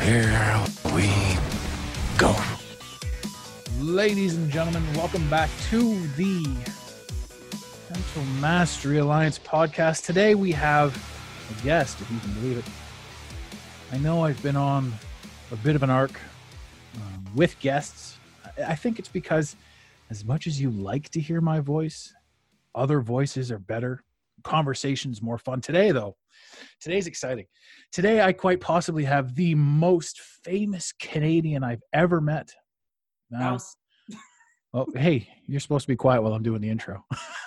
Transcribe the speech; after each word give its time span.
here 0.00 0.64
we 0.94 1.10
go. 2.18 2.34
Ladies 3.80 4.36
and 4.36 4.50
gentlemen, 4.50 4.82
welcome 4.94 5.28
back 5.30 5.50
to 5.70 6.06
the 6.16 6.42
Mental 7.90 8.24
Mastery 8.40 8.98
Alliance 8.98 9.38
podcast. 9.38 10.04
Today 10.04 10.34
we 10.34 10.52
have 10.52 10.94
a 11.50 11.62
guest, 11.64 12.00
if 12.00 12.10
you 12.10 12.18
can 12.20 12.32
believe 12.34 12.58
it. 12.58 12.64
I 13.92 13.98
know 13.98 14.24
I've 14.24 14.42
been 14.42 14.56
on 14.56 14.92
a 15.52 15.56
bit 15.56 15.76
of 15.76 15.82
an 15.82 15.90
arc 15.90 16.18
um, 16.96 17.24
with 17.34 17.58
guests. 17.60 18.16
I- 18.58 18.62
I 18.72 18.74
think 18.74 18.98
it's 18.98 19.08
because, 19.08 19.56
as 20.10 20.24
much 20.24 20.46
as 20.46 20.60
you 20.60 20.70
like 20.70 21.08
to 21.10 21.20
hear 21.20 21.40
my 21.40 21.60
voice, 21.60 22.12
other 22.74 23.00
voices 23.00 23.50
are 23.50 23.58
better. 23.58 24.02
Conversations 24.42 25.22
more 25.22 25.38
fun. 25.38 25.60
Today, 25.60 25.90
though, 25.92 26.16
today's 26.80 27.06
exciting. 27.06 27.46
Today, 27.94 28.20
I 28.20 28.32
quite 28.32 28.60
possibly 28.60 29.04
have 29.04 29.36
the 29.36 29.54
most 29.54 30.20
famous 30.20 30.92
Canadian 30.98 31.62
I've 31.62 31.82
ever 31.92 32.20
met. 32.20 32.52
Now, 33.30 33.50
Mouse. 33.50 33.76
well, 34.72 34.86
oh, 34.88 34.98
hey, 34.98 35.28
you're 35.46 35.60
supposed 35.60 35.84
to 35.84 35.92
be 35.92 35.94
quiet 35.94 36.20
while 36.20 36.32
I'm 36.32 36.42
doing 36.42 36.60
the 36.60 36.70
intro. 36.70 37.04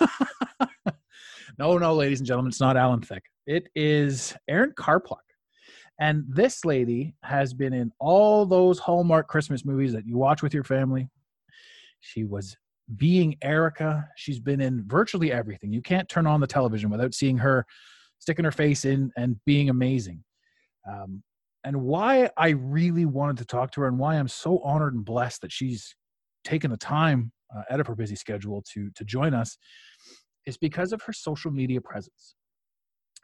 no, 1.58 1.76
no, 1.76 1.94
ladies 1.94 2.20
and 2.20 2.26
gentlemen, 2.26 2.48
it's 2.48 2.62
not 2.62 2.78
Alan 2.78 3.02
Thicke. 3.02 3.26
It 3.46 3.68
is 3.74 4.34
Erin 4.48 4.72
Karpluk. 4.72 5.18
And 6.00 6.24
this 6.26 6.64
lady 6.64 7.14
has 7.22 7.52
been 7.52 7.74
in 7.74 7.92
all 8.00 8.46
those 8.46 8.78
Hallmark 8.78 9.28
Christmas 9.28 9.66
movies 9.66 9.92
that 9.92 10.06
you 10.06 10.16
watch 10.16 10.42
with 10.42 10.54
your 10.54 10.64
family. 10.64 11.10
She 12.00 12.24
was 12.24 12.56
being 12.96 13.36
Erica. 13.42 14.08
She's 14.16 14.40
been 14.40 14.62
in 14.62 14.84
virtually 14.86 15.30
everything. 15.30 15.74
You 15.74 15.82
can't 15.82 16.08
turn 16.08 16.26
on 16.26 16.40
the 16.40 16.46
television 16.46 16.88
without 16.88 17.12
seeing 17.12 17.36
her 17.36 17.66
sticking 18.18 18.46
her 18.46 18.50
face 18.50 18.86
in 18.86 19.12
and 19.18 19.36
being 19.44 19.68
amazing. 19.68 20.24
Um, 20.88 21.22
and 21.64 21.82
why 21.82 22.30
I 22.36 22.50
really 22.50 23.04
wanted 23.04 23.38
to 23.38 23.44
talk 23.44 23.72
to 23.72 23.82
her 23.82 23.88
and 23.88 23.98
why 23.98 24.14
I'm 24.14 24.28
so 24.28 24.60
honored 24.60 24.94
and 24.94 25.04
blessed 25.04 25.42
that 25.42 25.52
she's 25.52 25.94
taken 26.44 26.70
the 26.70 26.76
time 26.76 27.32
uh, 27.54 27.62
out 27.70 27.80
of 27.80 27.86
her 27.86 27.94
busy 27.94 28.14
schedule 28.14 28.62
to 28.72 28.90
to 28.94 29.04
join 29.04 29.34
us 29.34 29.58
is 30.46 30.56
because 30.56 30.92
of 30.92 31.02
her 31.02 31.12
social 31.12 31.50
media 31.50 31.80
presence. 31.80 32.34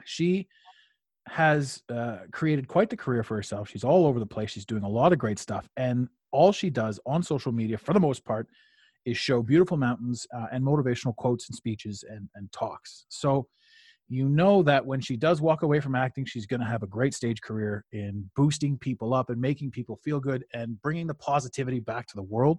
She 0.05 0.49
has 1.29 1.83
uh, 1.91 2.19
created 2.33 2.69
quite 2.69 2.91
the 2.91 2.97
career 2.97 3.23
for 3.23 3.37
herself. 3.37 3.71
She's 3.71 3.85
all 3.85 4.07
over 4.07 4.19
the 4.21 4.27
place. 4.27 4.51
She's 4.51 4.67
doing 4.67 4.83
a 4.83 4.89
lot 4.89 5.13
of 5.13 5.19
great 5.19 5.39
stuff, 5.39 5.69
and 5.77 6.09
all 6.33 6.53
she 6.53 6.71
does 6.71 7.01
on 7.07 7.23
social 7.23 7.53
media, 7.53 7.79
for 7.79 7.93
the 7.93 8.01
most 8.01 8.25
part, 8.25 8.47
is 9.07 9.17
show 9.17 9.43
beautiful 9.43 9.77
mountains 9.77 10.27
uh, 10.37 10.47
and 10.53 10.65
motivational 10.65 11.15
quotes 11.17 11.49
and 11.49 11.57
speeches 11.57 12.05
and 12.09 12.29
and 12.35 12.51
talks. 12.53 13.07
So 13.09 13.47
you 14.09 14.29
know 14.29 14.63
that 14.63 14.85
when 14.85 15.01
she 15.01 15.17
does 15.17 15.41
walk 15.41 15.63
away 15.63 15.81
from 15.81 15.95
acting, 15.95 16.25
she's 16.25 16.47
going 16.47 16.61
to 16.61 16.67
have 16.67 16.83
a 16.83 16.87
great 16.87 17.15
stage 17.15 17.41
career 17.41 17.85
in 17.93 18.31
boosting 18.37 18.79
people 18.79 19.15
up 19.15 19.31
and 19.31 19.41
making 19.41 19.71
people 19.71 19.99
feel 20.05 20.21
good 20.21 20.45
and 20.53 20.81
bringing 20.83 21.07
the 21.07 21.15
positivity 21.15 21.81
back 21.81 22.07
to 22.09 22.17
the 22.17 22.23
world 22.23 22.59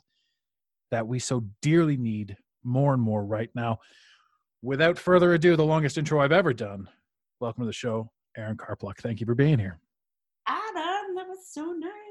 that 0.91 1.07
we 1.07 1.19
so 1.19 1.43
dearly 1.61 1.97
need 1.97 2.35
more 2.63 2.93
and 2.93 3.01
more 3.01 3.23
right 3.25 3.49
now. 3.53 3.77
Without 4.61 4.97
further 4.97 5.33
ado, 5.33 5.55
the 5.55 5.63
longest 5.65 5.97
intro 5.97 6.19
I've 6.19 6.31
ever 6.31 6.53
done. 6.53 6.89
Welcome 7.39 7.63
to 7.63 7.67
the 7.67 7.73
show, 7.73 8.09
Erin 8.35 8.57
Karpluk. 8.57 8.97
Thank 8.97 9.19
you 9.19 9.25
for 9.25 9.35
being 9.35 9.59
here. 9.59 9.79
Adam, 10.47 11.15
that 11.15 11.27
was 11.27 11.47
so 11.47 11.73
nice. 11.73 12.04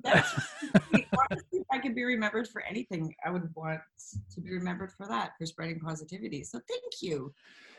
Honestly, 0.04 1.06
if 1.52 1.66
I 1.72 1.78
could 1.78 1.94
be 1.94 2.04
remembered 2.04 2.48
for 2.48 2.62
anything, 2.62 3.14
I 3.24 3.30
would 3.30 3.48
want 3.54 3.80
to 4.34 4.40
be 4.40 4.52
remembered 4.52 4.92
for 4.92 5.06
that, 5.08 5.32
for 5.38 5.46
spreading 5.46 5.80
positivity. 5.80 6.44
So 6.44 6.60
thank 6.68 6.92
you. 7.00 7.32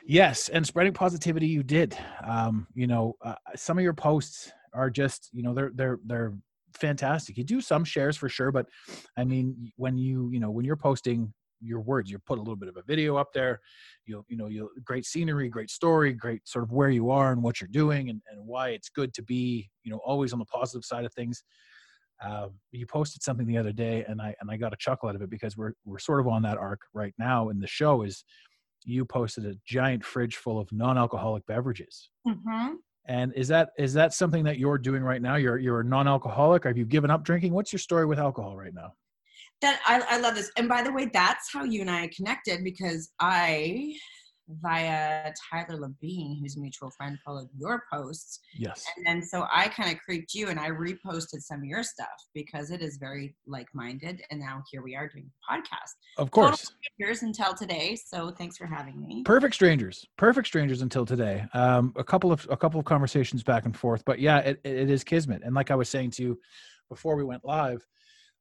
Yes, 0.06 0.50
and 0.50 0.66
spreading 0.66 0.94
positivity, 0.94 1.48
you 1.48 1.64
did. 1.64 1.98
Um, 2.26 2.68
you 2.74 2.88
know, 2.88 3.16
uh, 3.24 3.36
some 3.56 3.78
of 3.78 3.84
your 3.84 3.94
posts 3.94 4.52
are 4.74 4.90
just, 4.90 5.30
you 5.34 5.44
know, 5.44 5.54
they're 5.54 5.72
they're 5.76 6.00
they're 6.06 6.34
fantastic. 6.74 7.38
You 7.38 7.44
do 7.44 7.62
some 7.62 7.84
shares 7.84 8.18
for 8.18 8.30
sure, 8.30 8.52
but 8.52 8.68
I 9.18 9.24
mean, 9.24 9.72
when 9.76 9.98
you 9.98 10.30
you 10.32 10.40
know 10.40 10.52
when 10.52 10.66
you're 10.66 10.76
posting 10.76 11.34
your 11.60 11.82
words, 11.82 12.12
you 12.12 12.20
put 12.20 12.38
a 12.38 12.42
little 12.42 12.56
bit 12.56 12.70
of 12.70 12.78
a 12.78 12.84
video 12.84 13.18
up 13.18 13.34
there. 13.34 13.60
You 14.06 14.24
you 14.28 14.38
know, 14.38 14.48
you 14.48 14.70
great 14.84 15.06
scenery, 15.06 15.50
great 15.50 15.70
story, 15.70 16.14
great 16.14 16.48
sort 16.48 16.64
of 16.64 16.72
where 16.72 16.90
you 16.90 17.10
are 17.10 17.32
and 17.32 17.42
what 17.42 17.60
you're 17.60 17.70
doing, 17.70 18.10
and 18.10 18.22
and 18.32 18.46
why 18.46 18.70
it's 18.70 18.90
good 18.90 19.14
to 19.16 19.24
be, 19.24 19.70
you 19.84 19.92
know, 19.92 20.00
always 20.06 20.34
on 20.34 20.40
the 20.40 20.46
positive 20.46 20.86
side 20.86 21.06
of 21.06 21.14
things. 21.14 21.44
Um, 22.24 22.52
you 22.72 22.86
posted 22.86 23.22
something 23.22 23.46
the 23.46 23.58
other 23.58 23.72
day, 23.72 24.04
and 24.08 24.22
I 24.22 24.36
and 24.42 24.50
I 24.50 24.58
got 24.58 24.74
a 24.74 24.78
chuckle 24.78 25.10
out 25.10 25.16
of 25.16 25.22
it 25.22 25.30
because 25.30 25.56
we're 25.56 25.74
we're 25.86 26.00
sort 26.00 26.20
of 26.20 26.28
on 26.28 26.42
that 26.44 26.58
arc 26.58 26.82
right 26.94 27.14
now, 27.18 27.50
and 27.50 27.62
the 27.62 27.68
show 27.68 28.02
is 28.02 28.24
you 28.84 29.06
posted 29.06 29.46
a 29.46 29.56
giant 29.66 30.04
fridge 30.04 30.38
full 30.38 30.60
of 30.60 30.68
non-alcoholic 30.72 31.46
beverages. 31.46 32.10
Mm-hmm. 32.28 32.76
And 33.08 33.34
is 33.36 33.48
that 33.50 33.70
is 33.78 33.94
that 33.94 34.14
something 34.14 34.44
that 34.46 34.58
you're 34.58 34.78
doing 34.78 35.04
right 35.04 35.22
now? 35.22 35.36
You're 35.36 35.58
you're 35.58 35.82
a 35.82 35.86
non-alcoholic. 35.86 36.64
Have 36.66 36.78
you 36.78 36.86
given 36.86 37.12
up 37.12 37.24
drinking? 37.24 37.54
What's 37.54 37.72
your 37.72 37.80
story 37.80 38.06
with 38.06 38.20
alcohol 38.20 38.58
right 38.58 38.74
now? 38.74 38.94
That 39.62 39.80
I, 39.86 40.02
I 40.16 40.20
love 40.20 40.36
this. 40.36 40.52
And 40.58 40.70
by 40.70 40.84
the 40.84 40.92
way, 40.92 41.10
that's 41.12 41.52
how 41.52 41.64
you 41.64 41.82
and 41.82 41.90
I 41.90 42.10
connected 42.16 42.64
because 42.64 43.10
I, 43.20 43.96
via 44.62 45.32
Tyler 45.50 45.78
Labine, 45.78 46.40
who's 46.40 46.58
a 46.58 46.60
mutual 46.60 46.90
friend, 46.92 47.18
followed 47.26 47.50
your 47.58 47.84
posts. 47.92 48.40
Yes. 48.58 48.86
And 48.96 49.06
then 49.06 49.22
so 49.22 49.46
I 49.54 49.68
kind 49.68 49.92
of 49.92 50.00
creeped 50.00 50.34
you 50.34 50.48
and 50.48 50.60
I 50.60 50.70
reposted 50.70 51.42
some 51.42 51.60
of 51.60 51.66
your 51.66 51.84
stuff 51.84 52.08
because 52.34 52.72
it 52.72 52.82
is 52.82 52.98
very 52.98 53.36
like 53.46 53.68
minded. 53.74 54.22
And 54.32 54.40
now 54.40 54.64
here 54.72 54.82
we 54.82 54.96
are 54.96 55.08
doing 55.08 55.30
a 55.50 55.54
podcast. 55.54 55.94
Of 56.18 56.32
course. 56.32 56.72
Years 56.98 57.24
until 57.24 57.54
today. 57.54 57.98
So 58.08 58.32
thanks 58.32 58.58
for 58.58 58.66
having 58.66 59.06
me. 59.06 59.24
Perfect 59.24 59.54
strangers. 59.54 60.06
Perfect 60.18 60.48
strangers 60.48 60.82
until 60.82 61.06
today. 61.06 61.46
Um, 61.54 61.94
a 61.98 62.04
couple 62.04 62.32
of 62.32 62.48
a 62.50 62.58
couple 62.58 62.80
of 62.80 62.86
conversations 62.86 63.44
back 63.44 63.66
and 63.66 63.76
forth, 63.76 64.04
but 64.06 64.20
yeah, 64.20 64.40
it, 64.40 64.60
it 64.64 64.90
is 64.90 65.04
kismet. 65.04 65.42
And 65.44 65.54
like 65.54 65.72
I 65.72 65.76
was 65.76 65.90
saying 65.90 66.12
to 66.12 66.24
you 66.24 66.40
before 66.90 67.16
we 67.16 67.24
went 67.24 67.44
live, 67.44 67.86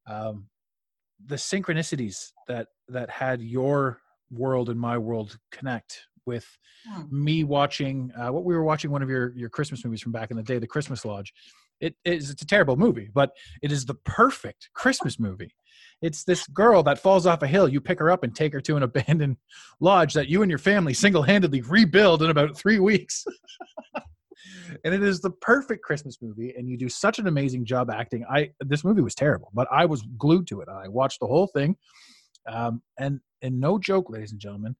um, 0.06 0.46
the 1.24 1.36
synchronicities 1.36 2.30
that 2.48 2.68
that 2.88 3.10
had 3.10 3.40
your 3.40 4.00
world 4.30 4.68
and 4.70 4.78
my 4.80 4.98
world 4.98 5.38
connect 5.52 6.02
with 6.26 6.46
Hmm. 6.88 7.24
me 7.24 7.42
watching 7.44 8.12
uh, 8.16 8.30
what 8.30 8.44
we 8.44 8.54
were 8.54 8.62
watching 8.64 8.90
one 8.92 9.02
of 9.02 9.08
your 9.10 9.32
your 9.36 9.48
Christmas 9.48 9.84
movies 9.84 10.00
from 10.02 10.12
back 10.12 10.30
in 10.30 10.36
the 10.36 10.42
day, 10.42 10.58
The 10.58 10.66
Christmas 10.66 11.04
Lodge. 11.04 11.32
It 11.80 11.94
is 12.04 12.30
it's 12.30 12.42
a 12.42 12.46
terrible 12.46 12.76
movie, 12.76 13.10
but 13.12 13.32
it 13.62 13.70
is 13.72 13.84
the 13.86 13.94
perfect 13.94 14.70
Christmas 14.72 15.18
movie. 15.18 15.52
It's 16.02 16.24
this 16.24 16.46
girl 16.48 16.82
that 16.84 16.98
falls 16.98 17.26
off 17.26 17.42
a 17.42 17.46
hill. 17.46 17.68
You 17.68 17.80
pick 17.80 17.98
her 17.98 18.10
up 18.10 18.22
and 18.22 18.34
take 18.34 18.52
her 18.52 18.60
to 18.62 18.76
an 18.76 18.82
abandoned 18.82 19.36
lodge 19.80 20.14
that 20.14 20.28
you 20.28 20.42
and 20.42 20.50
your 20.50 20.58
family 20.58 20.94
single-handedly 20.94 21.62
rebuild 21.62 22.22
in 22.22 22.30
about 22.30 22.56
three 22.56 22.78
weeks. 22.78 23.24
and 24.84 24.94
it 24.94 25.02
is 25.02 25.20
the 25.20 25.30
perfect 25.30 25.82
Christmas 25.82 26.18
movie, 26.22 26.54
and 26.56 26.68
you 26.68 26.76
do 26.76 26.88
such 26.88 27.18
an 27.18 27.26
amazing 27.26 27.64
job 27.64 27.90
acting. 27.90 28.24
I 28.30 28.50
this 28.60 28.84
movie 28.84 29.02
was 29.02 29.14
terrible, 29.14 29.50
but 29.54 29.66
I 29.70 29.86
was 29.86 30.02
glued 30.16 30.46
to 30.48 30.60
it. 30.60 30.68
I 30.68 30.88
watched 30.88 31.20
the 31.20 31.26
whole 31.26 31.46
thing, 31.48 31.76
um, 32.48 32.82
and 32.98 33.20
and 33.42 33.60
no 33.60 33.78
joke, 33.78 34.10
ladies 34.10 34.32
and 34.32 34.40
gentlemen, 34.40 34.76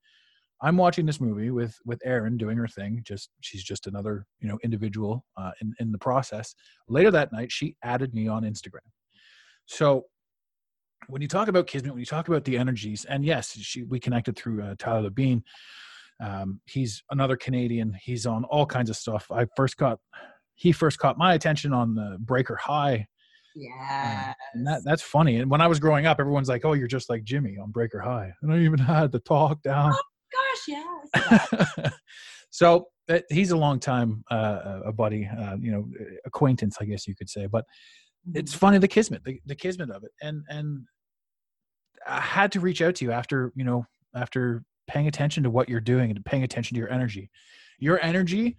I'm 0.63 0.77
watching 0.77 1.07
this 1.07 1.21
movie 1.21 1.51
with 1.51 1.77
with 1.85 2.01
Erin 2.05 2.37
doing 2.37 2.57
her 2.57 2.69
thing. 2.69 3.03
Just 3.05 3.31
she's 3.41 3.63
just 3.63 3.87
another 3.87 4.27
you 4.41 4.49
know 4.49 4.59
individual 4.65 5.25
uh, 5.37 5.53
in 5.61 5.75
in 5.81 5.93
the 5.93 5.99
process. 5.99 6.55
Later 6.89 7.11
that 7.11 7.33
night, 7.33 7.53
she 7.53 7.77
added 7.83 8.15
me 8.15 8.29
on 8.29 8.45
Instagram. 8.45 8.87
So 9.67 10.07
when 11.09 11.23
you 11.23 11.29
talk 11.29 11.49
about 11.49 11.67
Kismet, 11.67 11.93
when 11.93 12.01
you 12.01 12.07
talk 12.07 12.29
about 12.29 12.45
the 12.45 12.57
energies, 12.57 13.05
and 13.05 13.25
yes, 13.25 13.57
she 13.61 13.83
we 13.85 14.01
connected 14.01 14.37
through 14.37 14.63
uh, 14.63 14.75
Tyler 14.79 15.11
Labine. 15.11 15.43
Um, 16.19 16.61
he's 16.65 17.03
another 17.11 17.37
Canadian. 17.37 17.95
He's 18.03 18.25
on 18.25 18.45
all 18.45 18.65
kinds 18.65 18.89
of 18.89 18.97
stuff. 18.97 19.27
I 19.31 19.47
first 19.57 19.77
got 19.77 19.99
he 20.55 20.73
first 20.73 20.99
caught 20.99 21.19
my 21.19 21.35
attention 21.35 21.73
on 21.75 21.95
the 21.95 22.17
Breaker 22.21 22.57
High. 22.57 23.07
Yeah. 23.57 24.35
That, 24.65 24.83
that's 24.85 25.03
funny. 25.03 25.39
And 25.39 25.51
when 25.51 25.63
I 25.63 25.67
was 25.67 25.81
growing 25.81 26.05
up, 26.05 26.21
everyone's 26.21 26.49
like, 26.49 26.67
"Oh, 26.67 26.75
you're 26.75 26.87
just 26.87 27.09
like 27.09 27.25
Jimmy 27.25 27.57
on 27.57 27.71
Breaker 27.71 28.01
High." 28.01 28.33
And 28.43 28.53
I 28.53 28.59
even 28.59 28.79
had 28.79 29.13
the 29.13 29.19
talk 29.21 29.63
down. 29.63 29.95
Oh, 29.95 30.03
gosh, 30.35 31.41
yes. 31.49 31.93
so 32.51 32.89
uh, 33.09 33.21
he's 33.31 33.51
a 33.51 33.57
long 33.57 33.81
time 33.81 34.23
uh, 34.31 34.81
a 34.85 34.93
buddy, 34.93 35.27
uh, 35.27 35.57
you 35.59 35.73
know, 35.73 35.89
acquaintance, 36.27 36.77
I 36.81 36.85
guess 36.85 37.09
you 37.09 37.17
could 37.17 37.31
say. 37.31 37.47
But 37.47 37.65
it's 38.35 38.53
funny 38.53 38.77
the 38.79 38.89
kismet, 38.89 39.25
the, 39.25 39.41
the 39.47 39.55
kismet 39.55 39.91
of 39.91 40.05
it, 40.05 40.11
and 40.21 40.43
and 40.49 40.85
I 42.07 42.21
had 42.21 42.53
to 42.53 42.61
reach 42.61 42.83
out 42.83 42.97
to 42.97 43.07
you 43.07 43.13
after 43.13 43.53
you 43.57 43.65
know 43.65 43.87
after 44.15 44.65
paying 44.87 45.09
attention 45.09 45.43
to 45.45 45.51
what 45.51 45.69
you're 45.69 45.81
doing 45.81 46.11
and 46.11 46.25
paying 46.27 46.43
attention 46.43 46.75
to 46.75 46.79
your 46.79 46.93
energy. 46.93 47.31
Your 47.79 48.03
energy 48.03 48.57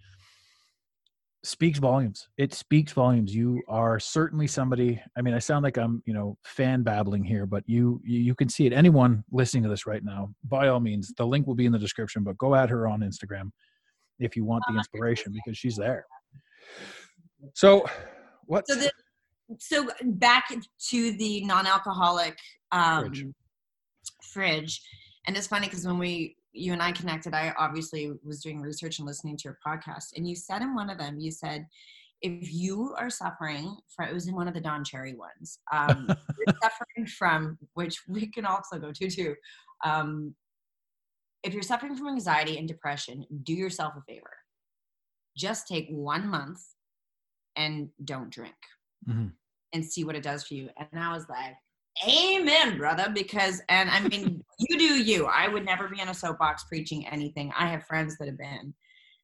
speaks 1.42 1.78
volumes. 1.78 2.28
It 2.36 2.52
speaks 2.52 2.92
volumes. 2.92 3.34
You 3.34 3.62
are 3.68 4.00
certainly 4.00 4.46
somebody. 4.46 5.00
I 5.16 5.22
mean, 5.22 5.34
I 5.34 5.38
sound 5.38 5.62
like 5.62 5.76
I'm, 5.76 6.02
you 6.04 6.12
know, 6.12 6.36
fan 6.44 6.82
babbling 6.82 7.24
here, 7.24 7.46
but 7.46 7.62
you 7.66 8.00
you, 8.04 8.34
can 8.34 8.48
see 8.48 8.66
it. 8.66 8.72
Anyone 8.72 9.24
listening 9.30 9.62
to 9.62 9.68
this 9.68 9.86
right 9.86 10.04
now, 10.04 10.30
by 10.44 10.68
all 10.68 10.80
means, 10.80 11.12
the 11.16 11.26
link 11.26 11.46
will 11.46 11.54
be 11.54 11.66
in 11.66 11.72
the 11.72 11.78
description. 11.78 12.24
But 12.24 12.38
go 12.38 12.54
at 12.54 12.70
her 12.70 12.88
on 12.88 13.00
Instagram 13.00 13.50
if 14.18 14.36
you 14.36 14.44
want 14.44 14.64
the 14.68 14.74
inspiration 14.74 15.32
because 15.32 15.56
she's 15.56 15.76
there. 15.76 16.04
So, 17.54 17.86
what? 18.46 18.66
So, 18.66 18.74
the, 18.74 18.90
so 19.58 19.88
back 20.02 20.48
to 20.90 21.12
the 21.12 21.44
non-alcoholic 21.44 22.36
um, 22.72 23.04
Fridge. 23.04 23.26
fridge. 24.32 24.82
and 25.26 25.36
it's 25.36 25.46
funny 25.46 25.66
because 25.66 25.86
when 25.86 25.98
we 25.98 26.36
you 26.58 26.72
and 26.72 26.82
I 26.82 26.92
connected, 26.92 27.34
I 27.34 27.54
obviously 27.58 28.12
was 28.22 28.42
doing 28.42 28.60
research 28.60 28.98
and 28.98 29.06
listening 29.06 29.36
to 29.38 29.44
your 29.44 29.58
podcast, 29.66 30.08
and 30.16 30.28
you 30.28 30.34
said 30.36 30.62
in 30.62 30.74
one 30.74 30.90
of 30.90 30.98
them, 30.98 31.18
you 31.18 31.30
said. 31.30 31.66
If 32.20 32.52
you 32.52 32.96
are 32.98 33.10
suffering 33.10 33.76
from, 33.94 34.08
it 34.08 34.12
was 34.12 34.26
in 34.26 34.34
one 34.34 34.48
of 34.48 34.54
the 34.54 34.60
Don 34.60 34.82
Cherry 34.82 35.14
ones, 35.14 35.60
um, 35.72 36.08
you're 36.36 36.56
suffering 36.60 37.06
from, 37.06 37.56
which 37.74 38.02
we 38.08 38.26
can 38.26 38.44
also 38.44 38.76
go 38.76 38.90
to 38.90 39.08
too. 39.08 39.36
Um, 39.84 40.34
if 41.44 41.54
you're 41.54 41.62
suffering 41.62 41.94
from 41.96 42.08
anxiety 42.08 42.58
and 42.58 42.66
depression, 42.66 43.24
do 43.44 43.52
yourself 43.52 43.94
a 43.96 44.02
favor. 44.02 44.32
Just 45.36 45.68
take 45.68 45.86
one 45.90 46.26
month 46.26 46.60
and 47.54 47.90
don't 48.04 48.30
drink 48.30 48.56
Mhm. 49.08 49.30
and 49.72 49.84
see 49.84 50.02
what 50.02 50.16
it 50.16 50.24
does 50.24 50.42
for 50.42 50.54
you. 50.54 50.70
And 50.76 51.00
I 51.00 51.12
was 51.14 51.28
like, 51.28 51.54
Amen, 52.06 52.78
brother. 52.78 53.10
Because, 53.12 53.60
and 53.68 53.90
I 53.90 54.00
mean, 54.00 54.44
you 54.58 54.78
do 54.78 55.02
you. 55.02 55.26
I 55.26 55.48
would 55.48 55.64
never 55.64 55.88
be 55.88 56.00
in 56.00 56.08
a 56.08 56.14
soapbox 56.14 56.64
preaching 56.64 57.06
anything. 57.06 57.52
I 57.58 57.66
have 57.66 57.84
friends 57.86 58.16
that 58.18 58.28
have 58.28 58.38
been 58.38 58.74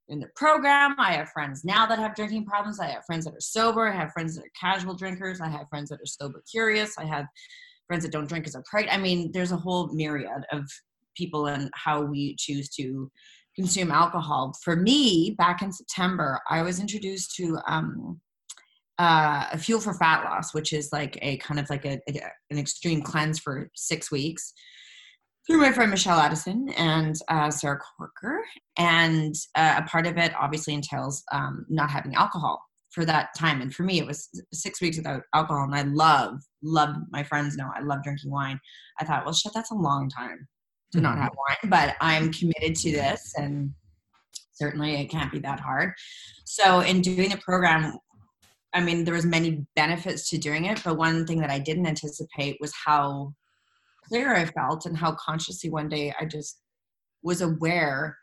in 0.09 0.21
the 0.21 0.29
program. 0.37 0.95
I 0.99 1.13
have 1.13 1.31
friends 1.31 1.65
now 1.65 1.87
that 1.87 1.99
have 1.99 2.15
drinking 2.15 2.47
problems. 2.47 2.81
I 2.81 2.89
have 2.89 3.05
friends 3.07 3.25
that 3.25 3.35
are 3.35 3.41
sober. 3.41 3.89
I 3.89 3.97
have 3.97 4.13
friends 4.13 4.37
that 4.37 4.45
are 4.45 4.51
casual 4.61 4.95
drinkers. 4.95 5.41
I 5.41 5.49
have 5.49 5.69
friends 5.71 5.91
that 5.91 6.01
are 6.01 6.07
sober 6.07 6.43
curious. 6.51 6.95
I 6.99 7.05
have 7.05 7.27
friends 7.87 8.05
that 8.05 8.13
don't 8.13 8.29
drink 8.29 8.47
as 8.47 8.55
a 8.55 8.63
pride. 8.69 8.89
I 8.91 8.99
mean, 8.99 9.31
there's 9.33 9.53
a 9.53 9.57
whole 9.57 9.93
myriad 9.93 10.45
of 10.53 10.65
people 11.17 11.47
and 11.47 11.71
how 11.75 12.03
we 12.03 12.35
choose 12.37 12.69
to 12.71 13.11
consume 13.55 13.91
alcohol. 13.91 14.55
For 14.63 14.77
me, 14.77 15.35
back 15.39 15.63
in 15.63 15.73
September, 15.73 16.41
I 16.51 16.63
was 16.63 16.81
introduced 16.81 17.35
to 17.37 17.59
um, 17.67 18.21
uh, 18.99 19.47
a 19.53 19.59
fuel 19.59 19.81
for 19.81 19.95
fat 19.95 20.25
loss, 20.25 20.55
which 20.55 20.73
is 20.73 20.91
like 20.93 21.19
a 21.23 21.37
kind 21.39 21.59
of 21.59 21.69
like 21.71 21.85
a, 21.85 21.99
a- 22.09 22.31
an 22.51 22.59
extreme 22.59 23.03
cleanse 23.03 23.39
for 23.39 23.71
six 23.75 24.11
weeks 24.11 24.53
through 25.47 25.61
my 25.61 25.73
friend 25.73 25.91
Michelle 25.91 26.19
Addison 26.19 26.69
and 26.71 27.17
uh, 27.29 27.51
Sarah 27.51 27.79
Corker. 27.79 28.43
And 28.79 29.35
uh, 29.55 29.75
a 29.79 29.83
part 29.89 30.07
of 30.07 30.17
it 30.17 30.33
obviously 30.41 30.75
entails 30.75 31.23
um, 31.33 31.67
not 31.69 31.91
having 31.91 32.15
alcohol 32.15 32.63
for 32.93 33.05
that 33.05 33.29
time. 33.37 33.61
And 33.61 33.75
for 33.75 33.83
me, 33.83 33.99
it 33.99 34.07
was 34.07 34.29
six 34.53 34.81
weeks 34.81 34.97
without 34.97 35.23
alcohol. 35.35 35.65
And 35.65 35.75
I 35.75 35.83
love, 35.83 36.41
love 36.63 36.97
my 37.11 37.23
friends 37.25 37.57
know 37.57 37.69
I 37.75 37.81
love 37.83 38.03
drinking 38.05 38.31
wine. 38.31 38.59
I 39.01 39.05
thought, 39.05 39.25
well, 39.25 39.35
shit, 39.35 39.53
that's 39.53 39.73
a 39.73 39.75
long 39.75 40.09
time 40.09 40.47
to 40.93 41.01
not 41.01 41.19
have 41.19 41.33
wine, 41.37 41.71
but 41.71 41.97
I'm 42.01 42.33
committed 42.33 42.77
to 42.77 42.93
this. 42.93 43.35
And 43.37 43.73
certainly 44.53 44.95
it 44.95 45.11
can't 45.11 45.33
be 45.33 45.41
that 45.41 45.59
hard. 45.59 45.93
So 46.45 46.81
in 46.81 47.01
doing 47.03 47.31
the 47.31 47.37
program, 47.39 47.99
I 48.75 48.81
mean, 48.81 49.05
there 49.05 49.15
was 49.15 49.25
many 49.25 49.65
benefits 49.77 50.29
to 50.31 50.39
doing 50.39 50.65
it, 50.65 50.83
but 50.85 50.97
one 50.97 51.27
thing 51.27 51.41
that 51.41 51.51
I 51.51 51.61
didn't 51.61 51.87
anticipate 51.87 52.59
was 52.61 52.75
how 52.85 53.35
clear 54.05 54.35
I 54.35 54.45
felt 54.45 54.85
and 54.85 54.97
how 54.97 55.15
consciously 55.15 55.71
one 55.71 55.89
day 55.89 56.13
I 56.21 56.25
just 56.25 56.61
was 57.23 57.41
aware 57.41 58.19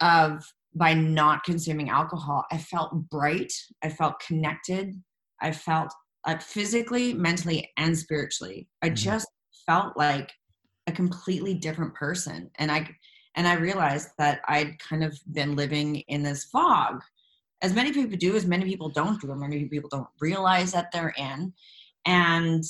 of 0.00 0.44
by 0.74 0.92
not 0.92 1.44
consuming 1.44 1.88
alcohol, 1.88 2.44
I 2.52 2.58
felt 2.58 3.08
bright, 3.08 3.52
I 3.82 3.88
felt 3.88 4.20
connected, 4.20 4.94
I 5.40 5.52
felt 5.52 5.90
like 6.26 6.42
physically, 6.42 7.14
mentally, 7.14 7.72
and 7.78 7.96
spiritually. 7.96 8.68
I 8.82 8.90
Mhm. 8.90 8.96
just 8.96 9.28
felt 9.64 9.96
like 9.96 10.30
a 10.86 10.92
completely 10.92 11.54
different 11.54 11.94
person, 11.94 12.50
and 12.56 12.70
I 12.70 12.94
and 13.36 13.46
I 13.46 13.54
realized 13.54 14.10
that 14.18 14.40
I'd 14.48 14.78
kind 14.78 15.04
of 15.04 15.18
been 15.32 15.56
living 15.56 15.96
in 16.08 16.22
this 16.22 16.44
fog 16.44 17.02
as 17.62 17.74
many 17.74 17.92
people 17.92 18.16
do, 18.16 18.36
as 18.36 18.46
many 18.46 18.64
people 18.64 18.90
don't 18.90 19.20
do, 19.20 19.30
and 19.30 19.40
many 19.40 19.64
people 19.66 19.88
don't 19.90 20.08
realize 20.20 20.72
that 20.72 20.92
they're 20.92 21.14
in. 21.16 21.52
And 22.06 22.62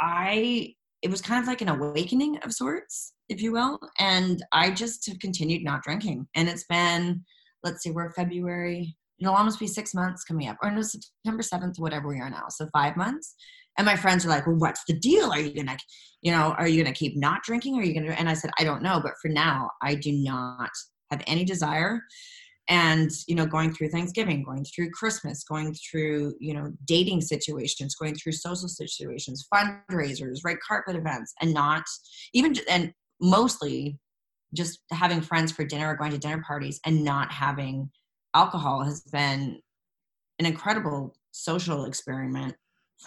I, 0.00 0.74
it 1.02 1.10
was 1.10 1.22
kind 1.22 1.42
of 1.42 1.48
like 1.48 1.60
an 1.60 1.68
awakening 1.68 2.38
of 2.38 2.52
sorts, 2.52 3.14
if 3.28 3.40
you 3.42 3.52
will. 3.52 3.80
And 3.98 4.44
I 4.52 4.70
just 4.70 5.06
have 5.08 5.18
continued 5.18 5.64
not 5.64 5.82
drinking. 5.82 6.26
And 6.34 6.48
it's 6.48 6.64
been, 6.64 7.24
let's 7.64 7.82
see, 7.82 7.90
we're 7.90 8.12
February, 8.12 8.96
it'll 9.20 9.34
almost 9.34 9.58
be 9.58 9.66
six 9.66 9.94
months 9.94 10.24
coming 10.24 10.48
up, 10.48 10.56
or 10.62 10.70
no, 10.70 10.82
September 10.82 11.42
7th, 11.42 11.78
whatever 11.78 12.08
we 12.08 12.20
are 12.20 12.30
now. 12.30 12.46
So 12.48 12.68
five 12.72 12.96
months. 12.96 13.34
And 13.76 13.84
my 13.84 13.96
friends 13.96 14.26
are 14.26 14.28
like, 14.28 14.46
well, 14.46 14.56
what's 14.56 14.84
the 14.86 14.98
deal? 14.98 15.30
Are 15.30 15.38
you 15.38 15.54
going 15.54 15.68
to, 15.68 15.78
you 16.20 16.32
know, 16.32 16.54
are 16.58 16.66
you 16.66 16.82
going 16.82 16.92
to 16.92 16.98
keep 16.98 17.16
not 17.16 17.42
drinking? 17.44 17.78
Are 17.78 17.84
you 17.84 17.94
going 17.94 18.06
to, 18.06 18.18
and 18.18 18.28
I 18.28 18.34
said, 18.34 18.50
I 18.58 18.64
don't 18.64 18.82
know. 18.82 19.00
But 19.00 19.12
for 19.22 19.28
now, 19.28 19.70
I 19.82 19.94
do 19.94 20.12
not 20.12 20.70
have 21.10 21.22
any 21.26 21.44
desire 21.44 22.02
and 22.68 23.10
you 23.26 23.34
know 23.34 23.46
going 23.46 23.72
through 23.72 23.88
thanksgiving 23.88 24.42
going 24.42 24.64
through 24.64 24.90
christmas 24.90 25.42
going 25.44 25.74
through 25.74 26.34
you 26.38 26.52
know 26.52 26.70
dating 26.84 27.20
situations 27.20 27.94
going 27.94 28.14
through 28.14 28.32
social 28.32 28.68
situations 28.68 29.46
fundraisers 29.52 30.40
red 30.44 30.58
carpet 30.66 30.94
events 30.94 31.34
and 31.40 31.52
not 31.52 31.82
even 32.34 32.54
and 32.68 32.92
mostly 33.20 33.98
just 34.54 34.80
having 34.92 35.20
friends 35.20 35.52
for 35.52 35.64
dinner 35.64 35.88
or 35.88 35.96
going 35.96 36.10
to 36.10 36.18
dinner 36.18 36.42
parties 36.46 36.80
and 36.84 37.04
not 37.04 37.32
having 37.32 37.90
alcohol 38.34 38.82
has 38.82 39.00
been 39.02 39.60
an 40.38 40.46
incredible 40.46 41.14
social 41.32 41.84
experiment 41.86 42.54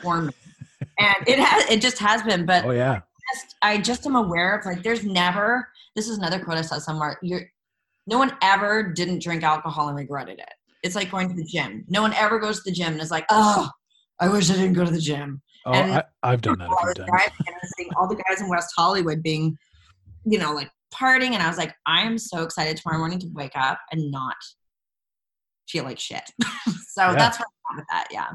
for 0.02 0.22
me 0.22 0.34
and 1.00 1.28
it 1.28 1.40
has 1.40 1.70
it 1.70 1.82
just 1.82 2.00
has 2.00 2.24
been 2.24 2.46
but 2.46 2.66
Oh 2.66 2.72
yeah. 2.72 3.02
just 3.34 3.56
I 3.62 3.78
just 3.78 4.06
am 4.06 4.16
aware 4.16 4.58
of 4.58 4.66
like 4.66 4.84
there's 4.84 5.04
never 5.04 5.68
this 5.96 6.08
is 6.08 6.18
another 6.18 6.40
quote 6.40 6.58
I 6.58 6.62
saw 6.62 6.78
somewhere. 6.78 7.18
You're 7.22 7.52
no 8.08 8.18
one 8.18 8.36
ever 8.42 8.84
didn't 8.92 9.22
drink 9.22 9.44
alcohol 9.44 9.88
and 9.88 9.98
regretted 9.98 10.40
it. 10.40 10.50
It's 10.84 10.96
like 10.96 11.12
going 11.12 11.30
to 11.30 11.36
the 11.36 11.44
gym. 11.46 11.86
No 11.88 12.02
one 12.02 12.14
ever 12.14 12.40
goes 12.40 12.58
to 12.64 12.70
the 12.70 12.76
gym 12.76 12.94
and 12.94 13.02
is 13.02 13.12
like, 13.12 13.26
oh, 13.30 13.70
I 14.20 14.28
wish 14.30 14.50
I 14.50 14.54
didn't 14.56 14.74
go 14.74 14.86
to 14.86 14.92
the 14.92 15.00
gym. 15.00 15.42
Oh, 15.66 15.74
And- 15.74 15.92
I, 15.94 16.04
I've 16.24 16.42
done 16.42 16.58
that 16.60 16.70
All 16.70 16.78
a 16.84 16.94
the 16.94 17.04
few 17.04 17.06
guys, 17.12 17.30
times. 17.30 17.90
all 17.98 18.08
the 18.08 18.16
guys 18.28 18.42
in 18.42 18.50
West 18.50 18.74
Hollywood 18.76 19.22
being, 19.22 19.56
you 20.26 20.40
know, 20.40 20.54
like 20.54 20.70
partying, 20.94 21.32
and 21.34 21.42
I 21.44 21.48
was 21.48 21.58
like, 21.58 21.74
I 21.86 22.02
am 22.02 22.18
so 22.18 22.44
excited 22.44 22.78
tomorrow 22.78 22.98
morning 23.00 23.20
to 23.20 23.28
wake 23.34 23.52
up 23.56 23.80
and 23.92 24.12
not 24.12 24.36
feel 25.70 25.84
like 25.84 26.00
shit. 26.00 26.24
so 26.90 27.04
Yeah. 27.04 27.14
that's 27.16 27.38
where 27.40 27.46
I'm 27.70 27.78
with 27.78 27.86
that. 27.92 28.08
Yeah. 28.12 28.28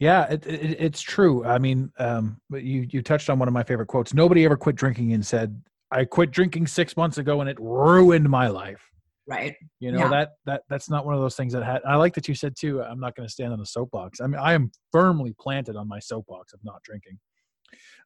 Yeah, 0.00 0.24
it, 0.32 0.44
it, 0.46 0.76
it's 0.80 1.00
true. 1.00 1.44
I 1.44 1.58
mean, 1.58 1.92
um, 1.98 2.40
you 2.50 2.86
you 2.90 3.00
touched 3.00 3.30
on 3.30 3.38
one 3.38 3.46
of 3.46 3.54
my 3.54 3.62
favorite 3.62 3.86
quotes. 3.86 4.12
Nobody 4.12 4.44
ever 4.44 4.56
quit 4.56 4.74
drinking 4.74 5.12
and 5.12 5.24
said, 5.24 5.62
"I 5.92 6.04
quit 6.04 6.32
drinking 6.32 6.66
six 6.66 6.96
months 6.96 7.16
ago 7.18 7.40
and 7.40 7.48
it 7.48 7.56
ruined 7.60 8.28
my 8.28 8.48
life." 8.48 8.90
Right. 9.26 9.54
You 9.80 9.92
know 9.92 10.00
Yeah. 10.00 10.08
that 10.08 10.30
that 10.44 10.62
that's 10.68 10.90
not 10.90 11.06
one 11.06 11.14
of 11.14 11.20
those 11.20 11.36
things 11.36 11.52
that 11.54 11.62
had. 11.62 11.82
I 11.86 11.96
like 11.96 12.14
that 12.14 12.28
you 12.28 12.34
said 12.34 12.54
too. 12.58 12.82
I'm 12.82 13.00
not 13.00 13.14
going 13.16 13.26
to 13.26 13.32
stand 13.32 13.52
on 13.52 13.58
the 13.58 13.66
soapbox. 13.66 14.20
I 14.20 14.26
mean, 14.26 14.40
I 14.40 14.52
am 14.52 14.70
firmly 14.92 15.34
planted 15.40 15.76
on 15.76 15.88
my 15.88 15.98
soapbox 15.98 16.52
of 16.52 16.60
not 16.62 16.82
drinking. 16.82 17.18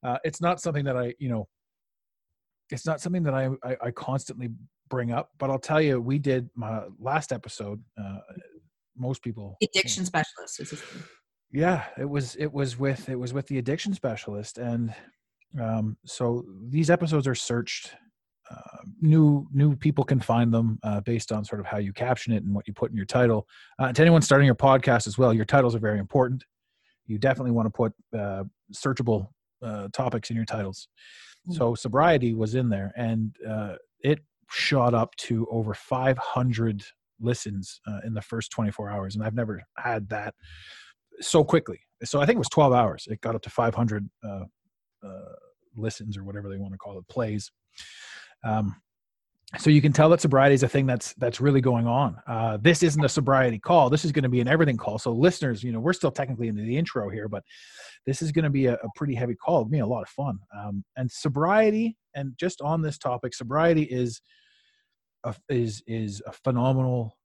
Uh, 0.05 0.19
it's 0.25 0.41
not 0.41 0.61
something 0.61 0.85
that 0.85 0.97
I, 0.97 1.15
you 1.19 1.29
know, 1.29 1.49
it's 2.71 2.87
not 2.87 3.01
something 3.01 3.25
that 3.25 3.35
I, 3.35 3.49
I 3.65 3.77
I 3.87 3.91
constantly 3.91 4.51
bring 4.89 5.11
up. 5.11 5.31
But 5.39 5.51
I'll 5.51 5.59
tell 5.59 5.81
you, 5.81 6.01
we 6.01 6.19
did 6.19 6.49
my 6.55 6.83
last 7.01 7.33
episode. 7.33 7.83
Uh, 8.01 8.19
most 8.97 9.23
people 9.23 9.57
Addiction 9.63 10.05
specialist. 10.05 10.61
Yeah 11.53 11.85
it 11.99 12.05
was 12.05 12.35
it 12.37 12.53
was 12.53 12.79
with 12.79 13.09
it 13.09 13.15
was 13.17 13.33
with 13.33 13.47
the 13.47 13.59
addiction 13.59 13.95
specialist 13.95 14.59
and 14.59 14.93
um 15.61 15.97
so 16.05 16.45
these 16.69 16.91
episodes 16.91 17.27
are 17.29 17.35
searched 17.35 17.95
uh, 18.51 18.79
new 19.01 19.47
new 19.53 19.77
people 19.77 20.05
can 20.05 20.21
find 20.21 20.53
them 20.53 20.79
uh, 20.83 21.01
based 21.01 21.33
on 21.33 21.45
sort 21.45 21.61
of 21.61 21.67
how 21.67 21.79
you 21.79 21.93
caption 21.93 22.33
it 22.33 22.43
and 22.43 22.55
what 22.55 22.67
you 22.67 22.75
put 22.75 22.91
in 22.91 22.97
your 22.97 23.07
title 23.07 23.47
uh, 23.79 23.93
to 23.93 24.03
anyone 24.03 24.23
starting 24.23 24.47
your 24.47 24.55
podcast 24.55 25.07
as 25.07 25.19
well 25.19 25.33
your 25.33 25.45
titles 25.45 25.75
are 25.75 25.81
very 25.81 25.99
important 25.99 26.45
you 27.07 27.19
definitely 27.19 27.53
want 27.53 27.67
to 27.67 27.71
put 27.71 27.93
uh, 28.19 28.45
searchable 28.73 29.29
uh, 29.63 29.89
topics 29.93 30.31
in 30.31 30.37
your 30.37 30.45
titles 30.45 30.89
so 31.51 31.75
sobriety 31.75 32.35
was 32.35 32.55
in 32.55 32.69
there 32.69 32.93
and 32.97 33.35
uh, 33.49 33.75
it 34.01 34.19
shot 34.51 34.93
up 34.93 35.15
to 35.17 35.47
over 35.51 35.73
500 35.73 36.83
listens 37.21 37.81
uh, 37.87 38.01
in 38.05 38.13
the 38.13 38.21
first 38.21 38.51
24 38.51 38.91
hours 38.91 39.15
and 39.15 39.25
i've 39.25 39.35
never 39.35 39.63
had 39.79 40.09
that 40.11 40.35
so 41.21 41.45
quickly. 41.45 41.81
So 42.05 42.21
I 42.21 42.27
think 42.27 42.37
it 42.37 42.39
was 42.39 42.49
12 42.49 42.73
hours. 42.73 43.09
It 43.11 43.21
got 43.21 43.35
up 43.35 43.43
to 43.43 43.51
500 43.51 44.09
uh, 44.25 44.45
uh, 45.03 45.09
listens 45.77 46.17
or 46.17 46.25
whatever 46.25 46.49
they 46.49 46.59
want 46.59 46.73
to 46.73 46.79
call 46.79 46.99
it, 46.99 47.09
plays. 47.09 47.51
Um, 48.45 48.77
so 49.57 49.71
you 49.71 49.81
can 49.81 49.93
tell 49.93 50.11
that 50.11 50.21
sobriety 50.21 50.55
is 50.55 50.63
a 50.63 50.69
thing 50.69 50.85
that's 50.85 51.15
that's 51.15 51.41
really 51.41 51.63
going 51.63 51.87
on. 51.87 52.17
Uh, 52.27 52.59
this 52.61 52.83
isn't 52.83 53.03
a 53.03 53.09
sobriety 53.09 53.59
call. 53.59 53.89
This 53.89 54.05
is 54.05 54.13
going 54.13 54.25
to 54.25 54.29
be 54.29 54.41
an 54.41 54.49
everything 54.49 54.77
call. 54.77 54.99
So 54.99 55.11
listeners, 55.11 55.65
you 55.65 55.73
know, 55.73 55.81
we're 55.81 55.95
still 55.95 56.11
technically 56.11 56.49
in 56.49 56.57
the 56.57 56.77
intro 56.77 57.09
here, 57.09 57.29
but 57.29 57.43
this 58.05 58.21
is 58.21 58.31
going 58.31 58.45
to 58.45 58.51
be 58.51 58.67
a, 58.67 58.75
a 58.75 58.89
pretty 58.95 59.15
heavy 59.15 59.35
call. 59.35 59.61
It'll 59.61 59.71
be 59.71 59.79
a 59.79 59.87
lot 59.87 60.03
of 60.03 60.09
fun. 60.09 60.39
Um, 60.55 60.85
and 60.97 61.11
sobriety, 61.11 61.97
and 62.15 62.35
just 62.39 62.61
on 62.61 62.83
this 62.83 62.99
topic, 62.99 63.33
sobriety 63.35 63.85
is 63.85 64.21
a, 65.25 65.35
is 65.49 65.83
is 65.87 66.23
a 66.27 66.33
phenomenal 66.33 67.17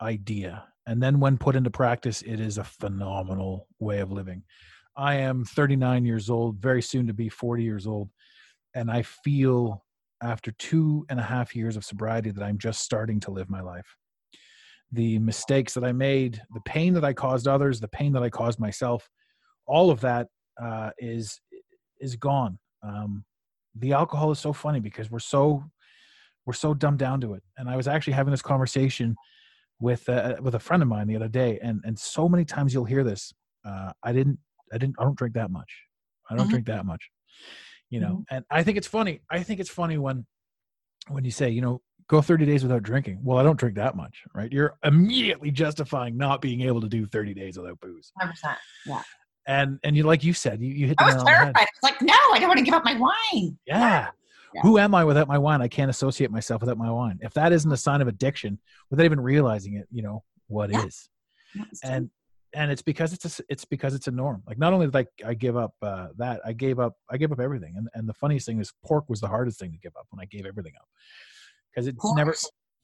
idea 0.00 0.64
and 0.86 1.02
then 1.02 1.20
when 1.20 1.38
put 1.38 1.56
into 1.56 1.70
practice, 1.70 2.22
it 2.22 2.40
is 2.40 2.58
a 2.58 2.64
phenomenal 2.64 3.68
way 3.78 4.00
of 4.00 4.12
living. 4.12 4.42
I 4.96 5.16
am 5.16 5.44
39 5.44 6.04
years 6.04 6.30
old, 6.30 6.58
very 6.58 6.82
soon 6.82 7.06
to 7.06 7.14
be 7.14 7.28
40 7.28 7.62
years 7.62 7.86
old, 7.86 8.10
and 8.74 8.90
I 8.90 9.02
feel 9.02 9.84
after 10.24 10.50
two 10.52 11.04
and 11.10 11.20
a 11.20 11.22
half 11.22 11.54
years 11.54 11.76
of 11.76 11.84
sobriety 11.84 12.30
that 12.30 12.42
I'm 12.42 12.58
just 12.58 12.82
starting 12.82 13.20
to 13.20 13.30
live 13.30 13.48
my 13.50 13.60
life. 13.60 13.96
The 14.90 15.18
mistakes 15.18 15.74
that 15.74 15.84
I 15.84 15.92
made, 15.92 16.40
the 16.52 16.60
pain 16.64 16.94
that 16.94 17.04
I 17.04 17.12
caused 17.12 17.46
others, 17.48 17.80
the 17.80 17.88
pain 17.88 18.12
that 18.12 18.22
I 18.22 18.30
caused 18.30 18.58
myself, 18.58 19.08
all 19.66 19.90
of 19.90 20.00
that 20.00 20.28
uh, 20.60 20.90
is 20.98 21.40
is 22.00 22.16
gone. 22.16 22.58
Um, 22.82 23.24
the 23.74 23.92
alcohol 23.92 24.30
is 24.30 24.38
so 24.38 24.52
funny 24.52 24.80
because 24.80 25.10
we're 25.10 25.18
so 25.18 25.64
we're 26.46 26.52
so 26.52 26.74
dumbed 26.74 26.98
down 26.98 27.20
to 27.22 27.34
it. 27.34 27.42
And 27.56 27.68
I 27.68 27.76
was 27.76 27.88
actually 27.88 28.12
having 28.12 28.30
this 28.30 28.42
conversation 28.42 29.16
with 29.80 30.08
uh, 30.08 30.36
with 30.40 30.54
a 30.54 30.60
friend 30.60 30.82
of 30.82 30.88
mine 30.88 31.06
the 31.08 31.16
other 31.16 31.28
day, 31.28 31.58
and 31.62 31.80
and 31.84 31.98
so 31.98 32.28
many 32.28 32.44
times 32.44 32.72
you'll 32.72 32.84
hear 32.84 33.04
this. 33.04 33.32
Uh, 33.64 33.92
I 34.02 34.12
didn't, 34.12 34.38
I 34.72 34.78
didn't, 34.78 34.96
I 34.98 35.04
don't 35.04 35.16
drink 35.16 35.34
that 35.34 35.50
much. 35.50 35.72
I 36.30 36.36
don't 36.36 36.46
Mhm. 36.46 36.50
drink 36.50 36.66
that 36.66 36.84
much. 36.86 37.10
You 37.94 38.00
know, 38.00 38.08
mm-hmm. 38.08 38.34
and 38.34 38.44
I 38.50 38.64
think 38.64 38.76
it's 38.76 38.88
funny. 38.88 39.20
I 39.30 39.44
think 39.44 39.60
it's 39.60 39.70
funny 39.70 39.98
when 39.98 40.26
when 41.06 41.24
you 41.24 41.30
say, 41.30 41.48
you 41.50 41.60
know, 41.60 41.80
go 42.08 42.20
30 42.20 42.44
days 42.44 42.64
without 42.64 42.82
drinking. 42.82 43.20
Well, 43.22 43.38
I 43.38 43.44
don't 43.44 43.56
drink 43.56 43.76
that 43.76 43.94
much, 43.94 44.24
right? 44.34 44.50
You're 44.50 44.74
immediately 44.82 45.52
justifying 45.52 46.16
not 46.16 46.40
being 46.40 46.62
able 46.62 46.80
to 46.80 46.88
do 46.88 47.06
30 47.06 47.34
days 47.34 47.56
without 47.56 47.78
booze. 47.78 48.10
100%. 48.20 48.56
And 49.46 49.78
and 49.84 49.96
you 49.96 50.02
like 50.02 50.24
you 50.24 50.32
said, 50.32 50.60
you, 50.60 50.72
you 50.74 50.86
hit 50.88 50.96
the 50.98 51.04
I 51.04 51.06
was 51.06 51.14
nail 51.16 51.24
the 51.24 51.30
head. 51.30 51.36
terrified. 51.36 51.60
I 51.60 51.66
was 51.82 51.90
like, 51.92 52.02
no, 52.02 52.14
I 52.32 52.38
don't 52.40 52.48
want 52.48 52.58
to 52.58 52.64
give 52.64 52.74
up 52.74 52.84
my 52.84 52.96
wine. 52.96 53.56
Yeah. 53.64 54.08
Yeah. 54.54 54.62
Who 54.62 54.78
am 54.78 54.92
I 54.92 55.04
without 55.04 55.28
my 55.28 55.38
wine? 55.38 55.62
I 55.62 55.68
can't 55.68 55.90
associate 55.90 56.32
myself 56.32 56.62
without 56.62 56.78
my 56.78 56.90
wine. 56.90 57.20
If 57.22 57.34
that 57.34 57.52
isn't 57.52 57.70
a 57.70 57.76
sign 57.76 58.00
of 58.00 58.08
addiction, 58.08 58.58
without 58.90 59.04
even 59.04 59.20
realizing 59.20 59.74
it, 59.74 59.86
you 59.92 60.02
know 60.02 60.24
what 60.48 60.70
Yeah. 60.70 60.84
is. 60.84 61.08
And 61.84 62.10
and 62.54 62.70
it's 62.70 62.82
because 62.82 63.12
it's 63.12 63.40
a, 63.40 63.42
it's 63.48 63.64
because 63.64 63.94
it's 63.94 64.06
a 64.08 64.10
norm. 64.10 64.42
Like 64.46 64.58
not 64.58 64.72
only 64.72 64.86
did 64.86 64.96
I, 64.96 65.06
I 65.28 65.34
give 65.34 65.56
up 65.56 65.74
uh, 65.82 66.08
that, 66.18 66.40
I 66.44 66.52
gave 66.52 66.78
up 66.78 66.94
I 67.10 67.16
gave 67.16 67.32
up 67.32 67.40
everything. 67.40 67.74
And 67.76 67.88
and 67.94 68.08
the 68.08 68.14
funniest 68.14 68.46
thing 68.46 68.60
is 68.60 68.72
pork 68.84 69.04
was 69.08 69.20
the 69.20 69.28
hardest 69.28 69.58
thing 69.58 69.72
to 69.72 69.78
give 69.78 69.92
up 69.98 70.06
when 70.10 70.20
I 70.20 70.26
gave 70.26 70.46
everything 70.46 70.72
up 70.80 70.88
because 71.72 71.86
it 71.86 71.96
never 72.14 72.34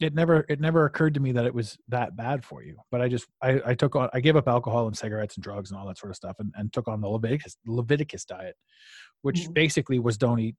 it 0.01 0.15
never 0.15 0.45
it 0.49 0.61
never 0.61 0.87
occurred 0.87 1.15
to 1.15 1.21
me 1.21 1.33
that 1.33 1.45
it 1.45 1.55
was 1.55 1.79
that 1.89 2.17
bad 2.17 2.45
for 2.45 2.63
you. 2.63 2.77
But 2.91 3.01
I 3.03 3.09
just 3.09 3.27
I, 3.43 3.61
I 3.67 3.75
took 3.75 3.97
on 3.97 4.09
I 4.13 4.21
gave 4.21 4.37
up 4.37 4.49
alcohol 4.49 4.87
and 4.87 4.97
cigarettes 4.97 5.37
and 5.37 5.45
drugs 5.45 5.71
and 5.71 5.79
all 5.79 5.87
that 5.89 5.99
sort 5.99 6.11
of 6.11 6.17
stuff 6.17 6.37
and, 6.39 6.53
and 6.57 6.73
took 6.73 6.89
on 6.89 7.01
the 7.01 7.09
Leviticus 7.09 7.57
Leviticus 7.67 8.25
diet, 8.25 8.57
which 9.23 9.43
Mhm. 9.49 9.55
basically 9.55 9.99
was 9.99 10.17
don't 10.17 10.41
eat 10.41 10.57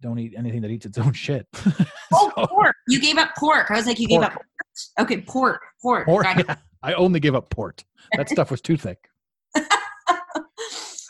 don't 0.00 0.18
eat 0.18 0.34
anything 0.36 0.60
that 0.62 0.70
eats 0.70 0.86
its 0.86 0.98
own 0.98 1.12
shit. 1.12 1.46
Oh, 2.12 2.30
pork. 2.48 2.74
You 2.86 3.00
gave 3.00 3.18
up 3.18 3.30
pork. 3.36 3.68
I 3.68 3.74
was 3.74 3.86
like, 3.86 3.98
you 3.98 4.06
gave 4.06 4.22
up 4.22 4.32
pork. 4.32 4.46
Okay, 5.00 5.20
pork. 5.22 5.60
Pork. 5.82 6.06
pork, 6.06 6.24
yeah, 6.24 6.54
I 6.86 6.92
only 6.92 7.18
give 7.18 7.34
up 7.34 7.50
port. 7.50 7.84
That 8.16 8.28
stuff 8.28 8.52
was 8.52 8.60
too 8.60 8.76
thick. 8.76 9.10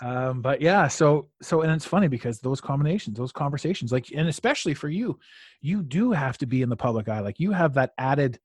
um 0.03 0.43
but 0.43 0.61
yeah 0.61 0.87
so 0.89 1.29
so 1.41 1.63
and 1.63 1.73
it's 1.73 1.87
funny 1.87 2.07
because 2.07 2.39
those 2.41 2.61
combinations 2.61 3.17
those 3.17 3.33
conversations 3.33 3.91
like 3.91 4.11
and 4.15 4.29
especially 4.29 4.75
for 4.75 4.91
you 4.91 5.19
you 5.63 5.83
do 5.83 6.13
have 6.13 6.37
to 6.37 6.45
be 6.45 6.61
in 6.61 6.69
the 6.69 6.77
public 6.77 7.09
eye 7.09 7.21
like 7.21 7.41
you 7.41 7.51
have 7.51 7.73
that 7.73 7.93
added 7.97 8.39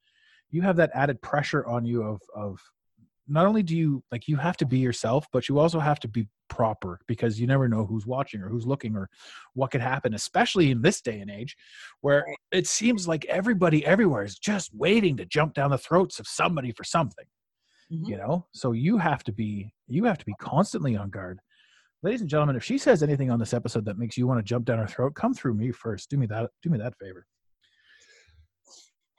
you 0.49 0.61
have 0.61 0.77
that 0.77 0.91
added 0.93 1.21
pressure 1.21 1.65
on 1.65 1.85
you 1.85 2.03
of 2.03 2.21
of 2.33 2.61
not 3.27 3.45
only 3.45 3.63
do 3.63 3.75
you 3.75 4.01
like 4.13 4.29
you 4.29 4.37
have 4.37 4.55
to 4.55 4.65
be 4.65 4.79
yourself 4.79 5.27
but 5.33 5.49
you 5.49 5.59
also 5.59 5.79
have 5.79 5.99
to 5.99 6.07
be 6.07 6.25
proper 6.51 6.99
because 7.07 7.39
you 7.39 7.47
never 7.47 7.67
know 7.69 7.85
who's 7.85 8.05
watching 8.05 8.41
or 8.41 8.49
who's 8.49 8.67
looking 8.67 8.95
or 8.95 9.09
what 9.53 9.71
could 9.71 9.79
happen 9.81 10.13
especially 10.13 10.69
in 10.69 10.81
this 10.81 11.01
day 11.01 11.19
and 11.21 11.31
age 11.31 11.55
where 12.01 12.25
it 12.51 12.67
seems 12.67 13.07
like 13.07 13.23
everybody 13.25 13.83
everywhere 13.85 14.23
is 14.23 14.37
just 14.37 14.69
waiting 14.75 15.15
to 15.15 15.25
jump 15.25 15.53
down 15.53 15.71
the 15.71 15.77
throats 15.77 16.19
of 16.19 16.27
somebody 16.27 16.71
for 16.71 16.83
something 16.83 17.25
Mhm. 17.91 18.07
you 18.07 18.17
know? 18.17 18.47
So 18.53 18.71
you 18.71 18.97
have 18.97 19.23
to 19.25 19.31
be 19.33 19.73
you 19.87 20.05
have 20.05 20.17
to 20.17 20.25
be 20.25 20.33
constantly 20.39 20.95
on 20.95 21.09
guard. 21.09 21.39
Ladies 22.03 22.21
and 22.21 22.29
gentlemen 22.29 22.55
if 22.55 22.63
she 22.63 22.77
says 22.77 23.03
anything 23.03 23.29
on 23.29 23.39
this 23.39 23.53
episode 23.53 23.85
that 23.85 23.97
makes 23.97 24.17
you 24.17 24.27
want 24.27 24.39
to 24.39 24.43
jump 24.43 24.65
down 24.65 24.79
her 24.79 24.87
throat 24.87 25.13
come 25.15 25.33
through 25.33 25.53
me 25.55 25.71
first. 25.71 26.09
Do 26.09 26.17
me 26.17 26.25
that 26.27 26.51
do 26.61 26.69
me 26.69 26.77
that 26.77 26.97
favor. 26.99 27.25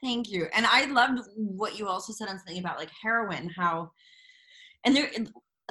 Thank 0.01 0.29
you. 0.29 0.47
And 0.53 0.65
I 0.65 0.85
loved 0.85 1.21
what 1.35 1.77
you 1.79 1.87
also 1.87 2.11
said 2.13 2.27
on 2.29 2.37
something 2.37 2.59
about 2.59 2.77
like 2.77 2.91
heroin, 3.01 3.49
how 3.49 3.91
and 4.85 4.95
there 4.95 5.09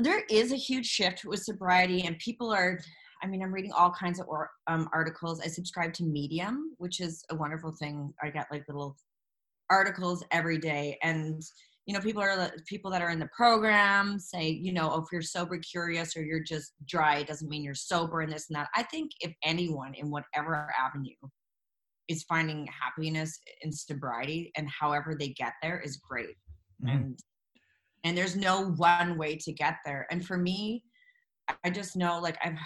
there 0.01 0.25
is 0.31 0.53
a 0.53 0.57
huge 0.57 0.87
shift 0.87 1.25
with 1.25 1.43
sobriety 1.43 2.03
and 2.05 2.19
people 2.19 2.53
are 2.53 2.79
I 3.25 3.29
mean, 3.29 3.41
I'm 3.41 3.53
reading 3.55 3.71
all 3.71 3.93
kinds 3.93 4.19
of 4.19 4.27
or, 4.27 4.51
um, 4.67 4.89
articles. 4.93 5.41
I 5.41 5.47
subscribe 5.47 5.93
to 5.95 6.03
Medium, 6.03 6.75
which 6.79 6.99
is 7.01 7.25
a 7.31 7.37
wonderful 7.37 7.71
thing. 7.71 8.13
I 8.21 8.31
get 8.31 8.49
like 8.51 8.65
little 8.67 8.97
articles 9.71 10.25
every 10.33 10.59
day, 10.59 10.99
and 11.05 11.41
you 11.87 11.95
know, 11.95 12.01
people 12.01 12.21
are 12.21 12.51
people 12.67 12.91
that 12.91 13.01
are 13.01 13.11
in 13.11 13.21
the 13.21 13.29
program 13.37 14.19
say, 14.19 14.49
you 14.49 14.73
know, 14.73 14.91
oh, 14.93 15.01
if 15.03 15.07
you're 15.13 15.23
sober 15.23 15.57
curious 15.59 16.17
or 16.17 16.25
you're 16.25 16.43
just 16.43 16.73
dry, 16.89 17.19
it 17.19 17.29
doesn't 17.29 17.49
mean 17.49 17.63
you're 17.63 17.75
sober 17.75 18.23
and 18.23 18.33
this 18.33 18.49
and 18.51 18.57
that. 18.57 18.69
I 18.75 18.83
think 18.83 19.13
if 19.21 19.33
anyone 19.45 19.95
in 19.95 20.11
whatever 20.11 20.73
avenue 20.77 21.15
is 22.09 22.25
finding 22.25 22.67
happiness 22.69 23.39
in 23.63 23.71
sobriety 23.73 24.51
and 24.57 24.69
however 24.69 25.15
they 25.19 25.29
get 25.29 25.53
there 25.63 25.81
is 25.81 25.97
great 25.99 26.37
Mhm. 26.83 26.91
and 26.93 27.21
and 28.05 28.17
there's 28.17 28.37
no 28.37 28.69
one 28.73 29.17
way 29.17 29.37
to 29.37 29.53
get 29.53 29.77
there. 29.85 30.07
And 30.11 30.25
for 30.25 30.37
me 30.37 30.85
i 31.65 31.71
just 31.71 31.97
know 31.97 32.21
like 32.21 32.39
i've 32.43 32.57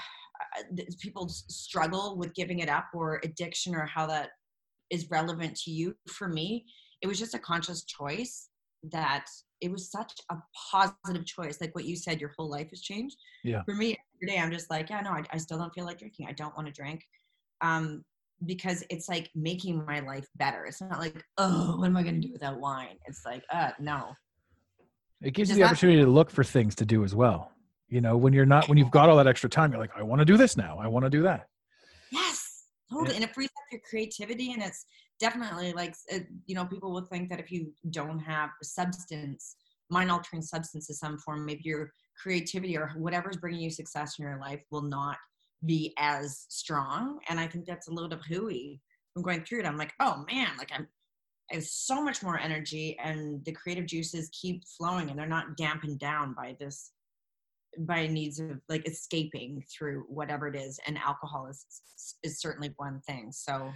people 1.00 1.28
struggle 1.28 2.16
with 2.16 2.34
giving 2.34 2.60
it 2.60 2.68
up 2.68 2.86
or 2.94 3.20
addiction 3.24 3.74
or 3.74 3.84
how 3.86 4.06
that 4.06 4.30
is 4.90 5.10
relevant 5.10 5.56
to 5.56 5.70
you. 5.70 5.94
For 6.08 6.28
me 6.28 6.64
it 7.02 7.06
was 7.06 7.18
just 7.18 7.34
a 7.34 7.38
conscious 7.38 7.84
choice 7.84 8.48
that 8.92 9.26
it 9.60 9.70
was 9.70 9.90
such 9.90 10.12
a 10.30 10.36
positive 10.70 11.26
choice. 11.26 11.60
Like 11.60 11.74
what 11.74 11.84
you 11.84 11.96
said 11.96 12.20
your 12.20 12.32
whole 12.36 12.50
life 12.50 12.70
has 12.70 12.80
changed. 12.80 13.16
Yeah. 13.44 13.62
for 13.64 13.74
me 13.74 13.96
every 14.16 14.34
day 14.34 14.40
i'm 14.40 14.50
just 14.50 14.70
like 14.70 14.88
yeah 14.90 15.00
no 15.00 15.10
i, 15.10 15.22
I 15.30 15.38
still 15.38 15.58
don't 15.58 15.74
feel 15.74 15.84
like 15.84 15.98
drinking. 15.98 16.26
I 16.28 16.32
don't 16.32 16.56
want 16.56 16.68
to 16.68 16.72
drink 16.72 17.02
um 17.60 18.04
because 18.44 18.84
it's 18.90 19.08
like 19.08 19.30
making 19.34 19.84
my 19.86 20.00
life 20.00 20.26
better. 20.36 20.66
It's 20.66 20.80
not 20.80 21.00
like 21.00 21.22
oh 21.38 21.76
what 21.78 21.86
am 21.86 21.96
i 21.96 22.02
going 22.02 22.20
to 22.20 22.26
do 22.26 22.32
without 22.32 22.60
wine? 22.60 22.96
It's 23.06 23.22
like 23.24 23.42
uh 23.50 23.70
no 23.78 24.14
it 25.22 25.32
gives 25.32 25.48
you 25.50 25.56
the 25.56 25.62
that- 25.62 25.68
opportunity 25.68 26.00
to 26.00 26.10
look 26.10 26.30
for 26.30 26.44
things 26.44 26.74
to 26.74 26.84
do 26.84 27.04
as 27.04 27.14
well 27.14 27.50
you 27.88 28.00
know 28.00 28.16
when 28.16 28.32
you're 28.32 28.46
not 28.46 28.68
when 28.68 28.76
you've 28.78 28.90
got 28.90 29.08
all 29.08 29.16
that 29.16 29.26
extra 29.26 29.48
time 29.48 29.70
you're 29.70 29.80
like 29.80 29.96
i 29.96 30.02
want 30.02 30.18
to 30.20 30.24
do 30.24 30.36
this 30.36 30.56
now 30.56 30.78
i 30.80 30.86
want 30.86 31.04
to 31.04 31.10
do 31.10 31.22
that 31.22 31.46
Yes, 32.10 32.66
totally. 32.92 33.16
And 33.16 33.24
it 33.24 33.34
frees 33.34 33.48
up 33.48 33.64
your 33.72 33.80
creativity, 33.88 34.52
and 34.52 34.62
it's 34.62 34.86
definitely 35.18 35.72
like 35.72 35.94
you 36.46 36.54
know 36.54 36.64
people 36.64 36.92
will 36.92 37.02
think 37.04 37.28
that 37.30 37.40
if 37.40 37.50
you 37.50 37.72
don't 37.90 38.18
have 38.20 38.50
a 38.62 38.64
substance, 38.64 39.56
mind-altering 39.90 40.42
substance 40.42 40.88
of 40.90 40.96
some 40.96 41.18
form, 41.18 41.44
maybe 41.44 41.62
your 41.64 41.90
creativity 42.20 42.76
or 42.76 42.92
whatever's 42.96 43.36
bringing 43.36 43.60
you 43.60 43.70
success 43.70 44.18
in 44.18 44.24
your 44.24 44.38
life 44.40 44.62
will 44.70 44.82
not 44.82 45.16
be 45.64 45.94
as 45.98 46.46
strong. 46.48 47.18
And 47.28 47.40
I 47.40 47.46
think 47.46 47.66
that's 47.66 47.88
a 47.88 47.92
little 47.92 48.08
bit 48.08 48.20
hooey. 48.28 48.80
I'm 49.16 49.22
going 49.22 49.44
through 49.44 49.60
it. 49.60 49.66
I'm 49.66 49.78
like, 49.78 49.92
oh 50.00 50.24
man, 50.30 50.48
like 50.58 50.70
I'm. 50.72 50.86
I 51.50 51.56
have 51.56 51.64
so 51.64 52.02
much 52.02 52.22
more 52.22 52.38
energy, 52.38 52.96
and 53.02 53.44
the 53.44 53.52
creative 53.52 53.86
juices 53.86 54.28
keep 54.32 54.64
flowing, 54.66 55.10
and 55.10 55.18
they're 55.18 55.26
not 55.26 55.56
dampened 55.56 55.98
down 55.98 56.34
by 56.34 56.56
this 56.58 56.90
by 57.80 58.06
needs 58.06 58.38
of 58.40 58.60
like 58.68 58.86
escaping 58.88 59.62
through 59.70 60.04
whatever 60.08 60.48
it 60.48 60.56
is 60.56 60.80
and 60.86 60.98
alcohol 60.98 61.46
is 61.46 61.64
is 62.22 62.40
certainly 62.40 62.72
one 62.76 63.00
thing 63.06 63.30
so. 63.30 63.72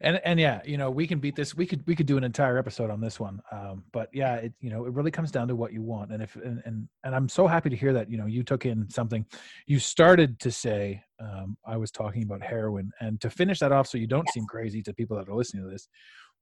And 0.00 0.20
and 0.24 0.40
yeah 0.40 0.60
you 0.64 0.78
know 0.78 0.90
we 0.90 1.06
can 1.06 1.20
beat 1.20 1.36
this 1.36 1.54
we 1.54 1.64
could 1.64 1.86
we 1.86 1.94
could 1.94 2.06
do 2.06 2.16
an 2.16 2.24
entire 2.24 2.58
episode 2.58 2.90
on 2.90 3.00
this 3.00 3.20
one 3.20 3.40
um 3.52 3.84
but 3.92 4.08
yeah 4.12 4.34
it 4.36 4.52
you 4.60 4.68
know 4.68 4.84
it 4.84 4.92
really 4.92 5.12
comes 5.12 5.30
down 5.30 5.46
to 5.46 5.54
what 5.54 5.72
you 5.72 5.80
want 5.80 6.10
and 6.10 6.20
if 6.20 6.34
and 6.34 6.60
and, 6.64 6.88
and 7.04 7.14
i'm 7.14 7.28
so 7.28 7.46
happy 7.46 7.70
to 7.70 7.76
hear 7.76 7.92
that 7.92 8.10
you 8.10 8.16
know 8.18 8.26
you 8.26 8.42
took 8.42 8.66
in 8.66 8.88
something. 8.90 9.24
You 9.66 9.78
started 9.78 10.40
to 10.40 10.50
say 10.50 11.04
um 11.20 11.56
i 11.64 11.76
was 11.76 11.92
talking 11.92 12.24
about 12.24 12.42
heroin 12.42 12.90
and 13.00 13.20
to 13.20 13.30
finish 13.30 13.60
that 13.60 13.70
off 13.70 13.86
so 13.86 13.96
you 13.96 14.08
don't 14.08 14.28
seem 14.30 14.44
crazy 14.46 14.82
to 14.82 14.92
people 14.92 15.16
that 15.16 15.28
are 15.28 15.36
listening 15.36 15.62
to 15.62 15.70
this 15.70 15.86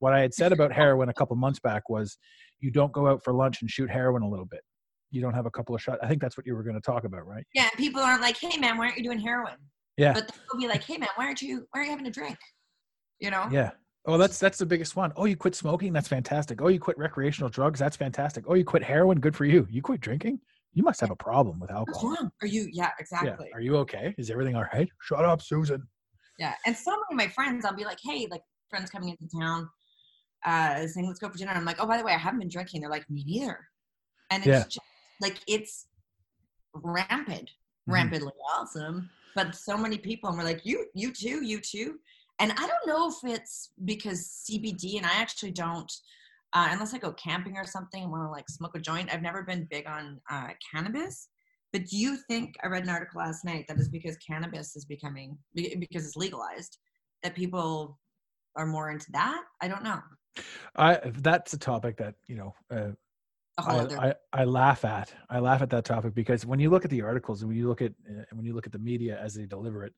what 0.01 0.13
i 0.13 0.21
had 0.21 0.35
said 0.35 0.53
about 0.53 0.73
heroin 0.81 1.09
a 1.09 1.15
couple 1.15 1.35
months 1.37 1.61
back 1.61 1.89
was 1.89 2.19
you 2.59 2.71
don't 2.71 2.93
go 2.93 3.07
out 3.07 3.23
for 3.25 3.33
lunch 3.33 3.63
and 3.63 3.71
shoot 3.71 3.89
heroin 3.89 4.23
a 4.23 4.29
little 4.29 4.45
bit 4.47 4.61
you 5.13 5.21
don't 5.23 5.35
have 5.35 5.47
a 5.47 5.51
couple 5.51 5.75
of 5.75 5.81
shots 5.81 5.99
i 6.03 6.09
think 6.09 6.21
that's 6.21 6.37
what 6.37 6.47
you 6.47 6.55
were 6.55 6.63
going 6.63 6.75
to 6.75 6.81
talk 6.81 7.05
about 7.05 7.27
right 7.27 7.45
yeah 7.55 7.69
people 7.77 8.01
aren't 8.01 8.21
like 8.21 8.37
hey 8.37 8.59
man 8.59 8.77
why 8.77 8.85
aren't 8.87 8.97
you 8.99 9.05
doing 9.05 9.19
heroin 9.21 9.55
Yeah. 9.97 10.13
but 10.13 10.29
they'll 10.29 10.61
be 10.61 10.69
like 10.69 10.83
hey 10.85 10.99
man 10.99 11.09
why 11.17 11.25
aren't 11.27 11.41
you 11.43 11.67
why 11.71 11.81
aren't 11.81 11.87
you 11.87 11.91
having 11.93 12.07
a 12.07 12.11
drink 12.11 12.39
you 13.21 13.31
know 13.31 13.49
Yeah. 13.51 13.71
Oh, 14.07 14.17
that's 14.17 14.39
that's 14.39 14.57
the 14.57 14.65
biggest 14.65 14.97
one. 14.97 15.13
Oh, 15.15 15.27
you 15.27 15.37
quit 15.37 15.55
smoking? 15.55 15.93
That's 15.93 16.09
fantastic. 16.09 16.63
Oh, 16.63 16.69
you 16.69 16.81
quit 16.81 16.97
recreational 16.97 17.51
drugs? 17.51 17.79
That's 17.79 17.99
fantastic. 17.99 18.45
Oh, 18.49 18.55
you 18.55 18.65
quit 18.65 18.83
heroin? 18.83 19.21
Good 19.21 19.37
for 19.37 19.45
you. 19.45 19.67
You 19.71 19.83
quit 19.83 20.01
drinking? 20.01 20.41
You 20.73 20.83
must 20.83 21.03
have 21.03 21.11
a 21.11 21.17
problem 21.17 21.61
with 21.61 21.71
alcohol. 21.71 22.17
are 22.41 22.47
you 22.47 22.67
yeah 22.73 22.85
Yeah. 22.85 22.91
exactly 22.99 23.51
Are 23.53 23.61
you 23.61 23.77
okay? 23.77 24.15
Is 24.17 24.31
everything 24.31 24.57
all 24.57 24.65
right? 24.73 24.89
Shut 25.03 25.27
up, 25.27 25.43
Susan. 25.43 25.87
Yeah, 26.39 26.55
and 26.65 26.75
so 26.75 26.93
many 26.93 27.03
of 27.11 27.17
my 27.19 27.29
friends, 27.29 27.67
I'll 27.67 27.77
be 27.77 27.85
like, 27.85 27.99
hey, 28.03 28.27
like 28.31 28.41
friends 28.71 28.89
coming 28.89 29.11
into 29.11 29.29
town, 29.39 29.69
uh, 30.45 30.87
saying 30.87 31.07
let's 31.07 31.19
go 31.19 31.29
for 31.29 31.37
dinner. 31.39 31.53
I'm 31.53 31.65
like, 31.65 31.77
oh, 31.81 31.87
by 31.87 31.99
the 31.99 32.05
way, 32.05 32.13
I 32.13 32.19
haven't 32.19 32.41
been 32.41 32.49
drinking. 32.49 32.81
They're 32.81 32.91
like, 32.91 33.09
me 33.11 33.25
neither. 33.25 33.69
And 34.31 34.43
it's 34.43 34.49
Yeah. 34.49 34.65
just 34.65 34.81
like 35.21 35.39
it's 35.47 35.87
rampant, 36.75 37.51
Mhm. 37.89 37.93
rampantly 37.95 38.33
awesome. 38.55 39.11
But 39.35 39.55
so 39.55 39.77
many 39.77 39.99
people, 39.99 40.29
and 40.29 40.39
we're 40.39 40.45
like, 40.45 40.65
you, 40.65 40.87
you 40.95 41.13
too, 41.13 41.45
you 41.45 41.61
too. 41.61 41.99
And 42.39 42.53
I 42.53 42.67
don't 42.67 42.87
know 42.87 43.09
if 43.09 43.17
it's 43.25 43.73
because 43.85 44.27
CBD, 44.49 44.97
and 44.97 45.07
I 45.07 45.15
actually 45.15 45.53
don't. 45.53 45.91
uh, 46.53 46.67
unless 46.73 46.93
I 46.93 46.99
go 46.99 47.13
camping 47.13 47.57
or 47.57 47.65
something 47.65 48.03
and 48.03 48.11
want 48.11 48.25
to 48.25 48.29
like 48.33 48.49
smoke 48.49 48.75
a 48.75 48.81
joint. 48.81 49.09
I've 49.15 49.23
never 49.23 49.45
been 49.45 49.69
big 49.71 49.87
on 49.87 50.21
uh, 50.29 50.49
cannabis. 50.69 51.29
But 51.73 51.85
do 51.87 51.97
you 51.97 52.17
think 52.27 52.57
I 52.65 52.67
read 52.67 52.83
an 52.83 52.89
article 52.89 53.21
last 53.21 53.45
night 53.45 53.67
that 53.69 53.79
is 53.79 53.89
because 53.89 54.17
cannabis 54.17 54.75
is 54.75 54.85
becoming 54.85 55.39
because 55.55 56.05
it's 56.09 56.17
legalized 56.17 56.79
that 57.23 57.37
people 57.37 58.01
are 58.57 58.67
more 58.67 58.91
into 58.91 59.13
that? 59.13 59.45
I 59.61 59.69
don't 59.69 59.85
know. 59.85 60.01
I 60.77 61.01
that's 61.05 61.53
a 61.53 61.59
topic 61.59 61.97
that 61.99 62.15
you 62.27 62.37
know 62.37 62.55
uh, 62.71 62.93
I. 63.59 64.09
I, 64.09 64.15
I 64.33 64.45
laugh 64.45 64.85
at. 64.85 65.13
I 65.29 65.39
laugh 65.39 65.63
at 65.63 65.71
that 65.71 65.85
topic 65.85 66.15
because 66.15 66.47
when 66.47 66.61
you 66.61 66.71
look 66.71 66.85
at 66.85 66.91
the 66.91 67.03
articles 67.03 67.43
and 67.43 67.49
when 67.49 67.59
you 67.59 67.69
look 67.69 67.83
at 67.83 67.93
uh, 68.09 68.23
when 68.33 68.47
you 68.47 68.55
look 68.55 68.67
at 68.67 68.73
the 68.73 68.79
media 68.79 69.19
as 69.21 69.35
they 69.35 69.47
deliver 69.47 69.85
it, 69.85 69.93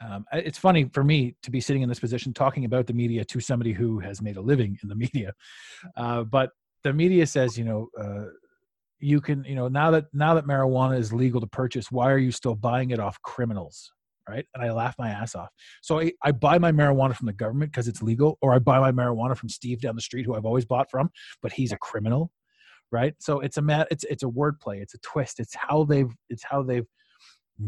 um, 0.00 0.24
it's 0.32 0.58
funny 0.58 0.90
for 0.92 1.04
me 1.04 1.34
to 1.42 1.50
be 1.50 1.60
sitting 1.60 1.82
in 1.82 1.88
this 1.88 2.00
position 2.00 2.32
talking 2.32 2.64
about 2.64 2.86
the 2.86 2.92
media 2.92 3.24
to 3.24 3.40
somebody 3.40 3.72
who 3.72 3.98
has 4.00 4.22
made 4.22 4.36
a 4.36 4.40
living 4.40 4.78
in 4.82 4.88
the 4.88 4.94
media. 5.04 5.32
Uh, 5.96 6.24
but 6.24 6.50
the 6.82 6.92
media 6.92 7.26
says, 7.26 7.56
you 7.56 7.64
know, 7.64 7.88
uh, 8.00 8.26
you 8.98 9.20
can, 9.20 9.44
you 9.44 9.54
know, 9.54 9.68
now 9.68 9.90
that 9.90 10.06
now 10.12 10.34
that 10.34 10.46
marijuana 10.46 10.98
is 10.98 11.12
legal 11.12 11.40
to 11.40 11.46
purchase, 11.46 11.90
why 11.90 12.10
are 12.10 12.18
you 12.18 12.32
still 12.32 12.54
buying 12.54 12.90
it 12.90 13.00
off 13.00 13.20
criminals? 13.22 13.92
Right? 14.28 14.46
And 14.54 14.62
I 14.62 14.70
laugh 14.70 14.94
my 14.98 15.10
ass 15.10 15.34
off. 15.34 15.48
So 15.82 16.00
I, 16.00 16.12
I 16.22 16.30
buy 16.30 16.58
my 16.58 16.70
marijuana 16.70 17.16
from 17.16 17.26
the 17.26 17.32
government 17.32 17.72
because 17.72 17.88
it's 17.88 18.02
legal, 18.02 18.38
or 18.40 18.54
I 18.54 18.60
buy 18.60 18.78
my 18.78 18.92
marijuana 18.92 19.36
from 19.36 19.48
Steve 19.48 19.80
down 19.80 19.96
the 19.96 20.02
street, 20.02 20.24
who 20.24 20.36
I've 20.36 20.44
always 20.44 20.64
bought 20.64 20.90
from, 20.90 21.10
but 21.42 21.52
he's 21.52 21.72
a 21.72 21.78
criminal 21.78 22.30
right 22.92 23.14
so 23.18 23.40
it's 23.40 23.56
a 23.56 23.62
mat 23.62 23.88
it's 23.90 24.04
it's 24.04 24.22
a 24.22 24.26
wordplay 24.26 24.80
it's 24.80 24.94
a 24.94 24.98
twist 24.98 25.40
it's 25.40 25.56
how 25.56 25.82
they've 25.82 26.14
it's 26.28 26.44
how 26.44 26.62
they've 26.62 26.86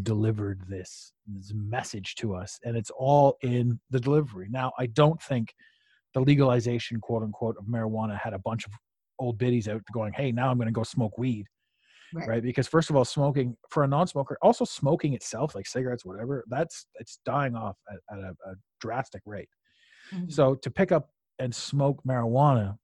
delivered 0.02 0.62
this, 0.68 1.12
this 1.26 1.52
message 1.54 2.14
to 2.16 2.34
us 2.34 2.58
and 2.64 2.76
it's 2.76 2.90
all 2.90 3.36
in 3.42 3.78
the 3.90 4.00
delivery 4.00 4.48
now 4.50 4.72
i 4.78 4.86
don't 4.86 5.20
think 5.22 5.54
the 6.14 6.20
legalization 6.20 7.00
quote 7.00 7.22
unquote 7.22 7.56
of 7.58 7.64
marijuana 7.66 8.18
had 8.18 8.34
a 8.34 8.38
bunch 8.38 8.66
of 8.66 8.72
old 9.18 9.38
biddies 9.38 9.68
out 9.68 9.80
going 9.92 10.12
hey 10.12 10.32
now 10.32 10.50
i'm 10.50 10.56
going 10.56 10.66
to 10.66 10.72
go 10.72 10.82
smoke 10.82 11.16
weed 11.18 11.46
Right. 12.12 12.28
right 12.28 12.42
because 12.42 12.68
first 12.68 12.90
of 12.90 12.96
all 12.96 13.04
smoking 13.04 13.56
for 13.70 13.82
a 13.84 13.88
non-smoker 13.88 14.38
also 14.42 14.64
smoking 14.64 15.14
itself 15.14 15.54
like 15.54 15.66
cigarettes 15.66 16.04
whatever 16.04 16.44
that's 16.48 16.86
it's 16.96 17.18
dying 17.24 17.56
off 17.56 17.76
at, 17.90 17.98
at 18.16 18.22
a, 18.22 18.30
a 18.46 18.54
drastic 18.80 19.22
rate 19.26 19.48
Mhm. 20.12 20.30
so 20.30 20.54
to 20.54 20.70
pick 20.70 20.92
up 20.92 21.10
and 21.38 21.54
smoke 21.54 22.02
marijuana, 22.06 22.78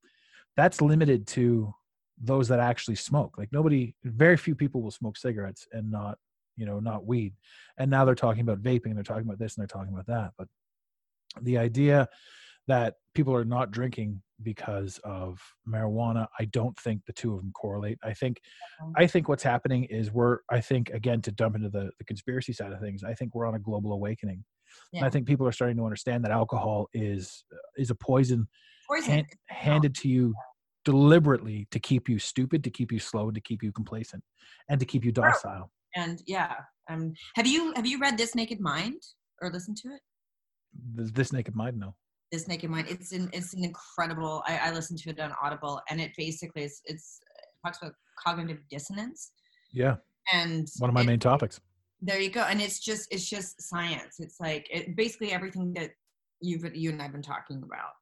that's 0.56 0.80
limited 0.80 1.26
to 1.28 1.72
those 2.22 2.48
that 2.48 2.60
actually 2.60 2.96
smoke. 2.96 3.36
Like 3.38 3.52
nobody, 3.52 3.94
very 4.04 4.36
few 4.36 4.54
people 4.54 4.82
will 4.82 4.90
smoke 4.90 5.16
cigarettes 5.16 5.66
and 5.72 5.90
not, 5.90 6.18
you 6.56 6.66
know, 6.66 6.80
not 6.80 7.06
weed. 7.06 7.34
And 7.78 7.90
now 7.90 8.04
they're 8.04 8.14
talking 8.14 8.42
about 8.42 8.62
vaping, 8.62 8.94
they're 8.94 9.02
talking 9.02 9.24
about 9.24 9.38
this 9.38 9.56
and 9.56 9.62
they're 9.62 9.68
talking 9.78 9.92
about 9.92 10.06
that. 10.06 10.32
But 10.36 10.48
the 11.42 11.58
idea 11.58 12.08
that 12.70 12.94
people 13.14 13.34
are 13.34 13.44
not 13.44 13.70
drinking 13.70 14.22
because 14.42 14.98
of 15.04 15.38
marijuana, 15.68 16.26
I 16.38 16.44
don't 16.46 16.76
think 16.78 17.02
the 17.06 17.12
two 17.12 17.34
of 17.34 17.40
them 17.40 17.52
correlate. 17.52 17.98
I 18.02 18.14
think, 18.14 18.40
I 18.96 19.06
think 19.06 19.28
what's 19.28 19.42
happening 19.42 19.84
is 19.84 20.10
we're, 20.10 20.38
I 20.50 20.60
think 20.60 20.88
again 20.90 21.20
to 21.22 21.32
dump 21.32 21.56
into 21.56 21.68
the 21.68 21.90
the 21.98 22.04
conspiracy 22.04 22.52
side 22.52 22.72
of 22.72 22.80
things, 22.80 23.02
I 23.04 23.14
think 23.14 23.34
we're 23.34 23.46
on 23.46 23.54
a 23.56 23.58
global 23.58 23.92
awakening. 23.92 24.44
And 24.94 25.04
I 25.04 25.10
think 25.10 25.26
people 25.26 25.46
are 25.48 25.52
starting 25.52 25.76
to 25.78 25.84
understand 25.84 26.24
that 26.24 26.30
alcohol 26.30 26.88
is 26.94 27.44
is 27.76 27.90
a 27.90 27.94
poison 27.94 28.48
Poison. 28.88 29.12
hand, 29.12 29.26
handed 29.48 29.94
to 29.96 30.08
you 30.08 30.32
deliberately 30.84 31.66
to 31.70 31.78
keep 31.80 32.08
you 32.08 32.18
stupid, 32.18 32.64
to 32.64 32.70
keep 32.70 32.90
you 32.92 32.98
slow, 32.98 33.30
to 33.30 33.40
keep 33.40 33.62
you 33.62 33.72
complacent, 33.72 34.22
and 34.68 34.78
to 34.80 34.86
keep 34.86 35.04
you 35.04 35.12
docile. 35.12 35.70
and 35.96 36.22
yeah. 36.26 36.54
Um, 36.88 37.12
have 37.34 37.46
you 37.46 37.72
have 37.76 37.86
you 37.86 37.98
read 37.98 38.16
This 38.16 38.34
Naked 38.34 38.60
Mind 38.60 39.02
or 39.42 39.50
listened 39.50 39.76
to 39.82 39.88
it? 39.88 40.00
Th- 40.96 41.12
This 41.12 41.32
naked 41.32 41.54
mind, 41.56 41.76
no. 41.78 41.94
This 42.32 42.46
Naked 42.48 42.70
Mind. 42.70 42.86
It's 42.88 43.12
an 43.12 43.28
it's 43.32 43.54
an 43.54 43.64
incredible. 43.64 44.42
I, 44.46 44.58
I 44.58 44.70
listened 44.72 44.98
to 45.00 45.10
it 45.10 45.18
on 45.20 45.32
Audible, 45.42 45.80
and 45.90 46.00
it 46.00 46.12
basically 46.16 46.62
is 46.64 46.80
it's 46.84 47.20
it 47.22 47.66
talks 47.66 47.78
about 47.82 47.92
cognitive 48.24 48.58
dissonance 48.70 49.32
Yeah, 49.72 49.96
and 50.32 50.68
one 50.78 50.90
of 50.90 50.94
my 50.94 51.00
it- 51.02 51.06
main 51.06 51.18
topics. 51.18 51.60
there 52.02 52.20
you 52.20 52.30
go 52.30 52.42
and 52.42 52.60
it's 52.60 52.78
just 52.80 53.08
it's 53.12 53.28
just 53.28 53.60
science 53.62 54.20
it's 54.20 54.38
like 54.40 54.66
it, 54.70 54.94
basically 54.96 55.32
everything 55.32 55.72
that 55.74 55.90
you've 56.42 56.64
you 56.74 56.90
and 56.90 57.00
i've 57.02 57.12
been 57.12 57.22
talking 57.22 57.62
about 57.62 57.92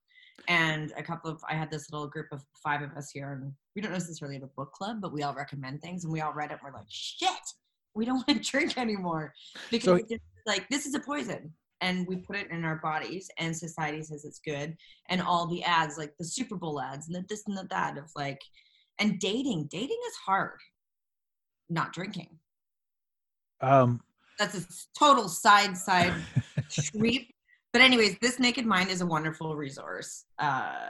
and 0.48 0.92
a 0.96 1.02
couple 1.02 1.28
of 1.30 1.40
i 1.48 1.54
had 1.54 1.68
this 1.70 1.90
little 1.92 2.06
group 2.08 2.26
of 2.32 2.40
five 2.62 2.82
of 2.82 2.90
us 2.96 3.10
here 3.10 3.32
and 3.32 3.52
we 3.74 3.82
don't 3.82 3.92
necessarily 3.92 4.36
have 4.36 4.44
a 4.44 4.52
book 4.56 4.72
club 4.72 4.96
but 5.00 5.12
we 5.12 5.22
all 5.24 5.34
recommend 5.34 5.80
things 5.82 6.02
and 6.04 6.12
we 6.12 6.20
all 6.20 6.32
read 6.32 6.50
it 6.50 6.54
and 6.54 6.60
we're 6.64 6.72
like 6.78 6.86
shit 6.88 7.44
we 7.94 8.04
don't 8.04 8.16
want 8.28 8.42
to 8.42 8.50
drink 8.50 8.76
anymore 8.78 9.32
because 9.70 10.00
So- 10.00 10.16
like 10.46 10.68
this 10.68 10.86
is 10.86 10.94
a 10.94 11.00
poison 11.00 11.52
and 11.80 12.06
we 12.06 12.16
put 12.16 12.36
it 12.36 12.50
in 12.50 12.64
our 12.64 12.76
bodies 12.76 13.28
and 13.38 13.56
society 13.56 14.02
says 14.02 14.24
it's 14.24 14.40
good 14.44 14.76
and 15.08 15.22
all 15.22 15.46
the 15.46 15.62
ads 15.62 15.96
like 15.98 16.12
the 16.18 16.24
super 16.24 16.56
bowl 16.56 16.80
ads 16.80 17.06
and 17.06 17.16
the 17.16 17.24
this 17.28 17.44
and 17.46 17.56
the 17.56 17.66
that 17.70 17.96
of 17.96 18.04
like 18.16 18.40
and 18.98 19.18
dating 19.20 19.68
dating 19.70 19.98
is 20.08 20.16
hard 20.26 20.58
not 21.70 21.92
drinking 21.92 22.28
Um, 23.60 24.00
that's 24.38 24.56
a 24.56 24.64
total 24.98 25.28
side 25.28 25.76
side 25.76 26.14
sweep. 26.68 27.34
But 27.72 27.82
anyways, 27.82 28.16
this 28.20 28.38
Naked 28.38 28.64
Mind 28.64 28.88
is 28.88 29.02
a 29.02 29.06
wonderful 29.06 29.54
resource, 29.54 30.24
uh, 30.38 30.88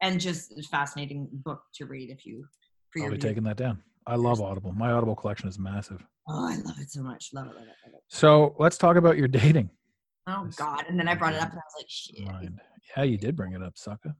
and 0.00 0.20
just 0.20 0.56
a 0.56 0.62
fascinating 0.62 1.28
book 1.32 1.62
to 1.74 1.86
read 1.86 2.10
if 2.10 2.24
you. 2.24 2.44
For 2.90 3.02
I'll 3.02 3.10
be 3.10 3.18
taking 3.18 3.42
that 3.44 3.56
down. 3.56 3.82
I 4.06 4.16
love 4.16 4.40
Audible. 4.40 4.72
My 4.72 4.92
Audible 4.92 5.16
collection 5.16 5.48
is 5.48 5.58
massive. 5.58 6.04
Oh, 6.28 6.48
I 6.48 6.56
love 6.56 6.78
it 6.78 6.90
so 6.90 7.02
much. 7.02 7.30
Love 7.32 7.46
it, 7.46 7.54
love 7.54 7.64
it, 7.64 7.74
love 7.84 7.94
it. 7.94 8.02
So 8.08 8.54
let's 8.58 8.78
talk 8.78 8.96
about 8.96 9.16
your 9.16 9.28
dating 9.28 9.70
Oh 10.26 10.48
God! 10.56 10.84
And 10.88 10.98
then 10.98 11.08
I 11.08 11.14
brought 11.14 11.34
it 11.34 11.40
up, 11.40 11.50
and 11.50 11.58
I 11.58 11.62
was 11.62 11.74
like, 11.78 11.86
shit. 11.88 12.24
mind. 12.24 12.60
Yeah, 12.96 13.02
you 13.04 13.18
did 13.18 13.36
bring 13.36 13.52
it 13.52 13.62
up, 13.62 13.76
sucker. 13.76 14.14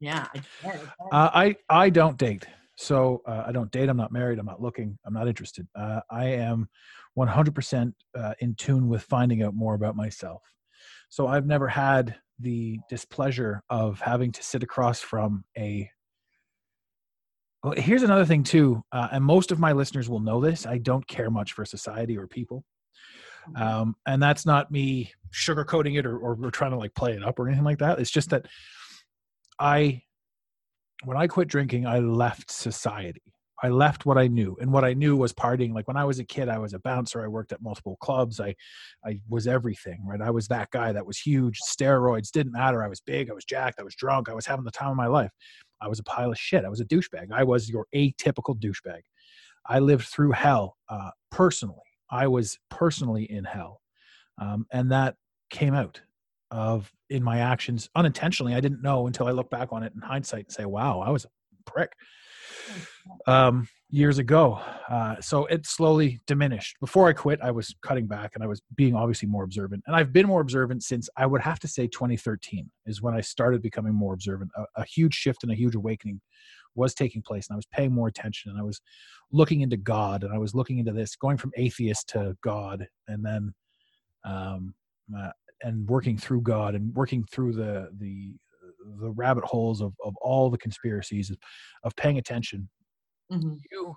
Yeah. 0.00 0.26
I 0.32 0.38
did, 0.38 0.44
I 0.64 0.72
did. 0.72 0.88
Uh, 1.12 1.30
I 1.34 1.56
I 1.68 1.90
don't 1.90 2.16
date. 2.16 2.46
So 2.76 3.22
uh, 3.26 3.44
I 3.46 3.52
don't 3.52 3.70
date. 3.70 3.88
I'm 3.88 3.96
not 3.96 4.12
married. 4.12 4.38
I'm 4.38 4.46
not 4.46 4.60
looking. 4.60 4.98
I'm 5.06 5.14
not 5.14 5.28
interested. 5.28 5.66
Uh, 5.74 6.00
I 6.10 6.26
am 6.26 6.68
100% 7.16 7.92
uh, 8.18 8.34
in 8.40 8.54
tune 8.56 8.88
with 8.88 9.02
finding 9.02 9.42
out 9.42 9.54
more 9.54 9.74
about 9.74 9.94
myself. 9.96 10.42
So 11.08 11.28
I've 11.28 11.46
never 11.46 11.68
had 11.68 12.16
the 12.40 12.80
displeasure 12.90 13.62
of 13.70 14.00
having 14.00 14.32
to 14.32 14.42
sit 14.42 14.62
across 14.62 15.00
from 15.00 15.44
a. 15.56 15.88
Well, 17.62 17.74
here's 17.76 18.02
another 18.02 18.26
thing 18.26 18.42
too, 18.42 18.84
uh, 18.92 19.08
and 19.12 19.24
most 19.24 19.50
of 19.50 19.58
my 19.58 19.72
listeners 19.72 20.08
will 20.08 20.20
know 20.20 20.40
this. 20.40 20.66
I 20.66 20.78
don't 20.78 21.06
care 21.06 21.30
much 21.30 21.52
for 21.52 21.64
society 21.64 22.18
or 22.18 22.26
people, 22.26 22.64
um, 23.56 23.94
and 24.06 24.22
that's 24.22 24.46
not 24.46 24.70
me 24.70 25.12
sugarcoating 25.32 25.98
it 25.98 26.06
or, 26.06 26.16
or, 26.16 26.38
or 26.42 26.50
trying 26.50 26.70
to 26.70 26.76
like 26.76 26.94
play 26.94 27.12
it 27.12 27.24
up 27.24 27.38
or 27.38 27.48
anything 27.48 27.64
like 27.64 27.78
that. 27.78 27.98
It's 27.98 28.10
just 28.10 28.30
that 28.30 28.46
I 29.58 30.02
when 31.04 31.16
I 31.16 31.26
quit 31.26 31.48
drinking, 31.48 31.86
I 31.86 31.98
left 31.98 32.50
society. 32.50 33.22
I 33.62 33.68
left 33.68 34.04
what 34.04 34.18
I 34.18 34.26
knew, 34.26 34.56
and 34.60 34.72
what 34.72 34.84
I 34.84 34.94
knew 34.94 35.16
was 35.16 35.32
partying. 35.32 35.72
Like 35.72 35.86
when 35.86 35.96
I 35.96 36.04
was 36.04 36.18
a 36.18 36.24
kid, 36.24 36.48
I 36.48 36.58
was 36.58 36.74
a 36.74 36.78
bouncer. 36.80 37.24
I 37.24 37.28
worked 37.28 37.52
at 37.52 37.62
multiple 37.62 37.96
clubs. 38.00 38.40
I, 38.40 38.54
I 39.06 39.20
was 39.28 39.46
everything. 39.46 40.04
Right, 40.06 40.20
I 40.20 40.30
was 40.30 40.48
that 40.48 40.70
guy 40.70 40.92
that 40.92 41.06
was 41.06 41.18
huge. 41.18 41.60
Steroids 41.60 42.30
didn't 42.30 42.52
matter. 42.52 42.82
I 42.82 42.88
was 42.88 43.00
big. 43.00 43.30
I 43.30 43.34
was 43.34 43.44
jacked. 43.44 43.80
I 43.80 43.84
was 43.84 43.94
drunk. 43.94 44.28
I 44.28 44.34
was 44.34 44.44
having 44.44 44.64
the 44.64 44.70
time 44.70 44.90
of 44.90 44.96
my 44.96 45.06
life. 45.06 45.30
I 45.80 45.88
was 45.88 45.98
a 45.98 46.04
pile 46.04 46.32
of 46.32 46.38
shit. 46.38 46.64
I 46.64 46.68
was 46.68 46.80
a 46.80 46.84
douchebag. 46.84 47.30
I 47.32 47.44
was 47.44 47.68
your 47.68 47.86
atypical 47.94 48.58
douchebag. 48.58 49.00
I 49.66 49.78
lived 49.78 50.08
through 50.08 50.32
hell 50.32 50.76
uh, 50.88 51.10
personally. 51.30 51.78
I 52.14 52.28
was 52.28 52.58
personally 52.70 53.24
in 53.24 53.42
hell, 53.42 53.80
um, 54.38 54.66
and 54.70 54.92
that 54.92 55.16
came 55.50 55.74
out 55.74 56.00
of 56.52 56.92
in 57.10 57.24
my 57.24 57.40
actions 57.40 57.90
unintentionally. 57.96 58.54
I 58.54 58.60
didn't 58.60 58.82
know 58.82 59.08
until 59.08 59.26
I 59.26 59.32
look 59.32 59.50
back 59.50 59.72
on 59.72 59.82
it 59.82 59.92
in 59.96 60.00
hindsight 60.00 60.44
and 60.46 60.52
say, 60.52 60.64
"Wow, 60.64 61.00
I 61.00 61.10
was 61.10 61.24
a 61.24 61.28
prick." 61.70 61.92
Um, 63.26 63.66
years 63.90 64.18
ago, 64.18 64.60
uh, 64.88 65.16
so 65.20 65.46
it 65.46 65.66
slowly 65.66 66.20
diminished. 66.26 66.76
Before 66.80 67.08
I 67.08 67.12
quit, 67.12 67.40
I 67.42 67.50
was 67.50 67.74
cutting 67.82 68.06
back 68.06 68.32
and 68.34 68.44
I 68.44 68.46
was 68.46 68.62
being 68.76 68.94
obviously 68.94 69.28
more 69.28 69.42
observant, 69.42 69.82
and 69.88 69.96
I've 69.96 70.12
been 70.12 70.28
more 70.28 70.40
observant 70.40 70.84
since 70.84 71.08
I 71.16 71.26
would 71.26 71.40
have 71.40 71.58
to 71.60 71.68
say 71.68 71.88
2013 71.88 72.70
is 72.86 73.02
when 73.02 73.14
I 73.14 73.22
started 73.22 73.60
becoming 73.60 73.92
more 73.92 74.14
observant. 74.14 74.52
A, 74.56 74.82
a 74.82 74.84
huge 74.84 75.14
shift 75.14 75.42
and 75.42 75.50
a 75.50 75.56
huge 75.56 75.74
awakening 75.74 76.20
was 76.74 76.94
taking 76.94 77.22
place, 77.22 77.48
and 77.48 77.54
I 77.54 77.56
was 77.56 77.66
paying 77.66 77.92
more 77.92 78.08
attention, 78.08 78.50
and 78.50 78.60
I 78.60 78.62
was 78.62 78.80
looking 79.32 79.60
into 79.62 79.76
God, 79.76 80.22
and 80.24 80.32
I 80.32 80.38
was 80.38 80.54
looking 80.54 80.78
into 80.78 80.92
this, 80.92 81.16
going 81.16 81.36
from 81.36 81.52
atheist 81.56 82.08
to 82.10 82.36
God, 82.42 82.86
and 83.08 83.24
then 83.24 83.54
um, 84.24 84.74
uh, 85.16 85.30
and 85.62 85.88
working 85.88 86.18
through 86.18 86.42
God 86.42 86.74
and 86.74 86.94
working 86.94 87.24
through 87.30 87.52
the 87.52 87.88
the 87.98 88.34
the 89.00 89.10
rabbit 89.12 89.44
holes 89.44 89.80
of, 89.80 89.94
of 90.04 90.14
all 90.20 90.50
the 90.50 90.58
conspiracies 90.58 91.30
of, 91.30 91.38
of 91.84 91.96
paying 91.96 92.18
attention. 92.18 92.68
Mhm. 93.32 93.58
You 93.70 93.96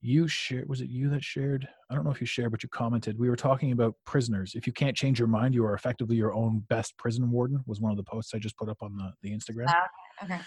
you 0.00 0.28
shared 0.28 0.68
was 0.68 0.80
it 0.80 0.88
you 0.90 1.08
that 1.10 1.24
shared? 1.24 1.68
I 1.90 1.94
don't 1.94 2.04
know 2.04 2.10
if 2.10 2.20
you 2.20 2.26
shared, 2.26 2.50
but 2.52 2.62
you 2.62 2.68
commented. 2.68 3.18
We 3.18 3.28
were 3.28 3.36
talking 3.36 3.72
about 3.72 3.94
prisoners. 4.04 4.52
If 4.54 4.66
you 4.66 4.72
can't 4.72 4.96
change 4.96 5.18
your 5.18 5.28
mind, 5.28 5.54
you 5.54 5.64
are 5.64 5.74
effectively 5.74 6.16
your 6.16 6.34
own 6.34 6.60
best 6.68 6.96
prison 6.98 7.30
warden. 7.30 7.62
Was 7.66 7.80
one 7.80 7.90
of 7.90 7.96
the 7.96 8.04
posts 8.04 8.32
I 8.34 8.38
just 8.38 8.56
put 8.56 8.68
up 8.68 8.78
on 8.80 8.96
the, 8.96 9.12
the 9.22 9.30
Instagram. 9.32 9.66
Okay. 10.24 10.34
okay. 10.34 10.40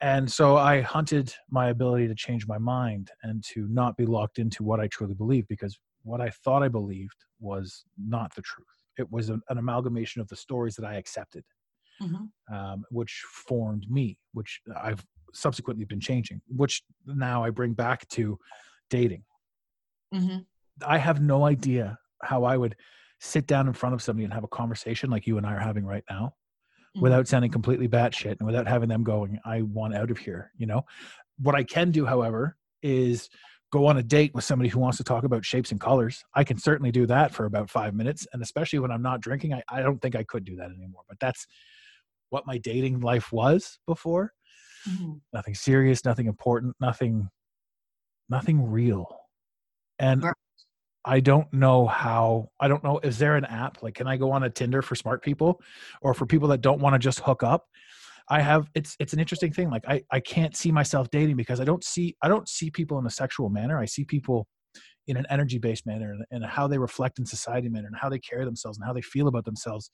And 0.00 0.30
so 0.30 0.56
I 0.56 0.82
hunted 0.82 1.32
my 1.50 1.68
ability 1.68 2.06
to 2.08 2.14
change 2.14 2.46
my 2.46 2.58
mind 2.58 3.10
and 3.22 3.42
to 3.52 3.66
not 3.68 3.96
be 3.96 4.04
locked 4.04 4.38
into 4.38 4.62
what 4.62 4.78
I 4.80 4.88
truly 4.88 5.14
believe 5.14 5.48
because 5.48 5.78
what 6.02 6.20
I 6.20 6.30
thought 6.30 6.62
I 6.62 6.68
believed 6.68 7.16
was 7.40 7.84
not 7.98 8.34
the 8.34 8.42
truth. 8.42 8.66
It 8.98 9.10
was 9.10 9.30
an, 9.30 9.40
an 9.48 9.58
amalgamation 9.58 10.20
of 10.20 10.28
the 10.28 10.36
stories 10.36 10.76
that 10.76 10.84
I 10.84 10.94
accepted 10.96 11.44
Mhm. 12.00 12.30
um, 12.52 12.84
which 12.90 13.24
formed 13.48 13.86
me, 13.90 14.18
which 14.32 14.60
I've 14.76 15.04
subsequently 15.32 15.84
been 15.84 16.00
changing, 16.00 16.40
which 16.46 16.82
now 17.06 17.42
I 17.42 17.50
bring 17.50 17.72
back 17.72 18.06
to 18.10 18.38
dating. 18.90 19.24
hmm 20.12 20.38
I 20.86 20.98
have 20.98 21.20
no 21.22 21.44
idea 21.46 21.98
how 22.22 22.44
I 22.44 22.56
would 22.56 22.76
sit 23.20 23.46
down 23.46 23.66
in 23.66 23.72
front 23.72 23.94
of 23.94 24.02
somebody 24.02 24.24
and 24.24 24.32
have 24.34 24.44
a 24.44 24.48
conversation 24.48 25.10
like 25.10 25.26
you 25.26 25.38
and 25.38 25.46
I 25.46 25.54
are 25.54 25.58
having 25.58 25.86
right 25.86 26.04
now 26.10 26.34
Mhm. 26.96 27.00
without 27.02 27.28
sounding 27.28 27.50
completely 27.50 27.88
batshit 27.88 28.36
and 28.38 28.46
without 28.46 28.66
having 28.68 28.88
them 28.88 29.04
going, 29.04 29.38
I 29.44 29.62
want 29.62 29.94
out 29.94 30.10
of 30.10 30.18
here. 30.18 30.52
You 30.56 30.66
know, 30.66 30.84
what 31.38 31.54
I 31.54 31.64
can 31.64 31.90
do, 31.90 32.06
however, 32.06 32.56
is 32.82 33.28
go 33.72 33.86
on 33.86 33.98
a 33.98 34.02
date 34.02 34.32
with 34.34 34.44
somebody 34.44 34.68
who 34.70 34.78
wants 34.80 34.96
to 34.98 35.04
talk 35.04 35.24
about 35.24 35.44
shapes 35.44 35.72
and 35.72 35.80
colors. 35.80 36.24
I 36.34 36.44
can 36.44 36.58
certainly 36.58 36.92
do 36.92 37.06
that 37.06 37.32
for 37.32 37.46
about 37.46 37.70
five 37.70 37.94
minutes. 37.94 38.26
And 38.32 38.42
especially 38.42 38.78
when 38.78 38.90
I'm 38.92 39.02
not 39.02 39.20
drinking, 39.20 39.54
I, 39.54 39.62
I 39.68 39.82
don't 39.82 40.00
think 40.00 40.16
I 40.16 40.24
could 40.24 40.44
do 40.44 40.56
that 40.56 40.70
anymore. 40.70 41.02
But 41.08 41.18
that's 41.20 41.46
what 42.30 42.46
my 42.46 42.58
dating 42.58 43.00
life 43.00 43.32
was 43.32 43.78
before. 43.86 44.32
Mhm. 44.88 45.20
Nothing 45.32 45.54
serious, 45.54 46.04
nothing 46.04 46.26
important, 46.26 46.76
nothing, 46.80 47.28
nothing 48.28 48.70
real. 48.70 49.18
And. 49.98 50.22
I 51.08 51.20
don't 51.20 51.50
know 51.52 51.86
how, 51.86 52.50
I 52.60 52.66
don't 52.66 52.82
know, 52.82 52.98
is 52.98 53.16
there 53.16 53.36
an 53.36 53.44
app? 53.44 53.82
Like, 53.82 53.94
can 53.94 54.08
I 54.08 54.16
go 54.16 54.32
on 54.32 54.42
a 54.42 54.50
Tinder 54.50 54.82
for 54.82 54.96
smart 54.96 55.22
people 55.22 55.60
or 56.02 56.12
for 56.14 56.26
people 56.26 56.48
that 56.48 56.60
don't 56.60 56.80
want 56.80 56.94
to 56.94 56.98
just 56.98 57.20
hook 57.20 57.42
up? 57.44 57.66
I 58.28 58.40
have 58.40 58.68
it's 58.74 58.96
it's 58.98 59.12
an 59.12 59.20
interesting 59.20 59.52
thing. 59.52 59.70
Like 59.70 59.84
I 59.86 60.02
I 60.10 60.18
can't 60.20 60.56
see 60.56 60.72
myself 60.72 61.10
dating 61.10 61.36
because 61.36 61.60
I 61.60 61.64
don't 61.64 61.84
see 61.84 62.16
I 62.22 62.28
don't 62.28 62.48
see 62.48 62.70
people 62.70 62.98
in 62.98 63.06
a 63.06 63.10
sexual 63.10 63.48
manner. 63.48 63.78
I 63.78 63.84
see 63.84 64.04
people 64.04 64.48
in 65.06 65.16
an 65.16 65.26
energy 65.30 65.58
based 65.58 65.86
manner 65.86 66.10
and, 66.10 66.24
and 66.30 66.44
how 66.44 66.66
they 66.66 66.78
reflect 66.78 67.20
in 67.20 67.26
society 67.26 67.68
manner 67.68 67.86
and 67.86 67.96
how 67.96 68.08
they 68.08 68.18
carry 68.18 68.44
themselves 68.44 68.78
and 68.78 68.84
how 68.84 68.92
they 68.92 69.02
feel 69.02 69.28
about 69.28 69.44
themselves 69.44 69.90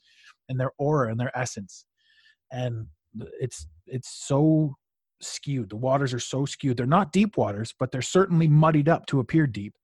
and 0.48 0.58
their 0.58 0.72
aura 0.78 1.10
and 1.10 1.20
their 1.20 1.36
essence. 1.36 1.84
And 2.50 2.86
it's 3.38 3.66
it's 3.86 4.08
so 4.26 4.76
skewed. 5.20 5.68
The 5.68 5.76
waters 5.76 6.14
are 6.14 6.18
so 6.18 6.46
skewed. 6.46 6.78
They're 6.78 6.86
not 6.86 7.12
deep 7.12 7.36
waters, 7.36 7.74
but 7.78 7.92
they're 7.92 8.00
certainly 8.00 8.48
muddied 8.48 8.88
up 8.88 9.04
to 9.06 9.20
appear 9.20 9.46
deep. 9.46 9.74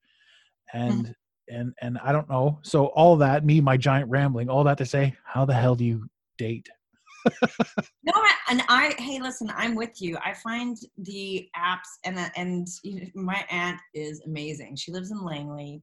Hmm. 0.70 0.78
And 0.78 1.14
and 1.50 1.72
and 1.80 1.98
I 1.98 2.12
don't 2.12 2.28
know. 2.28 2.58
So 2.62 2.86
all 2.86 3.16
that, 3.16 3.44
me, 3.44 3.60
my 3.60 3.76
giant 3.76 4.10
rambling, 4.10 4.48
all 4.48 4.64
that 4.64 4.78
to 4.78 4.86
say, 4.86 5.14
how 5.24 5.44
the 5.44 5.54
hell 5.54 5.74
do 5.74 5.84
you 5.84 6.08
date? 6.36 6.68
No, 8.04 8.12
I- 8.14 8.34
and 8.50 8.62
I 8.68 8.94
hey, 8.98 9.20
listen, 9.20 9.52
I'm 9.54 9.74
with 9.74 10.00
you. 10.00 10.16
I 10.24 10.32
find 10.32 10.76
the 10.98 11.48
apps 11.56 11.90
and 12.04 12.18
and 12.36 12.66
my 13.14 13.44
aunt 13.50 13.78
is 13.92 14.22
amazing. 14.24 14.76
She 14.76 14.92
lives 14.92 15.10
in 15.10 15.22
Langley, 15.22 15.82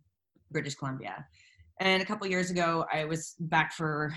British 0.52 0.74
Columbia. 0.76 1.24
And 1.82 2.02
a 2.02 2.06
couple 2.06 2.26
years 2.26 2.50
ago, 2.52 2.86
I 2.92 3.04
was 3.04 3.36
back 3.38 3.74
for 3.74 4.16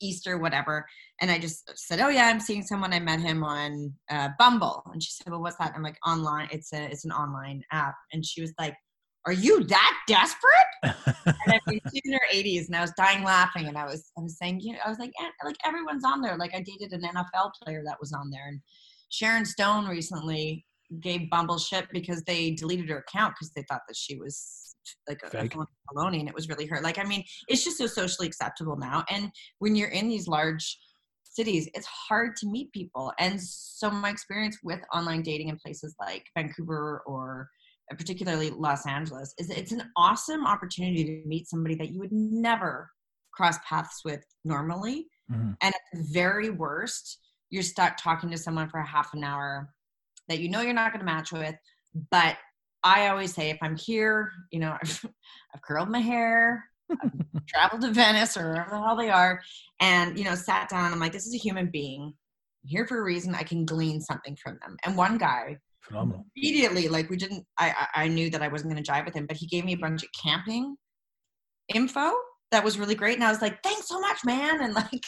Easter, 0.00 0.38
whatever, 0.38 0.86
and 1.20 1.30
I 1.32 1.38
just 1.38 1.70
said, 1.76 1.98
"Oh 2.00 2.08
yeah, 2.08 2.26
I'm 2.26 2.38
seeing 2.38 2.62
someone. 2.62 2.92
I 2.94 3.00
met 3.00 3.20
him 3.20 3.42
on 3.42 3.92
uh, 4.08 4.28
Bumble." 4.38 4.82
And 4.92 5.02
she 5.02 5.10
said, 5.10 5.28
"Well, 5.30 5.42
what's 5.42 5.56
that?" 5.56 5.72
I'm 5.74 5.82
like, 5.82 5.98
"Online. 6.06 6.48
It's 6.52 6.72
a 6.72 6.84
it's 6.84 7.04
an 7.04 7.10
online 7.12 7.62
app." 7.72 7.96
And 8.12 8.24
she 8.24 8.40
was 8.40 8.54
like, 8.58 8.76
"Are 9.26 9.32
you 9.32 9.64
that 9.64 9.98
desperate?" 10.06 10.52
and 11.26 11.80
she's 11.92 12.02
in 12.04 12.12
her 12.12 12.20
80s, 12.32 12.66
and 12.66 12.76
I 12.76 12.80
was 12.80 12.92
dying 12.96 13.24
laughing, 13.24 13.66
and 13.66 13.78
I 13.78 13.84
was, 13.84 14.10
I 14.18 14.22
was 14.22 14.36
saying, 14.38 14.60
you 14.60 14.72
know, 14.72 14.78
I 14.84 14.88
was 14.88 14.98
like, 14.98 15.12
"Eh, 15.20 15.28
like 15.44 15.56
everyone's 15.64 16.04
on 16.04 16.20
there. 16.20 16.36
Like 16.36 16.54
I 16.54 16.62
dated 16.62 16.92
an 16.92 17.02
NFL 17.02 17.52
player 17.62 17.82
that 17.86 17.98
was 18.00 18.12
on 18.12 18.30
there, 18.30 18.48
and 18.48 18.60
Sharon 19.10 19.44
Stone 19.44 19.86
recently 19.86 20.64
gave 21.00 21.30
Bumble 21.30 21.58
shit 21.58 21.86
because 21.92 22.22
they 22.24 22.52
deleted 22.52 22.88
her 22.88 22.98
account 22.98 23.34
because 23.34 23.52
they 23.52 23.64
thought 23.68 23.82
that 23.88 23.96
she 23.96 24.16
was 24.16 24.74
like 25.08 25.20
a, 25.22 25.38
a 25.38 25.48
baloney, 25.94 26.20
and 26.20 26.28
it 26.28 26.34
was 26.34 26.48
really 26.48 26.66
her. 26.66 26.80
Like, 26.80 26.98
I 26.98 27.04
mean, 27.04 27.24
it's 27.48 27.64
just 27.64 27.78
so 27.78 27.86
socially 27.86 28.26
acceptable 28.26 28.76
now, 28.76 29.04
and 29.10 29.30
when 29.58 29.76
you're 29.76 29.90
in 29.90 30.08
these 30.08 30.26
large 30.26 30.78
cities, 31.24 31.68
it's 31.74 31.86
hard 31.86 32.36
to 32.36 32.46
meet 32.46 32.72
people, 32.72 33.12
and 33.18 33.40
so 33.40 33.90
my 33.90 34.10
experience 34.10 34.58
with 34.62 34.80
online 34.92 35.22
dating 35.22 35.48
in 35.48 35.56
places 35.58 35.94
like 36.00 36.24
Vancouver 36.36 37.02
or 37.06 37.48
particularly 37.96 38.50
Los 38.50 38.86
Angeles, 38.86 39.34
is 39.38 39.50
it's 39.50 39.72
an 39.72 39.84
awesome 39.96 40.46
opportunity 40.46 41.04
to 41.04 41.22
meet 41.26 41.48
somebody 41.48 41.74
that 41.76 41.90
you 41.90 41.98
would 41.98 42.12
never 42.12 42.90
cross 43.32 43.56
paths 43.68 44.02
with 44.04 44.24
normally. 44.44 45.06
Mhm. 45.30 45.56
And 45.60 45.74
at 45.74 45.80
the 45.92 46.04
very 46.12 46.50
worst, 46.50 47.18
you're 47.50 47.62
stuck 47.62 47.96
talking 47.96 48.30
to 48.30 48.38
someone 48.38 48.68
for 48.68 48.80
a 48.80 48.86
half 48.86 49.14
an 49.14 49.24
hour 49.24 49.72
that 50.28 50.40
you 50.40 50.48
know 50.48 50.60
you're 50.60 50.74
not 50.74 50.92
going 50.92 51.04
to 51.04 51.12
match 51.12 51.32
with. 51.32 51.54
But 52.10 52.36
I 52.82 53.08
always 53.08 53.34
say, 53.34 53.50
if 53.50 53.58
I'm 53.62 53.76
here, 53.76 54.32
you 54.50 54.58
know, 54.58 54.76
I've, 54.82 55.06
I've 55.54 55.62
curled 55.62 55.88
my 55.88 56.00
hair, 56.00 56.64
I've 56.90 57.10
traveled 57.48 57.82
to 57.82 57.90
Venice 57.90 58.36
or 58.36 58.48
wherever 58.48 58.70
the 58.70 58.78
hell 58.78 58.96
they 58.96 59.10
are, 59.10 59.40
and 59.80 60.18
you 60.18 60.24
know, 60.24 60.34
sat 60.34 60.68
down. 60.68 60.92
I'm 60.92 61.00
like, 61.00 61.12
this 61.12 61.26
is 61.26 61.34
a 61.34 61.38
human 61.38 61.70
being. 61.70 62.12
I'm 62.64 62.68
here 62.68 62.86
for 62.86 62.98
a 62.98 63.04
reason. 63.04 63.34
I 63.34 63.42
can 63.42 63.64
glean 63.64 64.00
something 64.00 64.36
from 64.42 64.58
them. 64.62 64.76
And 64.84 64.96
one 64.96 65.18
guy 65.18 65.58
Phenomenal. 65.92 66.24
immediately 66.36 66.88
like 66.88 67.10
we 67.10 67.18
didn't 67.18 67.44
I, 67.58 67.86
I 67.94 68.08
knew 68.08 68.30
that 68.30 68.40
i 68.40 68.48
wasn't 68.48 68.72
going 68.72 68.82
to 68.82 68.90
jive 68.90 69.04
with 69.04 69.14
him 69.14 69.26
but 69.26 69.36
he 69.36 69.46
gave 69.46 69.66
me 69.66 69.74
a 69.74 69.78
bunch 69.78 70.02
of 70.02 70.08
camping 70.24 70.74
info 71.74 72.12
that 72.50 72.64
was 72.64 72.78
really 72.78 72.94
great 72.94 73.16
and 73.16 73.24
i 73.24 73.30
was 73.30 73.42
like 73.42 73.62
thanks 73.62 73.88
so 73.88 74.00
much 74.00 74.24
man 74.24 74.62
and 74.62 74.72
like 74.74 75.04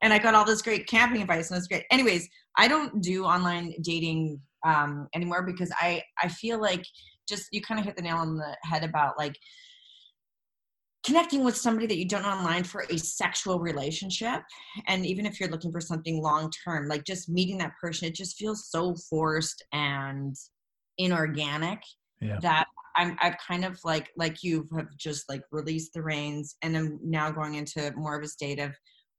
and 0.00 0.12
i 0.12 0.18
got 0.18 0.36
all 0.36 0.44
this 0.44 0.62
great 0.62 0.86
camping 0.86 1.22
advice 1.22 1.50
and 1.50 1.56
it 1.56 1.58
was 1.58 1.66
great 1.66 1.82
anyways 1.90 2.28
i 2.56 2.68
don't 2.68 3.02
do 3.02 3.24
online 3.24 3.74
dating 3.82 4.40
um 4.64 5.08
anymore 5.12 5.42
because 5.42 5.72
i 5.80 6.00
i 6.22 6.28
feel 6.28 6.60
like 6.60 6.84
just 7.28 7.48
you 7.50 7.60
kind 7.60 7.80
of 7.80 7.84
hit 7.84 7.96
the 7.96 8.02
nail 8.02 8.18
on 8.18 8.36
the 8.36 8.56
head 8.62 8.84
about 8.84 9.18
like 9.18 9.34
connecting 11.08 11.42
with 11.42 11.56
somebody 11.56 11.86
that 11.86 11.96
you 11.96 12.04
don't 12.04 12.22
know 12.22 12.28
online 12.28 12.62
for 12.62 12.84
a 12.90 12.98
sexual 12.98 13.58
relationship 13.60 14.42
and 14.88 15.06
even 15.06 15.24
if 15.24 15.40
you're 15.40 15.48
looking 15.48 15.72
for 15.72 15.80
something 15.80 16.22
long 16.22 16.50
term 16.62 16.86
like 16.86 17.02
just 17.02 17.30
meeting 17.30 17.56
that 17.56 17.72
person 17.80 18.06
it 18.06 18.14
just 18.14 18.36
feels 18.36 18.68
so 18.70 18.94
forced 19.08 19.64
and 19.72 20.36
inorganic 20.98 21.80
Yeah. 22.20 22.38
that 22.42 22.66
i'm 22.96 23.16
i've 23.22 23.36
kind 23.38 23.64
of 23.64 23.78
like 23.84 24.10
like 24.18 24.42
you 24.42 24.68
have 24.76 24.88
just 24.98 25.24
like 25.30 25.40
released 25.50 25.94
the 25.94 26.02
reins 26.02 26.56
and 26.60 26.76
i'm 26.76 26.98
now 27.02 27.30
going 27.30 27.54
into 27.54 27.90
more 27.96 28.14
of 28.18 28.22
a 28.22 28.28
state 28.28 28.58
of 28.60 28.72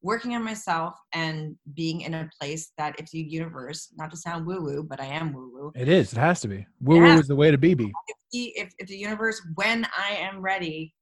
working 0.04 0.36
on 0.36 0.44
myself 0.44 0.94
and 1.14 1.56
being 1.74 2.02
in 2.02 2.14
a 2.14 2.30
place 2.40 2.72
that 2.78 2.94
if 3.00 3.10
the 3.10 3.20
universe 3.20 3.90
not 3.98 4.12
to 4.12 4.18
sound 4.18 4.46
woo 4.46 4.62
woo 4.62 4.84
but 4.84 5.02
i 5.02 5.06
am 5.06 5.34
woo 5.34 5.50
woo 5.52 5.72
It 5.76 5.90
is. 5.90 6.14
It 6.14 6.20
has 6.20 6.40
to 6.42 6.48
be. 6.48 6.68
Woo 6.82 6.98
woo 7.00 7.06
Yeah. 7.08 7.20
is 7.20 7.28
the 7.28 7.36
way 7.36 7.50
to 7.50 7.58
be. 7.58 7.74
be. 7.74 7.92
if, 8.32 8.70
if 8.78 8.88
the 8.88 8.96
universe 8.96 9.42
when 9.56 9.88
i 9.98 10.12
am 10.28 10.40
ready 10.40 10.94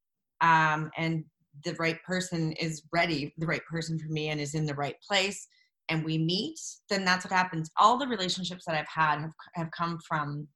um 0.41 0.89
and 0.97 1.23
the 1.65 1.73
right 1.75 2.01
person 2.03 2.51
is 2.53 2.83
ready 2.91 3.33
the 3.37 3.47
right 3.47 3.65
person 3.69 3.97
for 3.97 4.07
me 4.07 4.29
and 4.29 4.39
is 4.39 4.53
in 4.53 4.65
the 4.65 4.75
right 4.75 4.95
place 5.07 5.47
and 5.89 6.03
we 6.03 6.17
meet 6.17 6.59
then 6.89 7.05
that's 7.05 7.25
what 7.25 7.31
happens. 7.33 7.69
All 7.77 7.97
the 7.97 8.07
relationships 8.07 8.65
that 8.65 8.75
i've 8.75 8.87
had 8.87 9.19
have, 9.21 9.31
have 9.55 9.71
come 9.71 9.99
from 10.07 10.47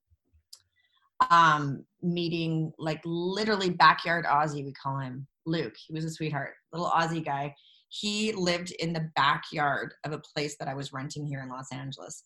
um 1.29 1.85
meeting 2.01 2.71
like 2.79 2.99
literally 3.05 3.69
backyard 3.69 4.25
aussie 4.25 4.65
we 4.65 4.73
call 4.73 4.97
him 4.97 5.27
luke. 5.45 5.75
He 5.87 5.93
was 5.93 6.05
a 6.05 6.09
sweetheart 6.09 6.53
little 6.73 6.89
aussie 6.89 7.23
guy. 7.23 7.53
He 7.89 8.31
lived 8.31 8.71
in 8.79 8.93
the 8.93 9.09
backyard 9.15 9.93
of 10.05 10.13
a 10.13 10.21
place 10.33 10.55
that 10.59 10.67
i 10.67 10.73
was 10.73 10.93
renting 10.93 11.25
here 11.25 11.41
in 11.41 11.49
los 11.49 11.71
angeles. 11.71 12.23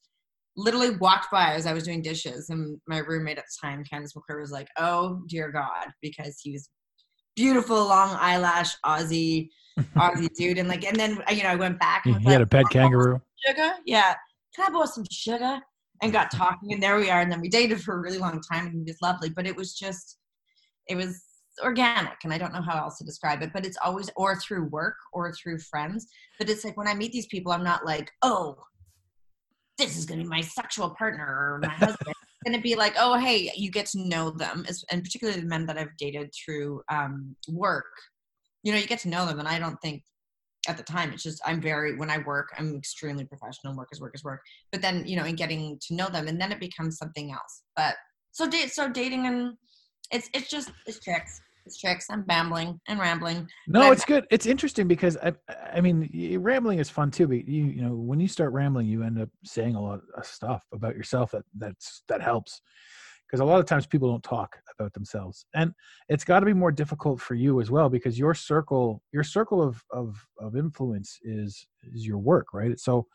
Literally 0.58 0.92
walked 0.92 1.30
by 1.32 1.54
as 1.54 1.66
I 1.66 1.74
was 1.74 1.84
doing 1.84 2.02
dishes, 2.02 2.50
and 2.50 2.80
my 2.88 3.00
roommate 3.00 3.38
at 3.38 3.44
the 3.44 3.68
time, 3.68 3.84
Candace 3.84 4.16
McClure, 4.16 4.40
was 4.40 4.52
like, 4.52 4.70
"Oh 4.78 5.22
dear 5.28 5.52
God," 5.52 5.88
because 6.02 6.40
he 6.42 6.54
was 6.54 6.70
beautiful, 7.36 7.78
long 7.78 8.16
eyelash 8.20 8.76
Aussie 8.86 9.50
Aussie 9.96 10.34
dude, 10.36 10.58
and 10.58 10.70
like, 10.70 10.86
and 10.86 10.96
then 10.96 11.22
you 11.30 11.44
know, 11.44 11.50
I 11.50 11.56
went 11.56 11.80
back. 11.80 12.04
He, 12.06 12.12
and 12.12 12.22
he 12.22 12.30
had 12.30 12.42
a 12.42 12.48
pet 12.48 12.66
kangaroo. 12.70 13.22
Sugar, 13.46 13.74
yeah. 13.86 14.16
Can 14.56 14.68
I 14.68 14.70
borrow 14.70 14.86
some 14.86 15.06
sugar? 15.12 15.60
And 16.02 16.12
got 16.12 16.30
talking, 16.30 16.74
and 16.74 16.84
there 16.84 16.98
we 16.98 17.10
are. 17.10 17.22
And 17.22 17.32
then 17.32 17.42
we 17.42 17.48
dated 17.48 17.82
for 17.82 17.96
a 17.96 18.00
really 18.00 18.18
long 18.18 18.42
time, 18.42 18.68
and 18.68 18.76
he 18.76 18.84
was 18.84 18.98
lovely. 19.02 19.30
But 19.30 19.48
it 19.48 19.56
was 19.56 19.74
just, 19.74 20.18
it 20.88 20.96
was 20.96 21.24
organic, 21.64 22.18
and 22.24 22.34
I 22.34 22.38
don't 22.38 22.54
know 22.54 22.62
how 22.62 22.78
else 22.78 22.98
to 22.98 23.06
describe 23.06 23.42
it. 23.42 23.52
But 23.54 23.66
it's 23.66 23.78
always 23.84 24.10
or 24.16 24.36
through 24.36 24.70
work 24.70 24.96
or 25.14 25.34
through 25.34 25.60
friends. 25.60 26.08
But 26.38 26.50
it's 26.50 26.66
like 26.66 26.78
when 26.78 26.88
I 26.88 26.94
meet 26.96 27.12
these 27.12 27.28
people, 27.28 27.52
I'm 27.52 27.64
not 27.64 27.86
like, 27.86 28.12
oh, 28.22 28.58
this 29.78 29.98
is 29.98 30.06
going 30.06 30.20
to 30.20 30.24
be 30.24 30.30
my 30.30 30.42
sexual 30.42 30.92
partner 30.92 31.26
or 31.26 31.60
my 31.62 31.68
husband. 31.86 32.15
Going 32.46 32.56
to 32.56 32.62
be 32.62 32.76
like, 32.76 32.96
oh, 32.98 33.18
hey, 33.18 33.52
you 33.56 33.72
get 33.72 33.88
to 33.88 34.08
know 34.08 34.30
them, 34.30 34.66
and 34.92 35.04
particularly 35.04 35.42
the 35.42 35.48
men 35.48 35.66
that 35.66 35.78
I've 35.78 35.98
dated 35.98 36.32
through 36.34 36.82
um, 36.92 37.36
work. 37.50 37.86
You 38.64 38.72
know, 38.72 38.78
you 38.78 38.88
get 38.88 39.00
to 39.00 39.10
know 39.10 39.26
them, 39.26 39.40
and 39.40 39.48
I 39.48 39.60
don't 39.60 39.82
think 39.82 40.04
at 40.68 40.78
the 40.78 40.84
time 40.84 41.12
it's 41.12 41.24
just 41.24 41.42
I'm 41.46 41.62
very 41.62 41.96
when 41.96 42.10
I 42.10 42.20
work, 42.20 42.50
I'm 42.58 42.76
extremely 42.76 43.26
professional. 43.26 43.76
Work 43.76 43.90
is 43.92 44.02
work 44.02 44.16
is 44.16 44.24
work. 44.24 44.42
But 44.72 44.82
then 44.82 45.06
you 45.06 45.16
know, 45.16 45.26
in 45.26 45.36
getting 45.36 45.80
to 45.88 45.96
know 45.96 46.08
them, 46.08 46.28
and 46.28 46.40
then 46.40 46.52
it 46.52 46.60
becomes 46.60 46.98
something 46.98 47.32
else. 47.32 47.64
But 47.76 47.96
so 48.32 48.48
date, 48.50 48.72
so 48.72 48.90
dating, 48.90 49.28
and 49.28 49.54
it's 50.12 50.30
it's 50.34 50.50
just 50.50 50.72
it's 50.86 51.00
tricks. 51.00 51.42
It's 51.66 51.80
tricks. 51.80 52.08
I'm 52.10 52.22
babbling 52.22 52.80
and 52.88 53.00
rambling. 53.00 53.48
No, 53.68 53.92
it's 53.92 54.06
good. 54.06 54.28
It's 54.30 54.46
interesting 54.46 54.88
because 54.88 55.18
I, 55.18 55.34
I 55.74 55.82
mean, 55.82 56.38
rambling 56.40 56.80
is 56.80 56.90
fun 56.90 57.10
too. 57.10 57.28
But 57.28 57.48
you, 57.48 57.66
you 57.66 57.82
know, 57.82 57.96
when 57.96 58.20
you 58.20 58.28
start 58.28 58.54
rambling, 58.54 58.88
you 58.88 59.04
end 59.04 59.20
up 59.20 59.30
saying 59.44 59.76
a 59.76 59.82
lot 59.82 60.02
of 60.16 60.26
stuff 60.26 60.64
about 60.72 60.96
yourself 60.96 61.32
that 61.32 61.44
that's 61.58 62.04
that 62.08 62.22
helps. 62.22 62.62
Because 63.26 63.40
a 63.40 63.46
lot 63.46 63.60
of 63.60 63.66
times 63.66 63.88
people 63.88 64.12
don't 64.12 64.24
talk 64.24 64.58
about 64.78 64.94
themselves, 64.94 65.48
and 65.56 65.74
it's 66.10 66.24
got 66.24 66.42
to 66.42 66.46
be 66.46 66.54
more 66.54 66.72
difficult 66.72 67.20
for 67.20 67.34
you 67.34 67.60
as 67.60 67.72
well 67.72 67.90
because 67.90 68.20
your 68.20 68.36
circle, 68.36 69.02
your 69.12 69.24
circle 69.24 69.64
of 69.64 69.84
of 69.92 70.24
of 70.40 70.56
influence 70.56 71.18
is 71.24 71.66
is 71.82 72.06
your 72.06 72.20
work, 72.20 72.54
right? 72.54 72.80
So, 72.80 73.08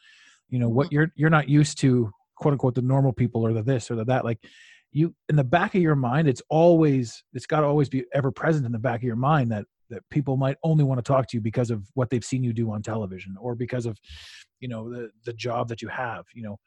you 0.48 0.58
know, 0.58 0.68
what 0.68 0.86
mm-hmm. 0.86 0.94
you're 0.94 1.12
you're 1.14 1.30
not 1.30 1.48
used 1.48 1.78
to 1.82 2.10
quote 2.34 2.52
unquote 2.52 2.74
the 2.74 2.82
normal 2.82 3.12
people 3.12 3.46
or 3.46 3.52
the 3.52 3.62
this 3.62 3.88
or 3.88 3.94
the 3.94 4.04
that 4.06 4.24
like 4.24 4.38
you 4.92 5.14
in 5.28 5.36
the 5.36 5.44
back 5.44 5.74
of 5.74 5.80
your 5.80 5.94
mind 5.94 6.28
it's 6.28 6.42
always 6.48 7.22
it's 7.32 7.46
got 7.46 7.60
to 7.60 7.66
always 7.66 7.88
be 7.88 8.04
ever 8.12 8.30
present 8.30 8.66
in 8.66 8.72
the 8.72 8.78
back 8.78 9.00
of 9.00 9.04
your 9.04 9.16
mind 9.16 9.50
that 9.50 9.64
that 9.88 10.02
people 10.10 10.36
might 10.36 10.56
only 10.62 10.84
want 10.84 10.98
to 10.98 11.02
talk 11.02 11.26
to 11.26 11.36
you 11.36 11.40
because 11.40 11.70
of 11.70 11.82
what 11.94 12.10
they've 12.10 12.24
seen 12.24 12.42
you 12.42 12.52
do 12.52 12.70
on 12.70 12.82
television 12.82 13.36
or 13.40 13.54
because 13.54 13.86
of 13.86 13.98
you 14.60 14.68
know 14.68 14.90
the 14.90 15.10
the 15.24 15.32
job 15.32 15.68
that 15.68 15.82
you 15.82 15.88
have 15.88 16.24
you 16.34 16.42
know 16.42 16.58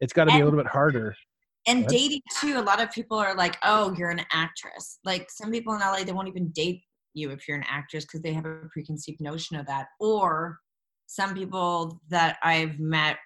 it's 0.00 0.12
got 0.12 0.24
to 0.24 0.32
be 0.32 0.40
a 0.40 0.44
little 0.44 0.58
bit 0.58 0.66
harder 0.66 1.14
And 1.66 1.86
dating 1.86 2.22
too, 2.40 2.58
a 2.58 2.60
lot 2.60 2.82
of 2.82 2.90
people 2.90 3.18
are 3.18 3.36
like, 3.36 3.56
"Oh, 3.62 3.94
you're 3.96 4.10
an 4.10 4.24
actress." 4.32 4.98
Like 5.04 5.30
some 5.30 5.50
people 5.50 5.74
in 5.74 5.80
LA, 5.80 6.02
they 6.02 6.12
won't 6.12 6.28
even 6.28 6.48
date 6.50 6.82
you 7.14 7.30
if 7.30 7.46
you're 7.46 7.56
an 7.56 7.64
actress 7.68 8.04
because 8.04 8.20
they 8.20 8.32
have 8.32 8.46
a 8.46 8.68
preconceived 8.72 9.20
notion 9.20 9.56
of 9.56 9.66
that. 9.66 9.86
Or 10.00 10.58
some 11.06 11.34
people 11.34 12.00
that 12.08 12.38
I've 12.42 12.78
met, 12.80 13.18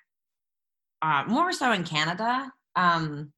uh, 1.02 1.24
more 1.28 1.52
so 1.52 1.72
in 1.72 1.84
Canada, 1.84 2.52
um, 2.74 3.32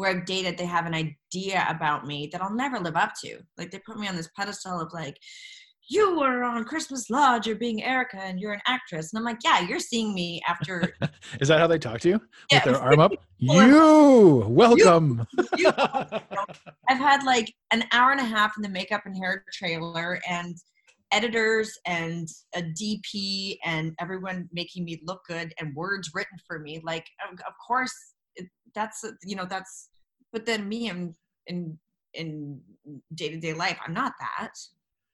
where 0.00 0.10
I've 0.10 0.24
dated, 0.24 0.56
they 0.56 0.64
have 0.64 0.86
an 0.86 0.94
idea 0.94 1.66
about 1.68 2.06
me 2.06 2.28
that 2.32 2.40
I'll 2.40 2.54
never 2.54 2.80
live 2.80 2.96
up 2.96 3.12
to. 3.22 3.38
Like 3.58 3.70
they 3.70 3.78
put 3.80 3.98
me 3.98 4.08
on 4.08 4.16
this 4.16 4.30
pedestal 4.34 4.80
of 4.80 4.92
like, 4.94 5.14
"You 5.90 6.18
were 6.18 6.42
on 6.42 6.64
Christmas 6.64 7.10
Lodge, 7.10 7.46
you're 7.46 7.56
being 7.56 7.82
Erica, 7.82 8.16
and 8.16 8.40
you're 8.40 8.54
an 8.54 8.62
actress." 8.66 9.12
And 9.12 9.18
I'm 9.18 9.24
like, 9.24 9.40
"Yeah, 9.44 9.60
you're 9.60 9.78
seeing 9.78 10.14
me 10.14 10.40
after." 10.48 10.94
is 11.40 11.48
that 11.48 11.58
how 11.60 11.66
they 11.66 11.78
talk 11.78 12.00
to 12.00 12.08
you 12.08 12.20
Yeah. 12.50 12.56
with 12.64 12.64
their 12.64 12.82
arm 12.82 12.98
up 12.98 13.12
you 13.38 14.44
welcome 14.48 15.26
You- 15.58 15.70
I've 16.88 16.98
had 16.98 17.22
like 17.24 17.52
an 17.70 17.84
hour 17.92 18.10
and 18.10 18.20
a 18.20 18.24
half 18.24 18.54
in 18.56 18.62
the 18.62 18.68
makeup 18.70 19.02
and 19.04 19.14
hair 19.16 19.44
trailer 19.52 20.18
and 20.28 20.56
editors 21.12 21.76
and 21.86 22.26
a 22.54 22.62
DP 22.62 23.56
and 23.66 23.92
everyone 24.00 24.48
making 24.52 24.84
me 24.84 25.00
look 25.04 25.20
good 25.28 25.52
and 25.60 25.74
words 25.74 26.10
written 26.14 26.38
for 26.46 26.58
me. 26.60 26.80
Like, 26.84 27.04
of 27.46 27.52
course, 27.66 27.92
it, 28.36 28.46
that's, 28.74 29.04
you 29.24 29.36
know, 29.36 29.46
that's, 29.48 29.89
but 30.32 30.46
then 30.46 30.68
me 30.68 30.88
in, 30.88 31.14
in, 31.46 31.78
in 32.14 32.60
day 33.14 33.30
to 33.30 33.38
day 33.38 33.52
life, 33.52 33.78
I'm 33.86 33.94
not 33.94 34.12
that. 34.20 34.52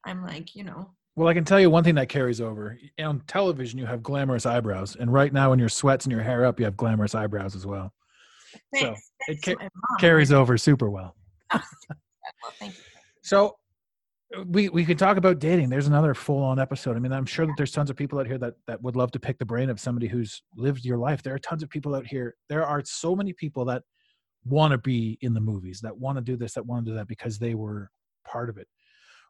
I'm 0.04 0.24
like, 0.24 0.54
you 0.54 0.64
know, 0.64 0.92
Well, 1.16 1.28
I 1.28 1.34
can 1.34 1.44
tell 1.44 1.60
you 1.60 1.68
one 1.70 1.84
thing 1.84 1.96
that 1.96 2.08
carries 2.08 2.40
over. 2.40 2.78
On 3.00 3.20
television, 3.26 3.78
you 3.78 3.86
have 3.86 4.02
glamorous 4.02 4.46
eyebrows, 4.46 4.96
and 4.96 5.12
right 5.12 5.32
now, 5.32 5.52
in 5.52 5.58
your 5.58 5.68
sweats 5.68 6.04
and 6.04 6.12
your 6.12 6.22
hair 6.22 6.44
up, 6.44 6.58
you 6.58 6.64
have 6.64 6.76
glamorous 6.76 7.14
eyebrows 7.14 7.56
as 7.56 7.66
well. 7.66 7.92
thanks. 8.72 9.10
it 9.28 9.38
thanks 9.42 9.42
to 9.42 9.56
ca- 9.56 9.68
Carries 9.98 10.32
over 10.32 10.56
super 10.58 10.90
well. 10.90 11.16
Well, 12.42 12.52
thank 12.58 12.74
you. 12.74 12.80
So, 13.22 13.56
we 14.46 14.68
we 14.68 14.84
could 14.84 14.98
talk 14.98 15.16
about 15.16 15.38
dating. 15.38 15.68
There's 15.68 15.86
another 15.86 16.12
full 16.12 16.42
on 16.42 16.58
episode. 16.58 16.96
I 16.96 16.98
mean, 16.98 17.12
I'm 17.12 17.24
sure 17.26 17.46
that 17.46 17.54
there's 17.56 17.70
tons 17.70 17.88
of 17.88 17.96
people 17.96 18.18
out 18.18 18.26
here 18.26 18.38
that 18.38 18.54
that 18.66 18.82
would 18.82 18.96
love 18.96 19.12
to 19.12 19.20
pick 19.20 19.38
the 19.38 19.44
brain 19.44 19.70
of 19.70 19.78
somebody 19.78 20.08
who's 20.08 20.42
lived 20.56 20.84
your 20.84 20.98
life. 20.98 21.22
There 21.22 21.34
are 21.34 21.38
tons 21.38 21.62
of 21.62 21.70
people 21.70 21.94
out 21.94 22.06
here. 22.06 22.34
There 22.48 22.66
are 22.66 22.82
so 22.84 23.14
many 23.14 23.32
people 23.32 23.64
that 23.66 23.82
want 24.46 24.72
to 24.72 24.78
be 24.78 25.18
in 25.20 25.34
the 25.34 25.40
movies, 25.40 25.80
that 25.80 25.96
want 25.96 26.16
to 26.18 26.22
do 26.22 26.36
this, 26.36 26.54
that 26.54 26.64
want 26.66 26.84
to 26.84 26.90
do 26.92 26.96
that 26.96 27.08
because 27.08 27.38
they 27.38 27.54
were 27.54 27.90
part 28.24 28.48
of 28.48 28.58
it. 28.58 28.68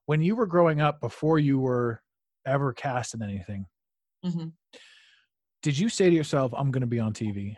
When 0.04 0.20
you 0.22 0.36
were 0.36 0.46
growing 0.46 0.80
up, 0.80 1.00
before 1.00 1.38
you 1.38 1.58
were 1.58 2.02
ever 2.46 2.72
cast 2.72 3.14
in 3.14 3.22
anything, 3.22 3.66
Mhm. 4.24 4.52
did 5.62 5.78
you 5.78 5.88
say 5.88 6.08
to 6.10 6.14
yourself 6.16 6.52
i'm 6.56 6.70
going 6.70 6.80
to 6.80 6.86
be 6.86 7.00
on 7.00 7.12
tv 7.12 7.56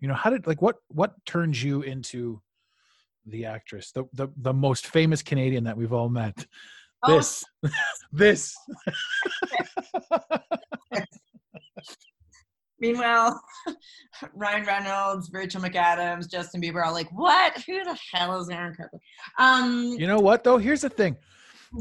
you 0.00 0.06
know 0.08 0.14
how 0.14 0.30
did 0.30 0.46
like 0.46 0.62
what 0.62 0.76
what 0.88 1.12
turns 1.24 1.62
you 1.62 1.82
into 1.82 2.40
the 3.26 3.44
actress 3.44 3.90
the 3.92 4.04
the, 4.12 4.28
the 4.36 4.52
most 4.52 4.86
famous 4.86 5.22
canadian 5.22 5.64
that 5.64 5.76
we've 5.76 5.92
all 5.92 6.08
met? 6.08 6.46
Oh, 7.02 7.16
this. 7.16 7.44
This 8.12 8.54
Meanwhile, 12.92 13.40
Ryan 14.34 14.64
Reynolds, 14.66 15.30
Rachel 15.32 15.60
McAdams, 15.62 16.30
Justin 16.30 16.60
Bieber 16.60 16.84
are 16.84 16.92
like, 16.92 17.10
what? 17.12 17.60
Who 17.66 17.82
the 17.84 17.98
hell 18.12 18.40
is 18.40 18.48
Aaron 18.48 18.74
Carter? 18.74 19.00
Um, 19.38 19.94
you 19.98 20.06
know 20.06 20.18
what 20.18 20.44
though 20.44 20.58
here's 20.58 20.82
the 20.82 20.90
thing 20.90 21.16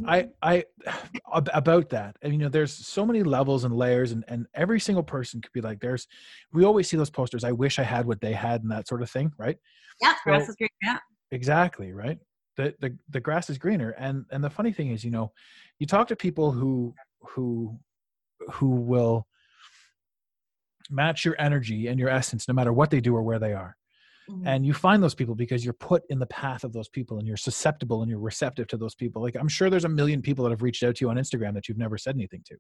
i 0.08 0.28
i 0.42 0.64
about 1.34 1.90
that 1.90 2.16
and 2.22 2.34
you 2.34 2.40
know 2.40 2.50
there's 2.50 2.74
so 2.74 3.06
many 3.06 3.22
levels 3.24 3.64
and 3.64 3.76
layers 3.76 4.12
and 4.12 4.24
and 4.28 4.48
every 4.56 4.80
single 4.80 5.04
person 5.04 5.40
could 5.42 5.52
be 5.52 5.62
like 5.62 5.80
there's 5.80 6.08
we 6.52 6.64
always 6.64 6.88
see 6.90 6.98
those 6.98 7.10
posters 7.10 7.44
i 7.44 7.52
wish 7.52 7.78
i 7.80 7.84
had 7.84 8.06
what 8.06 8.20
they 8.20 8.34
had 8.34 8.64
and 8.64 8.72
that 8.72 8.88
sort 8.88 9.02
of 9.02 9.10
thing 9.10 9.32
right 9.38 9.58
yeah, 10.02 10.16
grass 10.24 10.46
So- 10.46 10.50
is 10.50 10.56
great. 10.56 10.72
Yeah. 10.82 10.98
exactly 11.32 11.94
right 11.94 12.18
the, 12.58 12.74
the 12.82 12.98
the 13.10 13.20
grass 13.20 13.50
is 13.50 13.58
greener 13.58 13.92
and 13.92 14.26
and 14.32 14.44
the 14.44 14.50
funny 14.50 14.72
thing 14.72 14.90
is 14.90 15.04
you 15.04 15.12
know 15.12 15.32
you 15.80 15.86
talk 15.86 16.08
to 16.08 16.16
people 16.16 16.52
who 16.52 16.94
who 17.22 17.78
who 18.52 18.70
will 18.70 19.28
match 20.90 21.26
your 21.26 21.36
energy 21.40 21.88
and 21.88 22.00
your 22.00 22.10
essence 22.10 22.48
no 22.48 22.54
matter 22.54 22.74
what 22.74 22.90
they 22.92 23.02
do 23.02 23.16
or 23.16 23.24
where 23.24 23.40
they 23.40 23.54
are. 23.54 23.76
Mhm. 24.30 24.44
and 24.46 24.66
you 24.66 24.74
find 24.74 25.04
those 25.04 25.14
people 25.14 25.36
because 25.36 25.66
you're 25.66 25.74
put 25.74 26.02
in 26.10 26.18
the 26.18 26.26
path 26.28 26.64
of 26.64 26.72
those 26.72 26.88
people 26.88 27.18
and 27.18 27.28
you're 27.28 27.36
susceptible 27.36 28.02
and 28.02 28.10
you're 28.10 28.22
receptive 28.22 28.68
to 28.68 28.78
those 28.78 28.96
people. 28.96 29.22
Like 29.22 29.36
i'm 29.36 29.50
sure 29.50 29.70
there's 29.70 29.84
a 29.84 29.90
million 29.90 30.22
people 30.22 30.44
that 30.46 30.52
have 30.52 30.62
reached 30.62 30.82
out 30.82 30.96
to 30.96 31.04
you 31.06 31.10
on 31.10 31.18
instagram 31.18 31.54
that 31.56 31.68
you've 31.68 31.78
never 31.78 31.98
said 31.98 32.16
anything 32.16 32.42
to. 32.46 32.56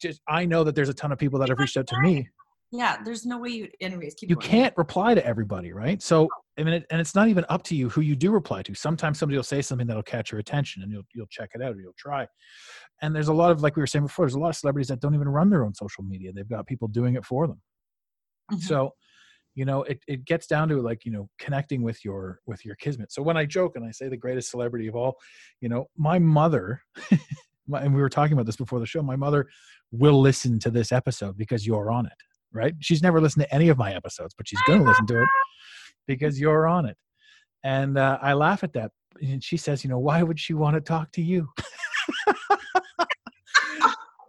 Just 0.00 0.22
i 0.26 0.46
know 0.46 0.64
that 0.64 0.74
there's 0.74 0.88
a 0.88 0.94
ton 0.94 1.12
of 1.12 1.18
people 1.18 1.38
that 1.40 1.50
have 1.50 1.58
reached 1.58 1.76
out 1.76 1.86
to 1.88 2.00
me 2.00 2.28
yeah, 2.76 2.96
there's 3.04 3.24
no 3.24 3.38
way 3.38 3.50
you, 3.50 3.68
anyways, 3.80 4.14
keep 4.14 4.28
you 4.30 4.36
going. 4.36 4.46
can't 4.48 4.76
reply 4.76 5.14
to 5.14 5.24
everybody, 5.24 5.72
right? 5.72 6.02
So, 6.02 6.28
I 6.58 6.64
mean, 6.64 6.74
it, 6.74 6.86
and 6.90 7.00
it's 7.00 7.14
not 7.14 7.28
even 7.28 7.44
up 7.48 7.62
to 7.64 7.76
you 7.76 7.88
who 7.88 8.00
you 8.00 8.16
do 8.16 8.30
reply 8.30 8.62
to. 8.62 8.74
Sometimes 8.74 9.18
somebody 9.18 9.36
will 9.36 9.42
say 9.44 9.62
something 9.62 9.86
that'll 9.86 10.02
catch 10.02 10.32
your 10.32 10.40
attention, 10.40 10.82
and 10.82 10.90
you'll 10.90 11.02
you'll 11.14 11.26
check 11.28 11.50
it 11.54 11.62
out 11.62 11.74
or 11.76 11.80
you'll 11.80 11.94
try. 11.96 12.26
And 13.02 13.14
there's 13.14 13.28
a 13.28 13.32
lot 13.34 13.50
of 13.50 13.62
like 13.62 13.76
we 13.76 13.80
were 13.80 13.86
saying 13.86 14.06
before. 14.06 14.24
There's 14.26 14.34
a 14.34 14.38
lot 14.40 14.48
of 14.50 14.56
celebrities 14.56 14.88
that 14.88 15.00
don't 15.00 15.14
even 15.14 15.28
run 15.28 15.50
their 15.50 15.64
own 15.64 15.74
social 15.74 16.04
media. 16.04 16.32
They've 16.32 16.48
got 16.48 16.66
people 16.66 16.88
doing 16.88 17.14
it 17.14 17.24
for 17.24 17.46
them. 17.46 17.60
Mhm. 18.52 18.60
So, 18.62 18.94
you 19.54 19.64
know, 19.64 19.82
it 19.84 20.00
it 20.08 20.24
gets 20.24 20.46
down 20.46 20.68
to 20.70 20.80
like 20.82 21.04
you 21.04 21.12
know 21.12 21.28
connecting 21.38 21.82
with 21.82 22.04
your 22.04 22.40
with 22.46 22.64
your 22.64 22.74
kismet. 22.76 23.12
So 23.12 23.22
when 23.22 23.36
I 23.36 23.46
joke 23.46 23.76
and 23.76 23.84
I 23.84 23.90
say 23.90 24.08
the 24.08 24.16
greatest 24.16 24.50
celebrity 24.50 24.86
of 24.88 24.96
all, 24.96 25.16
you 25.60 25.68
know, 25.68 25.86
my 25.96 26.18
mother. 26.18 26.82
my- 27.68 27.80
And 27.82 27.94
we 27.94 28.00
were 28.02 28.10
talking 28.10 28.34
about 28.34 28.46
this 28.46 28.56
before 28.56 28.78
the 28.80 28.86
show. 28.86 29.02
My 29.02 29.16
mother 29.16 29.46
will 29.90 30.20
listen 30.20 30.58
to 30.58 30.70
this 30.70 30.92
episode 30.92 31.36
because 31.38 31.66
you're 31.66 31.90
on 31.90 32.04
it 32.06 32.12
right? 32.54 32.74
She's 32.80 33.02
never 33.02 33.20
listened 33.20 33.44
to 33.44 33.54
any 33.54 33.68
of 33.68 33.78
my 33.78 33.94
episodes, 33.94 34.34
but 34.36 34.48
she's 34.48 34.60
going 34.66 34.80
to 34.80 34.86
listen 34.86 35.06
to 35.08 35.22
it 35.22 35.28
because 36.06 36.40
you're 36.40 36.66
on 36.66 36.86
it. 36.86 36.96
And 37.62 37.98
uh, 37.98 38.18
I 38.22 38.34
laugh 38.34 38.64
at 38.64 38.72
that. 38.74 38.92
And 39.20 39.42
she 39.42 39.56
says, 39.56 39.84
you 39.84 39.90
know, 39.90 39.98
why 39.98 40.22
would 40.22 40.40
she 40.40 40.54
want 40.54 40.74
to 40.74 40.80
talk 40.80 41.12
to 41.12 41.22
you? 41.22 41.48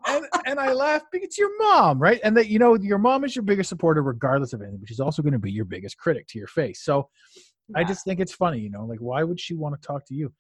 and, 0.07 0.25
and 0.45 0.59
I 0.59 0.73
laugh 0.73 1.01
because 1.11 1.25
it's 1.25 1.37
your 1.37 1.57
mom, 1.57 1.99
right? 1.99 2.19
And 2.23 2.35
that, 2.37 2.47
you 2.47 2.59
know, 2.59 2.75
your 2.75 2.99
mom 2.99 3.23
is 3.23 3.35
your 3.35 3.43
biggest 3.43 3.69
supporter 3.69 4.03
regardless 4.03 4.53
of 4.53 4.61
anything, 4.61 4.79
but 4.79 4.87
she's 4.87 4.99
also 4.99 5.21
going 5.21 5.33
to 5.33 5.39
be 5.39 5.51
your 5.51 5.65
biggest 5.65 5.97
critic 5.97 6.27
to 6.27 6.37
your 6.37 6.47
face. 6.47 6.83
So 6.83 7.09
I 7.73 7.83
just 7.83 8.05
think 8.05 8.19
it's 8.19 8.33
funny, 8.33 8.59
you 8.59 8.69
know, 8.69 8.85
like 8.85 8.99
why 8.99 9.23
would 9.23 9.39
she 9.39 9.55
want 9.55 9.79
to 9.79 9.87
talk 9.87 10.05
to 10.07 10.13
you? 10.13 10.31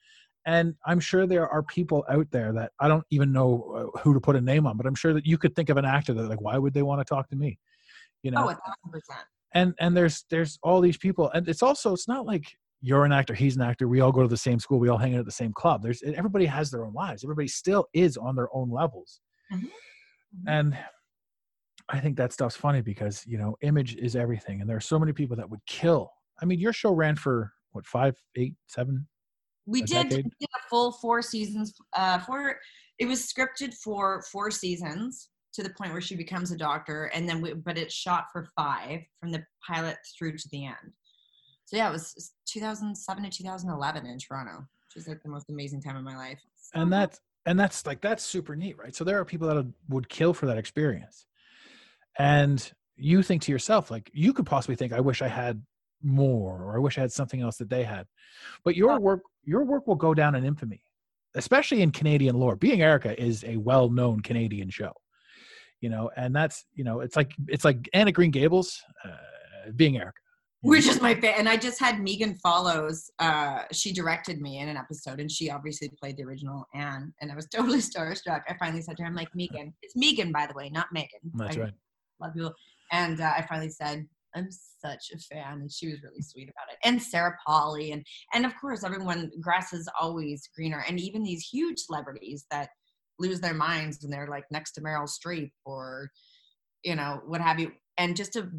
And 0.45 0.75
I'm 0.85 0.99
sure 0.99 1.25
there 1.25 1.49
are 1.49 1.63
people 1.63 2.05
out 2.07 2.27
there 2.29 2.53
that 2.53 2.71
I 2.79 2.87
don't 2.87 3.03
even 3.09 3.31
know 3.31 3.91
uh, 3.95 3.99
who 3.99 4.13
to 4.13 4.19
put 4.19 4.35
a 4.35 4.41
name 4.41 4.67
on, 4.67 4.77
but 4.77 4.85
I'm 4.85 4.93
sure 4.93 5.13
that 5.13 5.25
you 5.25 5.39
could 5.39 5.55
think 5.55 5.69
of 5.69 5.77
an 5.77 5.85
actor 5.85 6.13
that 6.13 6.29
like, 6.29 6.41
why 6.41 6.57
would 6.59 6.73
they 6.73 6.83
want 6.83 7.01
to 7.01 7.05
talk 7.05 7.27
to 7.29 7.35
me? 7.35 7.57
You 8.25 8.31
know, 8.31 8.45
Oh, 8.45 8.49
a 8.49 8.55
thousand 8.55 8.91
percent. 8.91 9.19
and 9.53 9.73
and 9.79 9.95
there's 9.95 10.25
there's 10.31 10.57
all 10.63 10.81
these 10.81 10.97
people, 10.97 11.29
and 11.29 11.47
it's 11.47 11.61
also 11.61 11.93
it's 11.93 12.07
not 12.07 12.25
like 12.25 12.57
you're 12.81 13.05
an 13.05 13.11
actor, 13.11 13.35
he's 13.35 13.55
an 13.55 13.61
actor. 13.61 13.87
We 13.87 14.01
all 14.01 14.11
go 14.11 14.23
to 14.23 14.27
the 14.27 14.35
same 14.35 14.57
school, 14.59 14.79
we 14.79 14.89
all 14.89 14.97
hang 14.97 15.13
out 15.13 15.19
at 15.19 15.25
the 15.25 15.31
same 15.31 15.53
club. 15.53 15.83
There's 15.83 16.01
everybody 16.01 16.47
has 16.47 16.71
their 16.71 16.85
own 16.85 16.93
lives. 16.93 17.23
Everybody 17.23 17.47
still 17.47 17.85
is 17.93 18.17
on 18.17 18.35
their 18.35 18.49
own 18.51 18.71
levels, 18.71 19.21
Mhm. 19.53 19.59
Mhm. 19.61 19.69
and 20.47 20.77
I 21.87 21.99
think 21.99 22.17
that 22.17 22.33
stuff's 22.33 22.55
funny 22.55 22.81
because 22.81 23.23
you 23.27 23.37
know 23.37 23.55
image 23.61 23.95
is 23.95 24.15
everything, 24.15 24.59
and 24.59 24.67
there 24.67 24.77
are 24.77 24.81
so 24.81 24.97
many 24.97 25.13
people 25.13 25.35
that 25.37 25.47
would 25.47 25.63
kill. 25.67 26.11
I 26.41 26.45
mean, 26.45 26.59
your 26.59 26.73
show 26.73 26.93
ran 26.93 27.15
for 27.15 27.53
what 27.73 27.85
five, 27.85 28.15
eight, 28.37 28.55
seven 28.65 29.07
We 29.67 29.83
did, 29.83 30.11
we 30.11 30.23
did 30.23 30.49
a 30.55 30.67
full 30.67 30.93
four 30.93 31.21
seasons. 31.21 31.75
Uh, 31.93 32.17
four. 32.19 32.59
It 32.97 33.05
was 33.05 33.31
scripted 33.31 33.75
for 33.83 34.23
four 34.31 34.49
seasons 34.49 35.29
to 35.55 35.63
the 35.63 35.69
point 35.71 35.91
where 35.93 36.01
she 36.01 36.15
becomes 36.15 36.51
a 36.51 36.57
doctor, 36.57 37.05
and 37.13 37.27
then 37.27 37.41
we, 37.41 37.53
but 37.53 37.77
it's 37.77 37.93
shot 37.93 38.25
for 38.31 38.47
five 38.55 39.01
from 39.19 39.31
the 39.31 39.43
pilot 39.65 39.97
through 40.17 40.37
to 40.37 40.49
the 40.51 40.65
end. 40.65 40.93
So 41.65 41.77
yeah, 41.77 41.89
it 41.89 41.91
was 41.91 42.33
2007 42.47 43.23
to 43.23 43.29
2011 43.29 44.05
in 44.05 44.19
Toronto, 44.19 44.59
which 44.59 45.01
is 45.01 45.07
like 45.07 45.23
the 45.23 45.29
most 45.29 45.49
amazing 45.49 45.81
time 45.81 45.95
of 45.95 46.03
my 46.03 46.15
life. 46.15 46.39
So 46.55 46.81
and 46.81 46.91
that's 46.91 47.19
and 47.45 47.59
that's 47.59 47.85
like 47.85 48.01
that's 48.01 48.23
super 48.23 48.55
neat 48.55 48.77
right? 48.77 48.95
So 48.95 49.03
there 49.03 49.19
are 49.19 49.25
people 49.25 49.47
that 49.47 49.65
would- 49.89 50.09
kill 50.09 50.33
for 50.33 50.45
that 50.45 50.57
experience. 50.57 51.25
And 52.19 52.71
you 52.97 53.23
think 53.23 53.41
to 53.43 53.51
yourself 53.51 53.91
like 53.91 54.09
you 54.13 54.31
could 54.31 54.45
possibly 54.45 54.75
think 54.75 54.93
i 54.93 55.01
wish 55.01 55.21
i 55.21 55.27
had 55.27 55.61
more 56.01 56.61
or 56.63 56.77
i 56.77 56.79
wish 56.79 56.97
i 56.97 57.01
had 57.01 57.11
something 57.11 57.41
else 57.41 57.57
that 57.57 57.69
they 57.69 57.83
had. 57.83 58.05
But 58.63 58.75
your 58.75 58.99
work 58.99 59.21
your 59.43 59.63
work 59.63 59.87
will 59.87 59.95
go 59.95 60.13
down 60.13 60.35
in 60.35 60.45
infamy 60.45 60.81
especially 61.35 61.81
in 61.81 61.91
canadian 61.91 62.37
lore. 62.37 62.55
Being 62.55 62.81
erica 62.81 63.19
is 63.21 63.43
a 63.43 63.57
well-known 63.57 64.21
canadian 64.21 64.69
show 64.69 64.93
you 65.85 65.91
know 65.93 66.09
and 66.17 66.35
that's 66.35 66.65
you 66.73 66.83
know 66.83 67.01
it's 67.05 67.15
like 67.15 67.31
it's 67.47 67.63
like 67.63 67.87
Anne 67.93 68.07
of 68.07 68.15
Green 68.15 68.31
Gables 68.31 68.81
uh, 69.05 69.71
being 69.75 69.97
erica 69.97 70.19
which 70.61 70.87
is 70.87 70.99
my 70.99 71.13
fa- 71.13 71.37
and 71.37 71.47
I 71.47 71.57
just 71.57 71.79
had 71.79 72.01
Megan 72.01 72.33
Follows. 72.41 73.11
Uh, 73.19 73.59
she 73.71 73.93
directed 73.93 74.41
me 74.41 74.57
in 74.61 74.67
an 74.67 74.77
episode, 74.77 75.19
and 75.19 75.29
she 75.29 75.51
obviously 75.51 75.91
played 76.01 76.17
the 76.17 76.23
original 76.23 76.65
Anne, 76.73 77.13
and 77.21 77.31
I 77.31 77.35
was 77.35 77.47
totally 77.55 77.77
starstruck. 77.77 78.41
I 78.49 78.55
finally 78.57 78.81
said 78.81 78.97
to 78.97 79.03
her, 79.03 79.07
"I'm 79.07 79.13
like 79.13 79.29
Megan. 79.35 79.75
It's 79.83 79.95
Megan, 79.95 80.31
by 80.31 80.47
the 80.47 80.55
way, 80.55 80.71
not 80.71 80.87
Megan. 80.91 81.19
that's 81.35 81.55
I 81.55 81.59
right 81.65 81.73
love 82.19 82.31
you." 82.35 82.49
And 82.91 83.21
uh, 83.21 83.33
I 83.37 83.45
finally 83.47 83.69
said, 83.69 84.07
I'm 84.35 84.49
such 84.51 85.11
a 85.13 85.19
fan, 85.19 85.61
and 85.61 85.71
she 85.71 85.87
was 85.87 86.01
really 86.03 86.21
sweet 86.21 86.49
about 86.49 86.71
it. 86.71 86.79
And 86.83 87.01
Sarah 87.01 87.37
Polley, 87.45 87.91
and 87.91 88.03
and 88.33 88.45
of 88.45 88.53
course, 88.59 88.83
everyone. 88.83 89.29
Grass 89.39 89.71
is 89.71 89.87
always 90.01 90.49
greener, 90.55 90.83
and 90.87 90.99
even 90.99 91.23
these 91.23 91.47
huge 91.47 91.77
celebrities 91.77 92.47
that 92.49 92.69
lose 93.19 93.39
their 93.39 93.53
minds 93.53 94.03
and 94.03 94.11
they're 94.11 94.27
like 94.27 94.45
next 94.51 94.73
to 94.73 94.81
Meryl 94.81 95.09
Streep 95.09 95.51
or 95.65 96.09
you 96.83 96.95
know 96.95 97.21
what 97.25 97.41
have 97.41 97.59
you. 97.59 97.71
And 97.97 98.15
just 98.15 98.33
to 98.33 98.49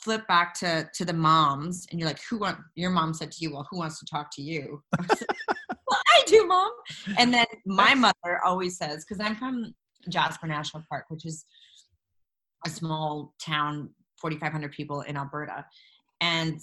flip 0.00 0.26
back 0.28 0.54
to 0.54 0.88
to 0.94 1.04
the 1.04 1.12
moms, 1.12 1.86
and 1.90 2.00
you're 2.00 2.08
like, 2.08 2.20
who 2.30 2.38
want? 2.38 2.58
Your 2.74 2.90
mom 2.90 3.14
said 3.14 3.32
to 3.32 3.38
you, 3.40 3.52
well, 3.52 3.66
who 3.70 3.78
wants 3.78 3.98
to 4.00 4.06
talk 4.06 4.28
to 4.36 4.42
you? 4.42 4.82
well, 4.98 6.00
I 6.08 6.22
do, 6.26 6.46
mom. 6.46 6.70
And 7.18 7.32
then 7.32 7.46
my 7.66 7.94
mother 7.94 8.40
always 8.44 8.78
says, 8.78 9.04
because 9.04 9.24
I'm 9.24 9.36
from 9.36 9.74
Jasper 10.08 10.46
National 10.46 10.84
Park, 10.88 11.06
which 11.08 11.26
is 11.26 11.44
a 12.64 12.70
small 12.70 13.34
town 13.40 13.90
4,500 14.20 14.72
people 14.72 15.02
in 15.02 15.16
Alberta. 15.16 15.64
And 16.20 16.58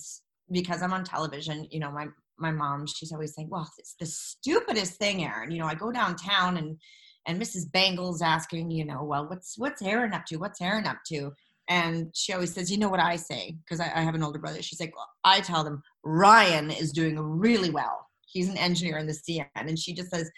because 0.51 0.81
I'm 0.81 0.93
on 0.93 1.03
television, 1.03 1.67
you 1.69 1.79
know, 1.79 1.91
my 1.91 2.07
my 2.39 2.51
mom, 2.51 2.87
she's 2.87 3.11
always 3.11 3.35
saying, 3.35 3.49
"Well, 3.49 3.69
it's 3.77 3.95
the 3.99 4.07
stupidest 4.07 4.95
thing, 4.95 5.23
Erin." 5.23 5.51
You 5.51 5.59
know, 5.59 5.67
I 5.67 5.75
go 5.75 5.91
downtown 5.91 6.57
and 6.57 6.77
and 7.25 7.41
Mrs. 7.41 7.71
Bangle's 7.71 8.21
asking, 8.21 8.71
you 8.71 8.85
know, 8.85 9.03
well, 9.03 9.27
what's 9.27 9.57
what's 9.57 9.81
Erin 9.81 10.13
up 10.13 10.25
to? 10.27 10.37
What's 10.37 10.61
Erin 10.61 10.85
up 10.85 10.97
to? 11.07 11.31
And 11.69 12.11
she 12.13 12.33
always 12.33 12.53
says, 12.53 12.69
you 12.69 12.77
know 12.77 12.89
what 12.89 12.99
I 12.99 13.15
say? 13.15 13.55
Because 13.63 13.79
I, 13.79 13.91
I, 13.95 14.01
have 14.01 14.15
an 14.15 14.23
older 14.23 14.37
brother. 14.37 14.61
She's 14.61 14.81
like, 14.81 14.93
well, 14.97 15.09
I 15.23 15.39
tell 15.39 15.63
them 15.63 15.81
Ryan 16.03 16.69
is 16.69 16.91
doing 16.91 17.17
really 17.17 17.69
well. 17.69 18.05
He's 18.27 18.49
an 18.49 18.57
engineer 18.57 18.97
in 18.97 19.07
the 19.07 19.13
CN. 19.13 19.47
And 19.55 19.79
she 19.79 19.93
just 19.93 20.09
says, 20.09 20.29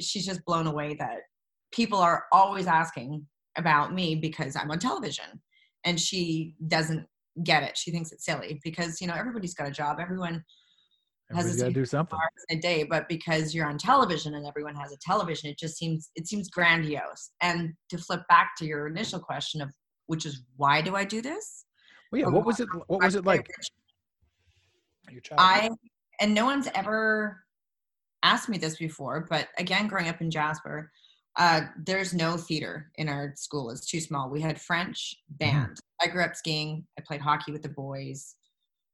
she's 0.00 0.26
just 0.26 0.44
blown 0.44 0.66
away 0.66 0.96
that 0.98 1.18
people 1.70 1.98
are 1.98 2.24
always 2.32 2.66
asking 2.66 3.24
about 3.56 3.94
me 3.94 4.16
because 4.16 4.56
I'm 4.56 4.70
on 4.72 4.80
television 4.80 5.40
and 5.84 6.00
she 6.00 6.54
doesn't 6.66 7.06
get 7.44 7.62
it. 7.62 7.76
She 7.76 7.90
thinks 7.90 8.10
it's 8.10 8.24
silly 8.24 8.60
because 8.64 9.00
you 9.00 9.06
know 9.06 9.14
everybody's 9.14 9.54
got 9.54 9.68
a 9.68 9.72
job. 9.72 9.98
Everyone 10.00 10.44
has 11.32 11.56
got 11.56 11.66
to 11.66 11.72
do 11.72 11.84
something 11.84 12.18
a 12.50 12.56
day, 12.56 12.84
but 12.84 13.08
because 13.08 13.54
you're 13.54 13.66
on 13.66 13.78
television 13.78 14.34
and 14.34 14.46
everyone 14.46 14.74
has 14.76 14.92
a 14.92 14.96
television, 14.98 15.50
it 15.50 15.58
just 15.58 15.76
seems 15.76 16.10
it 16.16 16.26
seems 16.26 16.48
grandiose. 16.50 17.30
And 17.40 17.72
to 17.90 17.98
flip 17.98 18.22
back 18.28 18.52
to 18.58 18.66
your 18.66 18.86
initial 18.86 19.18
question 19.18 19.60
of 19.60 19.70
which 20.06 20.26
is 20.26 20.42
why 20.56 20.82
do 20.82 20.94
I 20.94 21.04
do 21.04 21.22
this? 21.22 21.64
Well, 22.12 22.20
yeah. 22.20 22.28
What 22.28 22.44
was 22.44 22.60
it? 22.60 22.68
What 22.86 23.02
was 23.02 23.14
it 23.14 23.24
like? 23.24 23.48
Your 25.10 25.20
child. 25.20 25.40
I 25.40 25.70
and 26.20 26.34
no 26.34 26.44
one's 26.44 26.68
ever 26.74 27.40
asked 28.22 28.48
me 28.48 28.58
this 28.58 28.76
before, 28.76 29.26
but 29.28 29.48
again, 29.58 29.88
growing 29.88 30.08
up 30.08 30.20
in 30.20 30.30
Jasper, 30.30 30.90
uh, 31.36 31.62
there's 31.84 32.14
no 32.14 32.36
theater 32.36 32.90
in 32.96 33.08
our 33.08 33.32
school. 33.36 33.70
It's 33.70 33.86
too 33.86 34.00
small. 34.00 34.30
We 34.30 34.40
had 34.40 34.60
French 34.60 35.16
mm-hmm. 35.32 35.36
band. 35.50 35.78
I 36.00 36.06
grew 36.06 36.22
up 36.22 36.34
skiing. 36.34 36.86
I 36.98 37.02
played 37.06 37.20
hockey 37.20 37.52
with 37.52 37.62
the 37.62 37.68
boys. 37.68 38.36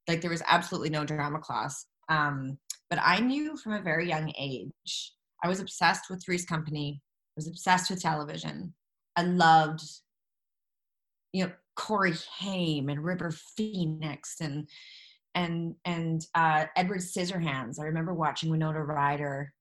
Like 0.09 0.21
there 0.21 0.31
was 0.31 0.43
absolutely 0.47 0.91
no 0.91 1.05
drama 1.05 1.39
class. 1.39 1.87
Um, 2.11 2.59
but 2.91 2.99
I 3.03 3.21
knew 3.21 3.57
from 3.57 3.73
a 3.73 3.81
very 3.81 4.09
young 4.09 4.33
age. 4.39 5.15
I 5.43 5.49
was 5.49 5.61
obsessed 5.61 6.11
with 6.11 6.23
Three's 6.23 6.45
Company. 6.45 7.01
I 7.01 7.35
was 7.37 7.49
obsessed 7.49 7.89
with 7.91 8.03
television. 8.03 8.75
I 9.17 9.23
loved, 9.23 9.83
you 11.33 11.45
know, 11.45 11.53
Corey 11.77 12.15
Haim 12.39 12.91
and 12.91 13.03
River 13.03 13.31
Phoenix 13.57 14.37
and 14.41 14.69
and 15.35 15.77
and 15.85 16.27
uh, 16.35 16.67
Edward 16.77 17.01
Scissorhands. 17.01 17.81
I 17.81 17.85
remember 17.85 18.13
watching 18.13 18.51
Winona 18.51 18.83
Ryder 18.83 19.53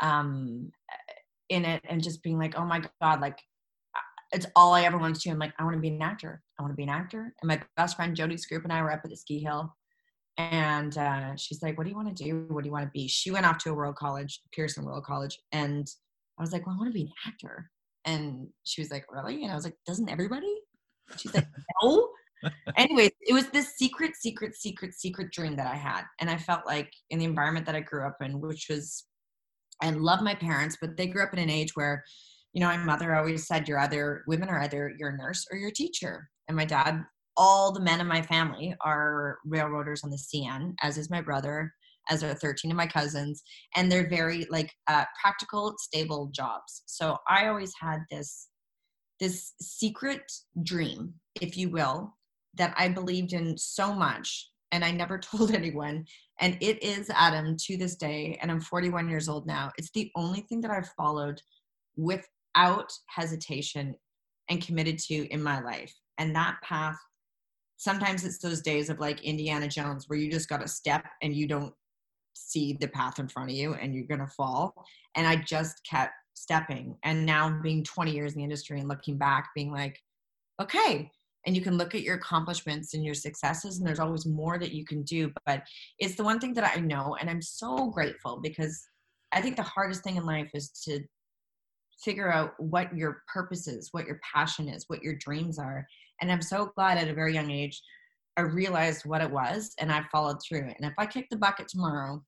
um, 0.00 0.72
in 1.50 1.64
it 1.64 1.82
and 1.88 2.02
just 2.02 2.22
being 2.22 2.38
like, 2.38 2.56
oh 2.56 2.64
my 2.64 2.82
God, 3.00 3.20
like 3.20 3.38
it's 4.32 4.46
all 4.56 4.72
I 4.72 4.82
ever 4.82 4.98
wanted 4.98 5.20
to. 5.20 5.30
I'm 5.30 5.38
like, 5.38 5.52
I 5.58 5.64
want 5.64 5.76
to 5.76 5.80
be 5.80 5.88
an 5.88 6.00
actor. 6.00 6.42
I 6.58 6.62
want 6.62 6.72
to 6.72 6.76
be 6.76 6.84
an 6.84 6.88
actor. 6.88 7.34
And 7.42 7.48
my 7.48 7.60
best 7.76 7.96
friend 7.96 8.16
Jody 8.16 8.36
Scroop 8.36 8.64
and 8.64 8.72
I 8.72 8.80
were 8.82 8.90
up 8.90 9.02
at 9.04 9.10
the 9.10 9.16
ski 9.16 9.40
hill. 9.40 9.76
And 10.38 10.96
uh, 10.96 11.36
she's 11.36 11.62
like, 11.62 11.76
What 11.76 11.84
do 11.84 11.90
you 11.90 11.96
want 11.96 12.14
to 12.16 12.24
do? 12.24 12.46
What 12.48 12.64
do 12.64 12.68
you 12.68 12.72
want 12.72 12.86
to 12.86 12.90
be? 12.90 13.06
She 13.06 13.30
went 13.30 13.46
off 13.46 13.58
to 13.58 13.70
a 13.70 13.74
world 13.74 13.96
college, 13.96 14.40
Pearson 14.52 14.84
World 14.84 15.04
College. 15.04 15.38
And 15.52 15.86
I 16.38 16.42
was 16.42 16.52
like, 16.52 16.66
Well, 16.66 16.74
I 16.74 16.78
want 16.78 16.90
to 16.90 16.94
be 16.94 17.02
an 17.02 17.12
actor. 17.26 17.70
And 18.04 18.48
she 18.64 18.80
was 18.80 18.90
like, 18.90 19.04
Really? 19.10 19.42
And 19.42 19.52
I 19.52 19.54
was 19.54 19.64
like, 19.64 19.76
Doesn't 19.86 20.08
everybody? 20.08 20.54
She's 21.16 21.34
like, 21.34 21.46
No. 21.82 22.08
Anyways, 22.76 23.10
it 23.20 23.34
was 23.34 23.48
this 23.48 23.76
secret, 23.76 24.16
secret, 24.16 24.56
secret, 24.56 24.94
secret 24.94 25.30
dream 25.32 25.54
that 25.56 25.72
I 25.72 25.76
had. 25.76 26.02
And 26.20 26.28
I 26.28 26.36
felt 26.36 26.66
like 26.66 26.90
in 27.10 27.18
the 27.18 27.24
environment 27.24 27.66
that 27.66 27.76
I 27.76 27.80
grew 27.80 28.06
up 28.06 28.16
in, 28.20 28.40
which 28.40 28.66
was, 28.68 29.04
I 29.80 29.90
love 29.90 30.22
my 30.22 30.34
parents, 30.34 30.76
but 30.80 30.96
they 30.96 31.06
grew 31.06 31.22
up 31.22 31.32
in 31.32 31.38
an 31.38 31.50
age 31.50 31.70
where, 31.74 32.02
you 32.52 32.60
know, 32.60 32.66
my 32.66 32.78
mother 32.78 33.14
always 33.14 33.46
said, 33.46 33.68
you're 33.68 33.78
either 33.78 34.24
women 34.26 34.48
are 34.48 34.60
either 34.60 34.92
your 34.98 35.16
nurse 35.16 35.46
or 35.52 35.56
your 35.56 35.70
teacher. 35.70 36.28
And 36.48 36.56
my 36.56 36.64
dad, 36.64 37.04
all 37.36 37.72
the 37.72 37.80
men 37.80 38.00
in 38.00 38.06
my 38.06 38.22
family 38.22 38.74
are 38.80 39.38
railroaders 39.44 40.04
on 40.04 40.10
the 40.10 40.16
CN, 40.16 40.74
as 40.82 40.98
is 40.98 41.10
my 41.10 41.20
brother, 41.20 41.72
as 42.10 42.22
are 42.22 42.34
13 42.34 42.70
of 42.70 42.76
my 42.76 42.86
cousins. 42.86 43.42
And 43.76 43.90
they're 43.90 44.08
very 44.08 44.46
like 44.50 44.70
uh, 44.88 45.04
practical, 45.20 45.74
stable 45.78 46.30
jobs. 46.34 46.82
So 46.86 47.16
I 47.28 47.46
always 47.46 47.72
had 47.80 48.00
this, 48.10 48.48
this 49.20 49.54
secret 49.60 50.22
dream, 50.62 51.14
if 51.40 51.56
you 51.56 51.70
will, 51.70 52.14
that 52.54 52.74
I 52.76 52.88
believed 52.88 53.32
in 53.32 53.56
so 53.56 53.94
much 53.94 54.48
and 54.72 54.84
I 54.84 54.90
never 54.90 55.18
told 55.18 55.52
anyone. 55.52 56.04
And 56.40 56.56
it 56.60 56.82
is 56.82 57.10
Adam 57.10 57.56
to 57.66 57.76
this 57.76 57.94
day, 57.94 58.38
and 58.42 58.50
I'm 58.50 58.60
41 58.60 59.08
years 59.08 59.28
old 59.28 59.46
now. 59.46 59.70
It's 59.78 59.90
the 59.92 60.10
only 60.16 60.40
thing 60.40 60.60
that 60.62 60.70
I've 60.70 60.88
followed 60.96 61.40
without 61.96 62.90
hesitation 63.06 63.94
and 64.48 64.64
committed 64.64 64.98
to 64.98 65.32
in 65.32 65.42
my 65.42 65.60
life. 65.60 65.94
And 66.18 66.34
that 66.34 66.56
path, 66.62 66.96
sometimes 67.82 68.24
it's 68.24 68.38
those 68.38 68.60
days 68.60 68.88
of 68.90 69.00
like 69.00 69.24
Indiana 69.24 69.66
Jones 69.66 70.08
where 70.08 70.16
you 70.16 70.30
just 70.30 70.48
got 70.48 70.60
to 70.60 70.68
step 70.68 71.04
and 71.20 71.34
you 71.34 71.48
don't 71.48 71.74
see 72.32 72.76
the 72.80 72.86
path 72.86 73.18
in 73.18 73.26
front 73.26 73.50
of 73.50 73.56
you 73.56 73.74
and 73.74 73.92
you're 73.92 74.06
going 74.06 74.20
to 74.20 74.26
fall. 74.28 74.72
And 75.16 75.26
I 75.26 75.34
just 75.34 75.80
kept 75.84 76.12
stepping. 76.34 76.96
And 77.02 77.26
now 77.26 77.58
being 77.60 77.82
20 77.82 78.12
years 78.12 78.34
in 78.34 78.38
the 78.38 78.44
industry 78.44 78.78
and 78.78 78.88
looking 78.88 79.18
back, 79.18 79.50
being 79.56 79.72
like, 79.72 79.98
okay, 80.60 81.10
and 81.44 81.56
you 81.56 81.62
can 81.62 81.76
look 81.76 81.96
at 81.96 82.02
your 82.02 82.14
accomplishments 82.14 82.94
and 82.94 83.04
your 83.04 83.14
successes 83.14 83.78
and 83.78 83.86
there's 83.86 83.98
always 83.98 84.26
more 84.26 84.60
that 84.60 84.70
you 84.70 84.84
can 84.84 85.02
do 85.02 85.32
but 85.44 85.64
it's 85.98 86.14
the 86.14 86.22
one 86.22 86.38
thing 86.38 86.54
that 86.54 86.72
i 86.76 86.78
know 86.78 87.16
and 87.20 87.28
i'm 87.28 87.42
so 87.42 87.90
grateful 87.90 88.38
because 88.40 88.86
i 89.32 89.40
think 89.40 89.56
the 89.56 89.62
hardest 89.62 90.04
thing 90.04 90.14
in 90.14 90.24
life 90.24 90.48
is 90.54 90.70
to 90.70 91.00
figure 92.02 92.32
out 92.32 92.52
what 92.58 92.94
your 92.96 93.22
purpose 93.32 93.68
is 93.68 93.88
what 93.92 94.06
your 94.06 94.20
passion 94.22 94.68
is 94.68 94.84
what 94.88 95.02
your 95.02 95.14
dreams 95.16 95.58
are 95.58 95.86
and 96.20 96.30
i'm 96.30 96.42
so 96.42 96.70
glad 96.74 96.98
at 96.98 97.08
a 97.08 97.14
very 97.14 97.34
young 97.34 97.50
age 97.50 97.82
i 98.36 98.40
realized 98.40 99.04
what 99.04 99.20
it 99.20 99.30
was 99.30 99.74
and 99.78 99.92
i 99.92 100.02
followed 100.10 100.38
through 100.42 100.70
and 100.76 100.84
if 100.84 100.94
i 100.98 101.06
kick 101.06 101.28
the 101.30 101.36
bucket 101.36 101.68
tomorrow 101.68 102.22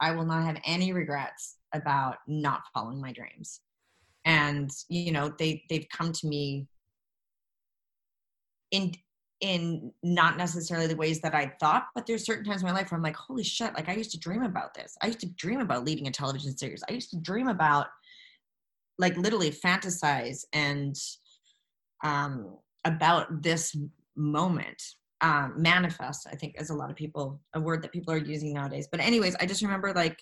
i 0.00 0.10
will 0.10 0.26
not 0.26 0.44
have 0.44 0.60
any 0.64 0.92
regrets 0.92 1.56
about 1.74 2.16
not 2.26 2.62
following 2.72 3.00
my 3.00 3.12
dreams 3.12 3.60
and 4.24 4.70
you 4.88 5.12
know 5.12 5.32
they 5.38 5.62
they've 5.68 5.88
come 5.90 6.12
to 6.12 6.26
me 6.26 6.66
in 8.70 8.92
in 9.40 9.92
not 10.02 10.36
necessarily 10.36 10.88
the 10.88 10.96
ways 10.96 11.20
that 11.20 11.34
I 11.34 11.52
thought, 11.60 11.86
but 11.94 12.06
there's 12.06 12.26
certain 12.26 12.44
times 12.44 12.62
in 12.62 12.66
my 12.66 12.74
life 12.74 12.90
where 12.90 12.96
I'm 12.96 13.04
like, 13.04 13.14
holy 13.14 13.44
shit, 13.44 13.72
like 13.74 13.88
I 13.88 13.94
used 13.94 14.10
to 14.10 14.18
dream 14.18 14.42
about 14.42 14.74
this. 14.74 14.96
I 15.00 15.06
used 15.06 15.20
to 15.20 15.30
dream 15.34 15.60
about 15.60 15.84
leading 15.84 16.08
a 16.08 16.10
television 16.10 16.56
series. 16.56 16.82
I 16.88 16.92
used 16.92 17.10
to 17.10 17.18
dream 17.18 17.46
about 17.46 17.86
like 18.98 19.16
literally 19.16 19.50
fantasize 19.50 20.44
and 20.52 20.96
um 22.04 22.56
about 22.84 23.42
this 23.42 23.76
moment. 24.16 24.82
Um, 25.20 25.54
manifest, 25.56 26.28
I 26.30 26.36
think, 26.36 26.54
is 26.60 26.70
a 26.70 26.74
lot 26.74 26.90
of 26.90 26.96
people, 26.96 27.40
a 27.52 27.60
word 27.60 27.82
that 27.82 27.92
people 27.92 28.14
are 28.14 28.18
using 28.18 28.52
nowadays. 28.52 28.86
But 28.88 29.00
anyways, 29.00 29.34
I 29.40 29.46
just 29.46 29.62
remember 29.62 29.92
like 29.92 30.16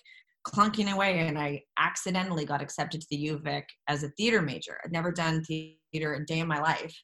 clunking 0.47 0.91
away 0.91 1.19
and 1.19 1.37
I 1.37 1.61
accidentally 1.77 2.45
got 2.45 2.63
accepted 2.63 3.01
to 3.01 3.07
the 3.11 3.29
UVic 3.29 3.63
as 3.87 4.03
a 4.03 4.09
theater 4.09 4.41
major. 4.41 4.79
I'd 4.83 4.91
never 4.91 5.11
done 5.11 5.43
theater 5.43 6.15
a 6.15 6.25
day 6.25 6.39
in 6.39 6.47
my 6.47 6.59
life 6.59 6.95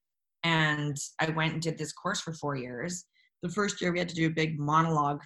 and 0.43 0.97
I 1.19 1.29
went 1.31 1.53
and 1.53 1.61
did 1.61 1.77
this 1.77 1.93
course 1.93 2.21
for 2.21 2.33
four 2.33 2.55
years. 2.55 3.05
The 3.41 3.49
first 3.49 3.81
year 3.81 3.91
we 3.91 3.99
had 3.99 4.09
to 4.09 4.15
do 4.15 4.27
a 4.27 4.31
big 4.31 4.59
monologue 4.59 5.21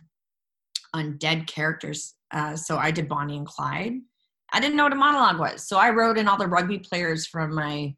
on 0.93 1.17
dead 1.17 1.47
characters. 1.47 2.15
Uh, 2.31 2.55
so 2.55 2.77
I 2.77 2.91
did 2.91 3.07
Bonnie 3.07 3.37
and 3.37 3.45
Clyde. 3.45 3.93
I 4.53 4.59
didn't 4.59 4.77
know 4.77 4.83
what 4.83 4.93
a 4.93 4.97
monologue 4.97 5.39
was, 5.39 5.67
so 5.67 5.77
I 5.77 5.89
wrote 5.89 6.17
in 6.17 6.27
all 6.27 6.37
the 6.37 6.47
rugby 6.47 6.79
players 6.79 7.25
from 7.25 7.53
my 7.53 7.95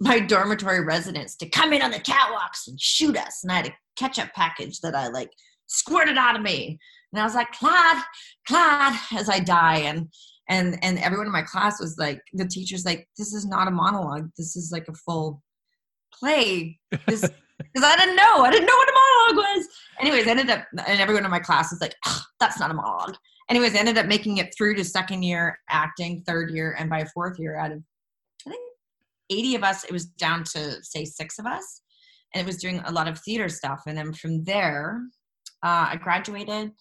my 0.00 0.20
dormitory 0.20 0.84
residence 0.84 1.34
to 1.36 1.48
come 1.48 1.72
in 1.72 1.82
on 1.82 1.90
the 1.90 1.98
catwalks 1.98 2.68
and 2.68 2.80
shoot 2.80 3.16
us. 3.16 3.42
And 3.42 3.50
I 3.50 3.56
had 3.56 3.66
a 3.66 3.76
ketchup 3.96 4.30
package 4.32 4.80
that 4.80 4.94
I 4.94 5.08
like 5.08 5.32
squirted 5.66 6.16
out 6.16 6.36
of 6.36 6.42
me. 6.42 6.78
And 7.12 7.20
I 7.20 7.24
was 7.24 7.34
like, 7.34 7.50
Clyde, 7.52 8.02
Clyde, 8.46 8.98
as 9.16 9.28
I 9.28 9.40
die. 9.40 9.78
And 9.78 10.08
and 10.48 10.78
and 10.82 10.98
everyone 10.98 11.26
in 11.26 11.32
my 11.32 11.42
class 11.42 11.80
was 11.80 11.96
like, 11.98 12.20
the 12.32 12.46
teacher's 12.46 12.84
like, 12.84 13.08
this 13.18 13.32
is 13.32 13.46
not 13.46 13.68
a 13.68 13.72
monologue. 13.72 14.30
This 14.36 14.56
is 14.56 14.70
like 14.72 14.86
a 14.88 14.94
full 14.94 15.42
play 16.12 16.78
this 17.06 17.20
because 17.58 17.84
I 17.84 17.96
didn't 17.96 18.16
know. 18.16 18.42
I 18.44 18.50
didn't 18.50 18.66
know 18.66 18.76
what 18.76 18.88
a 18.88 19.32
monologue 19.32 19.56
was. 19.56 19.68
Anyways, 20.00 20.26
I 20.26 20.30
ended 20.30 20.50
up, 20.50 20.64
and 20.86 21.00
everyone 21.00 21.24
in 21.24 21.30
my 21.30 21.40
class 21.40 21.72
was 21.72 21.80
like, 21.80 21.94
that's 22.40 22.60
not 22.60 22.70
a 22.70 22.74
monologue. 22.74 23.16
Anyways, 23.50 23.74
ended 23.74 23.96
up 23.96 24.06
making 24.06 24.36
it 24.38 24.54
through 24.56 24.74
to 24.74 24.84
second 24.84 25.22
year 25.22 25.58
acting, 25.70 26.22
third 26.26 26.50
year, 26.50 26.76
and 26.78 26.90
by 26.90 27.04
fourth 27.14 27.38
year, 27.38 27.56
out 27.56 27.72
of 27.72 27.82
I 28.46 28.50
think 28.50 28.62
80 29.30 29.54
of 29.56 29.64
us, 29.64 29.84
it 29.84 29.92
was 29.92 30.06
down 30.06 30.44
to 30.44 30.82
say 30.82 31.04
six 31.04 31.38
of 31.38 31.46
us. 31.46 31.82
and 32.34 32.42
it 32.42 32.46
was 32.46 32.58
doing 32.58 32.80
a 32.84 32.92
lot 32.92 33.08
of 33.08 33.18
theater 33.20 33.48
stuff. 33.48 33.82
And 33.86 33.96
then 33.96 34.12
from 34.12 34.44
there, 34.44 35.00
uh, 35.64 35.88
I 35.92 35.96
graduated, 35.96 36.72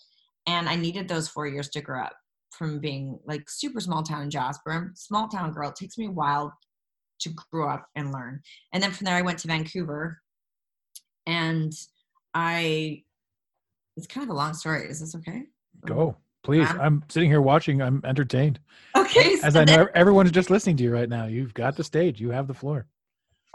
and 0.45 0.69
I 0.69 0.75
needed 0.75 1.07
those 1.07 1.29
four 1.29 1.47
years 1.47 1.69
to 1.69 1.81
grow 1.81 2.03
up 2.03 2.13
from 2.51 2.79
being 2.79 3.19
like 3.25 3.49
super 3.49 3.79
small 3.79 4.03
town 4.03 4.23
in 4.23 4.29
Jasper. 4.29 4.91
Small 4.95 5.27
town 5.29 5.51
girl. 5.51 5.69
It 5.69 5.75
takes 5.75 5.97
me 5.97 6.07
a 6.07 6.11
while 6.11 6.53
to 7.19 7.29
grow 7.51 7.69
up 7.69 7.87
and 7.95 8.11
learn. 8.11 8.41
And 8.73 8.83
then 8.83 8.91
from 8.91 9.05
there, 9.05 9.15
I 9.15 9.21
went 9.21 9.39
to 9.39 9.47
Vancouver, 9.47 10.19
and 11.25 11.71
I. 12.33 13.03
It's 13.95 14.05
kind 14.07 14.23
of 14.23 14.29
a 14.29 14.37
long 14.37 14.53
story. 14.53 14.87
Is 14.87 14.99
this 14.99 15.15
okay? 15.15 15.43
Go, 15.85 16.17
please. 16.47 16.69
Um, 16.71 16.79
I'm 16.81 17.03
sitting 17.09 17.29
here 17.29 17.41
watching. 17.41 17.81
I'm 17.81 18.01
entertained. 18.05 18.59
Okay. 18.95 19.33
As 19.43 19.53
so 19.53 19.61
I 19.61 19.65
then- 19.65 19.79
know, 19.79 19.87
everyone's 19.93 20.31
just 20.31 20.49
listening 20.49 20.77
to 20.77 20.83
you 20.83 20.93
right 20.93 21.09
now. 21.09 21.25
You've 21.25 21.53
got 21.53 21.75
the 21.75 21.83
stage. 21.83 22.19
You 22.19 22.31
have 22.31 22.47
the 22.47 22.53
floor. 22.53 22.87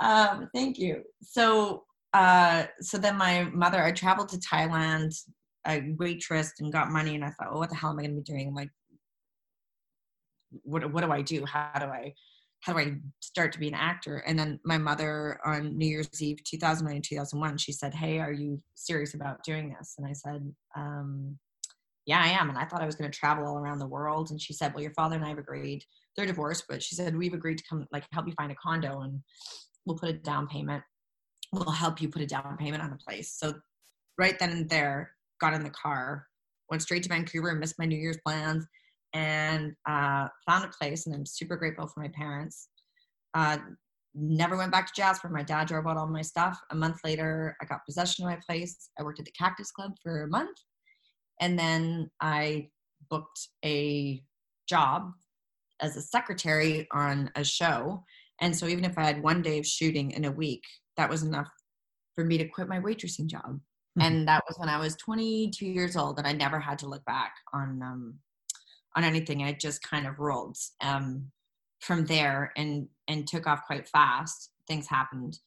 Um, 0.03 0.49
thank 0.55 0.79
you. 0.79 1.03
So, 1.23 1.85
uh, 2.13 2.67
so 2.81 2.99
then 2.99 3.17
my 3.17 3.45
mother, 3.45 3.83
I 3.83 3.93
traveled 3.93 4.29
to 4.31 4.37
Thailand, 4.39 5.15
I 5.65 5.81
waitressed 5.97 6.61
and 6.61 6.73
got 6.73 6.91
money, 6.91 7.15
and 7.15 7.25
I 7.25 7.29
thought, 7.29 7.49
oh, 7.53 7.59
what 7.59 7.71
the 7.71 7.77
hell 7.77 7.91
am 7.91 7.99
I 7.99 8.03
going 8.03 8.17
to 8.17 8.21
be 8.23 8.33
doing? 8.33 8.55
Like, 8.55 8.69
what 10.65 10.93
what 10.93 11.03
do 11.03 11.11
I 11.11 11.23
do? 11.23 11.47
How 11.47 11.73
do 11.79 11.87
I 11.87 12.13
how 12.61 12.75
do 12.75 12.79
I 12.79 12.93
start 13.21 13.53
to 13.53 13.59
be 13.59 13.69
an 13.69 13.75
actor? 13.75 14.19
And 14.27 14.39
then 14.39 14.61
my 14.65 14.79
mother 14.79 15.39
on 15.45 15.77
New 15.77 15.87
Year's 15.87 16.23
Eve, 16.23 16.39
2009 16.45 16.95
and 16.95 17.05
2001, 17.05 17.59
she 17.59 17.73
said, 17.73 17.93
hey, 17.93 18.21
are 18.21 18.33
you 18.33 18.63
serious 18.77 19.15
about 19.15 19.43
doing 19.45 19.75
this? 19.77 19.95
And 19.99 20.07
I 20.07 20.13
said, 20.13 20.53
um, 20.77 21.39
yeah, 22.07 22.21
I 22.23 22.29
am. 22.29 22.49
And 22.49 22.59
I 22.59 22.65
thought 22.65 22.83
I 22.83 22.87
was 22.87 22.97
going 22.97 23.11
to 23.11 23.17
travel 23.17 23.47
all 23.47 23.59
around 23.59 23.79
the 23.79 23.87
world. 23.87 24.31
And 24.31 24.41
she 24.41 24.53
said, 24.53 24.75
well, 24.75 24.83
your 24.83 24.95
father 24.95 25.17
and 25.17 25.25
I 25.25 25.29
have 25.29 25.39
agreed. 25.39 25.85
They're 26.17 26.27
divorced, 26.27 26.65
but 26.69 26.83
she 26.83 26.95
said, 26.95 27.17
we've 27.17 27.35
agreed 27.35 27.59
to 27.59 27.65
come, 27.69 27.87
like, 27.93 28.05
help 28.13 28.27
you 28.27 28.35
find 28.35 28.51
a 28.51 28.57
condo 28.57 29.01
and 29.01 29.21
we'll 29.87 29.97
put 29.97 30.11
a 30.11 30.15
down 30.15 30.49
payment. 30.49 30.83
We'll 31.53 31.71
help 31.71 32.01
you 32.01 32.09
put 32.09 32.23
a 32.23 32.27
down 32.27 32.57
payment 32.59 32.83
on 32.83 32.93
a 32.93 32.97
place. 32.97 33.33
So 33.33 33.55
right 34.19 34.39
then 34.39 34.51
and 34.51 34.69
there, 34.69 35.13
got 35.41 35.55
in 35.55 35.63
the 35.63 35.71
car, 35.71 36.27
went 36.71 36.83
straight 36.83 37.03
to 37.05 37.09
Vancouver, 37.09 37.55
missed 37.55 37.79
my 37.79 37.85
New 37.85 37.99
Year's 37.99 38.19
plans, 38.25 38.67
and 39.13 39.75
uh, 39.89 40.29
found 40.47 40.65
a 40.65 40.69
place. 40.69 41.07
And 41.07 41.15
I'm 41.15 41.27
super 41.27 41.57
grateful 41.57 41.87
for 41.87 42.01
my 42.01 42.09
parents. 42.09 42.69
Uh, 43.35 43.59
never 44.15 44.57
went 44.57 44.73
back 44.73 44.87
to 44.87 44.93
Jasper. 44.95 45.29
My 45.29 45.43
dad 45.43 45.69
drove 45.69 45.87
out 45.87 45.97
all 45.97 46.07
my 46.07 46.23
stuff. 46.23 46.59
A 46.71 46.75
month 46.75 46.99
later, 47.05 47.57
I 47.61 47.65
got 47.65 47.85
possession 47.85 48.25
of 48.25 48.31
my 48.31 48.39
place. 48.47 48.91
I 48.99 49.03
worked 49.03 49.21
at 49.21 49.25
the 49.25 49.33
Cactus 49.33 49.71
Club 49.71 49.93
for 50.03 50.23
a 50.23 50.29
month. 50.29 50.59
And 51.41 51.59
then 51.59 52.11
I 52.21 52.69
booked 53.11 53.49
a 53.65 54.23
job 54.69 55.13
as 55.81 55.97
a 55.97 56.03
secretary 56.03 56.87
on 56.93 57.31
a 57.37 57.45
show. 57.45 58.05
And 58.41 58.57
so 58.57 58.67
even 58.67 58.85
if 58.85 58.97
I 58.97 59.05
had 59.05 59.23
one 59.23 59.43
day 59.43 59.59
of 59.59 59.67
shooting 59.67 60.13
in 60.13 60.25
a 60.25 60.31
week, 60.31 60.63
that 60.97 61.11
was 61.11 61.23
enough 61.23 61.51
for 62.15 62.25
me 62.25 62.39
to 62.39 62.49
quit 62.49 62.69
my 62.69 62.81
waitressing 62.81 63.27
job. 63.27 63.61
And 64.01 64.27
that 64.27 64.43
was 64.49 64.59
when 64.59 64.71
I 64.71 64.79
was 64.79 64.97
22 64.97 65.67
years 65.67 65.97
old, 65.97 66.17
and 66.17 66.27
I 66.27 66.33
never 66.33 66.59
had 66.59 66.79
to 66.79 66.89
look 66.89 67.05
back 67.05 67.35
on 67.53 67.83
um, 67.83 68.15
on 68.97 69.05
anything. 69.05 69.43
I 69.43 69.53
just 69.53 69.83
kind 69.83 70.07
of 70.07 70.19
rolled 70.19 70.57
um, 70.81 71.31
from 71.81 72.07
there 72.07 72.53
and 72.57 72.89
and 73.09 73.27
took 73.27 73.47
off 73.47 73.67
quite 73.67 73.87
fast. 73.89 74.51
Things 74.67 74.87
happened, 74.87 75.39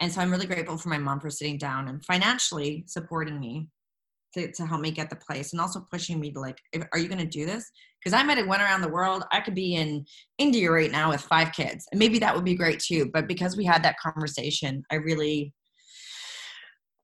and 0.00 0.12
so 0.12 0.20
I'm 0.20 0.30
really 0.30 0.46
grateful 0.46 0.76
for 0.76 0.90
my 0.90 0.98
mom 0.98 1.18
for 1.18 1.28
sitting 1.28 1.58
down 1.58 1.88
and 1.88 2.04
financially 2.04 2.84
supporting 2.86 3.40
me 3.40 3.68
to, 4.34 4.50
to 4.52 4.66
help 4.66 4.80
me 4.80 4.90
get 4.90 5.10
the 5.10 5.16
place 5.16 5.52
and 5.52 5.60
also 5.60 5.86
pushing 5.90 6.20
me 6.20 6.30
to 6.30 6.40
like 6.40 6.58
if, 6.72 6.82
are 6.92 6.98
you 6.98 7.08
going 7.08 7.18
to 7.18 7.26
do 7.26 7.46
this 7.46 7.70
because 8.02 8.18
i 8.18 8.22
might 8.22 8.38
have 8.38 8.46
went 8.46 8.62
around 8.62 8.80
the 8.80 8.88
world 8.88 9.24
i 9.32 9.40
could 9.40 9.54
be 9.54 9.74
in 9.74 10.04
india 10.38 10.70
right 10.70 10.92
now 10.92 11.10
with 11.10 11.20
five 11.20 11.52
kids 11.52 11.86
and 11.90 11.98
maybe 11.98 12.18
that 12.18 12.34
would 12.34 12.44
be 12.44 12.54
great 12.54 12.78
too 12.78 13.10
but 13.12 13.26
because 13.26 13.56
we 13.56 13.64
had 13.64 13.82
that 13.82 13.98
conversation 13.98 14.82
i 14.90 14.96
really 14.96 15.52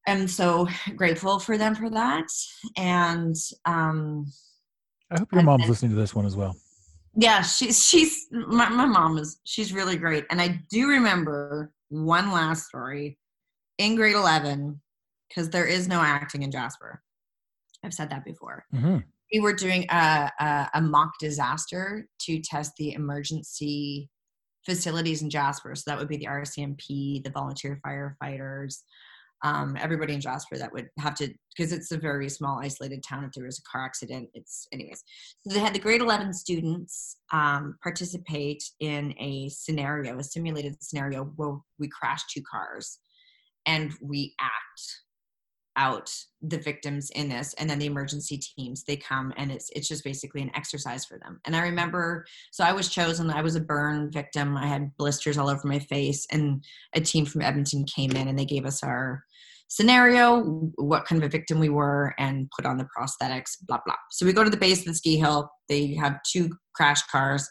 am 0.06 0.28
so 0.28 0.68
grateful 0.96 1.38
for 1.38 1.56
them 1.56 1.74
for 1.74 1.90
that 1.90 2.26
and 2.76 3.36
um 3.64 4.26
I 5.10 5.18
hope 5.18 5.32
your 5.32 5.42
mom's 5.42 5.68
listening 5.68 5.92
to 5.92 5.96
this 5.96 6.14
one 6.14 6.26
as 6.26 6.36
well. 6.36 6.56
yeah 7.16 7.42
she's 7.42 7.84
she's 7.84 8.26
my, 8.30 8.68
my 8.68 8.86
mom 8.86 9.18
is 9.18 9.40
she's 9.44 9.72
really 9.72 9.96
great 9.96 10.24
and 10.30 10.40
i 10.40 10.60
do 10.70 10.88
remember 10.88 11.72
one 11.88 12.32
last 12.32 12.66
story 12.66 13.18
in 13.78 13.94
grade 13.94 14.16
11 14.16 14.80
because 15.28 15.48
there 15.50 15.66
is 15.66 15.88
no 15.88 16.00
acting 16.00 16.42
in 16.42 16.50
jasper 16.50 17.02
i've 17.84 17.94
said 17.94 18.10
that 18.10 18.24
before 18.24 18.64
hmm 18.72 18.98
we 19.32 19.40
were 19.40 19.52
doing 19.52 19.84
a, 19.90 20.30
a, 20.38 20.70
a 20.74 20.80
mock 20.80 21.18
disaster 21.18 22.08
to 22.20 22.40
test 22.40 22.72
the 22.78 22.92
emergency 22.92 24.08
facilities 24.64 25.22
in 25.22 25.30
Jasper. 25.30 25.74
So 25.74 25.82
that 25.86 25.98
would 25.98 26.08
be 26.08 26.16
the 26.16 26.26
RCMP, 26.26 27.22
the 27.22 27.30
volunteer 27.30 27.80
firefighters, 27.84 28.76
um, 29.42 29.76
everybody 29.78 30.14
in 30.14 30.20
Jasper 30.20 30.56
that 30.56 30.72
would 30.72 30.88
have 30.98 31.14
to, 31.16 31.28
because 31.54 31.72
it's 31.72 31.92
a 31.92 31.98
very 31.98 32.28
small, 32.30 32.60
isolated 32.60 33.02
town. 33.02 33.24
If 33.24 33.32
there 33.32 33.44
was 33.44 33.58
a 33.58 33.70
car 33.70 33.84
accident, 33.84 34.30
it's, 34.32 34.66
anyways. 34.72 35.02
So 35.46 35.54
they 35.54 35.60
had 35.60 35.74
the 35.74 35.80
grade 35.80 36.00
11 36.00 36.32
students 36.32 37.18
um, 37.32 37.76
participate 37.82 38.62
in 38.80 39.14
a 39.18 39.48
scenario, 39.50 40.18
a 40.18 40.24
simulated 40.24 40.82
scenario 40.82 41.24
where 41.36 41.56
we 41.78 41.88
crash 41.88 42.22
two 42.32 42.42
cars 42.50 43.00
and 43.66 43.92
we 44.00 44.34
act 44.40 45.03
out 45.76 46.10
the 46.42 46.58
victims 46.58 47.10
in 47.14 47.28
this 47.28 47.54
and 47.54 47.68
then 47.68 47.78
the 47.78 47.86
emergency 47.86 48.38
teams 48.38 48.84
they 48.84 48.96
come 48.96 49.32
and 49.36 49.50
it's 49.50 49.70
it's 49.74 49.88
just 49.88 50.04
basically 50.04 50.42
an 50.42 50.50
exercise 50.54 51.04
for 51.04 51.18
them. 51.18 51.40
And 51.46 51.56
i 51.56 51.62
remember 51.62 52.24
so 52.52 52.64
i 52.64 52.72
was 52.72 52.88
chosen 52.88 53.30
i 53.30 53.42
was 53.42 53.56
a 53.56 53.60
burn 53.60 54.10
victim 54.10 54.56
i 54.56 54.66
had 54.66 54.96
blisters 54.96 55.38
all 55.38 55.48
over 55.48 55.66
my 55.66 55.78
face 55.78 56.26
and 56.30 56.64
a 56.94 57.00
team 57.00 57.24
from 57.24 57.42
edmonton 57.42 57.84
came 57.84 58.12
in 58.12 58.28
and 58.28 58.38
they 58.38 58.44
gave 58.44 58.66
us 58.66 58.82
our 58.82 59.24
scenario 59.68 60.42
what 60.76 61.06
kind 61.06 61.22
of 61.22 61.26
a 61.26 61.30
victim 61.30 61.58
we 61.58 61.70
were 61.70 62.14
and 62.18 62.48
put 62.54 62.66
on 62.66 62.76
the 62.76 62.86
prosthetics 62.96 63.56
blah 63.66 63.80
blah. 63.84 63.94
So 64.10 64.26
we 64.26 64.32
go 64.32 64.44
to 64.44 64.50
the 64.50 64.56
base 64.56 64.80
of 64.80 64.86
the 64.86 64.94
ski 64.94 65.16
hill 65.16 65.50
they 65.68 65.94
have 65.94 66.18
two 66.30 66.50
crash 66.74 67.02
cars 67.10 67.48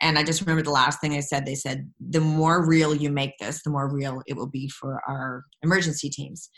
and 0.00 0.18
i 0.18 0.22
just 0.22 0.40
remember 0.40 0.62
the 0.62 0.70
last 0.70 1.00
thing 1.00 1.14
i 1.14 1.20
said 1.20 1.44
they 1.44 1.54
said 1.54 1.90
the 2.00 2.20
more 2.20 2.64
real 2.64 2.94
you 2.94 3.10
make 3.10 3.32
this 3.40 3.62
the 3.62 3.70
more 3.70 3.92
real 3.92 4.22
it 4.26 4.36
will 4.36 4.48
be 4.48 4.68
for 4.68 5.00
our 5.08 5.44
emergency 5.62 6.08
teams 6.08 6.48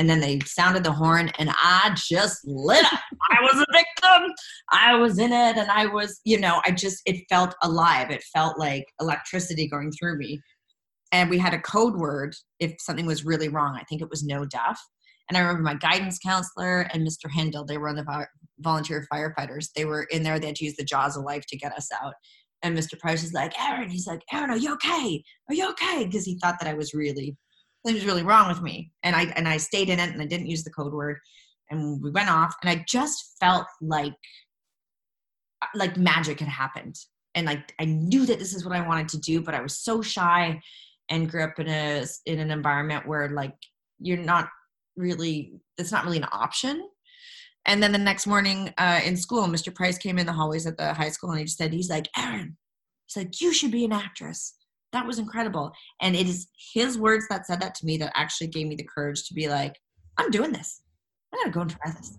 and 0.00 0.08
then 0.08 0.18
they 0.18 0.40
sounded 0.46 0.82
the 0.82 0.92
horn 0.92 1.30
and 1.38 1.50
i 1.52 1.94
just 1.94 2.40
lit 2.46 2.84
up. 2.90 3.00
I 3.30 3.42
was 3.42 3.60
a 3.60 3.66
victim. 3.70 4.32
I 4.72 4.94
was 4.94 5.18
in 5.18 5.30
it 5.30 5.56
and 5.58 5.70
i 5.70 5.86
was 5.86 6.20
you 6.24 6.40
know 6.40 6.60
i 6.64 6.70
just 6.70 7.02
it 7.04 7.22
felt 7.28 7.54
alive. 7.62 8.10
It 8.10 8.24
felt 8.34 8.58
like 8.58 8.86
electricity 9.00 9.68
going 9.68 9.92
through 9.92 10.16
me. 10.16 10.40
And 11.12 11.28
we 11.28 11.38
had 11.38 11.54
a 11.54 11.60
code 11.60 11.96
word 11.96 12.34
if 12.60 12.74
something 12.80 13.04
was 13.04 13.26
really 13.26 13.48
wrong. 13.48 13.76
I 13.78 13.84
think 13.84 14.00
it 14.00 14.10
was 14.10 14.24
no 14.24 14.46
duff 14.46 14.80
and 15.28 15.36
i 15.36 15.40
remember 15.40 15.62
my 15.62 15.74
guidance 15.74 16.18
counselor 16.18 16.88
and 16.92 17.06
mr 17.06 17.30
hindle 17.30 17.64
they 17.64 17.78
were 17.78 17.88
on 17.88 17.96
the 17.96 18.26
volunteer 18.58 19.06
firefighters. 19.12 19.68
They 19.74 19.84
were 19.84 20.04
in 20.04 20.22
there 20.22 20.38
they 20.38 20.48
had 20.48 20.56
to 20.56 20.64
use 20.64 20.76
the 20.76 20.84
jaws 20.84 21.16
of 21.16 21.24
life 21.24 21.44
to 21.48 21.56
get 21.56 21.72
us 21.72 21.88
out. 22.02 22.14
And 22.62 22.76
mr 22.76 22.98
price 22.98 23.22
is 23.22 23.32
like 23.32 23.52
erin 23.62 23.90
he's 23.90 24.06
like 24.06 24.22
erin 24.32 24.50
are 24.50 24.56
you 24.56 24.72
okay? 24.74 25.22
Are 25.48 25.54
you 25.54 25.68
okay? 25.70 26.04
Because 26.04 26.24
he 26.24 26.38
thought 26.38 26.56
that 26.60 26.68
i 26.68 26.74
was 26.74 26.94
really 26.94 27.36
was 27.84 28.04
really 28.04 28.22
wrong 28.22 28.48
with 28.48 28.62
me. 28.62 28.92
And 29.02 29.16
i 29.16 29.24
and 29.36 29.48
i 29.48 29.56
stayed 29.56 29.88
in 29.88 29.98
it 29.98 30.10
and 30.10 30.20
i 30.20 30.26
didn't 30.26 30.48
use 30.48 30.64
the 30.64 30.70
code 30.70 30.92
word. 30.92 31.18
And 31.70 32.02
we 32.02 32.10
went 32.10 32.30
off 32.30 32.54
and 32.62 32.70
i 32.70 32.84
just 32.88 33.36
felt 33.40 33.66
like 33.80 34.14
like 35.74 35.96
magic 35.96 36.40
had 36.40 36.48
happened. 36.48 36.96
And 37.34 37.46
like 37.46 37.72
i 37.78 37.84
knew 37.84 38.26
that 38.26 38.38
this 38.38 38.54
is 38.54 38.64
what 38.64 38.74
i 38.74 38.86
wanted 38.86 39.08
to 39.10 39.18
do 39.18 39.40
but 39.40 39.54
i 39.54 39.60
was 39.60 39.78
so 39.78 40.02
shy 40.02 40.60
and 41.10 41.30
grew 41.30 41.44
up 41.44 41.58
in 41.58 41.68
a 41.68 42.04
in 42.26 42.38
an 42.38 42.50
environment 42.50 43.06
where 43.06 43.28
like 43.30 43.54
you're 43.98 44.16
not 44.16 44.48
really 44.96 45.52
that's 45.76 45.92
not 45.92 46.04
really 46.04 46.18
an 46.18 46.28
option. 46.32 46.88
And 47.66 47.82
then 47.82 47.92
the 47.92 47.98
next 47.98 48.26
morning 48.26 48.72
uh, 48.78 49.00
in 49.04 49.16
school 49.16 49.46
mr 49.46 49.74
price 49.74 49.98
came 49.98 50.18
in 50.18 50.26
the 50.26 50.32
hallways 50.32 50.66
at 50.66 50.76
the 50.76 50.94
high 50.94 51.10
school 51.10 51.30
and 51.30 51.38
he 51.38 51.44
just 51.44 51.58
said 51.58 51.72
he's 51.72 51.90
like 51.90 52.08
erin 52.16 52.56
he's 53.06 53.22
like 53.22 53.40
you 53.40 53.52
should 53.52 53.70
be 53.70 53.84
an 53.84 53.92
actress 53.92 54.54
that 54.92 55.06
was 55.06 55.18
incredible. 55.18 55.72
And 56.00 56.16
it 56.16 56.26
is 56.26 56.48
his 56.74 56.98
words 56.98 57.26
that 57.30 57.46
said 57.46 57.60
that 57.60 57.74
to 57.76 57.86
me 57.86 57.96
that 57.98 58.12
actually 58.14 58.48
gave 58.48 58.66
me 58.66 58.74
the 58.74 58.88
courage 58.92 59.24
to 59.28 59.34
be 59.34 59.48
like 59.48 59.78
i'm 60.18 60.30
doing 60.30 60.52
this. 60.52 60.82
I'm 61.32 61.40
gonna 61.40 61.52
go 61.52 61.60
and 61.62 61.70
try 61.70 61.92
this. 61.92 62.18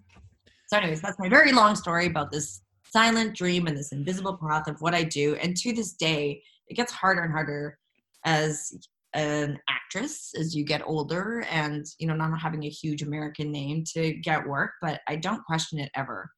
So 0.68 0.78
anyways 0.78 1.02
that's 1.02 1.20
my 1.20 1.30
very 1.30 1.52
long 1.52 1.76
story 1.76 2.06
about 2.06 2.32
this 2.32 2.62
silent 2.86 3.36
dream 3.36 3.68
and 3.68 3.78
this 3.78 3.92
invisible 3.92 4.38
path 4.38 4.68
of 4.68 4.82
what 4.82 4.94
i 4.94 5.04
do. 5.04 5.36
And 5.36 5.56
to 5.58 5.74
this 5.74 5.94
day 5.94 6.42
it 6.68 6.76
gets 6.76 6.92
harder 6.92 7.22
and 7.22 7.32
harder 7.32 7.78
as 8.26 8.72
an 9.14 9.60
actress 9.68 10.32
as 10.40 10.56
you 10.56 10.64
get 10.64 10.82
older 10.86 11.44
and 11.52 11.86
you 12.00 12.08
know 12.08 12.16
not 12.16 12.40
having 12.40 12.64
a 12.64 12.70
huge 12.70 13.02
american 13.02 13.52
name 13.52 13.84
to 13.86 14.14
get 14.14 14.48
work 14.48 14.72
but 14.82 15.02
i 15.10 15.16
don't 15.16 15.44
question 15.46 15.80
it 15.80 15.92
ever. 15.96 16.30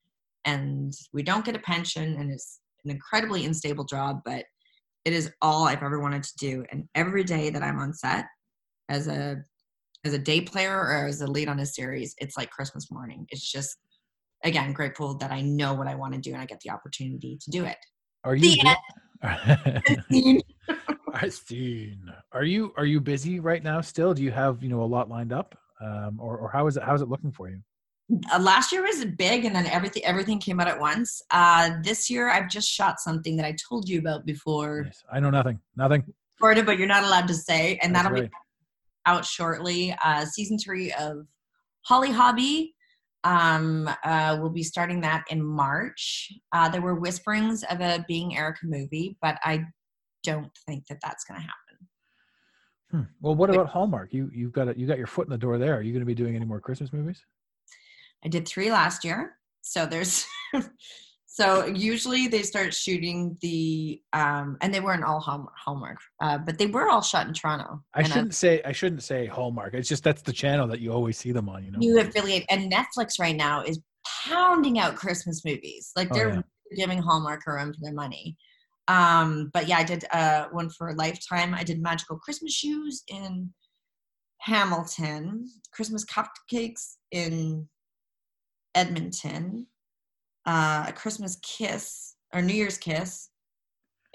And 0.46 0.92
we 1.14 1.24
don't 1.24 1.46
get 1.46 1.56
a 1.56 1.60
pension 1.60 2.16
and 2.16 2.30
it's 2.30 2.60
an 2.84 2.92
incredibly 2.92 3.46
unstable 3.46 3.86
job 3.86 4.22
but 4.26 4.44
it 5.06 5.14
is 5.14 5.32
all 5.42 5.66
I've 5.66 5.84
ever 5.84 6.00
wanted 6.00 6.24
to 6.24 6.38
do. 6.38 6.66
And 6.72 6.88
every 6.96 7.24
day 7.24 7.50
that 7.50 7.64
I'm 7.64 7.80
on 7.80 7.94
set 7.94 8.26
as 8.90 9.08
a 9.08 9.44
as 10.06 10.14
a 10.14 10.20
day 10.20 10.42
player 10.42 10.78
or 10.78 11.06
as 11.06 11.22
a 11.22 11.28
lead 11.28 11.48
on 11.48 11.60
a 11.60 11.66
series, 11.66 12.14
it's 12.18 12.38
like 12.38 12.50
Christmas 12.52 12.92
morning. 12.92 13.26
It's 13.30 13.50
just 13.50 13.78
again 14.44 14.74
grateful 14.74 15.18
that 15.18 15.32
I 15.32 15.42
know 15.42 15.74
what 15.74 15.88
I 15.88 15.96
want 15.96 16.14
to 16.14 16.20
do 16.20 16.34
and 16.34 16.42
I 16.42 16.46
get 16.46 16.60
the 16.62 16.72
opportunity 16.72 17.38
to 17.42 17.52
do 17.52 17.66
it. 17.66 17.78
Are 18.24 18.36
you? 18.36 18.56
The 19.22 19.84
do- 20.10 20.42
I 21.14 21.30
seen. 21.30 22.12
Are 22.32 22.44
you 22.44 22.74
are 22.78 22.86
you 22.86 23.00
busy 23.00 23.40
right 23.40 23.64
now 23.64 23.82
still? 23.82 24.14
Do 24.14 24.24
you 24.24 24.32
have, 24.32 24.64
you 24.64 24.70
know, 24.70 24.82
a 24.82 24.86
lot 24.86 25.10
lined 25.10 25.32
up? 25.32 25.58
Um, 25.82 26.18
or, 26.20 26.38
or 26.38 26.50
how 26.50 26.68
is 26.68 26.78
it 26.78 26.84
how's 26.84 27.02
it 27.02 27.10
looking 27.10 27.32
for 27.32 27.50
you? 27.50 27.62
Uh, 28.32 28.40
last 28.40 28.72
year 28.72 28.84
was 28.84 29.06
big, 29.18 29.46
and 29.46 29.56
then 29.56 29.66
everything 29.68 30.04
everything 30.06 30.40
came 30.40 30.60
out 30.60 30.68
at 30.68 30.80
once. 30.80 31.22
Uh, 31.32 31.72
this 31.84 32.10
year, 32.10 32.30
I've 32.30 32.50
just 32.50 32.70
shot 32.70 33.00
something 33.00 33.38
that 33.38 33.46
I 33.46 33.56
told 33.70 33.88
you 33.88 34.00
about 34.00 34.26
before, 34.26 34.84
Yes. 34.86 35.04
I 35.12 35.20
know 35.20 35.30
nothing. 35.30 35.60
Nothing. 35.76 36.04
Florida, 36.38 36.64
but 36.64 36.78
you're 36.78 36.88
not 36.88 37.04
allowed 37.04 37.28
to 37.28 37.34
say, 37.34 37.80
and 37.82 37.96
That's 37.96 38.10
that'll 38.10 38.24
be 38.24 38.30
out 39.06 39.26
shortly. 39.26 39.96
Uh, 40.04 40.26
season 40.26 40.58
three 40.58 40.92
of 40.94 41.26
Holly 41.84 42.12
Hobbie. 42.12 42.76
Um, 43.24 43.90
uh, 44.04 44.38
we'll 44.40 44.50
be 44.50 44.64
starting 44.64 45.00
that 45.02 45.24
in 45.30 45.42
March. 45.42 46.32
Uh, 46.52 46.68
there 46.68 46.82
were 46.82 46.96
whisperings 46.96 47.64
of 47.64 47.80
a 47.80 48.04
Being 48.08 48.36
Erica 48.36 48.66
movie, 48.66 49.18
but 49.22 49.38
I 49.44 49.64
don't 50.24 50.52
think 50.68 50.88
that 50.88 51.00
that's 51.02 51.24
going 51.24 51.40
to 51.40 51.48
happen. 51.48 51.88
Hmm. 52.92 53.02
Well, 53.22 53.36
what 53.36 53.50
about 53.50 53.68
Hallmark? 53.70 54.14
You 54.14 54.30
you've 54.34 54.52
got 54.52 54.68
a, 54.68 54.78
you 54.78 54.86
got 54.88 54.98
your 54.98 55.08
foot 55.08 55.26
in 55.26 55.32
the 55.32 55.38
door 55.38 55.58
there. 55.58 55.76
Are 55.78 55.82
you 55.82 55.94
going 55.94 56.02
to 56.02 56.06
be 56.06 56.14
doing 56.14 56.36
any 56.36 56.46
more 56.46 56.60
Christmas 56.60 56.92
movies? 56.92 57.24
I 58.24 58.30
did 58.30 58.48
three 58.48 58.72
last 58.72 59.04
year. 59.04 59.38
So 59.62 59.86
there's 59.86 60.26
so 61.26 61.66
usually 61.66 62.28
they 62.28 62.44
start 62.44 62.74
shooting 62.74 63.38
the 63.42 64.02
um 64.14 64.58
and 64.62 64.74
they 64.74 64.80
weren't 64.80 65.04
all 65.04 65.20
Hallmark, 65.20 65.54
Hallmark 65.58 65.98
uh, 66.22 66.38
but 66.38 66.58
they 66.58 66.68
were 66.68 66.90
all 66.90 67.02
shot 67.02 67.28
in 67.28 67.34
Toronto. 67.34 67.84
I 67.94 68.02
uh, 68.02 68.04
shouldn't 68.04 68.36
say 68.36 68.62
I 68.64 68.72
shouldn't 68.72 69.04
say 69.04 69.26
Hallmark. 69.26 69.74
It's 69.74 69.90
just 69.90 70.04
that's 70.04 70.22
the 70.22 70.34
channel 70.34 70.68
that 70.68 70.80
you 70.80 70.92
always 70.92 71.18
see 71.18 71.32
them 71.32 71.50
on. 71.50 71.64
You 71.64 71.72
know. 71.72 71.80
new 71.80 72.00
affiliate 72.00 72.46
and 72.50 72.72
Netflix 72.72 73.20
right 73.20 73.36
now 73.36 73.64
is 73.64 73.80
pounding 74.26 74.80
out 74.80 74.96
Christmas 74.96 75.44
movies. 75.46 75.92
Like 75.96 76.10
Oh, 76.12 76.16
they're 76.16 76.34
yeah. 76.36 76.42
giving 76.76 77.00
Hallmark 77.00 77.42
a 77.48 77.54
run 77.54 77.74
for 77.74 77.80
their 77.82 77.94
money. 77.94 78.38
Um, 78.90 79.50
but 79.54 79.68
yeah, 79.68 79.78
I 79.78 79.84
did 79.84 80.06
uh 80.12 80.48
one 80.52 80.70
for 80.70 80.94
Lifetime. 80.94 81.54
I 81.54 81.64
did 81.64 81.82
Magical 81.82 82.18
Christmas 82.18 82.54
Shoes 82.54 83.04
in 83.08 83.54
Hamilton, 84.40 85.50
Christmas 85.72 86.04
cupcakes 86.06 86.96
in 87.12 87.68
Edmonton, 88.76 89.68
uh, 90.46 90.86
a 90.88 90.94
Christmas 90.94 91.38
kiss 91.42 92.16
or 92.34 92.42
New 92.42 92.54
Year's 92.54 92.78
kiss 92.78 93.30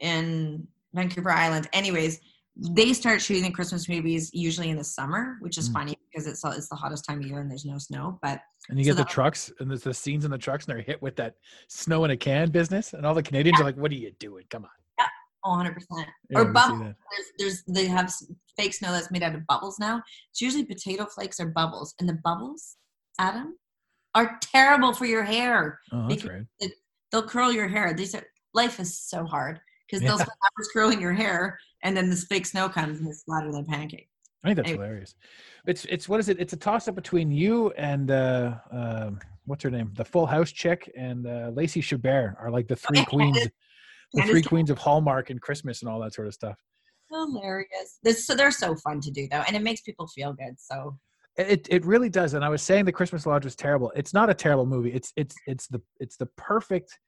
in 0.00 0.66
Vancouver 0.94 1.30
Island. 1.30 1.68
Anyways, 1.72 2.20
they 2.56 2.92
start 2.92 3.22
shooting 3.22 3.52
Christmas 3.52 3.88
movies 3.88 4.30
usually 4.32 4.70
in 4.70 4.76
the 4.76 4.84
summer, 4.84 5.36
which 5.40 5.59
is 5.59 5.68
Mm. 5.70 5.72
funny 5.74 5.98
because 6.11 6.26
it's 6.26 6.42
it's 6.44 6.68
the 6.68 6.74
hottest 6.74 7.04
time 7.04 7.20
of 7.20 7.26
year 7.26 7.40
and 7.40 7.48
there's 7.50 7.64
no 7.64 7.78
snow. 7.78 8.18
But 8.20 8.40
And 8.68 8.78
you 8.78 8.84
So 8.84 8.90
get 8.90 8.96
the 8.96 9.04
that- 9.04 9.11
trucks, 9.12 9.50
and 9.61 9.70
there's 9.70 9.82
the 9.84 9.94
scenes 9.94 10.24
in 10.24 10.30
the 10.30 10.36
trucks, 10.38 10.66
and 10.66 10.74
they're 10.74 10.82
hit 10.82 11.00
with 11.00 11.16
that 11.16 11.36
snow 11.68 12.04
in 12.04 12.11
a 12.11 12.16
can 12.16 12.50
business, 12.50 12.92
and 12.92 13.06
all 13.06 13.14
the 13.14 13.22
Canadians 13.22 13.61
are 13.61 13.64
like, 13.64 13.76
"What 13.76 13.90
are 13.92 13.94
you 13.94 14.11
doing? 14.18 14.44
Come 14.50 14.64
on!" 14.64 14.70
Yeah. 14.98 15.06
100 15.44 15.72
percent 15.74 16.09
Yeah, 16.28 16.40
or 16.40 16.52
bubbles. 16.52 16.80
There's, 17.11 17.32
there's 17.38 17.64
they 17.64 17.86
have 17.86 18.12
fake 18.56 18.74
snow 18.74 18.90
that's 18.92 19.11
made 19.11 19.22
out 19.22 19.34
of 19.36 19.46
bubbles 19.46 19.78
now. 19.78 20.02
It's 20.30 20.40
usually 20.42 20.66
potato 20.66 21.06
flakes 21.06 21.38
or 21.40 21.46
bubbles, 21.46 21.94
and 22.00 22.09
the 22.09 22.18
bubbles, 22.24 22.76
Adam, 23.18 23.56
are 24.19 24.39
terrible 24.43 24.93
for 24.93 25.07
your 25.07 25.23
hair. 25.23 25.81
Oh, 25.93 26.09
that's 26.09 26.23
Because- 26.23 26.45
right. 26.62 26.71
They'll 27.11 27.27
curl 27.27 27.51
your 27.53 27.69
hair. 27.69 27.95
These 27.95 28.14
are 28.14 28.23
life 28.53 28.79
is 28.81 28.99
so 28.99 29.25
hard 29.25 29.61
because 29.87 30.03
Yeah. 30.03 30.09
they'll 30.09 30.19
spend 30.19 30.31
hours 30.45 30.69
curling 30.75 31.01
your 31.01 31.14
hair, 31.14 31.59
and 31.83 31.97
then 31.97 32.11
this 32.11 32.25
fake 32.27 32.45
snow 32.45 32.69
comes 32.69 32.99
and 32.99 33.09
it's 33.09 33.23
flatter 33.23 33.51
than 33.51 33.62
a 33.62 33.64
pancake. 33.64 34.11
I 34.45 34.49
think 34.49 34.57
that's 34.57 34.69
Anyway. 34.69 34.85
hilarious. 34.85 35.14
It's 35.66 35.85
it's 35.87 36.07
what 36.09 36.21
is 36.21 36.29
it? 36.29 36.39
It's 36.39 36.53
a 36.53 36.57
toss 36.57 36.87
up 36.87 36.95
between 36.95 37.31
you 37.33 37.71
and 37.73 38.11
uh, 38.11 38.59
um 38.71 39.21
what's 39.47 39.62
her 39.64 39.71
name? 39.71 39.91
The 39.97 40.05
Full 40.05 40.27
House 40.27 40.53
chick 40.53 40.91
and 40.95 41.27
uh, 41.27 41.51
Lacey 41.55 41.81
Chabert 41.81 42.37
are 42.39 42.51
like 42.51 42.69
the 42.69 42.77
three 42.77 43.05
queens, 43.07 43.39
the 44.12 44.23
three 44.25 44.43
queens 44.43 44.69
of 44.69 44.77
Hallmark 44.77 45.31
and 45.31 45.41
Christmas 45.41 45.81
and 45.81 45.89
all 45.91 45.99
that 46.01 46.12
sort 46.12 46.27
of 46.27 46.35
stuff. 46.35 46.59
Hilarious. 47.11 47.99
This, 48.03 48.27
so 48.27 48.35
they're 48.35 48.51
so 48.51 48.75
fun 48.77 49.01
to 49.01 49.11
do 49.11 49.27
though, 49.31 49.43
and 49.47 49.57
it 49.57 49.62
makes 49.62 49.81
people 49.81 50.07
feel 50.09 50.35
good. 50.35 50.61
So 50.61 50.99
It 51.39 51.68
it 51.70 51.84
really 51.86 52.09
does. 52.09 52.34
And 52.34 52.45
I 52.45 52.49
was 52.49 52.62
saying 52.62 52.84
the 52.84 52.93
Christmas 52.93 53.24
Lodge 53.24 53.45
was 53.45 53.55
terrible. 53.55 53.93
It's 53.95 54.12
not 54.12 54.28
a 54.28 54.34
terrible 54.34 54.66
movie. 54.66 54.93
It's 54.93 55.12
it's 55.16 55.36
it's 55.47 55.68
the 55.68 55.80
it's 56.01 56.16
the 56.16 56.26
perfect 56.36 56.99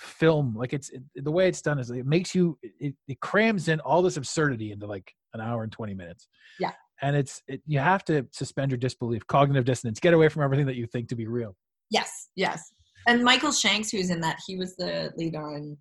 film. 0.00 0.54
Like 0.56 0.72
it's 0.72 0.90
it, 0.90 1.02
the 1.16 1.32
way 1.32 1.48
it's 1.48 1.60
done 1.60 1.80
is 1.80 1.90
it 1.90 2.06
makes 2.06 2.34
you 2.34 2.56
it, 2.62 2.94
it 3.08 3.20
crams 3.20 3.68
in 3.68 3.80
all 3.80 4.00
this 4.00 4.16
absurdity 4.16 4.70
into 4.70 4.86
like 4.86 5.12
an 5.34 5.40
hour 5.40 5.64
and 5.64 5.72
20 5.72 5.94
minutes. 5.94 6.28
Yeah. 6.60 6.72
And 7.02 7.16
it's 7.16 7.42
it, 7.48 7.62
you 7.66 7.80
have 7.80 8.04
to 8.04 8.26
suspend 8.30 8.70
your 8.70 8.78
disbelief, 8.78 9.26
cognitive 9.26 9.64
dissonance, 9.64 9.98
get 9.98 10.14
away 10.14 10.28
from 10.28 10.42
everything 10.42 10.66
that 10.66 10.76
you 10.76 10.86
think 10.86 11.08
to 11.08 11.16
be 11.16 11.26
real. 11.26 11.56
Yes, 11.90 12.28
yes. 12.36 12.72
And 13.08 13.24
Michael 13.24 13.52
Shanks, 13.52 13.90
who's 13.90 14.10
in 14.10 14.20
that, 14.20 14.38
he 14.46 14.56
was 14.56 14.76
the 14.76 15.12
lead 15.16 15.34
on 15.34 15.76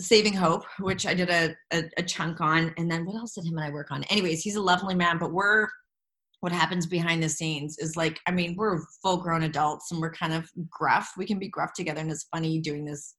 Saving 0.00 0.32
Hope, 0.32 0.64
which 0.80 1.06
I 1.06 1.14
did 1.14 1.30
a, 1.30 1.54
a, 1.72 1.84
a 1.98 2.02
chunk 2.02 2.40
on. 2.40 2.74
And 2.76 2.90
then 2.90 3.04
what 3.04 3.16
else 3.16 3.34
did 3.34 3.44
him 3.44 3.58
and 3.58 3.66
I 3.66 3.70
work 3.70 3.90
on? 3.90 4.02
Anyways, 4.04 4.42
he's 4.42 4.56
a 4.56 4.62
lovely 4.62 4.94
man, 4.94 5.18
but 5.18 5.32
we're 5.32 5.68
what 6.42 6.50
happens 6.50 6.86
behind 6.86 7.22
the 7.22 7.28
scenes 7.28 7.78
is 7.78 7.96
like, 7.96 8.18
I 8.26 8.32
mean, 8.32 8.56
we're 8.56 8.80
full 9.00 9.16
grown 9.18 9.44
adults 9.44 9.92
and 9.92 10.00
we're 10.00 10.10
kind 10.10 10.34
of 10.34 10.50
gruff. 10.68 11.12
We 11.16 11.24
can 11.24 11.38
be 11.38 11.48
gruff 11.48 11.72
together, 11.72 12.00
and 12.00 12.10
it's 12.10 12.26
funny 12.34 12.60
doing 12.60 12.84
this 12.84 13.14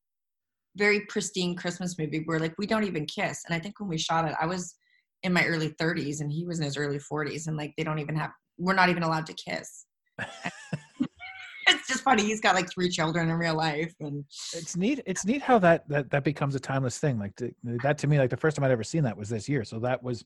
very 0.75 1.05
pristine 1.07 1.55
Christmas 1.55 1.97
movie 1.97 2.23
where 2.25 2.37
like 2.37 2.53
we 2.57 2.67
don't 2.67 2.83
even 2.83 3.05
kiss. 3.05 3.43
And 3.45 3.55
I 3.55 3.59
think 3.59 3.79
when 3.79 3.87
we 3.87 3.97
shot 3.97 4.27
it, 4.27 4.35
I 4.41 4.45
was 4.45 4.75
in 5.23 5.31
my 5.31 5.45
early 5.45 5.69
30s 5.69 6.19
and 6.19 6.29
he 6.29 6.45
was 6.45 6.59
in 6.59 6.65
his 6.65 6.75
early 6.75 6.99
40s, 6.99 7.47
and 7.47 7.55
like 7.55 7.73
they 7.77 7.85
don't 7.85 7.99
even 7.99 8.15
have, 8.17 8.31
we're 8.57 8.73
not 8.73 8.89
even 8.89 9.03
allowed 9.03 9.25
to 9.27 9.33
kiss. 9.33 9.85
it's 10.19 11.87
just 11.87 12.03
funny. 12.03 12.23
He's 12.23 12.41
got 12.41 12.55
like 12.55 12.69
three 12.69 12.89
children 12.89 13.29
in 13.29 13.35
real 13.37 13.55
life, 13.55 13.93
and 14.01 14.25
It's 14.53 14.75
neat. 14.75 14.99
It's 15.05 15.25
neat 15.25 15.41
how 15.41 15.59
that 15.59 15.87
that 15.87 16.09
that 16.09 16.25
becomes 16.25 16.55
a 16.55 16.59
timeless 16.59 16.97
thing. 16.97 17.19
Like 17.19 17.37
to, 17.37 17.53
that 17.83 17.97
to 17.99 18.07
me, 18.07 18.19
like 18.19 18.31
the 18.31 18.35
first 18.35 18.57
time 18.57 18.65
I'd 18.65 18.71
ever 18.71 18.83
seen 18.83 19.03
that 19.03 19.15
was 19.15 19.29
this 19.29 19.47
year. 19.47 19.63
So 19.63 19.79
that 19.79 20.03
was 20.03 20.25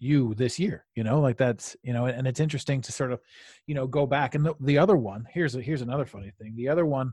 you 0.00 0.34
this 0.34 0.58
year. 0.58 0.84
You 0.96 1.04
know, 1.04 1.20
like 1.20 1.36
that's 1.36 1.76
you 1.82 1.92
know, 1.92 2.06
and 2.06 2.26
it's 2.26 2.40
interesting 2.40 2.80
to 2.82 2.92
sort 2.92 3.12
of, 3.12 3.20
you 3.66 3.74
know, 3.74 3.86
go 3.86 4.06
back. 4.06 4.34
And 4.34 4.44
the, 4.44 4.54
the 4.60 4.78
other 4.78 4.96
one 4.96 5.26
here's 5.30 5.54
a, 5.54 5.62
here's 5.62 5.82
another 5.82 6.06
funny 6.06 6.32
thing. 6.38 6.56
The 6.56 6.68
other 6.68 6.86
one 6.86 7.12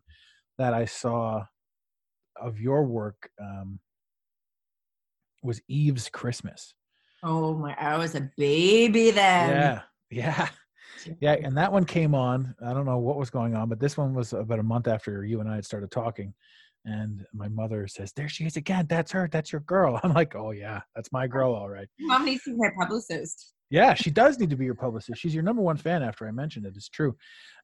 that 0.58 0.74
I 0.74 0.86
saw 0.86 1.46
of 2.40 2.60
your 2.60 2.84
work 2.84 3.30
um, 3.40 3.80
was 5.44 5.62
Eve's 5.68 6.10
Christmas. 6.10 6.74
oh 7.24 7.54
my, 7.54 7.76
I 7.80 7.98
was 7.98 8.16
a 8.16 8.30
baby 8.38 9.12
then. 9.12 9.50
yeah, 9.50 9.82
yeah. 10.10 10.50
Yeah, 11.20 11.34
and 11.34 11.56
that 11.58 11.72
one 11.72 11.86
came 11.86 12.16
on. 12.16 12.56
I 12.66 12.74
don't 12.74 12.86
know 12.86 12.98
what 12.98 13.18
was 13.18 13.30
going 13.30 13.56
on, 13.56 13.70
but 13.70 13.80
this 13.80 13.98
one 13.98 14.14
was 14.14 14.34
about 14.34 14.60
a 14.60 14.64
month 14.64 14.88
after 14.88 15.24
you 15.24 15.40
and 15.40 15.50
I 15.50 15.56
had 15.56 15.66
started 15.66 15.92
talking. 15.92 16.34
And 16.88 17.26
my 17.34 17.50
mother 17.50 17.86
says, 17.88 18.14
There 18.14 18.30
she 18.30 18.46
is 18.46 18.56
again. 18.56 18.86
That's 18.88 19.12
her. 19.12 19.28
That's 19.30 19.52
your 19.52 19.62
girl. 19.62 20.00
I'm 20.04 20.14
like, 20.14 20.36
Oh, 20.36 20.52
yeah, 20.52 20.82
that's 20.96 21.12
my 21.12 21.28
girl. 21.28 21.54
All 21.54 21.70
right. 21.70 21.88
Mom 22.00 22.26
needs 22.26 22.44
to 22.46 22.52
be 22.52 22.58
my 22.58 22.70
publicist. 22.80 23.54
Yeah, 23.70 23.94
she 23.94 24.10
does 24.10 24.40
need 24.40 24.50
to 24.52 24.56
be 24.56 24.64
your 24.64 24.76
publicist. 24.76 25.20
She's 25.20 25.36
your 25.36 25.44
number 25.44 25.62
one 25.62 25.76
fan 25.76 26.02
after 26.02 26.26
I 26.26 26.32
mentioned 26.32 26.66
it. 26.66 26.74
It's 26.78 26.88
true. 26.88 27.18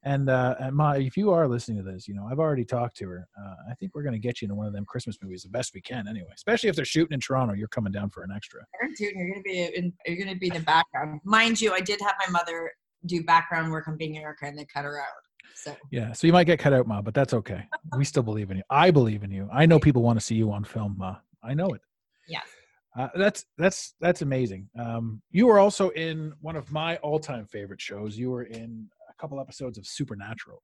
And, 0.03 0.29
uh, 0.29 0.55
and 0.59 0.75
Ma, 0.75 0.91
if 0.91 1.15
you 1.15 1.31
are 1.31 1.47
listening 1.47 1.77
to 1.77 1.89
this, 1.89 2.09
you 2.09 2.13
know, 2.13 2.27
I've 2.29 2.39
already 2.39 2.65
talked 2.65 2.97
to 2.97 3.07
her. 3.07 3.25
Uh, 3.41 3.55
I 3.71 3.73
think 3.75 3.95
we're 3.95 4.03
going 4.03 4.11
to 4.11 4.19
get 4.19 4.41
you 4.41 4.47
into 4.47 4.55
one 4.55 4.67
of 4.67 4.73
them 4.73 4.83
Christmas 4.83 5.17
movies 5.23 5.43
the 5.43 5.49
best 5.49 5.73
we 5.73 5.79
can 5.79 6.09
anyway, 6.09 6.31
especially 6.35 6.67
if 6.67 6.75
they're 6.75 6.83
shooting 6.83 7.13
in 7.13 7.21
Toronto. 7.21 7.53
You're 7.53 7.69
coming 7.69 7.93
down 7.93 8.09
for 8.09 8.23
an 8.23 8.31
extra. 8.35 8.65
Dude, 8.97 9.13
you're 9.15 9.29
gonna 9.29 9.41
be 9.43 9.63
in, 9.63 9.93
you're 10.05 10.17
gonna 10.17 10.37
be 10.37 10.47
in 10.47 10.55
the 10.55 10.59
background. 10.59 11.21
Mind 11.23 11.61
you, 11.61 11.71
I 11.71 11.79
did 11.79 12.01
have 12.01 12.15
my 12.19 12.29
mother 12.29 12.69
do 13.05 13.23
background 13.23 13.71
work 13.71 13.87
on 13.87 13.97
being 13.97 14.17
Erica, 14.17 14.45
and 14.45 14.57
they 14.57 14.65
cut 14.65 14.83
her 14.83 14.99
out. 14.99 15.22
So 15.55 15.75
Yeah, 15.91 16.11
so 16.13 16.27
you 16.27 16.33
might 16.33 16.45
get 16.45 16.59
cut 16.59 16.73
out, 16.73 16.87
Ma, 16.87 17.01
but 17.01 17.13
that's 17.13 17.33
okay. 17.33 17.65
We 17.95 18.05
still 18.11 18.23
believe 18.23 18.51
in 18.51 18.57
you. 18.57 18.63
I 18.69 18.91
believe 18.91 19.23
in 19.23 19.31
you. 19.31 19.49
I 19.51 19.65
know 19.65 19.79
people 19.79 20.01
want 20.01 20.19
to 20.19 20.25
see 20.25 20.35
you 20.35 20.51
on 20.51 20.63
film, 20.63 20.95
Ma. 20.97 21.17
I 21.43 21.53
know 21.53 21.67
it. 21.67 21.81
Yeah. 22.27 22.41
Uh, 22.97 23.07
that's 23.15 23.45
that's 23.57 23.95
that's 24.01 24.21
amazing. 24.21 24.69
Um, 24.77 25.21
you 25.31 25.47
were 25.47 25.59
also 25.59 25.89
in 25.89 26.33
one 26.41 26.55
of 26.55 26.71
my 26.71 26.97
all-time 26.97 27.45
favorite 27.47 27.81
shows. 27.81 28.17
You 28.17 28.29
were 28.29 28.43
in 28.43 28.87
a 29.09 29.13
couple 29.21 29.39
episodes 29.39 29.77
of 29.77 29.85
Supernatural. 29.87 30.61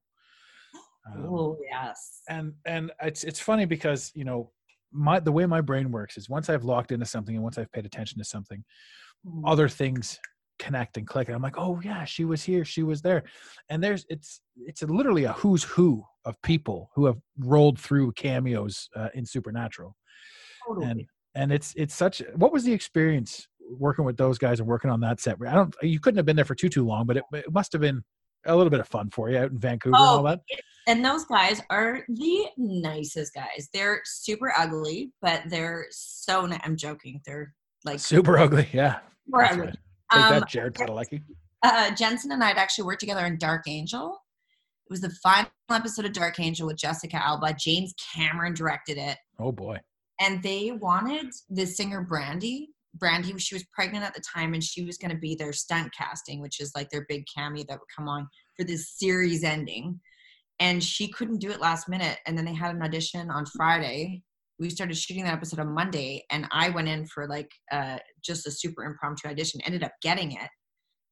Um, 1.16 1.26
oh 1.28 1.58
yes. 1.64 2.22
and 2.28 2.54
and 2.66 2.92
it's 3.02 3.24
it's 3.24 3.40
funny 3.40 3.66
because 3.66 4.12
you 4.14 4.26
know 4.26 4.52
my 4.92 5.20
the 5.20 5.32
way 5.32 5.46
my 5.46 5.62
brain 5.62 5.92
works 5.92 6.18
is 6.18 6.30
once 6.30 6.50
I've 6.50 6.66
locked 6.66 6.92
into 6.92 7.06
something 7.06 7.34
and 7.36 7.44
once 7.44 7.58
I've 7.58 7.72
paid 7.72 7.86
attention 7.86 8.18
to 8.20 8.26
something, 8.26 8.64
Mm. 9.28 9.42
other 9.46 9.68
things 9.68 10.18
connect 10.60 10.98
and 10.98 11.08
click 11.08 11.28
and 11.28 11.36
i'm 11.36 11.42
like 11.42 11.58
oh 11.58 11.80
yeah 11.84 12.04
she 12.06 12.26
was 12.26 12.44
here 12.44 12.64
she 12.66 12.84
was 12.84 13.02
there 13.02 13.24
and 13.70 13.84
there's 13.84 14.06
it's 14.10 14.42
it's 14.66 14.84
literally 14.84 15.24
a 15.24 15.34
who's 15.34 15.64
who 15.64 16.04
of 16.26 16.40
people 16.44 16.90
who 16.96 17.06
have 17.06 17.18
rolled 17.40 17.80
through 17.80 18.12
cameos 18.12 18.90
uh, 18.96 19.08
in 19.14 19.26
supernatural 19.26 19.96
Totally. 20.68 20.86
and 20.88 21.06
and 21.36 21.52
it's 21.52 21.74
it's 21.76 21.96
such 21.96 22.22
what 22.36 22.52
was 22.52 22.64
the 22.64 22.74
experience 22.74 23.48
working 23.78 24.04
with 24.06 24.18
those 24.18 24.38
guys 24.38 24.60
and 24.60 24.68
working 24.68 24.92
on 24.92 25.00
that 25.00 25.20
set 25.20 25.38
i 25.48 25.54
don't 25.54 25.76
you 25.82 26.00
couldn't 26.00 26.18
have 26.18 26.26
been 26.26 26.36
there 26.36 26.46
for 26.46 26.56
too 26.56 26.70
too 26.70 26.86
long 26.86 27.06
but 27.06 27.18
it, 27.18 27.24
it 27.34 27.52
must 27.52 27.72
have 27.72 27.82
been 27.82 28.04
a 28.46 28.56
little 28.56 28.70
bit 28.70 28.80
of 28.80 28.88
fun 28.88 29.10
for 29.10 29.30
you 29.30 29.38
out 29.38 29.52
in 29.52 29.60
vancouver 29.60 29.96
and 29.96 30.06
all 30.06 30.20
Oh, 30.20 30.24
that 30.30 30.40
and 30.88 31.06
those 31.06 31.26
guys 31.26 31.62
are 31.70 32.04
the 32.08 32.46
nicest 32.58 33.36
guys. 33.36 33.70
They're 33.74 34.02
super 34.06 34.52
ugly, 34.58 35.12
but 35.22 35.44
they're 35.48 35.86
so. 35.92 36.48
Ni- 36.48 36.58
I'm 36.64 36.76
joking. 36.76 37.22
They're 37.28 37.54
like 37.86 38.00
super 38.00 38.38
ugly 38.40 38.68
yeah 38.74 39.00
super 39.26 39.44
ugly. 39.44 39.66
right. 39.68 39.78
Um, 40.12 40.40
that 40.40 40.50
jared 40.50 40.74
padalecki 40.76 41.22
uh, 41.64 41.92
Jensen 41.92 42.32
and 42.32 42.44
I 42.44 42.48
had 42.48 42.58
actually 42.58 42.86
worked 42.86 43.02
together 43.02 43.26
in 43.26 43.38
Dark 43.38 43.68
Angel. 43.68 44.18
It 44.88 44.92
was 44.92 45.02
the 45.02 45.10
final 45.22 45.52
episode 45.70 46.06
of 46.06 46.14
Dark 46.14 46.40
Angel 46.40 46.66
with 46.66 46.78
Jessica 46.78 47.18
Alba. 47.18 47.54
James 47.60 47.94
Cameron 48.16 48.54
directed 48.54 48.98
it, 48.98 49.18
oh 49.40 49.52
boy 49.52 49.80
and 50.22 50.44
they 50.44 50.72
wanted 50.72 51.28
the 51.50 51.66
singer 51.66 52.02
Brandy 52.02 52.70
Brandy, 52.96 53.38
she 53.38 53.56
was 53.56 53.66
pregnant 53.74 54.04
at 54.04 54.14
the 54.14 54.22
time, 54.22 54.54
and 54.54 54.64
she 54.64 54.84
was 54.84 54.98
going 54.98 55.12
to 55.12 55.18
be 55.18 55.36
their 55.36 55.54
stunt 55.54 55.94
casting, 55.96 56.42
which 56.42 56.60
is 56.60 56.72
like 56.76 56.90
their 56.90 57.06
big 57.08 57.26
cameo 57.34 57.64
that 57.68 57.80
would 57.80 57.96
come 57.96 58.08
on 58.08 58.28
for 58.56 58.64
this 58.64 58.92
series 58.98 59.44
ending. 59.44 60.00
And 60.60 60.84
she 60.84 61.08
couldn't 61.08 61.40
do 61.40 61.52
it 61.52 61.62
last 61.62 61.88
minute, 61.88 62.18
and 62.26 62.38
then 62.38 62.46
they 62.46 62.54
had 62.54 62.76
an 62.76 62.82
audition 62.82 63.30
on 63.30 63.46
Friday. 63.46 64.24
We 64.60 64.70
started 64.70 64.98
shooting 64.98 65.24
that 65.24 65.34
episode 65.34 65.60
on 65.60 65.74
Monday, 65.74 66.26
and 66.32 66.48
I 66.52 66.70
went 66.70 66.90
in 66.90 67.06
for 67.08 67.28
like 67.28 67.52
uh, 67.72 67.98
just 68.24 68.48
a 68.48 68.52
super 68.52 68.84
impromptu 68.84 69.30
audition. 69.30 69.62
Ended 69.62 69.84
up 69.84 69.94
getting 70.02 70.34
it. 70.34 70.50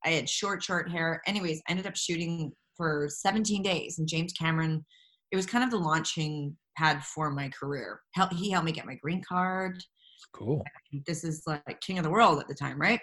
I 0.06 0.10
had 0.10 0.30
short, 0.30 0.64
short 0.64 0.90
hair. 0.90 1.22
Anyways, 1.28 1.62
I 1.68 1.72
ended 1.72 1.88
up 1.88 1.96
shooting 1.96 2.52
for 2.76 3.08
17 3.10 3.64
days, 3.64 4.00
and 4.00 4.08
James 4.08 4.34
Cameron. 4.34 4.86
It 5.32 5.36
was 5.36 5.46
kind 5.46 5.64
of 5.64 5.72
the 5.72 5.78
launching 5.78 6.56
pad 6.78 7.04
for 7.04 7.32
my 7.32 7.50
career. 7.50 8.00
Help, 8.16 8.32
he 8.32 8.52
helped 8.52 8.66
me 8.66 8.72
get 8.72 8.86
my 8.86 8.96
green 8.96 9.22
card 9.28 9.84
Cool. 10.34 10.64
this 11.06 11.24
is 11.24 11.44
like 11.46 11.82
king 11.82 11.98
of 11.98 12.04
the 12.04 12.10
world 12.10 12.40
at 12.40 12.48
the 12.48 12.54
time, 12.54 12.80
right? 12.80 13.00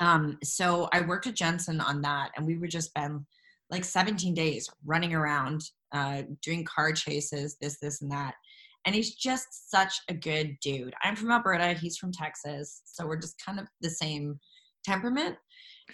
Um, 0.00 0.38
so 0.42 0.88
I 0.92 1.00
worked 1.00 1.26
with 1.26 1.34
Jensen 1.34 1.80
on 1.80 2.02
that, 2.02 2.30
and 2.36 2.46
we 2.46 2.58
would 2.58 2.70
just 2.70 2.88
spend 2.88 3.24
like 3.70 3.84
17 3.84 4.34
days 4.34 4.68
running 4.84 5.14
around, 5.14 5.62
uh, 5.92 6.22
doing 6.42 6.64
car 6.64 6.92
chases, 6.92 7.56
this, 7.60 7.78
this, 7.80 8.02
and 8.02 8.10
that. 8.12 8.34
And 8.86 8.94
he's 8.94 9.14
just 9.14 9.70
such 9.70 10.00
a 10.08 10.14
good 10.14 10.56
dude. 10.62 10.94
I'm 11.02 11.16
from 11.16 11.32
Alberta, 11.32 11.74
he's 11.74 11.98
from 11.98 12.12
Texas, 12.12 12.82
so 12.84 13.06
we're 13.06 13.20
just 13.20 13.34
kind 13.44 13.58
of 13.58 13.66
the 13.80 13.90
same 13.90 14.38
temperament. 14.84 15.36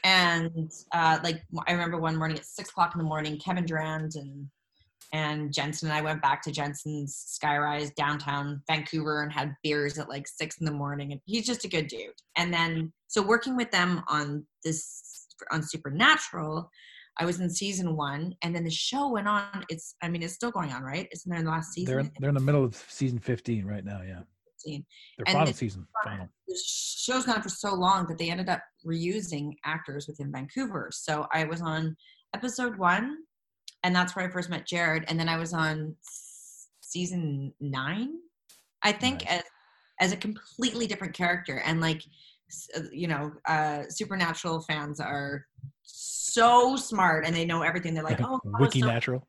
And 0.05 0.71
uh, 0.93 1.19
like 1.25 1.43
I 1.67 1.73
remember 1.73 1.99
one 1.99 2.17
morning 2.17 2.37
at 2.37 2.45
six 2.45 2.71
o'clock 2.71 2.95
in 2.95 2.99
the 2.99 3.09
morning, 3.09 3.39
Kevin 3.39 3.65
Durand 3.65 4.13
and 4.15 4.47
and 5.13 5.53
Jensen 5.53 5.89
and 5.89 5.97
I 5.97 6.01
went 6.01 6.23
back 6.23 6.43
to 6.43 6.53
Jensen's 6.53 7.39
Skyrise 7.39 7.95
downtown 7.95 8.63
Vancouver 8.67 9.23
and 9.23 9.31
had 9.31 9.55
beers 9.63 9.99
at 9.99 10.09
like 10.09 10.27
six 10.27 10.59
in 10.59 10.65
the 10.65 10.73
morning. 10.73 11.13
And 11.13 11.21
he's 11.27 11.47
just 11.47 11.65
a 11.65 11.69
good 11.69 11.89
dude. 11.89 12.15
And 12.37 12.53
then, 12.53 12.93
so 13.09 13.21
working 13.21 13.55
with 13.55 13.71
them 13.71 14.03
on 14.09 14.47
this, 14.65 15.27
on 15.51 15.63
Supernatural, 15.63 16.71
I 17.19 17.25
was 17.27 17.41
in 17.41 17.51
season 17.51 17.97
one 17.97 18.35
and 18.43 18.55
then 18.55 18.65
the 18.65 18.71
show 18.71 19.09
went 19.11 19.29
on. 19.29 19.65
It's, 19.69 19.95
I 20.03 20.09
mean, 20.09 20.23
it's 20.23 20.35
still 20.35 20.51
going 20.51 20.73
on, 20.73 20.83
right? 20.83 21.09
Isn't 21.13 21.29
there 21.29 21.39
in 21.39 21.45
the 21.45 21.51
last 21.51 21.73
season? 21.73 21.91
They're 21.93 22.01
in, 22.01 22.11
they're 22.21 22.29
in 22.31 22.35
the 22.35 22.41
middle 22.41 22.65
of 22.65 22.75
season 22.89 23.19
15 23.19 23.65
right 23.67 23.85
now. 23.85 24.01
Yeah. 24.07 24.21
15. 24.65 24.85
Their 25.19 25.25
And 25.29 25.37
final 25.39 25.53
season. 25.53 25.87
Final. 26.05 26.29
the 26.49 26.59
show's 26.65 27.27
gone 27.27 27.43
for 27.43 27.49
so 27.49 27.75
long 27.75 28.07
that 28.09 28.19
they 28.19 28.31
ended 28.31 28.49
up 28.49 28.63
reusing 28.87 29.53
actors 29.65 30.07
within 30.09 30.33
Vancouver. 30.33 30.91
So 30.93 31.27
I 31.33 31.45
was 31.45 31.61
on 31.61 31.97
episode 32.35 32.79
one, 32.79 33.19
and 33.83 33.95
that's 33.95 34.15
where 34.17 34.27
I 34.27 34.31
first 34.31 34.49
met 34.51 34.67
Jared. 34.67 35.05
And 35.09 35.19
then 35.19 35.29
I 35.29 35.37
was 35.37 35.53
on 35.53 35.97
season 36.81 37.53
nine, 37.61 38.15
I 38.83 38.93
think, 38.93 39.25
Nice. 39.25 39.39
as 39.39 39.43
as 40.01 40.13
a 40.13 40.17
completely 40.17 40.87
different 40.87 41.15
character. 41.15 41.59
And 41.65 41.81
like, 41.81 42.03
uh, 42.77 42.81
you 42.91 43.07
know, 43.07 43.33
uh, 43.47 43.83
Supernatural 43.89 44.61
fans 44.63 44.99
are 44.99 45.47
so 45.83 46.77
smart 46.77 47.25
and 47.27 47.35
they 47.35 47.45
know 47.45 47.63
everything. 47.63 47.95
They're 47.95 48.05
like, 48.05 48.21
oh, 48.23 48.41
Wiki 48.59 48.81
so 48.81 48.87
natural. 48.87 49.27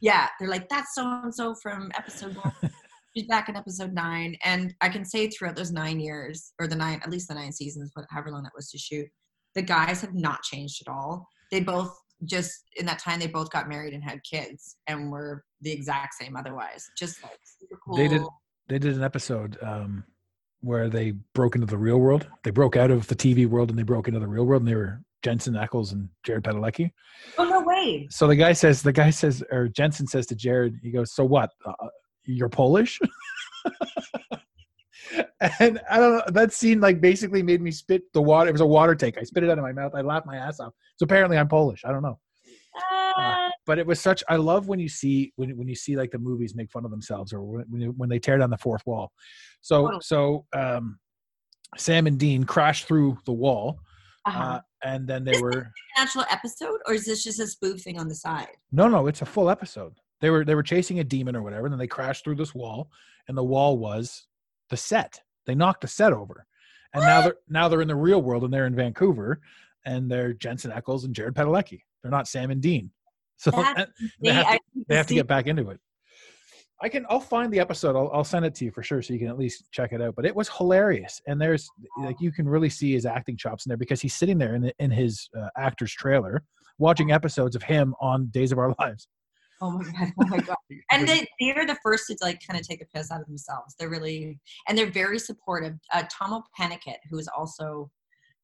yeah, 0.00 0.28
they're 0.38 0.48
like, 0.48 0.68
that's 0.68 0.94
so 0.94 1.20
and 1.22 1.34
so 1.34 1.54
from 1.62 1.90
episode 1.96 2.36
one. 2.36 2.52
She's 3.16 3.26
back 3.26 3.48
in 3.48 3.56
episode 3.56 3.94
nine. 3.94 4.36
And 4.44 4.74
I 4.82 4.90
can 4.90 5.04
say 5.04 5.28
throughout 5.28 5.56
those 5.56 5.72
nine 5.72 6.00
years, 6.00 6.52
or 6.60 6.66
the 6.66 6.76
nine, 6.76 7.00
at 7.02 7.10
least 7.10 7.28
the 7.28 7.34
nine 7.34 7.52
seasons, 7.52 7.90
however 8.10 8.30
long 8.30 8.42
that 8.42 8.52
was 8.54 8.70
to 8.70 8.78
shoot, 8.78 9.06
the 9.54 9.62
guys 9.62 10.02
have 10.02 10.14
not 10.14 10.42
changed 10.42 10.82
at 10.86 10.92
all. 10.92 11.26
They 11.50 11.60
both 11.60 11.96
just, 12.26 12.64
in 12.76 12.84
that 12.84 12.98
time, 12.98 13.18
they 13.18 13.26
both 13.26 13.50
got 13.50 13.70
married 13.70 13.94
and 13.94 14.04
had 14.04 14.20
kids 14.30 14.76
and 14.86 15.10
were 15.10 15.44
the 15.62 15.72
exact 15.72 16.14
same 16.14 16.36
otherwise. 16.36 16.84
Just 16.98 17.22
like 17.22 17.38
super 17.58 17.80
cool. 17.86 17.96
They 17.96 18.08
did 18.08 18.22
they 18.68 18.78
did 18.78 18.96
an 18.96 19.02
episode 19.02 19.58
um, 19.62 20.04
where 20.60 20.88
they 20.88 21.12
broke 21.34 21.54
into 21.54 21.66
the 21.66 21.78
real 21.78 21.98
world. 21.98 22.26
They 22.42 22.50
broke 22.50 22.76
out 22.76 22.90
of 22.90 23.06
the 23.06 23.14
TV 23.14 23.46
world 23.46 23.70
and 23.70 23.78
they 23.78 23.84
broke 23.84 24.08
into 24.08 24.20
the 24.20 24.26
real 24.26 24.44
world, 24.44 24.62
and 24.62 24.68
they 24.68 24.74
were 24.74 25.02
Jensen 25.22 25.54
Ackles 25.54 25.92
and 25.92 26.08
Jared 26.24 26.44
Padalecki. 26.44 26.90
Oh, 27.38 27.44
no 27.44 27.60
way. 27.60 28.06
So 28.10 28.26
the 28.26 28.36
guy 28.36 28.52
says, 28.52 28.82
the 28.82 28.92
guy 28.92 29.10
says, 29.10 29.42
or 29.50 29.68
Jensen 29.68 30.06
says 30.06 30.26
to 30.26 30.34
Jared, 30.34 30.78
he 30.82 30.90
goes, 30.90 31.14
"So 31.14 31.24
what? 31.24 31.50
Uh, 31.64 31.72
you're 32.24 32.48
Polish?" 32.48 33.00
and 35.60 35.80
I 35.90 35.98
don't 35.98 36.16
know. 36.16 36.22
That 36.28 36.52
scene 36.52 36.80
like 36.80 37.00
basically 37.00 37.42
made 37.42 37.60
me 37.60 37.70
spit 37.70 38.02
the 38.12 38.22
water. 38.22 38.48
It 38.48 38.52
was 38.52 38.60
a 38.60 38.66
water 38.66 38.94
take. 38.94 39.18
I 39.18 39.22
spit 39.22 39.44
it 39.44 39.50
out 39.50 39.58
of 39.58 39.64
my 39.64 39.72
mouth. 39.72 39.94
I 39.94 40.02
laughed 40.02 40.26
my 40.26 40.36
ass 40.36 40.60
off. 40.60 40.72
So 40.96 41.04
apparently 41.04 41.38
I'm 41.38 41.48
Polish. 41.48 41.82
I 41.84 41.92
don't 41.92 42.02
know. 42.02 42.18
Uh, 43.16 43.48
but 43.64 43.78
it 43.78 43.86
was 43.86 44.00
such 44.00 44.22
i 44.28 44.36
love 44.36 44.68
when 44.68 44.78
you 44.78 44.88
see 44.88 45.32
when, 45.36 45.56
when 45.56 45.66
you 45.66 45.74
see 45.74 45.96
like 45.96 46.10
the 46.10 46.18
movies 46.18 46.54
make 46.54 46.70
fun 46.70 46.84
of 46.84 46.90
themselves 46.90 47.32
or 47.32 47.42
when, 47.42 47.94
when, 47.96 48.08
they 48.08 48.18
tear 48.18 48.36
down 48.38 48.50
the 48.50 48.58
fourth 48.58 48.82
wall 48.86 49.10
so 49.62 49.98
so 50.00 50.44
um 50.54 50.98
sam 51.76 52.06
and 52.06 52.18
dean 52.18 52.44
crash 52.44 52.84
through 52.84 53.16
the 53.24 53.32
wall 53.32 53.78
uh-huh. 54.26 54.42
uh, 54.42 54.60
and 54.86 55.06
then 55.06 55.24
they 55.24 55.40
were 55.40 55.70
Natural 55.96 56.24
episode, 56.30 56.78
or 56.86 56.94
is 56.94 57.04
this 57.04 57.24
just 57.24 57.40
a 57.40 57.46
spoof 57.46 57.82
thing 57.82 57.98
on 57.98 58.08
the 58.08 58.14
side? 58.14 58.48
no 58.72 58.88
no 58.88 59.06
it's 59.06 59.22
a 59.22 59.26
full 59.26 59.50
episode. 59.50 59.94
They 60.20 60.30
were 60.30 60.44
they 60.44 60.54
were 60.54 60.62
chasing 60.62 61.00
a 61.00 61.04
demon 61.04 61.36
or 61.36 61.42
whatever 61.42 61.66
and 61.66 61.72
then 61.72 61.78
they 61.78 61.86
crashed 61.86 62.24
through 62.24 62.36
this 62.36 62.54
wall 62.54 62.90
and 63.28 63.36
the 63.36 63.44
wall 63.44 63.78
was 63.78 64.26
the 64.70 64.76
set. 64.76 65.20
They 65.46 65.54
knocked 65.54 65.82
the 65.82 65.88
set 65.88 66.12
over. 66.12 66.46
And 66.94 67.02
now 67.04 67.20
they're 67.22 67.36
now 67.48 67.68
they're 67.68 67.82
in 67.82 67.88
the 67.88 67.94
real 67.94 68.22
world 68.22 68.44
and 68.44 68.52
they're 68.52 68.66
in 68.66 68.74
vancouver 68.74 69.40
and 69.84 70.10
they're 70.10 70.32
jensen 70.32 70.70
ackles 70.70 71.04
and 71.04 71.14
jared 71.14 71.34
padalecki. 71.34 71.80
They're 72.02 72.10
not 72.10 72.28
sam 72.28 72.50
and 72.50 72.60
dean. 72.60 72.90
So 73.38 73.50
they 73.50 74.32
have 74.32 74.46
to- 74.46 74.60
they 74.88 74.96
have 74.96 75.06
to 75.08 75.14
get 75.14 75.26
back 75.26 75.46
into 75.46 75.68
it. 75.70 75.78
I 76.82 76.88
can. 76.88 77.06
I'll 77.08 77.20
find 77.20 77.52
the 77.52 77.58
episode. 77.58 77.96
I'll, 77.96 78.10
I'll 78.12 78.24
send 78.24 78.44
it 78.44 78.54
to 78.56 78.64
you 78.66 78.70
for 78.70 78.82
sure, 78.82 79.00
so 79.00 79.12
you 79.14 79.18
can 79.18 79.28
at 79.28 79.38
least 79.38 79.64
check 79.72 79.92
it 79.92 80.02
out. 80.02 80.14
But 80.14 80.26
it 80.26 80.36
was 80.36 80.48
hilarious, 80.48 81.20
and 81.26 81.40
there's 81.40 81.68
like 81.98 82.16
you 82.20 82.30
can 82.30 82.46
really 82.46 82.68
see 82.68 82.92
his 82.92 83.06
acting 83.06 83.36
chops 83.36 83.64
in 83.64 83.70
there 83.70 83.78
because 83.78 84.00
he's 84.00 84.14
sitting 84.14 84.36
there 84.36 84.54
in 84.54 84.62
the, 84.62 84.74
in 84.78 84.90
his 84.90 85.28
uh, 85.38 85.48
actor's 85.56 85.92
trailer, 85.92 86.42
watching 86.78 87.12
episodes 87.12 87.56
of 87.56 87.62
him 87.62 87.94
on 88.00 88.26
Days 88.26 88.52
of 88.52 88.58
Our 88.58 88.74
Lives. 88.78 89.08
Oh 89.62 89.70
my 89.70 89.84
god! 89.84 90.12
Oh 90.20 90.26
my 90.26 90.38
god! 90.38 90.56
and 90.92 91.08
they 91.08 91.26
they're 91.40 91.66
the 91.66 91.78
first 91.82 92.08
to 92.08 92.16
like 92.20 92.40
kind 92.46 92.60
of 92.60 92.66
take 92.66 92.82
a 92.82 92.86
piss 92.94 93.10
out 93.10 93.22
of 93.22 93.26
themselves. 93.26 93.74
They're 93.78 93.88
really 93.88 94.38
and 94.68 94.76
they're 94.76 94.90
very 94.90 95.18
supportive. 95.18 95.74
Uh, 95.92 96.04
Tomo 96.12 96.44
Pennicott, 96.58 96.98
who 97.10 97.18
is 97.18 97.28
also 97.28 97.90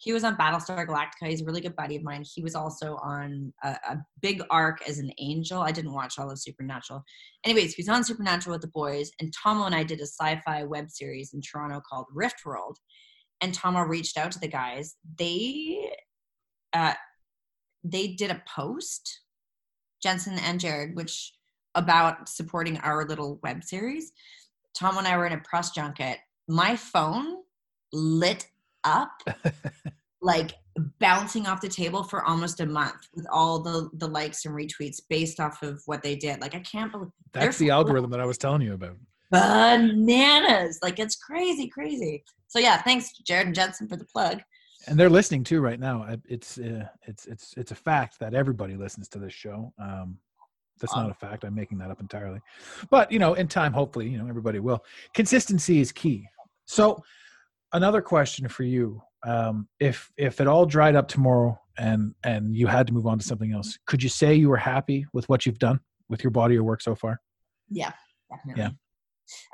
he 0.03 0.13
was 0.13 0.25
on 0.25 0.37
Battlestar 0.37 0.85
Galactica. 0.85 1.29
He's 1.29 1.43
a 1.43 1.45
really 1.45 1.61
good 1.61 1.77
buddy 1.77 1.95
of 1.95 2.03
mine. 2.03 2.25
He 2.25 2.43
was 2.43 2.57
also 2.57 2.97
on 2.97 3.53
a, 3.63 3.69
a 3.69 3.99
big 4.21 4.43
arc 4.51 4.87
as 4.89 4.99
an 4.99 5.13
angel. 5.19 5.61
I 5.61 5.71
didn't 5.71 5.93
watch 5.93 6.19
all 6.19 6.29
of 6.29 6.41
Supernatural. 6.41 7.05
Anyways, 7.45 7.75
he's 7.75 7.89
on 7.89 8.03
Supernatural 8.03 8.55
with 8.55 8.63
the 8.63 8.69
boys, 8.69 9.13
and 9.21 9.33
Tomo 9.33 9.65
and 9.65 9.77
I 9.77 9.85
did 9.85 10.01
a 10.01 10.07
sci-fi 10.07 10.65
web 10.65 10.91
series 10.91 11.35
in 11.35 11.41
Toronto 11.41 11.81
called 11.89 12.07
Riftworld. 12.17 12.75
And 13.41 13.57
Tahmoh 13.57 13.89
reached 13.89 14.19
out 14.19 14.33
to 14.33 14.41
the 14.41 14.49
guys. 14.49 14.97
They 15.19 15.93
uh, 16.73 16.95
they 17.85 18.09
did 18.09 18.33
a 18.33 18.43
post 18.47 19.21
Jensen 20.03 20.39
and 20.41 20.59
Jared, 20.59 20.97
which 20.97 21.33
about 21.77 22.29
supporting 22.29 22.79
our 22.79 23.07
little 23.07 23.39
web 23.45 23.63
series. 23.63 24.11
Tom 24.77 24.99
and 24.99 25.07
I 25.07 25.17
were 25.17 25.27
in 25.27 25.33
a 25.33 25.39
press 25.39 25.71
junket. 25.71 26.17
My 26.49 26.75
phone 26.75 27.37
lit 27.93 28.49
up 28.85 29.11
like 30.23 30.53
bouncing 31.01 31.47
off 31.47 31.61
the 31.61 31.69
table 31.69 32.03
for 32.03 32.25
almost 32.25 32.61
a 32.61 32.67
month 32.67 33.09
with 33.15 33.27
all 33.31 33.61
the 33.61 33.91
the 33.95 34.07
likes 34.07 34.45
and 34.45 34.55
retweets 34.55 35.01
based 35.09 35.41
off 35.41 35.63
of 35.63 35.83
what 35.87 36.03
they 36.03 36.17
did. 36.17 36.41
Like 36.41 36.55
I 36.55 36.61
can't 36.61 36.91
believe 36.91 37.11
That's 37.33 37.59
the 37.59 37.71
algorithm 37.71 38.11
that 38.11 38.21
I 38.21 38.27
was 38.27 38.39
telling 38.39 38.63
you 38.63 38.75
about. 38.75 38.97
bananas. 39.31 40.79
Like 40.83 40.99
it's 40.99 41.17
crazy, 41.17 41.69
crazy. 41.69 42.25
So 42.49 42.59
yeah, 42.59 42.81
thanks 42.83 43.13
Jared 43.27 43.47
and 43.47 43.55
Jensen 43.55 43.89
for 43.89 43.97
the 43.97 44.05
plug. 44.05 44.41
And 44.87 44.99
they're 44.99 45.11
listening 45.11 45.45
too 45.45 45.61
right 45.61 45.79
now. 45.79 46.07
It's 46.29 46.59
uh, 46.59 46.87
it's 47.07 47.27
it's 47.27 47.55
it's 47.57 47.71
a 47.71 47.77
fact 47.77 48.19
that 48.21 48.35
everybody 48.35 48.77
listens 48.77 49.09
to 49.11 49.19
this 49.19 49.33
show. 49.33 49.73
Um, 49.79 50.19
that's 50.81 50.97
not 50.97 51.11
a 51.11 51.15
fact. 51.15 51.45
I'm 51.45 51.55
making 51.55 51.79
that 51.79 51.91
up 51.91 52.01
entirely. 52.01 52.41
But 52.91 53.13
you 53.13 53.21
know, 53.21 53.35
in 53.35 53.47
time, 53.47 53.73
hopefully, 53.73 54.09
you 54.09 54.19
know, 54.19 54.27
everybody 54.27 54.59
will. 54.59 54.85
Consistency 55.15 55.81
is 55.81 55.93
key. 55.93 56.27
So, 56.65 57.03
another 57.73 58.03
question 58.03 58.49
for 58.49 58.63
you: 58.65 59.03
um, 59.27 59.69
If 59.81 60.11
if 60.17 60.41
it 60.41 60.47
all 60.47 60.67
dried 60.67 60.97
up 60.97 61.09
tomorrow 61.09 61.59
and 61.79 62.15
and 62.25 62.55
you 62.57 62.67
had 62.67 62.87
to 62.89 62.93
move 62.93 63.07
on 63.07 63.19
to 63.19 63.25
something 63.25 63.53
else, 63.53 63.79
could 63.87 64.03
you 64.03 64.09
say 64.09 64.35
you 64.35 64.49
were 64.49 64.57
happy 64.57 65.07
with 65.13 65.29
what 65.29 65.47
you've 65.47 65.59
done 65.59 65.81
with 66.09 66.23
your 66.23 66.31
body 66.31 66.57
or 66.57 66.63
work 66.65 66.83
so 66.83 66.95
far? 66.95 67.21
Yeah, 67.71 67.93
definitely. 68.31 68.63
Yeah. 68.63 68.71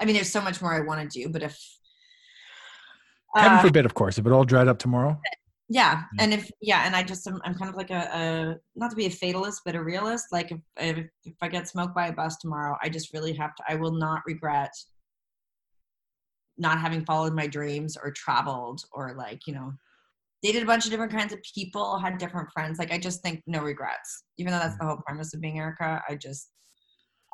I 0.00 0.04
mean, 0.04 0.14
there's 0.14 0.30
so 0.32 0.40
much 0.40 0.60
more 0.60 0.72
I 0.74 0.80
want 0.80 1.08
to 1.10 1.22
do, 1.22 1.28
but 1.28 1.42
if 1.42 1.56
Heaven 3.36 3.58
uh, 3.58 3.62
forbid, 3.62 3.84
of 3.86 3.94
course, 3.94 4.18
if 4.18 4.26
it 4.26 4.32
all 4.32 4.44
dried 4.44 4.68
up 4.68 4.78
tomorrow. 4.78 5.20
yeah 5.68 6.04
Yeah. 6.14 6.22
and 6.24 6.32
if 6.32 6.50
yeah 6.62 6.86
and 6.86 6.96
i 6.96 7.02
just 7.02 7.26
I'm, 7.28 7.38
I'm 7.44 7.54
kind 7.54 7.68
of 7.68 7.76
like 7.76 7.90
a, 7.90 8.02
a 8.20 8.56
not 8.74 8.88
to 8.90 8.96
be 8.96 9.04
a 9.06 9.10
fatalist 9.10 9.60
but 9.66 9.74
a 9.74 9.82
realist 9.84 10.26
like 10.32 10.50
if, 10.50 10.60
if 10.78 10.96
if 11.24 11.34
i 11.42 11.48
get 11.48 11.68
smoked 11.68 11.94
by 11.94 12.06
a 12.08 12.12
bus 12.12 12.38
tomorrow 12.38 12.74
i 12.82 12.88
just 12.88 13.12
really 13.12 13.34
have 13.34 13.54
to 13.56 13.62
i 13.68 13.74
will 13.74 13.92
not 13.92 14.22
regret 14.26 14.72
not 16.58 16.80
having 16.80 17.04
followed 17.04 17.34
my 17.34 17.46
dreams 17.46 17.96
or 18.02 18.10
traveled 18.10 18.82
or 18.92 19.14
like 19.16 19.46
you 19.46 19.54
know 19.54 19.72
dated 20.42 20.62
a 20.62 20.66
bunch 20.66 20.84
of 20.84 20.90
different 20.90 21.12
kinds 21.12 21.32
of 21.32 21.40
people 21.54 21.98
had 21.98 22.18
different 22.18 22.48
friends. 22.52 22.78
Like 22.78 22.92
i 22.92 22.98
just 22.98 23.22
think 23.22 23.42
no 23.46 23.60
regrets. 23.62 24.24
Even 24.38 24.52
though 24.52 24.58
that's 24.60 24.78
the 24.78 24.84
whole 24.86 24.98
premise 25.06 25.34
of 25.34 25.40
being 25.40 25.58
erica 25.58 26.02
i 26.08 26.14
just 26.14 26.50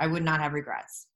i 0.01 0.07
would 0.07 0.25
not 0.25 0.41
have 0.41 0.53
regrets 0.53 1.07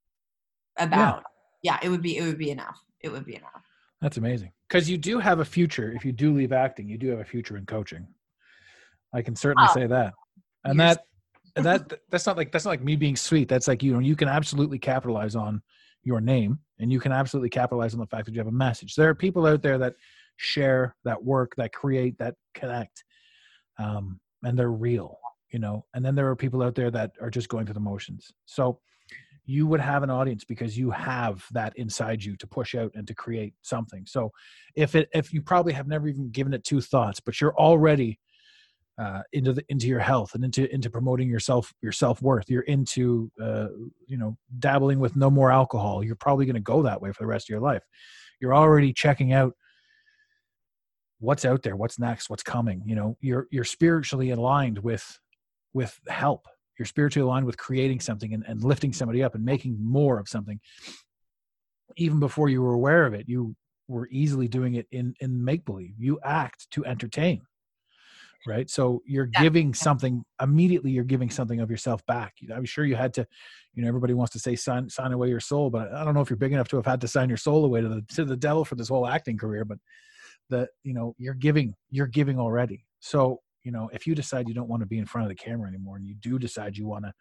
about 0.78 1.22
yeah, 1.62 1.78
it 1.82 1.88
would 1.88 2.02
be 2.02 2.16
it 2.16 2.22
would 2.22 2.38
be 2.38 2.50
enough. 2.50 2.78
It 3.00 3.10
would 3.10 3.24
be 3.24 3.34
enough. 3.34 3.64
That's 4.00 4.16
amazing. 4.16 4.52
because 4.68 4.88
you 4.88 4.96
do 4.96 5.18
have 5.18 5.40
a 5.40 5.44
future. 5.44 5.90
If 5.92 6.04
you 6.04 6.12
do 6.12 6.32
leave 6.32 6.52
acting 6.52 6.88
you 6.88 6.96
do 6.98 7.08
have 7.08 7.18
a 7.20 7.24
future 7.24 7.56
in 7.56 7.66
coaching. 7.66 8.06
I 9.12 9.22
can 9.22 9.34
certainly 9.34 9.68
Oh. 9.70 9.74
say 9.74 9.86
that. 9.86 10.14
And 10.64 10.78
that 10.78 11.04
and 11.56 11.64
that 11.66 11.92
that's 12.10 12.26
not 12.26 12.36
like 12.36 12.52
that's 12.52 12.64
not 12.64 12.70
like 12.72 12.84
me 12.84 12.94
being 12.94 13.16
sweet. 13.16 13.48
That's 13.48 13.66
like 13.66 13.82
you 13.82 13.92
know 13.92 13.98
you 13.98 14.14
can 14.14 14.28
absolutely 14.28 14.78
capitalize 14.78 15.34
on 15.34 15.62
your 16.02 16.20
name 16.20 16.58
and 16.78 16.92
you 16.92 17.00
can 17.00 17.12
absolutely 17.12 17.50
capitalize 17.50 17.94
on 17.94 18.00
the 18.00 18.06
fact 18.06 18.26
that 18.26 18.32
you 18.34 18.40
have 18.40 18.46
a 18.46 18.52
message. 18.52 18.94
There 18.94 19.08
are 19.08 19.14
people 19.14 19.46
out 19.46 19.62
there 19.62 19.78
that 19.78 19.94
share 20.36 20.94
that 21.04 21.22
work 21.22 21.54
that 21.56 21.72
create 21.72 22.18
that 22.18 22.34
connect 22.54 23.04
um, 23.78 24.20
and 24.42 24.58
they're 24.58 24.70
real 24.70 25.18
you 25.50 25.58
know? 25.58 25.84
And 25.94 26.04
then 26.04 26.14
there 26.14 26.28
are 26.28 26.36
people 26.36 26.62
out 26.62 26.74
there 26.74 26.90
that 26.90 27.12
are 27.20 27.30
just 27.30 27.48
going 27.48 27.66
through 27.66 27.74
the 27.74 27.80
motions. 27.80 28.32
So 28.46 28.80
you 29.44 29.66
would 29.66 29.80
have 29.80 30.02
an 30.02 30.10
audience 30.10 30.44
because 30.44 30.76
you 30.76 30.90
have 30.90 31.44
that 31.52 31.72
inside 31.76 32.22
you 32.22 32.36
to 32.36 32.46
push 32.46 32.74
out 32.74 32.92
and 32.94 33.06
to 33.06 33.14
create 33.14 33.54
something. 33.62 34.04
So 34.06 34.30
if 34.74 34.94
it 34.94 35.08
if 35.14 35.32
you 35.32 35.40
probably 35.40 35.72
have 35.72 35.88
never 35.88 36.06
even 36.08 36.30
given 36.30 36.52
it 36.52 36.64
two 36.64 36.82
thoughts 36.82 37.18
but 37.18 37.40
you're 37.40 37.56
already 37.56 38.18
uh, 38.98 39.22
into 39.32 39.52
the 39.52 39.64
into 39.68 39.86
your 39.86 40.00
health 40.00 40.34
and 40.34 40.44
into 40.44 40.72
into 40.74 40.90
promoting 40.90 41.28
yourself 41.28 41.72
your 41.82 41.92
self-worth. 41.92 42.50
You're 42.50 42.62
into 42.62 43.30
uh, 43.40 43.68
you 44.06 44.18
know 44.18 44.36
dabbling 44.58 44.98
with 44.98 45.14
no 45.14 45.30
more 45.30 45.52
alcohol. 45.52 46.04
You're 46.04 46.16
probably 46.16 46.46
going 46.46 46.54
to 46.54 46.60
go 46.60 46.82
that 46.82 47.00
way 47.00 47.12
for 47.12 47.22
the 47.22 47.28
rest 47.28 47.46
of 47.46 47.50
your 47.50 47.60
life. 47.60 47.84
You're 48.40 48.54
already 48.54 48.92
checking 48.92 49.32
out 49.32 49.54
what's 51.20 51.44
out 51.44 51.62
there 51.64 51.74
what's 51.74 51.98
next 51.98 52.30
what's 52.30 52.44
coming 52.44 52.80
you 52.86 52.94
know? 52.94 53.16
You're 53.20 53.46
you're 53.50 53.64
spiritually 53.64 54.30
aligned 54.30 54.78
with 54.78 55.18
with 55.72 55.98
help. 56.08 56.46
You're 56.78 56.86
spiritually 56.86 57.26
aligned 57.26 57.46
with 57.46 57.56
creating 57.56 58.00
something 58.00 58.34
and, 58.34 58.44
and 58.46 58.62
lifting 58.62 58.92
somebody 58.92 59.22
up 59.22 59.34
and 59.34 59.44
making 59.44 59.76
more 59.80 60.18
of 60.18 60.28
something. 60.28 60.60
Even 61.96 62.20
before 62.20 62.48
you 62.48 62.62
were 62.62 62.74
aware 62.74 63.06
of 63.06 63.14
it 63.14 63.28
you 63.28 63.54
were 63.86 64.08
easily 64.10 64.48
doing 64.48 64.74
it 64.74 64.88
in 64.90 65.14
in 65.20 65.44
make 65.44 65.64
believe 65.64 65.94
you 65.98 66.18
act 66.24 66.68
to 66.72 66.84
entertain 66.84 67.42
right? 68.46 68.70
So 68.70 69.02
you're 69.06 69.26
Yeah. 69.32 69.42
giving 69.42 69.74
something 69.74 70.24
immediately 70.40 70.90
you're 70.90 71.04
giving 71.04 71.30
something 71.30 71.60
of 71.60 71.70
yourself 71.70 72.04
back. 72.06 72.34
I'm 72.54 72.64
sure 72.64 72.84
you 72.84 72.96
had 72.96 73.14
to 73.14 73.26
you 73.74 73.82
know 73.82 73.88
everybody 73.88 74.14
wants 74.14 74.32
to 74.32 74.38
say 74.38 74.56
sign 74.56 74.88
sign 74.88 75.12
away 75.12 75.28
your 75.28 75.40
soul 75.40 75.70
but 75.70 75.92
i 75.94 76.04
don't 76.04 76.14
know 76.14 76.20
if 76.20 76.30
you're 76.30 76.36
big 76.36 76.52
enough 76.52 76.68
to 76.68 76.76
have 76.76 76.86
had 76.86 77.00
to 77.00 77.08
sign 77.08 77.28
your 77.28 77.36
soul 77.38 77.64
away 77.64 77.80
to 77.80 77.88
the 77.88 78.02
to 78.08 78.24
the 78.24 78.36
devil 78.36 78.64
for 78.64 78.74
this 78.74 78.88
whole 78.88 79.06
acting 79.06 79.36
career 79.38 79.64
but 79.64 79.78
that 80.50 80.70
you 80.82 80.94
know 80.94 81.14
you're 81.18 81.34
giving 81.34 81.74
you're 81.90 82.06
giving 82.06 82.38
already. 82.38 82.86
So 83.00 83.40
you 83.64 83.72
know 83.72 83.88
if 83.92 84.06
you 84.06 84.14
decide 84.14 84.48
you 84.48 84.54
don't 84.54 84.68
want 84.68 84.80
to 84.80 84.86
be 84.86 84.98
in 84.98 85.06
front 85.06 85.24
of 85.24 85.28
the 85.28 85.34
camera 85.34 85.68
anymore 85.68 85.96
and 85.96 86.06
you 86.06 86.14
do 86.14 86.38
decide 86.38 86.76
you 86.76 86.86
want 86.86 87.04
to 87.04 87.12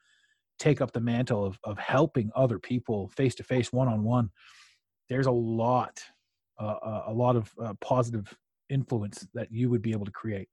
take 0.59 0.81
up 0.81 0.91
the 0.91 1.01
mantle 1.01 1.45
of 1.45 1.59
of 1.63 1.77
helping 1.79 2.31
other 2.35 2.59
people 2.59 3.09
face 3.09 3.35
to 3.35 3.43
face 3.43 3.71
one 3.73 3.87
on 3.87 4.03
one 4.03 4.29
there's 5.09 5.27
a 5.27 5.31
lot 5.31 6.01
uh, 6.59 6.65
uh, 6.83 7.03
a 7.07 7.13
lot 7.13 7.35
of 7.35 7.53
uh, 7.63 7.73
positive 7.81 8.35
influence 8.69 9.27
that 9.33 9.51
you 9.51 9.69
would 9.69 9.81
be 9.81 9.91
able 9.91 10.05
to 10.05 10.11
create 10.11 10.49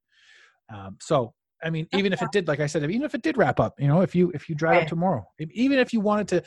um, 0.73 0.97
so 1.01 1.35
i 1.63 1.71
mean 1.71 1.87
even 1.93 2.13
if 2.13 2.23
it 2.23 2.29
did 2.33 2.47
like 2.49 2.61
i 2.61 2.67
said 2.67 2.83
even 2.85 3.03
if 3.03 3.15
it 3.15 3.23
did 3.23 3.37
wrap 3.37 3.59
up 3.61 3.75
you 3.79 3.89
know 3.89 4.01
if 4.01 4.15
you 4.15 4.31
if 4.35 4.49
you 4.49 4.55
drive 4.55 4.83
up 4.83 4.87
tomorrow 4.89 5.25
even 5.53 5.79
if 5.79 5.93
you 5.93 6.01
wanted 6.01 6.29
to 6.29 6.43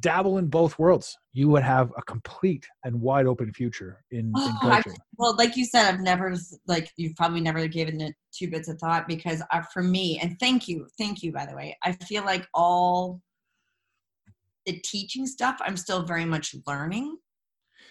dabble 0.00 0.38
in 0.38 0.46
both 0.46 0.78
worlds 0.78 1.16
you 1.32 1.48
would 1.48 1.62
have 1.62 1.92
a 1.96 2.02
complete 2.02 2.66
and 2.84 3.00
wide 3.00 3.26
open 3.26 3.52
future 3.52 4.04
in, 4.10 4.18
in 4.20 4.32
Oh, 4.36 4.58
I- 4.62 4.76
coaching 4.82 4.98
Well, 5.20 5.34
like 5.36 5.56
you 5.56 5.64
said, 5.64 5.92
I've 5.92 5.98
never 6.00 6.32
like 6.68 6.92
you've 6.96 7.16
probably 7.16 7.40
never 7.40 7.66
given 7.66 8.00
it 8.00 8.14
two 8.32 8.48
bits 8.48 8.68
of 8.68 8.78
thought 8.78 9.08
because 9.08 9.42
uh, 9.50 9.62
for 9.74 9.82
me, 9.82 10.20
and 10.22 10.38
thank 10.38 10.68
you, 10.68 10.86
thank 10.96 11.24
you 11.24 11.32
by 11.32 11.44
the 11.44 11.56
way. 11.56 11.76
I 11.82 11.90
feel 11.90 12.24
like 12.24 12.46
all 12.54 13.20
the 14.64 14.80
teaching 14.84 15.26
stuff 15.26 15.56
I'm 15.60 15.76
still 15.76 16.04
very 16.04 16.24
much 16.24 16.54
learning. 16.68 17.18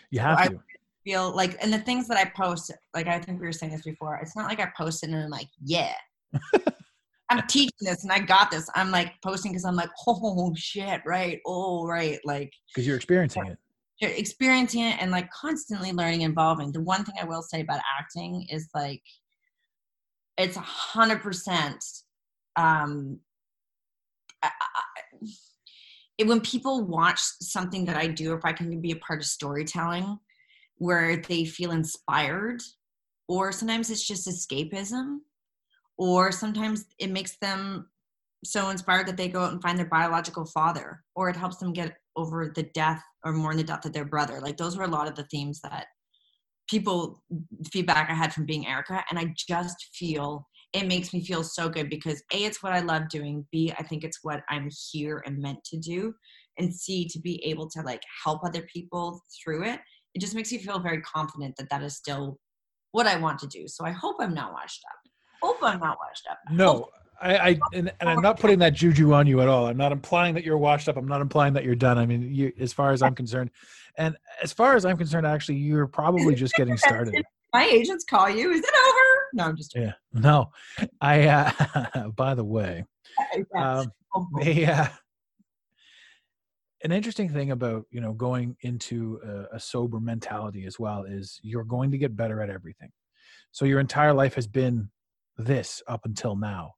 you 0.09 0.21
have 0.21 0.39
I- 0.39 0.47
to 0.47 0.59
Feel 1.07 1.33
like, 1.33 1.55
and 1.63 1.71
the 1.71 1.79
things 1.79 2.07
that 2.09 2.17
I 2.17 2.25
post, 2.35 2.71
like 2.93 3.07
I 3.07 3.19
think 3.19 3.39
we 3.39 3.45
were 3.45 3.53
saying 3.53 3.71
this 3.71 3.83
before. 3.83 4.19
It's 4.21 4.35
not 4.35 4.49
like 4.49 4.59
I 4.59 4.67
posted 4.75 5.09
and 5.09 5.23
I'm 5.23 5.29
like, 5.29 5.47
yeah, 5.63 5.93
I'm 7.29 7.47
teaching 7.47 7.71
this 7.79 8.03
and 8.03 8.11
I 8.11 8.19
got 8.19 8.51
this. 8.51 8.69
I'm 8.75 8.91
like 8.91 9.13
posting 9.23 9.53
because 9.53 9.63
I'm 9.63 9.77
like, 9.77 9.89
oh 10.05 10.53
shit, 10.55 11.01
right, 11.05 11.39
oh 11.45 11.85
right, 11.87 12.19
like 12.25 12.51
because 12.73 12.85
you're 12.85 12.97
experiencing 12.97 13.45
it 13.45 13.57
you're 13.99 14.11
experiencing 14.11 14.83
it 14.83 14.97
and 14.99 15.11
like 15.11 15.29
constantly 15.31 15.91
learning 15.91 16.23
and 16.23 16.33
evolving 16.33 16.71
the 16.71 16.81
one 16.81 17.03
thing 17.03 17.15
i 17.21 17.25
will 17.25 17.41
say 17.41 17.61
about 17.61 17.81
acting 17.99 18.45
is 18.49 18.69
like 18.75 19.01
it's 20.37 20.57
a 20.57 20.61
hundred 20.61 21.21
percent 21.21 21.83
um 22.55 23.19
I, 24.43 24.49
I, 24.49 25.27
it, 26.19 26.27
when 26.27 26.41
people 26.41 26.85
watch 26.85 27.19
something 27.41 27.85
that 27.85 27.97
i 27.97 28.07
do 28.07 28.33
if 28.33 28.45
i 28.45 28.53
can 28.53 28.79
be 28.81 28.91
a 28.91 28.97
part 28.97 29.19
of 29.19 29.25
storytelling 29.25 30.19
where 30.77 31.17
they 31.17 31.45
feel 31.45 31.71
inspired 31.71 32.61
or 33.27 33.51
sometimes 33.51 33.89
it's 33.89 34.05
just 34.05 34.27
escapism 34.27 35.17
or 35.97 36.31
sometimes 36.31 36.85
it 36.99 37.11
makes 37.11 37.37
them 37.37 37.87
so 38.43 38.69
inspired 38.69 39.07
that 39.07 39.17
they 39.17 39.27
go 39.27 39.41
out 39.41 39.51
and 39.51 39.61
find 39.61 39.77
their 39.77 39.87
biological 39.87 40.45
father 40.45 41.03
or 41.15 41.29
it 41.29 41.35
helps 41.35 41.57
them 41.57 41.73
get 41.73 41.95
over 42.15 42.51
the 42.55 42.63
death 42.73 43.01
or 43.25 43.33
mourn 43.33 43.57
the 43.57 43.63
death 43.63 43.85
of 43.85 43.93
their 43.93 44.05
brother. 44.05 44.39
Like 44.39 44.57
those 44.57 44.77
were 44.77 44.85
a 44.85 44.89
lot 44.89 45.07
of 45.07 45.15
the 45.15 45.25
themes 45.31 45.59
that 45.61 45.87
people 46.69 47.23
feedback 47.71 48.09
i 48.09 48.13
had 48.13 48.33
from 48.33 48.45
being 48.45 48.67
erica 48.67 49.03
and 49.09 49.17
i 49.17 49.33
just 49.47 49.87
feel 49.93 50.45
it 50.73 50.87
makes 50.87 51.13
me 51.13 51.23
feel 51.23 51.43
so 51.43 51.69
good 51.69 51.89
because 51.89 52.21
a 52.33 52.43
it's 52.43 52.61
what 52.61 52.73
i 52.73 52.79
love 52.79 53.07
doing 53.09 53.45
b 53.51 53.73
i 53.77 53.83
think 53.83 54.03
it's 54.03 54.19
what 54.21 54.41
i'm 54.49 54.69
here 54.91 55.23
and 55.25 55.39
meant 55.39 55.63
to 55.63 55.77
do 55.77 56.13
and 56.57 56.73
c 56.73 57.07
to 57.07 57.19
be 57.19 57.43
able 57.43 57.69
to 57.69 57.81
like 57.81 58.01
help 58.23 58.43
other 58.43 58.65
people 58.73 59.21
through 59.41 59.63
it 59.63 59.79
it 60.17 60.21
just 60.21 60.33
makes 60.33 60.51
me 60.51 60.57
feel 60.57 60.79
very 60.79 60.99
confident 61.01 61.55
that 61.57 61.69
that 61.69 61.83
is 61.83 61.95
still 61.95 62.39
what 62.91 63.05
i 63.05 63.15
want 63.15 63.37
to 63.37 63.45
do 63.47 63.67
so 63.67 63.85
i 63.85 63.91
hope 63.91 64.15
i'm 64.19 64.33
not 64.33 64.51
washed 64.51 64.83
up 64.89 65.11
hope 65.43 65.57
i'm 65.61 65.79
not 65.79 65.95
washed 65.99 66.27
up 66.31 66.39
No, 66.49 66.89
I, 67.21 67.37
I 67.37 67.59
and, 67.73 67.93
and 67.99 68.09
I'm 68.09 68.21
not 68.21 68.39
putting 68.39 68.57
that 68.59 68.73
juju 68.73 69.13
on 69.13 69.27
you 69.27 69.41
at 69.41 69.47
all. 69.47 69.65
I'm 69.67 69.77
not 69.77 69.91
implying 69.91 70.33
that 70.35 70.43
you're 70.43 70.57
washed 70.57 70.87
up. 70.87 70.97
I'm 70.97 71.07
not 71.07 71.21
implying 71.21 71.53
that 71.53 71.63
you're 71.63 71.75
done. 71.75 71.97
I 71.97 72.05
mean, 72.05 72.33
you, 72.33 72.51
as 72.59 72.73
far 72.73 72.91
as 72.91 73.01
I'm 73.01 73.15
concerned, 73.15 73.49
and 73.97 74.15
as 74.43 74.53
far 74.53 74.75
as 74.75 74.85
I'm 74.85 74.97
concerned, 74.97 75.25
actually, 75.25 75.57
you're 75.57 75.87
probably 75.87 76.35
just 76.35 76.53
getting 76.55 76.77
started. 76.89 77.23
my 77.53 77.65
agents 77.65 78.03
call 78.03 78.29
you 78.29 78.51
is 78.51 78.59
it 78.59 78.75
over 78.87 79.27
no 79.33 79.43
i'm 79.45 79.55
just 79.55 79.73
Yeah. 79.75 79.93
No, 80.13 80.51
I. 81.01 81.27
Uh, 81.27 82.09
by 82.15 82.33
the 82.33 82.43
way, 82.43 82.85
um, 83.55 83.91
the 84.41 84.65
uh, 84.65 84.87
an 86.87 86.93
interesting 86.93 87.27
thing 87.27 87.51
about 87.51 87.83
you 87.91 87.99
know 87.99 88.13
going 88.13 88.55
into 88.61 89.19
a, 89.25 89.57
a 89.57 89.59
sober 89.59 89.99
mentality 89.99 90.65
as 90.65 90.79
well 90.79 91.03
is 91.03 91.37
you're 91.43 91.65
going 91.65 91.91
to 91.91 91.97
get 91.97 92.15
better 92.15 92.41
at 92.41 92.49
everything. 92.49 92.89
So 93.51 93.65
your 93.65 93.81
entire 93.81 94.13
life 94.13 94.35
has 94.35 94.47
been 94.47 94.89
this 95.37 95.83
up 95.89 96.05
until 96.05 96.37
now, 96.37 96.75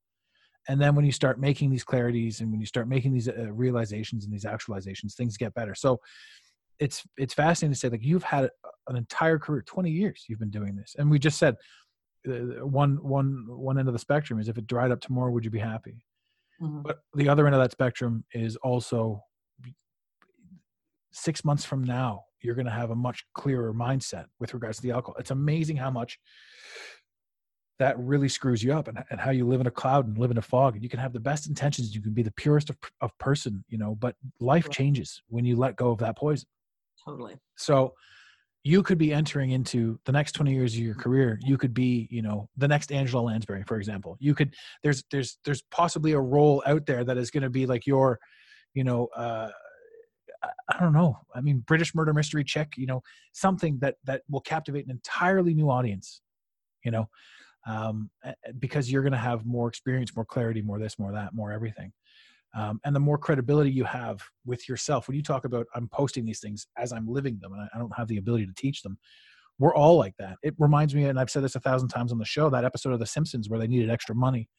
and 0.68 0.82
then 0.82 0.96
when 0.96 1.06
you 1.06 1.12
start 1.12 1.40
making 1.40 1.70
these 1.70 1.86
clarities 1.86 2.42
and 2.42 2.50
when 2.50 2.60
you 2.60 2.66
start 2.66 2.88
making 2.88 3.14
these 3.14 3.30
uh, 3.30 3.52
realizations 3.52 4.26
and 4.26 4.34
these 4.34 4.46
actualizations, 4.46 5.14
things 5.14 5.38
get 5.38 5.54
better. 5.54 5.76
So 5.76 6.00
it's 6.80 7.04
it's 7.18 7.36
fascinating 7.36 7.74
to 7.74 7.80
say 7.80 7.90
like 7.90 8.04
you've 8.04 8.24
had 8.24 8.50
an 8.88 8.96
entire 8.96 9.38
career, 9.38 9.62
20 9.62 9.92
years 9.92 10.26
you've 10.28 10.40
been 10.40 10.50
doing 10.50 10.76
this, 10.76 10.96
and 10.98 11.12
we 11.12 11.20
just 11.20 11.38
said 11.38 11.56
uh, 12.28 12.66
one 12.66 12.96
one 13.04 13.46
one 13.48 13.78
end 13.78 13.88
of 13.88 13.94
the 13.94 14.00
spectrum 14.00 14.40
is 14.40 14.50
if 14.50 14.58
it 14.58 14.66
dried 14.66 14.90
up 14.90 15.02
tomorrow, 15.02 15.32
would 15.32 15.46
you 15.46 15.52
be 15.52 15.60
happy? 15.60 16.04
Mhm. 16.62 16.84
but 16.84 17.00
the 17.14 17.30
other 17.30 17.46
end 17.46 17.56
of 17.56 17.62
that 17.62 17.72
spectrum 17.72 18.26
is 18.34 18.58
also 18.58 19.24
six 21.12 21.44
months 21.44 21.66
from 21.66 21.84
now 21.84 22.24
you're 22.42 22.56
going 22.56 22.66
to 22.66 22.72
have 22.72 22.92
a 22.92 22.96
much 22.96 23.26
clearer 23.34 23.74
mindset 23.74 24.26
with 24.40 24.54
regards 24.54 24.78
to 24.78 24.84
the 24.84 24.92
alcohol. 24.92 25.16
It's 25.20 25.32
amazing 25.32 25.78
how 25.78 25.92
much 25.92 26.20
that 27.80 27.98
really 27.98 28.28
screws 28.28 28.62
you 28.62 28.74
up 28.74 28.88
and, 28.90 29.02
and 29.10 29.20
how 29.20 29.32
you 29.32 29.48
live 29.48 29.62
in 29.62 29.68
a 29.68 29.72
cloud 29.72 30.06
and 30.06 30.18
live 30.18 30.32
in 30.32 30.38
a 30.38 30.42
fog 30.42 30.76
and 30.76 30.84
you 30.84 30.90
can 30.90 31.00
have 31.00 31.14
the 31.14 31.20
best 31.20 31.48
intentions 31.48 31.96
you 31.96 32.02
can 32.02 32.14
be 32.14 32.22
the 32.22 32.32
purest 32.32 32.70
of, 32.70 32.78
of 33.00 33.18
person 33.20 33.64
you 33.70 33.78
know 33.78 33.96
but 33.96 34.16
life 34.42 34.66
Right. 34.66 34.74
changes 34.74 35.22
when 35.30 35.46
you 35.46 35.56
let 35.56 35.78
go 35.78 35.92
of 35.92 36.00
that 36.00 36.18
poison. 36.18 36.48
Totally. 37.06 37.38
So 37.58 37.94
you 38.66 38.84
could 38.84 38.98
be 38.98 39.14
entering 39.14 39.52
into 39.52 39.98
the 40.04 40.12
next 40.12 40.34
20 40.34 40.54
years 40.54 40.74
of 40.74 40.82
your 40.82 40.96
career 40.96 41.40
you 41.42 41.58
could 41.58 41.74
be 41.74 42.10
you 42.12 42.22
know 42.22 42.50
the 42.58 42.68
next 42.68 42.92
angela 42.92 43.22
lansbury 43.22 43.64
for 43.64 43.78
example. 43.78 44.18
You 44.20 44.36
could 44.36 44.54
there's 44.84 45.04
there's 45.10 45.38
there's 45.46 45.62
possibly 45.72 46.12
a 46.12 46.20
role 46.20 46.62
out 46.66 46.86
there 46.86 47.06
that 47.06 47.18
is 47.18 47.32
going 47.32 47.44
to 47.44 47.50
be 47.50 47.66
like 47.66 47.88
your 47.88 48.20
you 48.74 48.84
know 48.84 49.08
uh 49.16 49.52
I- 50.44 50.80
don't 50.80 50.94
know. 50.94 51.20
I 51.36 51.42
mean, 51.42 51.60
British 51.60 51.94
murder 51.94 52.14
mystery 52.14 52.44
chick. 52.44 52.74
You 52.78 52.88
know, 52.88 53.04
something 53.34 53.80
that 53.80 53.96
that 54.06 54.22
will 54.30 54.42
captivate 54.42 54.86
an 54.86 54.92
entirely 54.92 55.54
new 55.54 55.70
audience. 55.70 56.22
You 56.84 56.92
know, 56.92 57.10
um, 57.68 58.10
because 58.60 58.92
you're 58.92 59.02
going 59.02 59.12
to 59.14 59.18
have 59.18 59.46
more 59.46 59.68
experience, 59.68 60.16
more 60.16 60.26
clarity, 60.26 60.62
more 60.62 60.80
this, 60.80 60.98
more 60.98 61.12
that, 61.12 61.34
more 61.34 61.52
everything. 61.52 61.92
Um, 62.56 62.80
and 62.84 62.96
the 62.96 63.00
more 63.00 63.18
credibility 63.18 63.70
you 63.70 63.84
have 63.84 64.24
with 64.46 64.68
yourself, 64.68 65.08
when 65.08 65.16
you 65.16 65.22
talk 65.24 65.46
about 65.46 65.68
I'm 65.76 65.88
posting 65.90 66.26
these 66.26 66.40
things 66.40 66.68
as 66.78 66.92
I'm 66.92 67.08
living 67.08 67.38
them, 67.42 67.54
and 67.54 67.62
I, 67.62 67.68
I 67.76 67.80
don't 67.80 67.96
have 67.96 68.08
the 68.08 68.18
ability 68.18 68.48
to 68.48 68.54
teach 68.54 68.82
them. 68.82 68.98
We're 69.60 69.76
all 69.76 69.98
like 69.98 70.16
that. 70.20 70.38
It 70.42 70.56
reminds 70.58 70.96
me, 70.96 71.04
and 71.04 71.20
I've 71.20 71.30
said 71.30 71.44
this 71.44 71.56
a 71.56 71.60
thousand 71.60 71.90
times 71.90 72.12
on 72.12 72.18
the 72.18 72.26
show, 72.26 72.50
that 72.50 72.64
episode 72.64 72.94
of 72.94 73.00
The 73.00 73.06
Simpsons 73.06 73.50
where 73.50 73.60
they 73.60 73.68
needed 73.68 73.90
extra 73.90 74.16
money. 74.16 74.50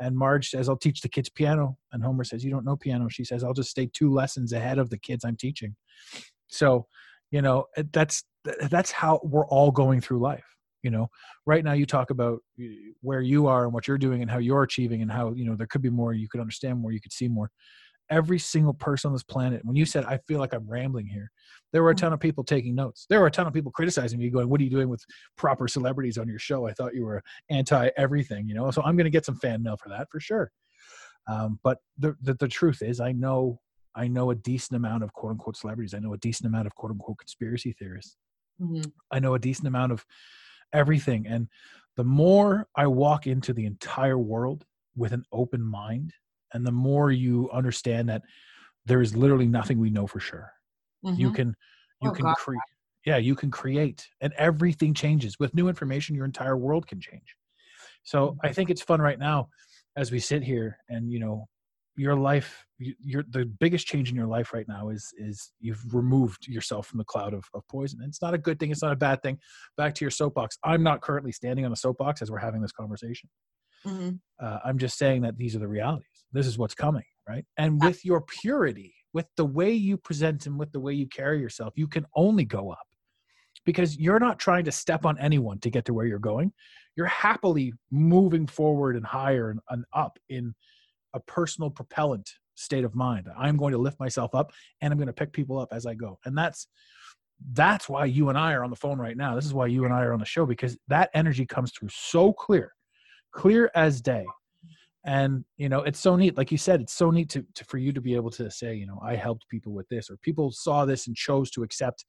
And 0.00 0.16
Marge 0.16 0.50
says, 0.50 0.68
I'll 0.68 0.76
teach 0.76 1.00
the 1.00 1.08
kids 1.08 1.28
piano. 1.28 1.76
And 1.92 2.02
Homer 2.02 2.24
says, 2.24 2.44
You 2.44 2.50
don't 2.50 2.64
know 2.64 2.76
piano. 2.76 3.08
She 3.08 3.24
says, 3.24 3.44
I'll 3.44 3.54
just 3.54 3.70
stay 3.70 3.88
two 3.92 4.12
lessons 4.12 4.52
ahead 4.52 4.78
of 4.78 4.90
the 4.90 4.98
kids 4.98 5.24
I'm 5.24 5.36
teaching. 5.36 5.76
So, 6.48 6.86
you 7.30 7.42
know, 7.42 7.66
eh, 7.76 7.84
that's 7.92 8.24
that's 8.68 8.90
how 8.90 9.20
we're 9.22 9.46
all 9.46 9.70
going 9.70 10.00
through 10.00 10.20
life 10.20 10.44
you 10.84 10.90
know 10.90 11.08
right 11.46 11.64
now 11.64 11.72
you 11.72 11.86
talk 11.86 12.10
about 12.10 12.40
where 13.00 13.22
you 13.22 13.48
are 13.48 13.64
and 13.64 13.72
what 13.72 13.88
you're 13.88 13.98
doing 13.98 14.22
and 14.22 14.30
how 14.30 14.38
you're 14.38 14.62
achieving 14.62 15.02
and 15.02 15.10
how 15.10 15.32
you 15.32 15.44
know 15.44 15.56
there 15.56 15.66
could 15.66 15.82
be 15.82 15.90
more 15.90 16.12
you 16.12 16.28
could 16.28 16.40
understand 16.40 16.78
more 16.78 16.92
you 16.92 17.00
could 17.00 17.12
see 17.12 17.26
more 17.26 17.50
every 18.10 18.38
single 18.38 18.74
person 18.74 19.08
on 19.08 19.12
this 19.14 19.22
planet 19.22 19.64
when 19.64 19.76
you 19.76 19.84
said 19.84 20.04
i 20.04 20.18
feel 20.28 20.38
like 20.38 20.52
i'm 20.52 20.68
rambling 20.68 21.06
here 21.06 21.30
there 21.74 21.82
were 21.82 21.90
a 21.90 21.94
ton 21.94 22.12
of 22.12 22.20
people 22.20 22.44
taking 22.44 22.76
notes. 22.76 23.04
There 23.10 23.18
were 23.18 23.26
a 23.26 23.32
ton 23.32 23.48
of 23.48 23.52
people 23.52 23.72
criticizing 23.72 24.20
me 24.20 24.30
going 24.30 24.48
what 24.48 24.60
are 24.60 24.64
you 24.64 24.70
doing 24.70 24.88
with 24.88 25.04
proper 25.36 25.66
celebrities 25.66 26.18
on 26.18 26.28
your 26.28 26.38
show? 26.38 26.68
I 26.68 26.72
thought 26.72 26.94
you 26.94 27.04
were 27.04 27.20
anti 27.50 27.90
everything 27.96 28.46
you 28.46 28.54
know? 28.54 28.70
So 28.70 28.80
i'm 28.82 28.96
going 28.96 29.06
to 29.06 29.10
get 29.10 29.26
some 29.26 29.34
fan 29.34 29.60
mail 29.60 29.76
for 29.76 29.88
that 29.88 30.06
for 30.08 30.20
sure. 30.20 30.52
Um, 31.26 31.58
but 31.64 31.78
the, 31.98 32.14
the 32.22 32.34
the 32.34 32.46
truth 32.46 32.80
is 32.80 33.00
i 33.00 33.10
know 33.10 33.60
i 33.96 34.06
know 34.06 34.30
a 34.30 34.36
decent 34.36 34.76
amount 34.76 35.02
of 35.02 35.12
quote 35.14 35.32
unquote 35.32 35.56
celebrities. 35.56 35.94
I 35.94 35.98
know 35.98 36.12
a 36.12 36.18
decent 36.18 36.46
amount 36.46 36.68
of 36.68 36.76
quote 36.76 36.92
unquote 36.92 37.18
conspiracy 37.18 37.74
theorists. 37.76 38.16
Mhm. 38.62 38.92
I 39.10 39.18
know 39.18 39.34
a 39.34 39.40
decent 39.40 39.66
amount 39.66 39.90
of 39.90 40.06
everything. 40.72 41.26
And 41.26 41.48
the 41.96 42.04
more 42.04 42.68
I 42.76 42.86
walk 42.86 43.26
into 43.26 43.52
the 43.52 43.66
entire 43.66 44.18
world 44.18 44.64
with 44.96 45.12
an 45.12 45.24
open 45.32 45.60
mind, 45.60 46.12
and 46.54 46.66
the 46.66 46.72
more 46.72 47.10
you 47.12 47.50
understand 47.52 48.08
that 48.10 48.22
there 48.86 49.02
is 49.02 49.16
literally 49.16 49.46
nothing 49.48 49.78
we 49.78 49.90
know 49.90 50.06
for 50.06 50.20
sure. 50.20 50.52
You 51.16 51.30
Mhm. 51.30 51.34
can 51.34 51.56
you 52.00 52.10
Oh, 52.10 52.14
can 52.14 52.26
create 52.34 52.60
yeah, 53.06 53.18
you 53.18 53.34
can 53.34 53.50
create 53.50 54.08
and 54.22 54.32
everything 54.34 54.94
changes. 54.94 55.38
With 55.38 55.54
new 55.54 55.68
information, 55.68 56.16
your 56.16 56.24
entire 56.24 56.56
world 56.56 56.86
can 56.86 57.00
change. 57.00 57.36
So 58.04 58.36
I 58.42 58.52
think 58.52 58.70
it's 58.70 58.82
fun 58.82 59.00
right 59.00 59.18
now 59.18 59.48
as 59.96 60.12
we 60.12 60.18
sit 60.20 60.42
here 60.42 60.78
and 60.88 61.10
you 61.10 61.20
know 61.20 61.46
your 61.96 62.16
life 62.16 62.66
you- 62.78 62.96
your 62.98 63.22
the 63.28 63.44
biggest 63.46 63.86
change 63.86 64.10
in 64.10 64.16
your 64.16 64.26
life 64.26 64.52
right 64.52 64.66
now 64.68 64.88
is 64.90 65.12
is 65.16 65.52
you've 65.60 65.94
removed 65.94 66.46
yourself 66.48 66.86
from 66.88 66.98
the 66.98 67.04
cloud 67.04 67.32
of, 67.34 67.44
of 67.54 67.62
poison 67.68 68.00
it's 68.02 68.20
not 68.20 68.34
a 68.34 68.38
good 68.38 68.58
thing 68.58 68.70
it's 68.72 68.82
not 68.82 68.92
a 68.92 68.96
bad 68.96 69.22
thing 69.22 69.38
back 69.76 69.94
to 69.94 70.04
your 70.04 70.10
soapbox 70.10 70.58
i'm 70.64 70.82
not 70.82 71.00
currently 71.02 71.30
standing 71.30 71.64
on 71.64 71.72
a 71.72 71.76
soapbox 71.76 72.20
as 72.20 72.32
we're 72.32 72.38
having 72.48 72.60
this 72.60 72.72
conversation 72.72 73.28
Mhm. 73.84 74.20
uh, 74.42 74.58
i'm 74.64 74.78
just 74.78 74.98
saying 74.98 75.22
that 75.22 75.36
these 75.36 75.54
are 75.54 75.60
the 75.60 75.68
realities 75.68 76.13
this 76.34 76.46
is 76.46 76.58
what's 76.58 76.74
coming 76.74 77.04
right? 77.28 77.44
And 77.56 77.82
with 77.82 78.04
your 78.04 78.20
purity 78.20 78.94
with 79.12 79.26
the 79.36 79.44
way 79.44 79.72
you 79.72 79.96
present 79.96 80.46
and 80.46 80.58
with 80.58 80.72
the 80.72 80.80
way 80.80 80.92
you 80.92 81.06
carry 81.06 81.40
yourself 81.40 81.72
you 81.76 81.86
can 81.86 82.06
only 82.14 82.44
go 82.44 82.70
up. 82.70 82.86
Because 83.64 83.96
you're 83.96 84.20
not 84.20 84.38
trying 84.38 84.64
to 84.64 84.72
step 84.72 85.06
on 85.06 85.18
anyone 85.18 85.58
to 85.60 85.70
get 85.70 85.86
to 85.86 85.94
where 85.94 86.04
you're 86.04 86.18
going. 86.18 86.52
You're 86.96 87.06
happily 87.06 87.72
moving 87.90 88.46
forward 88.46 88.94
and 88.94 89.06
higher 89.06 89.50
and, 89.50 89.60
and 89.70 89.84
up 89.94 90.18
in 90.28 90.54
a 91.14 91.20
personal 91.20 91.70
propellant 91.70 92.30
state 92.56 92.84
of 92.84 92.94
mind. 92.94 93.26
I'm 93.38 93.56
going 93.56 93.72
to 93.72 93.78
lift 93.78 93.98
myself 93.98 94.34
up 94.34 94.52
and 94.80 94.92
i'm 94.92 94.98
going 94.98 95.06
to 95.06 95.12
pick 95.12 95.32
people 95.32 95.58
up 95.58 95.70
as 95.72 95.86
i 95.86 95.94
go. 95.94 96.18
And 96.24 96.36
that's 96.36 96.68
that's 97.52 97.88
why 97.88 98.04
you 98.04 98.28
and 98.28 98.38
i 98.38 98.52
are 98.52 98.62
on 98.62 98.70
the 98.70 98.76
phone 98.76 98.98
right 98.98 99.16
now. 99.16 99.34
This 99.34 99.46
is 99.46 99.54
why 99.54 99.66
you 99.66 99.84
and 99.84 99.94
i 99.94 100.02
are 100.02 100.12
on 100.12 100.20
the 100.20 100.26
show 100.26 100.44
because 100.44 100.76
that 100.88 101.10
energy 101.14 101.46
comes 101.46 101.72
through 101.72 101.88
so 101.90 102.32
clear 102.32 102.72
clear 103.32 103.70
as 103.74 104.00
day 104.00 104.24
and 105.04 105.44
you 105.58 105.68
know 105.68 105.80
it's 105.80 106.00
so 106.00 106.16
neat 106.16 106.36
like 106.36 106.50
you 106.50 106.58
said 106.58 106.80
it's 106.80 106.94
so 106.94 107.10
neat 107.10 107.28
to, 107.28 107.44
to 107.54 107.64
for 107.64 107.78
you 107.78 107.92
to 107.92 108.00
be 108.00 108.14
able 108.14 108.30
to 108.30 108.50
say 108.50 108.74
you 108.74 108.86
know 108.86 108.98
i 109.02 109.14
helped 109.14 109.48
people 109.48 109.72
with 109.72 109.88
this 109.88 110.10
or 110.10 110.16
people 110.18 110.50
saw 110.50 110.84
this 110.84 111.06
and 111.06 111.16
chose 111.16 111.50
to 111.50 111.62
accept 111.62 112.04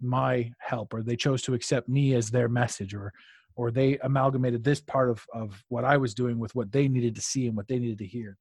my 0.00 0.50
help 0.58 0.92
or 0.92 1.02
they 1.02 1.16
chose 1.16 1.42
to 1.42 1.54
accept 1.54 1.88
me 1.88 2.14
as 2.14 2.30
their 2.30 2.48
message 2.48 2.94
or 2.94 3.12
or 3.56 3.70
they 3.70 3.98
amalgamated 3.98 4.62
this 4.62 4.80
part 4.80 5.10
of 5.10 5.24
of 5.32 5.62
what 5.68 5.84
i 5.84 5.96
was 5.96 6.14
doing 6.14 6.38
with 6.38 6.54
what 6.54 6.70
they 6.72 6.88
needed 6.88 7.14
to 7.14 7.20
see 7.20 7.46
and 7.46 7.56
what 7.56 7.68
they 7.68 7.78
needed 7.78 7.98
to 7.98 8.06
hear. 8.06 8.36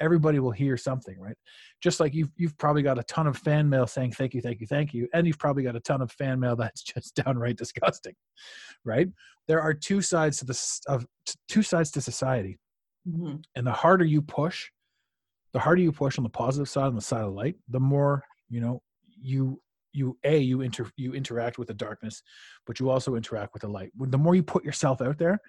Everybody 0.00 0.38
will 0.38 0.50
hear 0.50 0.78
something 0.78 1.20
right? 1.20 1.36
Just 1.82 2.00
like 2.00 2.14
you've 2.14 2.30
you've 2.36 2.56
probably 2.56 2.82
got 2.82 2.98
a 2.98 3.02
ton 3.02 3.26
of 3.26 3.36
fan 3.36 3.68
mail 3.68 3.86
saying 3.86 4.12
thank 4.12 4.32
you 4.32 4.40
thank 4.40 4.60
you 4.60 4.66
thank 4.66 4.94
you 4.94 5.06
and 5.12 5.26
you've 5.26 5.38
probably 5.38 5.62
got 5.62 5.76
a 5.76 5.80
ton 5.80 6.00
of 6.00 6.10
fan 6.12 6.40
mail 6.40 6.56
that's 6.62 6.82
just 6.82 7.14
downright 7.16 7.56
disgusting 7.56 8.14
right? 8.84 9.08
There 9.46 9.60
are 9.60 9.74
two 9.74 10.00
sides 10.00 10.38
to 10.38 10.46
this 10.46 10.80
of 10.86 11.06
two 11.48 11.62
sides 11.62 11.90
to 11.92 12.00
society 12.00 12.58
Mhm. 13.08 13.42
and 13.54 13.66
the 13.66 13.72
harder 13.72 14.04
you 14.04 14.20
push 14.22 14.68
the 15.52 15.58
harder 15.58 15.80
you 15.82 15.90
push 15.92 16.18
on 16.18 16.24
the 16.24 16.30
positive 16.30 16.68
side 16.68 16.86
on 16.86 16.94
the 16.94 17.00
side 17.00 17.22
of 17.24 17.32
light 17.32 17.56
the 17.68 17.80
more 17.80 18.22
you 18.48 18.60
know 18.60 18.82
you 19.20 19.60
you 19.92 20.16
a 20.24 20.38
you 20.38 20.60
inter 20.60 20.88
you 20.96 21.14
interact 21.14 21.58
with 21.58 21.68
the 21.68 21.74
darkness 21.74 22.22
but 22.66 22.78
you 22.78 22.90
also 22.90 23.16
interact 23.16 23.52
with 23.54 23.62
the 23.62 23.68
light. 23.68 23.90
The 23.98 24.18
more 24.18 24.34
you 24.36 24.42
put 24.42 24.64
yourself 24.64 25.00
out 25.00 25.18
there 25.18 25.40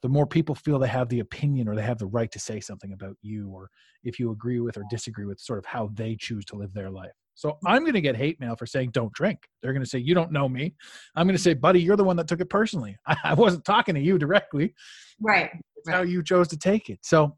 the 0.00 0.08
more 0.08 0.26
people 0.26 0.54
feel 0.54 0.78
they 0.78 0.88
have 0.88 1.08
the 1.10 1.20
opinion 1.20 1.68
or 1.68 1.76
they 1.76 1.82
have 1.82 1.98
the 1.98 2.06
right 2.06 2.30
to 2.32 2.38
say 2.40 2.58
something 2.58 2.92
about 2.92 3.16
you 3.22 3.48
or 3.50 3.68
if 4.02 4.18
you 4.18 4.30
agree 4.32 4.58
with 4.60 4.76
or 4.76 4.84
disagree 4.90 5.26
with 5.26 5.38
sort 5.38 5.58
of 5.60 5.64
how 5.66 5.88
they 5.94 6.16
choose 6.16 6.44
to 6.46 6.56
live 6.56 6.72
their 6.72 6.90
life. 6.90 7.12
So 7.34 7.58
i'm 7.66 7.82
going 7.82 7.92
to 7.94 8.00
get 8.00 8.16
hate 8.16 8.40
mail 8.40 8.56
for 8.56 8.66
saying 8.66 8.90
don't 8.90 9.12
drink. 9.12 9.46
They're 9.60 9.72
going 9.72 9.84
to 9.84 9.88
say 9.88 9.98
you 9.98 10.14
don't 10.14 10.32
know 10.32 10.48
me. 10.48 10.74
I'm 11.14 11.26
going 11.26 11.36
to 11.36 11.42
say 11.42 11.54
buddy 11.54 11.80
you're 11.80 11.96
the 11.96 12.04
one 12.04 12.16
that 12.16 12.26
took 12.28 12.40
it 12.40 12.50
personally. 12.50 12.96
I 13.24 13.34
wasn't 13.34 13.64
talking 13.64 13.94
to 13.94 14.00
you 14.00 14.18
directly. 14.18 14.74
Right. 15.20 15.50
It's 15.84 15.94
how 15.94 16.02
you 16.02 16.22
chose 16.22 16.48
to 16.48 16.56
take 16.56 16.90
it. 16.90 17.00
So 17.02 17.36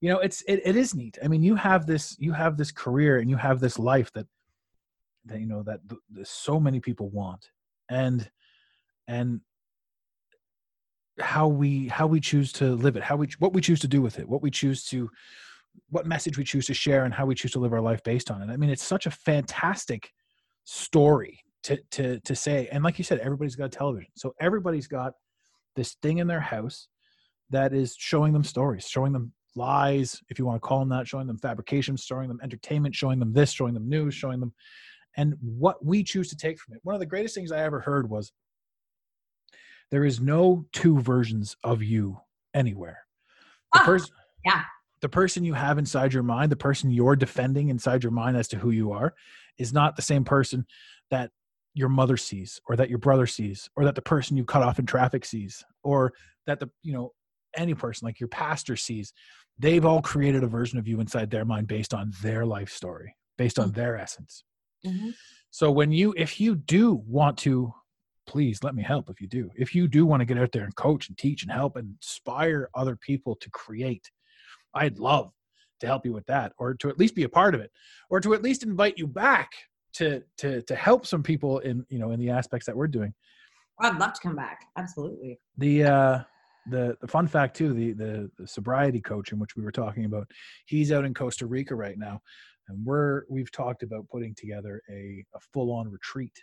you 0.00 0.08
know 0.08 0.18
it's 0.18 0.42
it, 0.42 0.60
it 0.64 0.76
is 0.76 0.94
neat. 0.94 1.18
I 1.22 1.28
mean 1.28 1.42
you 1.42 1.54
have 1.54 1.86
this 1.86 2.16
you 2.18 2.32
have 2.32 2.56
this 2.56 2.72
career 2.72 3.18
and 3.18 3.30
you 3.30 3.36
have 3.36 3.60
this 3.60 3.78
life 3.78 4.12
that 4.12 4.26
that 5.26 5.40
you 5.40 5.46
know 5.46 5.62
that 5.62 5.80
th- 5.88 6.00
th- 6.14 6.26
so 6.26 6.58
many 6.58 6.80
people 6.80 7.08
want. 7.10 7.48
And 7.88 8.28
and 9.06 9.40
how 11.20 11.46
we 11.46 11.88
how 11.88 12.06
we 12.06 12.20
choose 12.20 12.52
to 12.52 12.74
live 12.74 12.96
it 12.96 13.02
how 13.02 13.16
we 13.16 13.28
what 13.38 13.52
we 13.52 13.60
choose 13.60 13.78
to 13.78 13.86
do 13.86 14.00
with 14.00 14.18
it 14.18 14.26
what 14.26 14.40
we 14.40 14.50
choose 14.50 14.82
to 14.86 15.10
what 15.90 16.06
message 16.06 16.38
we 16.38 16.44
choose 16.44 16.66
to 16.66 16.74
share 16.74 17.04
and 17.04 17.12
how 17.12 17.26
we 17.26 17.34
choose 17.34 17.52
to 17.52 17.58
live 17.58 17.72
our 17.72 17.80
life 17.80 18.02
based 18.02 18.30
on 18.30 18.42
it. 18.42 18.50
I 18.52 18.56
mean 18.56 18.70
it's 18.70 18.82
such 18.82 19.06
a 19.06 19.10
fantastic 19.10 20.10
story 20.64 21.40
to 21.64 21.78
to 21.92 22.18
to 22.20 22.34
say. 22.34 22.68
And 22.72 22.82
like 22.82 22.98
you 22.98 23.04
said 23.04 23.20
everybody's 23.20 23.56
got 23.56 23.66
a 23.66 23.68
television. 23.68 24.10
So 24.16 24.34
everybody's 24.40 24.88
got 24.88 25.12
this 25.76 25.94
thing 26.02 26.18
in 26.18 26.26
their 26.26 26.40
house 26.40 26.88
that 27.52 27.72
is 27.72 27.94
showing 27.98 28.32
them 28.32 28.44
stories 28.44 28.88
showing 28.88 29.12
them 29.12 29.32
lies 29.54 30.20
if 30.30 30.38
you 30.38 30.46
want 30.46 30.56
to 30.56 30.66
call 30.66 30.80
them 30.80 30.88
that 30.88 31.06
showing 31.06 31.26
them 31.26 31.38
fabrications 31.38 32.04
showing 32.04 32.28
them 32.28 32.40
entertainment 32.42 32.94
showing 32.94 33.18
them 33.18 33.32
this 33.32 33.52
showing 33.52 33.74
them 33.74 33.88
news 33.88 34.14
showing 34.14 34.40
them 34.40 34.52
and 35.16 35.34
what 35.40 35.84
we 35.84 36.02
choose 36.02 36.28
to 36.28 36.36
take 36.36 36.58
from 36.58 36.74
it 36.74 36.80
one 36.82 36.94
of 36.94 37.00
the 37.00 37.06
greatest 37.06 37.34
things 37.34 37.52
i 37.52 37.58
ever 37.60 37.80
heard 37.80 38.08
was 38.08 38.32
there 39.90 40.04
is 40.04 40.20
no 40.20 40.64
two 40.72 40.98
versions 41.00 41.56
of 41.62 41.82
you 41.82 42.18
anywhere 42.54 42.98
the 43.74 43.80
Ah, 43.80 43.84
person 43.84 44.14
yeah. 44.44 44.62
the 45.02 45.08
person 45.08 45.44
you 45.44 45.54
have 45.54 45.78
inside 45.78 46.12
your 46.14 46.22
mind 46.22 46.50
the 46.50 46.56
person 46.56 46.90
you're 46.90 47.16
defending 47.16 47.68
inside 47.68 48.02
your 48.02 48.12
mind 48.12 48.36
as 48.36 48.48
to 48.48 48.56
who 48.58 48.70
you 48.70 48.92
are 48.92 49.14
is 49.58 49.72
not 49.72 49.96
the 49.96 50.02
same 50.02 50.24
person 50.24 50.66
that 51.10 51.30
your 51.74 51.88
mother 51.88 52.16
sees 52.16 52.60
or 52.66 52.76
that 52.76 52.90
your 52.90 52.98
brother 52.98 53.26
sees 53.26 53.68
or 53.76 53.84
that 53.84 53.94
the 53.94 54.02
person 54.02 54.36
you 54.36 54.44
cut 54.44 54.62
off 54.62 54.78
in 54.78 54.86
traffic 54.86 55.24
sees 55.24 55.64
or 55.82 56.12
that 56.46 56.58
the 56.58 56.70
you 56.82 56.92
know 56.92 57.12
any 57.56 57.74
person 57.74 58.06
like 58.06 58.20
your 58.20 58.28
pastor 58.28 58.76
sees 58.76 59.12
they've 59.58 59.84
all 59.84 60.00
created 60.02 60.42
a 60.42 60.46
version 60.46 60.78
of 60.78 60.86
you 60.88 61.00
inside 61.00 61.30
their 61.30 61.44
mind 61.44 61.66
based 61.66 61.92
on 61.94 62.12
their 62.22 62.44
life 62.46 62.70
story 62.70 63.14
based 63.38 63.58
on 63.58 63.72
their 63.72 63.96
essence 63.96 64.44
Mhm. 64.84 65.14
so 65.50 65.70
when 65.70 65.92
you 65.92 66.12
if 66.16 66.40
you 66.40 66.54
do 66.56 66.94
want 67.06 67.38
to 67.38 67.72
please 68.26 68.62
let 68.64 68.74
me 68.74 68.82
help 68.82 69.08
if 69.10 69.20
you 69.20 69.28
do 69.28 69.50
if 69.56 69.74
you 69.74 69.86
do 69.88 70.04
want 70.06 70.20
to 70.20 70.24
get 70.24 70.38
out 70.38 70.52
there 70.52 70.64
and 70.64 70.74
coach 70.76 71.08
and 71.08 71.16
teach 71.18 71.42
and 71.42 71.52
help 71.52 71.76
and 71.76 71.90
inspire 71.96 72.68
other 72.74 72.96
people 72.96 73.36
to 73.36 73.50
create 73.50 74.10
i'd 74.74 74.98
love 74.98 75.32
to 75.80 75.86
help 75.86 76.04
you 76.06 76.12
with 76.12 76.26
that 76.26 76.52
or 76.58 76.74
to 76.74 76.88
at 76.88 76.98
least 76.98 77.14
be 77.14 77.24
a 77.24 77.28
part 77.28 77.54
of 77.54 77.60
it 77.60 77.70
or 78.10 78.20
to 78.20 78.34
at 78.34 78.42
least 78.42 78.62
invite 78.62 78.96
you 78.98 79.06
back 79.06 79.50
to 79.92 80.22
to 80.38 80.62
to 80.62 80.74
help 80.74 81.06
some 81.06 81.22
people 81.22 81.58
in 81.60 81.84
you 81.88 81.98
know 81.98 82.10
in 82.12 82.18
the 82.20 82.30
aspects 82.30 82.66
that 82.66 82.76
we're 82.76 82.86
doing 82.88 83.12
I'd 83.80 83.98
love 83.98 84.12
to 84.12 84.20
come 84.20 84.36
back. 84.36 84.66
Absolutely. 84.76 85.40
the 85.58 85.84
uh 85.84 86.22
the 86.66 86.96
the 87.00 87.08
fun 87.08 87.26
fact 87.26 87.56
too 87.56 87.72
the, 87.72 87.92
the 87.92 88.30
the 88.38 88.46
sobriety 88.46 89.00
coach 89.00 89.32
in 89.32 89.38
which 89.38 89.56
we 89.56 89.62
were 89.62 89.72
talking 89.72 90.04
about 90.04 90.30
he's 90.66 90.92
out 90.92 91.04
in 91.04 91.14
costa 91.14 91.46
rica 91.46 91.74
right 91.74 91.98
now. 91.98 92.20
And 92.68 92.84
we're 92.84 93.22
we've 93.28 93.50
talked 93.50 93.82
about 93.82 94.08
putting 94.08 94.34
together 94.34 94.80
a, 94.88 95.24
a 95.34 95.40
full-on 95.52 95.90
retreat. 95.90 96.36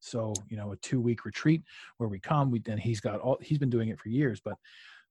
So 0.00 0.34
you 0.48 0.56
know 0.56 0.72
a 0.72 0.76
two 0.76 1.00
week 1.00 1.24
retreat 1.24 1.62
where 1.96 2.08
we 2.08 2.20
come 2.20 2.50
we 2.50 2.60
and 2.66 2.80
he's 2.80 3.00
got 3.00 3.20
all 3.20 3.38
he's 3.40 3.58
been 3.58 3.70
doing 3.70 3.88
it 3.88 4.00
for 4.00 4.08
years 4.08 4.40
but 4.44 4.56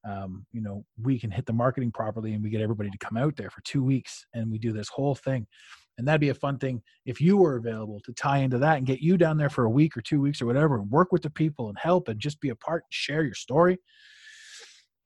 um, 0.03 0.45
you 0.51 0.61
know 0.61 0.83
we 1.01 1.17
can 1.19 1.31
hit 1.31 1.45
the 1.45 1.53
marketing 1.53 1.91
properly 1.91 2.33
and 2.33 2.43
we 2.43 2.49
get 2.49 2.61
everybody 2.61 2.89
to 2.89 2.97
come 2.97 3.17
out 3.17 3.35
there 3.35 3.49
for 3.49 3.61
two 3.61 3.83
weeks 3.83 4.25
and 4.33 4.51
we 4.51 4.57
do 4.57 4.73
this 4.73 4.89
whole 4.89 5.15
thing. 5.15 5.47
And 5.97 6.07
that'd 6.07 6.21
be 6.21 6.29
a 6.29 6.33
fun 6.33 6.57
thing 6.57 6.81
if 7.05 7.21
you 7.21 7.37
were 7.37 7.57
available 7.57 7.99
to 8.05 8.13
tie 8.13 8.39
into 8.39 8.57
that 8.59 8.77
and 8.77 8.87
get 8.87 9.01
you 9.01 9.17
down 9.17 9.37
there 9.37 9.49
for 9.49 9.65
a 9.65 9.69
week 9.69 9.95
or 9.95 10.01
two 10.01 10.19
weeks 10.19 10.41
or 10.41 10.45
whatever 10.45 10.79
and 10.79 10.89
work 10.89 11.11
with 11.11 11.21
the 11.21 11.29
people 11.29 11.69
and 11.69 11.77
help 11.77 12.07
and 12.07 12.19
just 12.19 12.41
be 12.41 12.49
a 12.49 12.55
part 12.55 12.83
and 12.83 12.93
share 12.93 13.23
your 13.23 13.35
story 13.35 13.77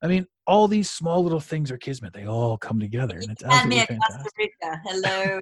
i 0.02 0.08
mean 0.08 0.26
all 0.48 0.68
these 0.68 0.90
small 0.90 1.24
little 1.24 1.40
things 1.40 1.72
are 1.72 1.78
kismet 1.78 2.14
they 2.14 2.26
all 2.28 2.58
come 2.58 2.80
together 2.80 3.18
and 3.18 3.32
it's 3.32 3.44
absolutely 3.44 3.80
Costa 3.80 3.94
fantastic 4.08 4.32
Rica. 4.38 4.82
Hello. 4.86 5.40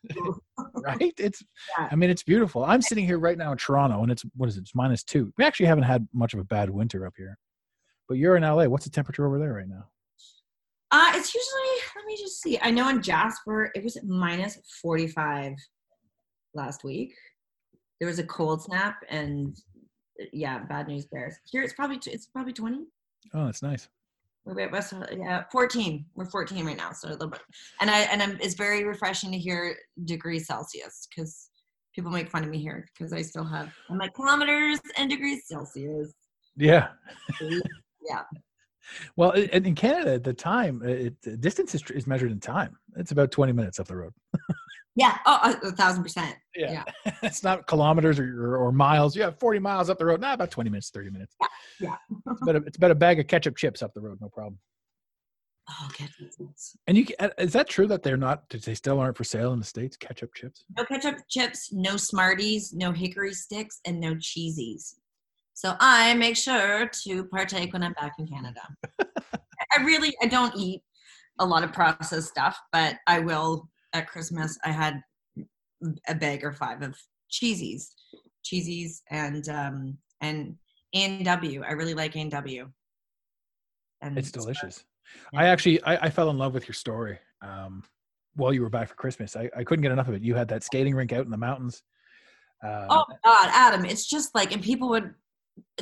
right 0.84 1.14
it's 1.18 1.44
Yeah. 1.78 1.90
i 1.92 1.96
mean 1.96 2.10
it's 2.10 2.24
beautiful 2.24 2.64
i'm 2.64 2.82
sitting 2.82 3.06
here 3.06 3.20
right 3.20 3.38
now 3.38 3.52
in 3.52 3.58
toronto 3.58 4.02
and 4.04 4.12
it's 4.12 4.24
what 4.36 4.48
is 4.50 4.58
it 4.58 4.62
it's 4.62 4.76
minus 4.76 5.04
two 5.04 5.34
we 5.38 5.44
actually 5.44 5.66
haven't 5.66 5.84
had 5.86 6.08
much 6.14 6.34
of 6.34 6.40
a 6.40 6.44
bad 6.46 6.70
winter 6.70 7.06
up 7.06 7.14
here 7.18 7.38
but 8.08 8.16
you're 8.18 8.36
in 8.38 8.44
la 8.44 8.66
what's 8.68 8.86
the 8.86 8.92
temperature 8.92 9.26
over 9.26 9.40
there 9.40 9.54
right 9.54 9.68
now 9.70 9.86
Uh, 10.92 11.12
it's 11.16 11.34
usually, 11.34 11.76
let 11.96 12.06
me 12.06 12.16
just 12.16 12.40
see. 12.40 12.60
I 12.62 12.70
know 12.70 12.88
in 12.90 13.02
Jasper, 13.02 13.72
it 13.74 13.84
was 13.84 13.98
minus 14.04 14.60
45 14.80 15.54
last 16.54 16.84
week. 16.84 17.12
there 18.00 18.08
was 18.08 18.20
a 18.20 18.24
cold 18.28 18.62
snap 18.62 18.98
and 19.10 19.58
uh, 20.22 20.26
yeah, 20.32 20.60
bad 20.66 20.88
news 20.88 21.08
bears. 21.08 21.36
Here 21.52 21.64
it's 21.64 21.74
probably 21.74 21.98
it's 22.06 22.28
probably 22.28 22.54
20. 22.54 22.86
Oh, 23.34 23.46
that's 23.46 23.64
nice. 23.64 23.90
We're 24.46 24.60
at 24.60 24.94
yeah, 25.18 25.44
14. 25.52 26.06
We're 26.16 26.26
14 26.26 26.66
right 26.66 26.76
now, 26.76 26.92
so 26.92 27.08
a 27.08 27.12
little 27.12 27.30
bit. 27.30 27.42
And 27.80 27.90
I 27.90 28.00
and 28.02 28.22
I'm, 28.22 28.38
it's 28.42 28.56
very 28.56 28.84
refreshing 28.84 29.32
to 29.32 29.38
hear 29.38 29.78
degrees 30.04 30.48
Celsius 30.48 31.08
because 31.10 31.50
people 31.96 32.12
make 32.12 32.30
fun 32.30 32.44
of 32.44 32.50
me 32.50 32.60
here 32.60 32.86
because 32.94 33.14
I 33.14 33.22
still 33.22 33.46
have 33.46 33.74
I'm 33.90 33.98
like 33.98 34.14
kilometers 34.14 34.80
and 34.98 35.10
degrees 35.10 35.44
Celsius. 35.48 36.14
Yeah. 36.56 36.90
Yeah. 38.06 38.24
Well, 39.16 39.32
in 39.32 39.66
in 39.66 39.76
Canada, 39.76 40.20
the 40.20 40.34
time, 40.34 40.82
it, 40.84 41.16
the 41.22 41.38
distance 41.38 41.74
is, 41.74 41.82
is 41.92 42.06
measured 42.06 42.34
in 42.34 42.42
time. 42.42 42.76
It's 42.98 43.12
about 43.12 43.32
20 43.32 43.54
minutes 43.54 43.80
up 43.80 43.88
the 43.88 43.96
road. 43.96 44.12
Yeah. 44.96 45.18
Oh, 45.26 45.40
a, 45.64 45.68
a 45.68 45.72
thousand 45.72 46.04
percent. 46.04 46.36
Yeah. 46.56 46.84
it's 47.24 47.44
not 47.44 47.66
kilometers 47.68 48.20
or, 48.20 48.46
or, 48.46 48.58
or 48.58 48.72
miles. 48.72 49.16
You 49.16 49.24
have 49.24 49.40
40 49.40 49.60
miles 49.60 49.90
up 49.90 49.98
the 49.98 50.06
road. 50.06 50.22
Nah, 50.22 50.34
about 50.34 50.52
20 50.52 50.70
minutes, 50.70 50.90
30 50.92 51.10
minutes. 51.10 51.36
Yeah. 51.42 51.48
yeah. 51.80 51.96
it's, 52.32 52.42
about 52.42 52.56
a, 52.56 52.60
it's 52.66 52.78
about 52.78 52.92
a 52.92 52.96
bag 52.96 53.20
of 53.20 53.28
ketchup 53.28 53.58
chips 53.58 53.82
up 53.82 53.94
the 53.94 54.02
road. 54.02 54.20
No 54.22 54.30
problem. 54.30 54.60
Oh, 55.70 55.90
ketchup 55.94 56.30
chips. 56.38 56.76
And 56.88 56.98
you 56.98 57.06
uh, 57.20 57.30
is 57.38 57.54
that 57.54 57.70
true 57.70 57.88
that 57.88 58.04
they're 58.04 58.18
not, 58.18 58.50
they 58.50 58.76
still 58.76 59.00
aren't 59.00 59.18
for 59.18 59.24
sale 59.24 59.54
in 59.54 59.60
the 59.60 59.66
States? 59.66 59.96
Ketchup 59.98 60.34
chips? 60.36 60.64
No 60.78 60.84
ketchup 60.84 61.18
chips, 61.30 61.72
no 61.72 61.98
Smarties, 61.98 62.74
no 62.74 62.92
hickory 62.92 63.34
sticks, 63.34 63.80
and 63.86 64.00
no 64.00 64.14
cheesies. 64.16 64.96
So 65.54 65.76
I 65.80 66.14
make 66.16 66.36
sure 66.36 66.90
to 67.04 67.26
partake 67.26 67.74
when 67.74 67.84
I'm 67.84 67.94
back 67.94 68.14
in 68.20 68.28
Canada. 68.28 68.62
I 69.02 69.84
really 69.84 70.14
I 70.22 70.28
don't 70.28 70.54
eat 70.58 70.82
a 71.40 71.46
lot 71.46 71.64
of 71.64 71.72
processed 71.72 72.28
stuff, 72.28 72.60
but 72.72 72.96
I 73.08 73.20
will 73.20 73.70
at 73.94 74.08
Christmas. 74.08 74.58
I 74.64 74.72
had 74.72 75.02
a 76.08 76.16
bag 76.16 76.44
or 76.44 76.54
five 76.54 76.82
of 76.82 76.96
cheesies, 77.32 77.88
cheesies, 78.44 79.02
and 79.10 79.48
um 79.50 79.98
and 80.22 80.56
A&W. 80.94 81.64
I 81.64 81.72
really 81.72 81.94
like 81.94 82.16
A&W. 82.16 82.70
And 84.02 84.18
It's 84.18 84.32
delicious. 84.32 84.84
I 85.36 85.48
actually, 85.48 85.84
I, 85.84 86.06
I 86.06 86.10
fell 86.10 86.30
in 86.30 86.38
love 86.38 86.54
with 86.54 86.68
your 86.68 86.74
story 86.74 87.20
um, 87.42 87.84
while 88.36 88.54
you 88.54 88.62
were 88.62 88.70
back 88.70 88.90
for 88.90 88.96
Christmas. 88.96 89.36
I, 89.36 89.50
I 89.56 89.64
couldn't 89.64 89.84
get 89.84 89.92
enough 89.92 90.08
of 90.08 90.14
it. 90.14 90.22
You 90.22 90.36
had 90.36 90.48
that 90.50 90.64
skating 90.64 90.96
rink 90.96 91.12
out 91.14 91.26
in 91.26 91.32
the 91.32 91.38
mountains. 91.38 91.84
Uh, 92.64 92.88
Oh 92.90 93.06
God, 93.24 93.50
Adam, 93.52 93.86
it's 93.86 94.06
just 94.06 94.34
like, 94.34 94.52
and 94.54 94.62
people 94.62 94.90
would, 94.90 95.14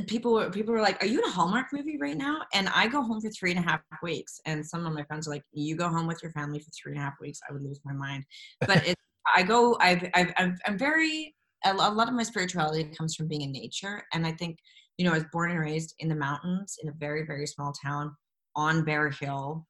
people 0.07 0.33
were, 0.33 0.49
people 0.49 0.73
were 0.73 0.81
like, 0.81 1.01
"Are 1.03 1.07
you 1.07 1.19
in 1.19 1.25
a 1.25 1.31
Hallmark 1.31 1.67
movie 1.71 1.97
right 1.97 2.17
now?" 2.17 2.41
And 2.53 2.69
I 2.69 2.87
go 2.87 3.01
home 3.01 3.21
for 3.21 3.29
three 3.29 3.51
and 3.51 3.59
a 3.59 3.63
half 3.63 3.81
weeks, 4.01 4.39
and 4.45 4.65
some 4.65 4.85
of 4.85 4.93
my 4.93 5.03
friends 5.03 5.27
are 5.27 5.31
like, 5.31 5.43
"You 5.51 5.75
go 5.75 5.89
home 5.89 6.07
with 6.07 6.21
your 6.21 6.31
family 6.31 6.59
for 6.59 6.69
three 6.71 6.93
and 6.93 7.01
a 7.01 7.03
half 7.03 7.15
weeks." 7.21 7.39
I 7.47 7.53
would 7.53 7.61
lose 7.61 7.79
my 7.85 7.93
mind. 7.93 8.25
But 8.61 8.87
it, 8.87 8.95
I 9.35 9.43
go, 9.43 9.77
I've, 9.79 10.09
I've, 10.13 10.33
I'm, 10.37 10.57
I'm 10.65 10.77
very. 10.77 11.35
A 11.63 11.73
a 11.73 11.75
lot 11.75 12.07
of 12.07 12.15
my 12.15 12.23
spirituality 12.23 12.85
comes 12.85 13.15
from 13.15 13.27
being 13.27 13.41
in 13.41 13.51
nature, 13.51 14.03
and 14.13 14.25
I 14.25 14.31
think, 14.31 14.57
you 14.97 15.05
know, 15.05 15.11
I 15.11 15.15
was 15.15 15.25
born 15.31 15.51
and 15.51 15.59
raised 15.59 15.93
in 15.99 16.09
the 16.09 16.15
mountains 16.15 16.77
in 16.81 16.89
a 16.89 16.93
very, 16.93 17.25
very 17.25 17.45
small 17.45 17.71
town 17.71 18.15
on 18.55 18.83
Bear 18.83 19.09
Hill. 19.09 19.67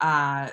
Uh, 0.00 0.50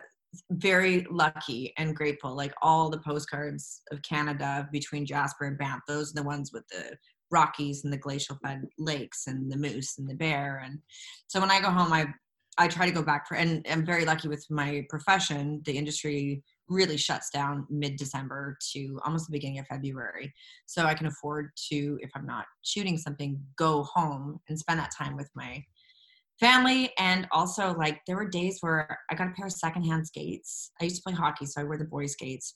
very 0.52 1.06
lucky 1.12 1.74
and 1.78 1.96
grateful. 1.96 2.36
Like 2.36 2.54
all 2.62 2.90
the 2.90 3.00
postcards 3.00 3.82
of 3.92 4.02
Canada 4.02 4.68
between 4.72 5.06
Jasper 5.06 5.46
and 5.46 5.58
Banff, 5.58 5.82
those 5.88 6.12
are 6.12 6.22
the 6.22 6.24
ones 6.24 6.52
with 6.54 6.68
the 6.70 6.98
Rockies 7.32 7.84
and 7.84 7.92
the 7.92 7.98
glacial 7.98 8.38
fed 8.44 8.68
lakes 8.78 9.28
and 9.28 9.52
the 9.52 9.58
moose 9.58 9.98
and 9.98 10.10
the 10.10 10.16
bear. 10.16 10.62
And 10.64 10.80
so 11.28 11.40
when 11.40 11.52
I 11.52 11.62
go 11.62 11.70
home, 11.70 11.94
I 11.94 12.08
I 12.58 12.68
try 12.68 12.86
to 12.86 12.92
go 12.92 13.02
back 13.02 13.28
for, 13.28 13.36
and 13.36 13.66
I'm 13.70 13.86
very 13.86 14.04
lucky 14.04 14.28
with 14.28 14.46
my 14.50 14.86
profession. 14.90 15.62
The 15.66 15.78
industry 15.78 16.44
really 16.68 16.98
shuts 16.98 17.30
down 17.30 17.66
mid 17.70 17.96
December 17.96 18.58
to 18.74 19.00
almost 19.06 19.28
the 19.28 19.32
beginning 19.32 19.60
of 19.60 19.68
February. 19.68 20.34
So 20.66 20.86
I 20.86 20.94
can 20.94 21.08
afford 21.08 21.52
to, 21.70 21.98
if 22.02 22.12
I'm 22.14 22.26
not 22.26 22.46
shooting 22.64 22.98
something, 22.98 23.42
go 23.58 23.84
home 23.84 24.40
and 24.50 24.60
spend 24.60 24.80
that 24.80 24.92
time 24.96 25.16
with 25.16 25.30
my 25.34 25.64
family 26.42 26.92
and 26.98 27.28
also 27.32 27.74
like 27.76 28.02
there 28.08 28.16
were 28.16 28.28
days 28.28 28.58
where 28.62 28.98
i 29.12 29.16
got 29.16 29.28
a 29.28 29.32
pair 29.32 29.46
of 29.46 29.52
secondhand 29.52 30.08
skates 30.08 30.72
i 30.82 30.86
used 30.86 30.96
to 30.96 31.02
play 31.04 31.14
hockey 31.14 31.46
so 31.46 31.62
i 31.62 31.64
wear 31.64 31.78
the 31.78 31.86
boys 31.86 32.14
skates 32.14 32.56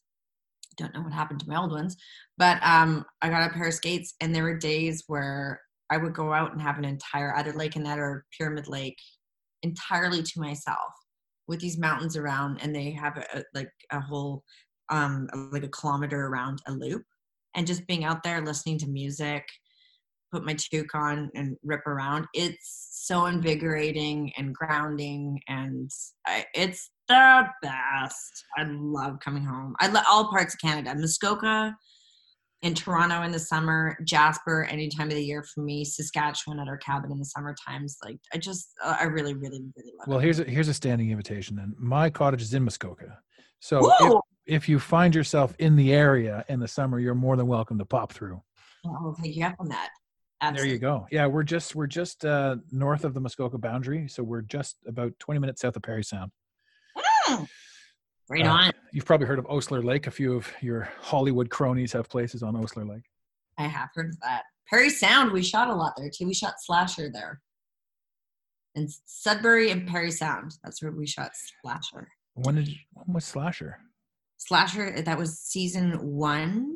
don't 0.78 0.94
know 0.94 1.02
what 1.02 1.14
happened 1.14 1.40
to 1.40 1.50
my 1.50 1.58
old 1.58 1.72
ones 1.72 1.96
but 2.38 2.58
um 2.64 3.06
i 3.22 3.30
got 3.30 3.50
a 3.50 3.54
pair 3.54 3.68
of 3.68 3.74
skates 3.74 4.14
and 4.22 4.34
there 4.34 4.44
were 4.44 4.58
days 4.58 5.04
where 5.08 5.62
i 5.90 5.98
would 5.98 6.14
go 6.14 6.34
out 6.34 6.52
and 6.52 6.62
have 6.62 6.78
an 6.78 6.86
entire 6.86 7.34
Edith 7.38 7.56
lake 7.56 7.74
that 7.74 8.00
or 8.00 8.26
pyramid 8.38 8.68
lake 8.68 8.98
entirely 9.64 10.22
to 10.24 10.40
myself 10.40 10.94
with 11.48 11.60
these 11.60 11.78
mountains 11.78 12.18
around 12.18 12.60
and 12.62 12.76
they 12.76 12.92
have 12.92 13.18
a- 13.18 13.44
like 13.54 13.72
a 13.92 14.00
whole 14.00 14.44
um 14.90 15.28
like 15.52 15.64
a 15.64 15.70
kilometer 15.70 16.28
around 16.28 16.62
a 16.68 16.72
loop 16.72 17.04
and 17.56 17.68
just 17.68 17.88
being 17.88 18.04
out 18.04 18.24
there 18.24 18.42
listening 18.42 18.78
to 18.78 18.88
music 18.88 19.46
put 20.36 20.46
my 20.46 20.54
toque 20.54 20.94
on 20.94 21.32
and 21.34 21.56
rip 21.64 21.86
around. 21.88 22.28
It's 22.34 22.90
so 22.92 23.26
invigorating 23.28 24.34
and 24.38 24.54
grounding, 24.54 25.40
and 25.48 25.90
I, 26.26 26.46
it's 26.54 26.92
the 27.08 27.48
best. 27.62 28.46
I 28.58 28.64
love 28.68 29.20
coming 29.20 29.44
home. 29.44 29.76
I 29.80 29.88
love 29.88 30.06
all 30.10 30.30
parts 30.30 30.54
of 30.54 30.60
Canada. 30.60 30.96
Muskoka 30.96 31.76
in 32.62 32.74
Toronto 32.74 33.22
in 33.22 33.32
the 33.32 33.40
summer, 33.40 33.98
Jasper 34.04 34.64
any 34.72 34.90
time 34.90 35.08
of 35.08 35.14
the 35.14 35.24
year 35.24 35.44
for 35.44 35.62
me, 35.62 35.86
Saskatchewan 35.86 36.60
at 36.60 36.68
our 36.68 36.78
cabin 36.78 37.12
in 37.12 37.20
the 37.20 37.26
summer 37.26 37.56
times. 37.66 37.98
Like 38.04 38.18
I 38.34 38.38
just, 38.38 38.70
uh, 38.84 38.98
I 39.00 39.04
really, 39.04 39.34
really, 39.34 39.62
really 39.76 39.92
love 40.00 40.08
well, 40.08 40.20
it. 40.20 40.24
here's 40.24 40.40
a, 40.40 40.44
here's 40.46 40.68
a 40.68 40.74
standing 40.74 41.12
invitation 41.12 41.56
then. 41.56 41.76
My 41.78 42.10
cottage 42.10 42.42
is 42.42 42.54
in 42.54 42.64
Muskoka. 42.64 43.20
So 43.60 43.92
if, 44.00 44.22
if 44.46 44.70
you 44.70 44.80
find 44.80 45.14
yourself 45.14 45.56
in 45.60 45.76
the 45.76 45.94
area 45.94 46.44
in 46.50 46.60
the 46.60 46.68
summer, 46.68 47.00
you're 47.00 47.16
more 47.16 47.36
than 47.36 47.48
welcome 47.48 47.78
to 47.78 47.86
pop 47.86 48.12
through. 48.12 48.42
I'll 48.86 49.16
take 49.22 49.36
you 49.36 49.46
up 49.46 49.56
on 49.60 49.70
that. 49.70 49.90
There 50.54 50.66
you 50.66 50.78
go. 50.78 51.08
Yeah, 51.12 51.26
we're 51.26 51.44
just 51.44 51.74
we're 51.76 51.88
just 51.88 52.24
uh, 52.24 52.58
north 52.72 53.04
of 53.04 53.16
the 53.16 53.20
Muskoka 53.20 53.58
boundary, 53.58 54.08
so 54.08 54.22
we're 54.22 54.42
just 54.42 54.78
about 54.86 55.14
20 55.18 55.40
minutes 55.40 55.62
south 55.62 55.76
of 55.76 55.82
Parry 55.82 56.04
Sound. 56.04 56.32
Right 58.30 58.46
Uh, 58.46 58.50
on. 58.52 58.72
You've 58.92 59.06
probably 59.06 59.28
heard 59.28 59.40
of 59.40 59.46
Oastler 59.46 59.84
Lake. 59.84 60.08
A 60.08 60.12
few 60.12 60.34
of 60.34 60.52
your 60.62 60.90
Hollywood 61.02 61.50
cronies 61.50 61.92
have 61.94 62.10
places 62.10 62.42
on 62.44 62.56
Oastler 62.56 62.88
Lake. 62.90 63.04
I 63.58 63.68
have 63.68 63.90
heard 63.94 64.10
of 64.10 64.20
that. 64.22 64.44
Parry 64.70 64.90
Sound, 64.90 65.32
we 65.32 65.44
shot 65.44 65.70
a 65.70 65.76
lot 65.76 65.94
there 65.96 66.10
too. 66.10 66.26
We 66.26 66.34
shot 66.34 66.56
Slasher 66.60 67.10
there. 67.12 67.40
And 68.74 68.90
Sudbury 69.06 69.70
and 69.72 69.88
Parry 69.88 70.12
Sound. 70.12 70.54
That's 70.64 70.82
where 70.82 70.92
we 70.92 71.06
shot 71.06 71.32
Slasher. 71.62 72.08
When 72.34 72.56
did 72.56 72.68
you, 72.68 72.76
when 72.94 73.14
was 73.14 73.26
Slasher? 73.26 73.78
Slasher, 74.38 75.02
that 75.02 75.18
was 75.18 75.40
season 75.40 75.92
one. 76.02 76.76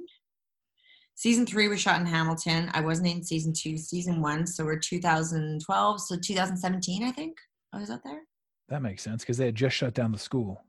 Season 1.15 1.45
three 1.45 1.67
was 1.67 1.81
shot 1.81 1.99
in 1.99 2.05
Hamilton. 2.05 2.69
I 2.73 2.79
wasn't 2.81 3.09
in 3.09 3.23
season 3.23 3.51
two, 3.53 3.75
season 3.75 4.21
one. 4.21 4.45
So 4.47 4.63
we're 4.63 4.79
2012. 4.79 6.01
So 6.01 6.15
2017, 6.15 7.03
I 7.03 7.11
think. 7.11 7.35
I 7.73 7.79
was 7.79 7.89
out 7.89 7.99
there. 8.05 8.21
That 8.69 8.81
makes 8.81 9.03
sense 9.03 9.23
because 9.23 9.37
they 9.37 9.45
had 9.45 9.55
just 9.55 9.75
shut 9.75 9.93
down 9.93 10.11
the 10.11 10.19
school 10.19 10.63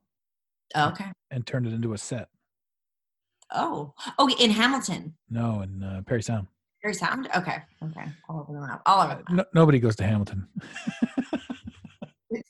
Oh, 0.74 0.88
okay. 0.88 1.06
and 1.30 1.46
turned 1.46 1.66
it 1.66 1.72
into 1.72 1.92
a 1.92 1.98
set. 1.98 2.28
Oh, 3.52 3.92
oh, 4.18 4.28
in 4.38 4.50
Hamilton. 4.50 5.14
No, 5.28 5.62
in 5.62 5.82
uh, 5.82 6.02
Parry 6.06 6.22
Sound. 6.22 6.46
Parry 6.82 6.94
Sound. 6.94 7.28
Okay. 7.36 7.58
Okay. 7.82 8.04
I'll 8.28 8.40
open 8.40 8.54
them 8.54 8.64
up. 8.64 8.80
All 8.86 9.00
of 9.00 9.10
Uh, 9.10 9.22
no, 9.30 9.44
nobody 9.54 9.78
goes 9.78 9.96
to 9.96 10.04
Hamilton. 10.04 10.46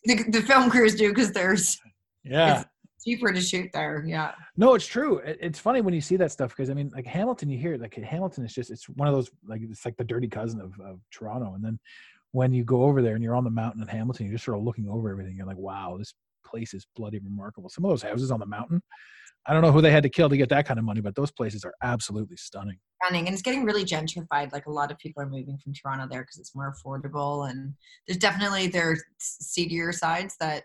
The, 0.05 0.25
the 0.29 0.43
film 0.43 0.71
crews 0.71 0.95
do 0.95 1.09
because 1.09 1.33
there's 1.33 1.81
yeah. 2.23 2.65
cheaper 3.03 3.33
to 3.33 3.41
shoot 3.41 3.71
there. 3.73 4.05
Yeah. 4.07 4.33
No, 4.57 4.75
it's 4.75 4.87
true. 4.87 5.19
It, 5.19 5.39
it's 5.41 5.59
funny 5.59 5.81
when 5.81 5.95
you 5.95 6.03
see 6.03 6.17
that 6.17 6.33
stuff 6.33 6.51
because 6.51 6.69
I 6.69 6.75
mean, 6.75 6.91
like 6.95 7.07
Hamilton, 7.07 7.49
you 7.49 7.59
hear 7.59 7.75
it, 7.75 7.81
like 7.81 7.95
Hamilton 7.95 8.45
is 8.45 8.53
just 8.55 8.71
it's 8.71 8.89
one 8.91 9.09
of 9.09 9.15
those 9.15 9.31
like 9.47 9.63
it's 9.63 9.85
like 9.85 9.97
the 9.97 10.05
dirty 10.05 10.29
cousin 10.29 10.61
of, 10.61 10.79
of 10.81 11.01
Toronto. 11.11 11.55
And 11.55 11.65
then 11.65 11.79
when 12.33 12.53
you 12.53 12.65
go 12.65 12.85
over 12.85 13.03
there 13.03 13.15
and 13.15 13.25
you're 13.25 13.35
on 13.35 13.45
the 13.45 13.51
mountain 13.51 13.83
in 13.83 13.89
Hamilton, 13.89 14.27
you're 14.27 14.35
just 14.35 14.45
sort 14.45 14.59
of 14.59 14.65
looking 14.65 14.89
over 14.89 15.11
everything. 15.11 15.37
You're 15.37 15.47
like, 15.47 15.59
wow, 15.59 15.97
this 15.99 16.15
place 16.45 16.75
is 16.75 16.87
bloody 16.97 17.19
remarkable. 17.19 17.69
Some 17.69 17.85
of 17.85 17.91
those 17.91 18.03
houses 18.03 18.31
on 18.31 18.41
the 18.41 18.47
mountain, 18.47 18.83
I 19.47 19.53
don't 19.53 19.63
know 19.63 19.73
who 19.73 19.81
they 19.81 19.91
had 19.91 20.03
to 20.03 20.09
kill 20.09 20.29
to 20.29 20.37
get 20.37 20.49
that 20.51 20.67
kind 20.67 20.79
of 20.79 20.85
money, 20.85 21.01
but 21.01 21.15
those 21.15 21.31
places 21.31 21.65
are 21.65 21.75
absolutely 21.83 22.37
stunning. 22.37 22.79
Stunning, 23.03 23.27
and 23.27 23.33
it's 23.33 23.43
getting 23.43 23.65
really 23.65 23.85
gentrified 23.85 24.53
like 24.53 24.67
a 24.67 24.71
lot 24.71 24.91
of 24.91 24.99
people 24.99 25.23
are 25.23 25.29
moving 25.29 25.59
from 25.63 25.73
toronto 25.73 26.07
there 26.11 26.23
because 26.23 26.39
it's 26.39 26.55
more 26.55 26.75
affordable 26.75 27.51
and 27.51 27.75
there's 28.07 28.19
definitely 28.19 28.67
their 28.67 28.97
seedier 29.19 29.93
sides 29.93 30.37
that 30.39 30.65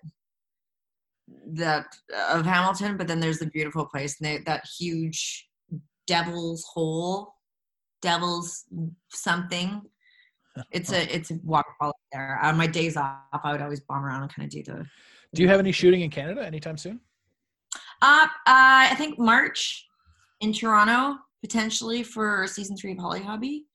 that 1.47 1.85
of 2.13 2.45
hamilton 2.45 2.97
but 2.97 3.07
then 3.07 3.19
there's 3.19 3.39
the 3.39 3.47
beautiful 3.47 3.85
place 3.85 4.19
and 4.19 4.29
they, 4.29 4.37
that 4.39 4.63
huge 4.77 5.47
devil's 6.05 6.63
hole 6.71 7.33
devil's 8.01 8.65
something 9.09 9.81
it's 10.71 10.91
a 10.91 11.15
it's 11.15 11.31
a 11.31 11.39
waterfall 11.43 11.93
there 12.11 12.39
on 12.41 12.57
my 12.57 12.67
days 12.67 12.97
off 12.97 13.19
i 13.43 13.51
would 13.51 13.61
always 13.61 13.79
bomb 13.81 14.03
around 14.05 14.21
and 14.23 14.33
kind 14.33 14.45
of 14.45 14.51
do 14.51 14.63
the 14.63 14.85
Do 15.33 15.41
you 15.41 15.47
have 15.49 15.59
any 15.59 15.71
shooting 15.71 16.01
in 16.01 16.09
Canada 16.09 16.45
anytime 16.45 16.77
soon? 16.77 16.99
uh, 18.01 18.25
uh 18.25 18.27
i 18.91 18.95
think 18.97 19.17
march 19.19 19.87
in 20.41 20.51
toronto 20.53 21.17
potentially 21.41 22.03
for 22.03 22.47
season 22.47 22.75
three 22.77 22.91
of 22.93 22.97
Holly 22.99 23.21
Hobbie 23.21 23.65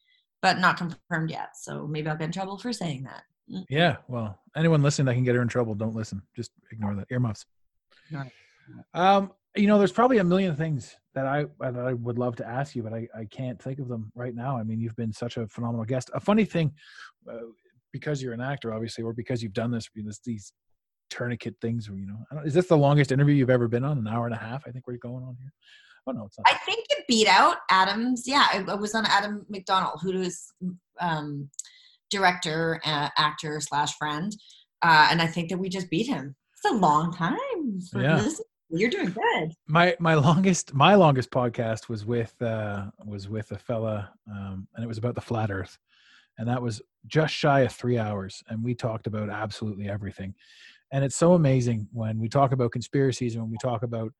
but 0.43 0.59
not 0.59 0.77
confirmed 0.77 1.31
yet 1.31 1.51
so 1.57 1.87
maybe 1.87 2.09
i'll 2.09 2.17
get 2.17 2.25
in 2.27 2.33
trouble 2.33 2.59
for 2.59 2.73
saying 2.73 3.05
that 3.05 3.23
Yeah. 3.69 3.97
Well, 4.07 4.39
anyone 4.57 4.81
listening 4.83 5.07
that 5.07 5.15
can 5.15 5.25
get 5.25 5.35
her 5.35 5.43
in 5.43 5.49
trouble, 5.49 5.75
don't 5.75 5.97
listen. 5.97 6.23
Just 6.37 6.53
ignore 6.71 6.95
that. 6.95 7.09
Earmuffs. 7.11 7.47
Right. 8.13 8.31
Um, 8.95 9.33
you 9.57 9.67
know, 9.67 9.79
there's 9.79 9.93
probably 9.93 10.19
a 10.19 10.25
million 10.25 10.55
things 10.55 10.97
that 11.15 11.27
I 11.27 11.47
that 11.61 11.77
I 11.77 11.93
would 11.95 12.19
love 12.19 12.37
to 12.37 12.47
ask 12.47 12.77
you, 12.77 12.83
but 12.83 12.93
I, 12.93 13.09
I 13.17 13.25
can't 13.25 13.61
think 13.61 13.79
of 13.81 13.89
them 13.89 14.13
right 14.15 14.35
now. 14.35 14.57
I 14.57 14.63
mean, 14.63 14.81
you've 14.81 14.97
been 14.97 15.13
such 15.13 15.37
a 15.37 15.47
phenomenal 15.49 15.85
guest. 15.85 16.11
A 16.15 16.21
funny 16.21 16.45
thing, 16.45 16.73
uh, 17.31 17.39
because 17.93 18.23
you're 18.23 18.33
an 18.33 18.41
actor, 18.41 18.73
obviously, 18.73 19.03
or 19.03 19.13
because 19.13 19.43
you've 19.43 19.53
done 19.53 19.71
this, 19.73 19.89
this 19.95 20.21
these 20.25 20.53
tourniquet 21.11 21.57
things, 21.61 21.89
or 21.89 21.97
you 21.97 22.07
know, 22.07 22.19
I 22.31 22.37
don't, 22.37 22.47
is 22.47 22.55
this 22.55 22.69
the 22.69 22.77
longest 22.77 23.11
interview 23.11 23.35
you've 23.35 23.51
ever 23.51 23.67
been 23.67 23.85
on? 23.85 23.99
An 23.99 24.07
hour 24.07 24.27
and 24.27 24.35
a 24.35 24.39
half, 24.39 24.63
I 24.67 24.71
think 24.71 24.87
we're 24.87 24.97
going 24.99 25.25
on 25.25 25.37
here. 25.41 25.53
Oh 26.07 26.13
no, 26.13 26.27
it's 26.27 26.39
not. 26.39 26.47
I 26.49 26.57
think 26.65 26.87
it 26.91 27.05
beat 27.09 27.27
out 27.27 27.57
Adam's. 27.71 28.25
Yeah, 28.27 28.47
it 28.57 28.79
was 28.79 28.95
on 28.95 29.05
Adam 29.07 29.45
McDonald, 29.49 30.01
who 30.01 30.13
is 30.13 30.47
um, 31.01 31.51
director, 32.11 32.81
uh, 32.85 33.09
actor 33.19 33.61
slash 33.61 33.97
friend, 33.97 34.35
uh, 34.83 35.09
and 35.11 35.21
I 35.21 35.27
think 35.27 35.49
that 35.51 35.59
we 35.59 35.69
just 35.69 35.91
beat 35.91 36.07
him. 36.07 36.37
It's 36.57 36.73
a 36.73 36.77
long 36.77 37.13
time. 37.13 37.37
For 37.91 38.01
Yeah. 38.03 38.17
this. 38.17 38.41
You're 38.71 38.91
doing 38.91 39.11
good. 39.11 39.53
my 39.67 39.97
my 39.99 40.15
longest 40.15 40.73
my 40.75 40.95
longest 40.95 41.31
podcast 41.31 41.89
was 41.89 42.05
with 42.05 42.41
uh 42.41 42.87
was 43.05 43.29
with 43.29 43.51
a 43.53 43.59
fella 43.59 44.13
um 44.31 44.69
and 44.75 44.85
it 44.85 44.89
was 44.89 44.99
about 44.99 45.15
the 45.15 45.21
flat 45.21 45.51
earth. 45.51 45.79
And 46.39 46.49
that 46.49 46.63
was 46.63 46.81
just 47.07 47.35
shy 47.35 47.61
of 47.61 47.73
three 47.73 47.99
hours 47.99 48.43
and 48.49 48.63
we 48.63 48.75
talked 48.75 49.07
about 49.07 49.29
absolutely 49.29 49.89
everything. 49.89 50.35
And 50.93 51.05
it's 51.05 51.17
so 51.17 51.35
amazing 51.35 51.89
when 51.93 52.19
we 52.19 52.29
talk 52.29 52.53
about 52.53 52.73
conspiracies 52.73 53.35
and 53.35 53.43
when 53.43 53.51
we 53.51 53.59
talk 53.63 53.83
about 53.83 54.13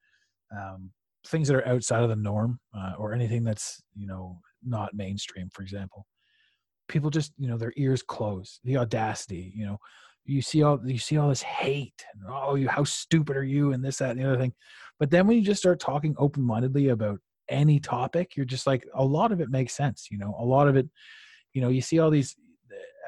um 0.57 0.91
things 1.27 1.49
that 1.49 1.57
are 1.57 1.69
outside 1.69 2.03
of 2.03 2.09
the 2.09 2.17
norm 2.17 2.59
uh, 2.77 2.95
or 2.99 3.13
anything 3.13 3.45
that's 3.45 3.83
you 3.95 4.07
know 4.07 4.41
not 4.65 4.95
mainstream 4.95 5.49
for 5.53 5.63
example. 5.63 6.07
People 6.89 7.11
just 7.11 7.33
you 7.39 7.47
know 7.49 7.57
their 7.57 7.73
ears 7.77 8.03
close. 8.03 8.59
The 8.65 8.79
audacity 8.79 9.53
you 9.55 9.67
know 9.67 9.79
you 10.25 10.43
see 10.43 10.63
all 10.63 10.81
you 10.85 10.99
see 10.99 11.17
all 11.17 11.29
this 11.29 11.43
hate 11.43 12.05
and 12.13 12.23
oh 12.29 12.55
you 12.55 12.69
how 12.69 12.85
stupid 12.85 13.37
are 13.37 13.45
you 13.45 13.73
and 13.73 13.85
this 13.85 13.99
that 13.99 14.11
and 14.11 14.21
the 14.21 14.27
other 14.27 14.39
thing. 14.39 14.53
But 14.99 15.11
then 15.11 15.27
when 15.27 15.37
you 15.37 15.43
just 15.43 15.61
start 15.61 15.81
talking 15.81 16.15
open-mindedly 16.19 16.89
about 16.89 17.21
any 17.49 17.81
topic 17.81 18.37
you're 18.37 18.47
just 18.47 18.67
like 18.67 18.87
a 18.95 19.05
lot 19.05 19.33
of 19.33 19.41
it 19.41 19.51
makes 19.51 19.75
sense 19.75 20.09
you 20.11 20.19
know? 20.19 20.37
A 20.39 20.45
lot 20.45 20.69
of 20.69 20.77
it 20.77 20.89
you 21.53 21.61
know 21.61 21.69
you 21.69 21.81
see 21.81 21.99
all 21.99 22.11
these 22.11 22.37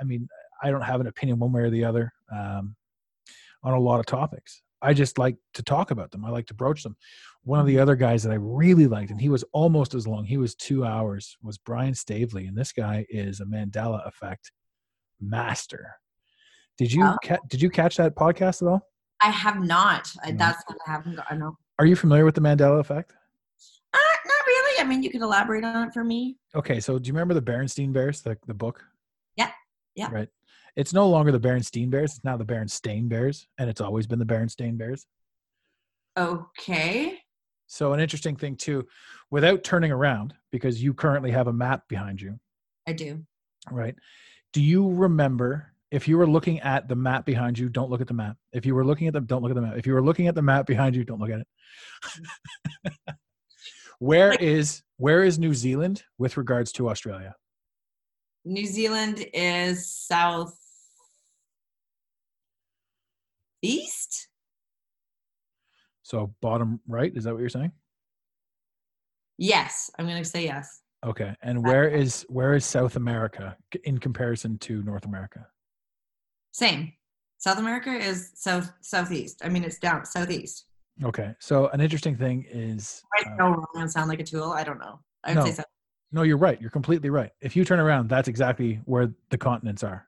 i 0.00 0.04
mean 0.04 0.28
i 0.62 0.70
don't 0.70 0.82
have 0.82 1.00
an 1.00 1.06
opinion 1.06 1.38
one 1.38 1.52
way 1.52 1.62
or 1.62 1.70
the 1.70 1.84
other 1.84 2.12
um, 2.32 2.74
on 3.62 3.74
a 3.74 3.80
lot 3.80 4.00
of 4.00 4.06
topics. 4.06 4.62
I 4.80 4.94
just 4.94 5.16
like 5.16 5.36
to 5.54 5.62
talk 5.62 5.92
about 5.92 6.10
them. 6.10 6.24
I 6.24 6.30
like 6.30 6.46
to 6.46 6.54
broach 6.54 6.82
them. 6.82 6.96
One 7.44 7.60
of 7.60 7.66
the 7.66 7.78
other 7.78 7.96
guys 7.96 8.22
that 8.22 8.32
i 8.32 8.36
really 8.36 8.86
liked 8.86 9.10
and 9.10 9.20
he 9.20 9.28
was 9.28 9.44
almost 9.52 9.94
as 9.94 10.06
long 10.06 10.24
he 10.24 10.36
was 10.36 10.54
two 10.54 10.84
hours 10.84 11.36
was 11.42 11.58
brian 11.58 11.94
stavely 11.94 12.46
and 12.46 12.56
this 12.56 12.72
guy 12.72 13.04
is 13.08 13.40
a 13.40 13.44
mandela 13.44 14.06
effect 14.06 14.52
master 15.20 15.96
did 16.78 16.92
you 16.92 17.04
Oh. 17.04 17.16
ca- 17.24 17.38
did 17.48 17.60
you 17.62 17.70
catch 17.70 17.96
that 17.96 18.14
podcast 18.14 18.62
at 18.62 18.68
all 18.68 18.88
I 19.24 19.30
have 19.30 19.60
not. 19.62 20.08
No. 20.26 20.32
that's 20.36 20.62
what 20.66 20.78
I 20.86 20.90
haven't 20.92 21.16
got. 21.16 21.38
Know. 21.38 21.56
are 21.78 21.86
you 21.86 21.94
familiar 21.96 22.24
with 22.24 22.34
the 22.34 22.40
mandela 22.40 22.80
effect 22.80 23.12
Uh, 23.94 23.98
not 24.26 24.46
really. 24.46 24.80
I 24.80 24.84
mean, 24.84 25.02
you 25.02 25.10
could 25.10 25.20
elaborate 25.22 25.64
on 25.64 25.86
it 25.88 25.92
for 25.94 26.02
me. 26.02 26.36
Okay, 26.54 26.80
so 26.80 26.98
do 26.98 27.06
you 27.08 27.12
remember 27.12 27.34
the 27.34 27.42
Berenstein 27.42 27.92
Bears, 27.92 28.22
the 28.22 28.36
the 28.46 28.54
book? 28.54 28.82
Yeah, 29.36 29.50
yeah. 29.94 30.10
Right. 30.10 30.28
It's 30.76 30.92
no 30.94 31.06
longer 31.08 31.30
the 31.32 31.38
Berenstein 31.40 31.90
Bears. 31.90 32.12
It's 32.16 32.24
now 32.24 32.36
the 32.38 32.46
Berenstain 32.46 33.06
Bears, 33.08 33.46
and 33.58 33.68
it's 33.68 33.80
always 33.82 34.06
been 34.06 34.18
the 34.18 34.24
Berenstain 34.24 34.78
Bears. 34.78 35.06
Okay. 36.16 37.18
So 37.66 37.92
an 37.92 38.00
interesting 38.00 38.36
thing 38.36 38.56
too, 38.56 38.86
without 39.30 39.64
turning 39.64 39.92
around, 39.92 40.34
because 40.50 40.82
you 40.82 40.92
currently 40.94 41.30
have 41.30 41.46
a 41.46 41.52
map 41.52 41.88
behind 41.88 42.20
you, 42.20 42.38
I 42.86 42.92
do. 42.92 43.24
right? 43.70 43.94
Do 44.52 44.60
you 44.62 44.88
remember 44.90 45.71
if 45.92 46.08
you 46.08 46.16
were 46.16 46.26
looking 46.26 46.58
at 46.60 46.88
the 46.88 46.96
map 46.96 47.26
behind 47.26 47.58
you? 47.58 47.68
Don't 47.68 47.90
look 47.90 48.00
at 48.00 48.08
the 48.08 48.14
map. 48.14 48.36
If 48.52 48.64
you 48.64 48.74
were 48.74 48.84
looking 48.84 49.08
at 49.08 49.12
the, 49.12 49.20
don't 49.20 49.42
look 49.42 49.50
at 49.50 49.54
the 49.54 49.60
map. 49.60 49.76
If 49.76 49.86
you 49.86 49.92
were 49.92 50.02
looking 50.02 50.26
at 50.26 50.34
the 50.34 50.42
map 50.42 50.66
behind 50.66 50.96
you, 50.96 51.04
don't 51.04 51.20
look 51.20 51.30
at 51.30 51.40
it. 51.40 52.96
where 53.98 54.32
is 54.32 54.82
where 54.96 55.22
is 55.22 55.38
New 55.38 55.54
Zealand 55.54 56.02
with 56.16 56.38
regards 56.38 56.72
to 56.72 56.88
Australia? 56.88 57.36
New 58.44 58.66
Zealand 58.66 59.24
is 59.34 59.86
south 59.86 60.58
east. 63.60 64.28
So 66.02 66.34
bottom 66.40 66.80
right, 66.88 67.12
is 67.14 67.24
that 67.24 67.34
what 67.34 67.40
you're 67.40 67.48
saying? 67.50 67.72
Yes, 69.36 69.90
I'm 69.98 70.06
gonna 70.06 70.24
say 70.24 70.44
yes. 70.44 70.80
Okay. 71.04 71.34
And 71.42 71.64
where 71.64 71.88
is 71.88 72.24
where 72.28 72.54
is 72.54 72.64
South 72.64 72.96
America 72.96 73.56
in 73.84 73.98
comparison 73.98 74.56
to 74.58 74.82
North 74.82 75.04
America? 75.04 75.46
Same. 76.52 76.92
South 77.38 77.58
America 77.58 77.90
is 77.90 78.30
south 78.34 78.72
southeast. 78.82 79.40
I 79.44 79.48
mean, 79.48 79.64
it's 79.64 79.78
down 79.78 80.04
southeast. 80.04 80.66
Okay. 81.02 81.34
So 81.40 81.68
an 81.68 81.80
interesting 81.80 82.16
thing 82.16 82.46
is 82.48 83.02
Right? 83.14 83.26
uh, 83.26 83.36
No, 83.38 83.44
wrong 83.54 83.66
and 83.76 83.90
sound 83.90 84.08
like 84.08 84.20
a 84.20 84.24
tool. 84.24 84.52
I 84.52 84.62
don't 84.62 84.78
know. 84.78 85.00
I 85.24 85.30
would 85.30 85.40
No. 85.40 85.46
say 85.46 85.52
so. 85.52 85.62
no, 86.12 86.22
you're 86.22 86.36
right. 86.36 86.60
You're 86.60 86.70
completely 86.70 87.08
right. 87.10 87.30
If 87.40 87.56
you 87.56 87.64
turn 87.64 87.80
around, 87.80 88.08
that's 88.08 88.28
exactly 88.28 88.76
where 88.84 89.12
the 89.30 89.38
continents 89.38 89.82
are, 89.82 90.06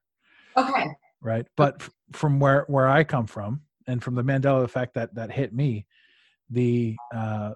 Okay. 0.56 0.86
right? 1.22 1.46
But 1.56 1.76
f- 1.80 1.90
from 2.12 2.38
where 2.38 2.64
where 2.68 2.86
I 2.88 3.02
come 3.04 3.26
from 3.26 3.62
and 3.86 4.02
from 4.02 4.14
the 4.14 4.22
Mandela 4.22 4.62
effect 4.62 4.94
that 4.94 5.14
that 5.14 5.32
hit 5.32 5.52
me, 5.54 5.86
the 6.50 6.94
uh, 7.12 7.54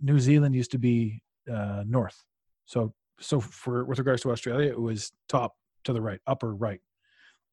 New 0.00 0.18
Zealand 0.20 0.54
used 0.54 0.70
to 0.72 0.78
be 0.78 1.22
uh, 1.50 1.82
north. 1.86 2.22
So 2.66 2.94
so 3.18 3.40
for 3.40 3.84
with 3.86 3.98
regards 3.98 4.22
to 4.22 4.30
Australia, 4.30 4.68
it 4.68 4.78
was 4.80 5.12
top 5.26 5.56
to 5.84 5.92
the 5.94 6.02
right, 6.02 6.20
upper 6.26 6.54
right, 6.54 6.80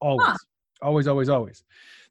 always, 0.02 0.38
always, 0.84 1.08
always, 1.08 1.30
always. 1.30 1.64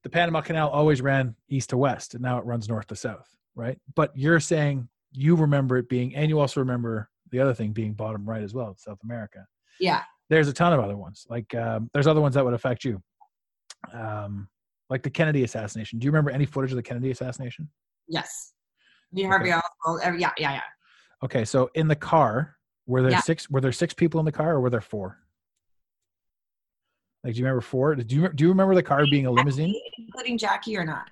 The 0.02 0.10
Panama 0.10 0.40
Canal 0.40 0.68
always 0.68 1.00
ran 1.00 1.36
east 1.48 1.70
to 1.70 1.76
west, 1.76 2.14
and 2.14 2.22
now 2.22 2.38
it 2.38 2.44
runs 2.44 2.68
north 2.68 2.88
to 2.88 2.96
south, 2.96 3.28
right? 3.54 3.78
But 3.94 4.10
you're 4.16 4.40
saying 4.40 4.88
you 5.12 5.36
remember 5.36 5.76
it 5.76 5.88
being, 5.88 6.14
and 6.16 6.28
you 6.28 6.40
also 6.40 6.60
remember 6.60 7.08
the 7.30 7.38
other 7.40 7.54
thing 7.54 7.72
being 7.72 7.92
bottom 7.92 8.28
right 8.28 8.42
as 8.42 8.52
well, 8.54 8.74
South 8.78 8.98
America. 9.04 9.46
Yeah. 9.78 10.02
There's 10.28 10.48
a 10.48 10.52
ton 10.52 10.72
of 10.72 10.80
other 10.80 10.96
ones. 10.96 11.26
Like 11.30 11.54
um, 11.54 11.90
there's 11.94 12.06
other 12.06 12.20
ones 12.20 12.34
that 12.34 12.44
would 12.44 12.54
affect 12.54 12.84
you, 12.84 13.02
um, 13.92 14.48
like 14.90 15.02
the 15.02 15.10
Kennedy 15.10 15.44
assassination. 15.44 15.98
Do 15.98 16.04
you 16.06 16.10
remember 16.10 16.30
any 16.30 16.46
footage 16.46 16.70
of 16.72 16.76
the 16.76 16.82
Kennedy 16.82 17.10
assassination? 17.10 17.68
Yes. 18.08 18.52
Lee 19.12 19.24
Harvey 19.24 19.52
Okay. 19.52 19.60
Oswald. 19.84 20.00
Yeah, 20.18 20.30
yeah, 20.38 20.52
yeah. 20.54 20.60
Okay, 21.22 21.44
so 21.44 21.70
in 21.74 21.86
the 21.86 21.96
car, 21.96 22.56
were 22.86 23.02
there 23.02 23.10
Yeah. 23.12 23.20
six? 23.20 23.48
Were 23.50 23.60
there 23.60 23.72
six 23.72 23.94
people 23.94 24.18
in 24.20 24.26
the 24.26 24.32
car, 24.32 24.52
or 24.54 24.60
were 24.60 24.70
there 24.70 24.80
four? 24.80 25.18
Like, 27.24 27.34
do 27.34 27.38
you 27.40 27.44
remember 27.44 27.60
four? 27.60 27.94
Do 27.94 28.14
you 28.16 28.28
do 28.32 28.44
you 28.44 28.48
remember 28.48 28.74
the 28.74 28.82
car 28.82 29.04
being 29.10 29.26
a 29.26 29.30
limousine? 29.30 29.74
Including 29.98 30.38
Jackie 30.38 30.76
or 30.76 30.84
not? 30.84 31.08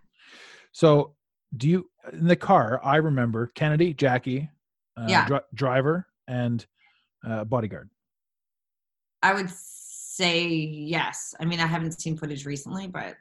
So, 0.73 1.15
do 1.57 1.69
you 1.69 1.91
in 2.13 2.27
the 2.27 2.37
car? 2.37 2.81
I 2.85 2.97
remember 2.97 3.49
Kennedy, 3.55 3.95
Jackie, 3.95 4.49
uh, 4.97 5.07
Yeah. 5.09 5.27
dri- 5.27 5.41
driver, 5.55 6.07
and 6.27 6.65
uh, 7.27 7.45
bodyguard. 7.45 7.91
I 9.23 9.35
would 9.35 9.51
say 9.51 10.47
yes. 10.49 11.35
I 11.39 11.45
mean, 11.45 11.61
I 11.61 11.67
haven't 11.67 12.01
seen 12.01 12.17
footage 12.17 12.45
recently, 12.47 12.87
but 12.89 13.17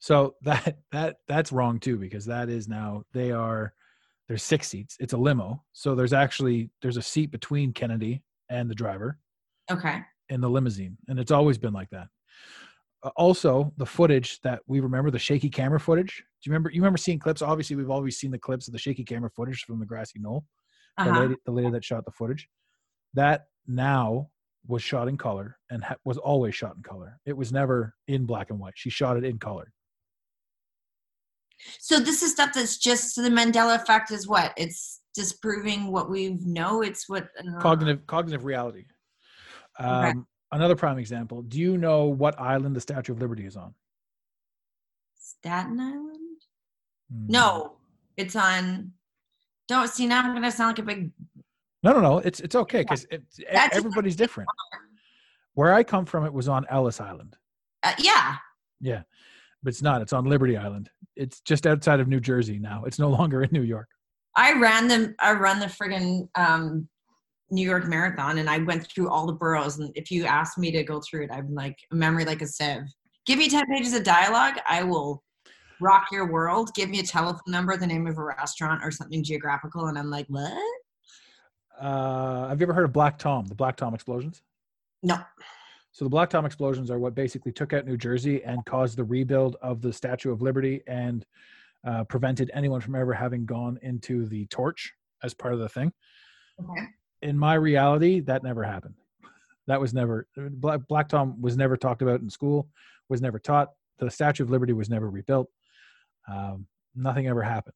So 0.00 0.34
that 0.42 0.78
that 0.92 1.16
that's 1.28 1.52
wrong 1.52 1.78
too 1.78 1.98
because 1.98 2.24
that 2.26 2.48
is 2.48 2.66
now 2.68 3.04
they 3.12 3.30
are 3.30 3.74
there's 4.26 4.42
six 4.42 4.66
seats. 4.68 4.96
It's 4.98 5.12
a 5.12 5.16
limo, 5.16 5.62
so 5.72 5.94
there's 5.94 6.12
actually 6.12 6.70
there's 6.82 6.96
a 6.96 7.02
seat 7.02 7.30
between 7.30 7.72
Kennedy 7.72 8.22
and 8.50 8.68
the 8.68 8.74
driver. 8.74 9.18
okay. 9.70 10.00
in 10.30 10.40
the 10.42 10.48
limousine, 10.50 10.96
and 11.08 11.18
it's 11.18 11.30
always 11.30 11.56
been 11.58 11.72
like 11.72 11.88
that. 11.90 12.08
Uh, 13.02 13.10
also, 13.16 13.72
the 13.76 13.86
footage 13.86 14.40
that 14.40 14.60
we 14.66 14.80
remember, 14.80 15.10
the 15.10 15.18
shaky 15.18 15.48
camera 15.48 15.78
footage. 15.78 16.16
Do 16.42 16.48
you 16.48 16.52
remember? 16.52 16.70
You 16.70 16.80
remember 16.80 16.98
seeing 16.98 17.18
clips? 17.18 17.42
Obviously, 17.42 17.76
we've 17.76 17.90
always 17.90 18.18
seen 18.18 18.30
the 18.30 18.38
clips 18.38 18.66
of 18.66 18.72
the 18.72 18.78
shaky 18.78 19.04
camera 19.04 19.30
footage 19.30 19.64
from 19.64 19.78
the 19.78 19.86
grassy 19.86 20.18
knoll. 20.18 20.44
The 20.96 21.10
Uh-huh. 21.10 21.20
lady, 21.20 21.36
the 21.46 21.52
lady 21.52 21.70
that 21.70 21.84
shot 21.84 22.04
the 22.04 22.10
footage, 22.10 22.48
that 23.14 23.46
now 23.68 24.30
was 24.66 24.82
shot 24.82 25.06
in 25.08 25.16
color 25.16 25.56
and 25.70 25.84
ha- 25.84 25.96
was 26.04 26.18
always 26.18 26.54
shot 26.56 26.74
in 26.76 26.82
color. 26.82 27.20
It 27.24 27.36
was 27.36 27.52
never 27.52 27.94
in 28.08 28.26
black 28.26 28.50
and 28.50 28.58
white. 28.58 28.74
She 28.76 28.90
shot 28.90 29.16
it 29.16 29.24
in 29.24 29.38
color. 29.38 29.72
So 31.80 31.98
this 32.00 32.22
is 32.22 32.32
stuff 32.32 32.52
that's 32.54 32.78
just 32.78 33.16
the 33.16 33.30
Mandela 33.30 33.76
effect 33.76 34.10
is 34.10 34.26
what? 34.28 34.52
It's 34.56 35.00
disproving 35.14 35.90
what 35.92 36.10
we 36.10 36.30
know. 36.44 36.82
It's 36.82 37.08
what 37.08 37.28
uh, 37.38 37.58
Cognitive, 37.60 38.06
cognitive 38.06 38.44
reality. 38.44 38.84
Um, 39.78 40.04
Okay. 40.04 40.18
Another 40.50 40.76
prime 40.76 40.98
example. 40.98 41.42
Do 41.42 41.58
you 41.58 41.76
know 41.76 42.04
what 42.04 42.38
island 42.40 42.74
the 42.74 42.80
Statue 42.80 43.12
of 43.12 43.20
Liberty 43.20 43.44
is 43.44 43.56
on? 43.56 43.74
Staten 45.18 45.78
Island. 45.78 46.40
Hmm. 47.12 47.26
No, 47.28 47.72
it's 48.16 48.34
on. 48.36 48.92
Don't 49.68 49.88
see 49.88 50.06
now. 50.06 50.22
I'm 50.22 50.32
gonna 50.34 50.50
sound 50.50 50.78
like 50.78 50.78
a 50.78 50.82
big. 50.82 51.10
No, 51.82 51.92
no, 51.92 52.00
no. 52.00 52.18
It's 52.18 52.40
it's 52.40 52.54
okay 52.54 52.82
because 52.82 53.06
That's- 53.10 53.76
everybody's 53.76 54.16
different. 54.16 54.48
Where 55.54 55.74
I 55.74 55.82
come 55.82 56.06
from, 56.06 56.24
it 56.24 56.32
was 56.32 56.48
on 56.48 56.66
Ellis 56.70 57.00
Island. 57.00 57.36
Uh, 57.82 57.92
yeah. 57.98 58.36
Yeah, 58.80 59.02
but 59.62 59.70
it's 59.70 59.82
not. 59.82 60.02
It's 60.02 60.12
on 60.12 60.24
Liberty 60.24 60.56
Island. 60.56 60.88
It's 61.16 61.40
just 61.40 61.66
outside 61.66 61.98
of 62.00 62.06
New 62.08 62.20
Jersey 62.20 62.58
now. 62.58 62.84
It's 62.84 62.98
no 62.98 63.08
longer 63.10 63.42
in 63.42 63.50
New 63.52 63.62
York. 63.62 63.88
I 64.36 64.52
ran 64.58 64.86
the 64.88 65.14
I 65.18 65.32
run 65.32 65.58
the 65.58 65.66
friggin' 65.66 66.28
um, 66.36 66.88
New 67.50 67.64
York 67.66 67.86
Marathon, 67.86 68.38
and 68.38 68.48
I 68.48 68.58
went 68.58 68.86
through 68.86 69.08
all 69.10 69.26
the 69.26 69.32
boroughs. 69.32 69.78
And 69.78 69.90
if 69.94 70.10
you 70.10 70.24
asked 70.24 70.58
me 70.58 70.70
to 70.72 70.82
go 70.82 71.00
through 71.00 71.24
it, 71.24 71.30
I'm 71.32 71.54
like 71.54 71.76
a 71.92 71.94
memory 71.94 72.24
like 72.24 72.42
a 72.42 72.46
sieve. 72.46 72.82
Give 73.26 73.38
me 73.38 73.48
ten 73.48 73.66
pages 73.66 73.94
of 73.94 74.04
dialogue, 74.04 74.54
I 74.68 74.82
will 74.82 75.22
rock 75.80 76.08
your 76.10 76.30
world, 76.30 76.70
give 76.74 76.90
me 76.90 77.00
a 77.00 77.04
telephone 77.04 77.40
number, 77.46 77.76
the 77.76 77.86
name 77.86 78.06
of 78.06 78.18
a 78.18 78.24
restaurant, 78.24 78.82
or 78.82 78.90
something 78.90 79.22
geographical, 79.22 79.86
and 79.86 79.98
I'm 79.98 80.10
like, 80.10 80.26
what? 80.28 80.52
Uh, 81.80 82.48
have 82.48 82.60
you 82.60 82.64
ever 82.64 82.72
heard 82.72 82.84
of 82.84 82.92
Black 82.92 83.18
Tom? 83.18 83.46
The 83.46 83.54
Black 83.54 83.76
Tom 83.76 83.94
explosions. 83.94 84.42
No. 85.02 85.18
So 85.92 86.04
the 86.04 86.10
Black 86.10 86.30
Tom 86.30 86.44
explosions 86.44 86.90
are 86.90 86.98
what 86.98 87.14
basically 87.14 87.52
took 87.52 87.72
out 87.72 87.86
New 87.86 87.96
Jersey 87.96 88.42
and 88.44 88.64
caused 88.66 88.96
the 88.96 89.04
rebuild 89.04 89.56
of 89.62 89.80
the 89.80 89.92
Statue 89.92 90.32
of 90.32 90.42
Liberty 90.42 90.82
and 90.86 91.24
uh, 91.86 92.04
prevented 92.04 92.50
anyone 92.54 92.80
from 92.80 92.94
ever 92.94 93.12
having 93.12 93.46
gone 93.46 93.78
into 93.82 94.26
the 94.26 94.46
torch 94.46 94.92
as 95.22 95.34
part 95.34 95.54
of 95.54 95.60
the 95.60 95.68
thing. 95.68 95.92
Okay. 96.60 96.86
In 97.22 97.36
my 97.36 97.54
reality, 97.54 98.20
that 98.20 98.42
never 98.42 98.62
happened. 98.62 98.94
That 99.66 99.80
was 99.80 99.92
never 99.92 100.26
Black, 100.36 100.80
Black 100.88 101.08
Tom 101.08 101.40
was 101.40 101.56
never 101.56 101.76
talked 101.76 102.00
about 102.00 102.20
in 102.20 102.30
school, 102.30 102.68
was 103.08 103.20
never 103.20 103.38
taught. 103.38 103.68
The 103.98 104.10
Statue 104.10 104.44
of 104.44 104.50
Liberty 104.50 104.72
was 104.72 104.88
never 104.88 105.10
rebuilt. 105.10 105.48
Um, 106.28 106.66
nothing 106.94 107.26
ever 107.26 107.42
happened. 107.42 107.74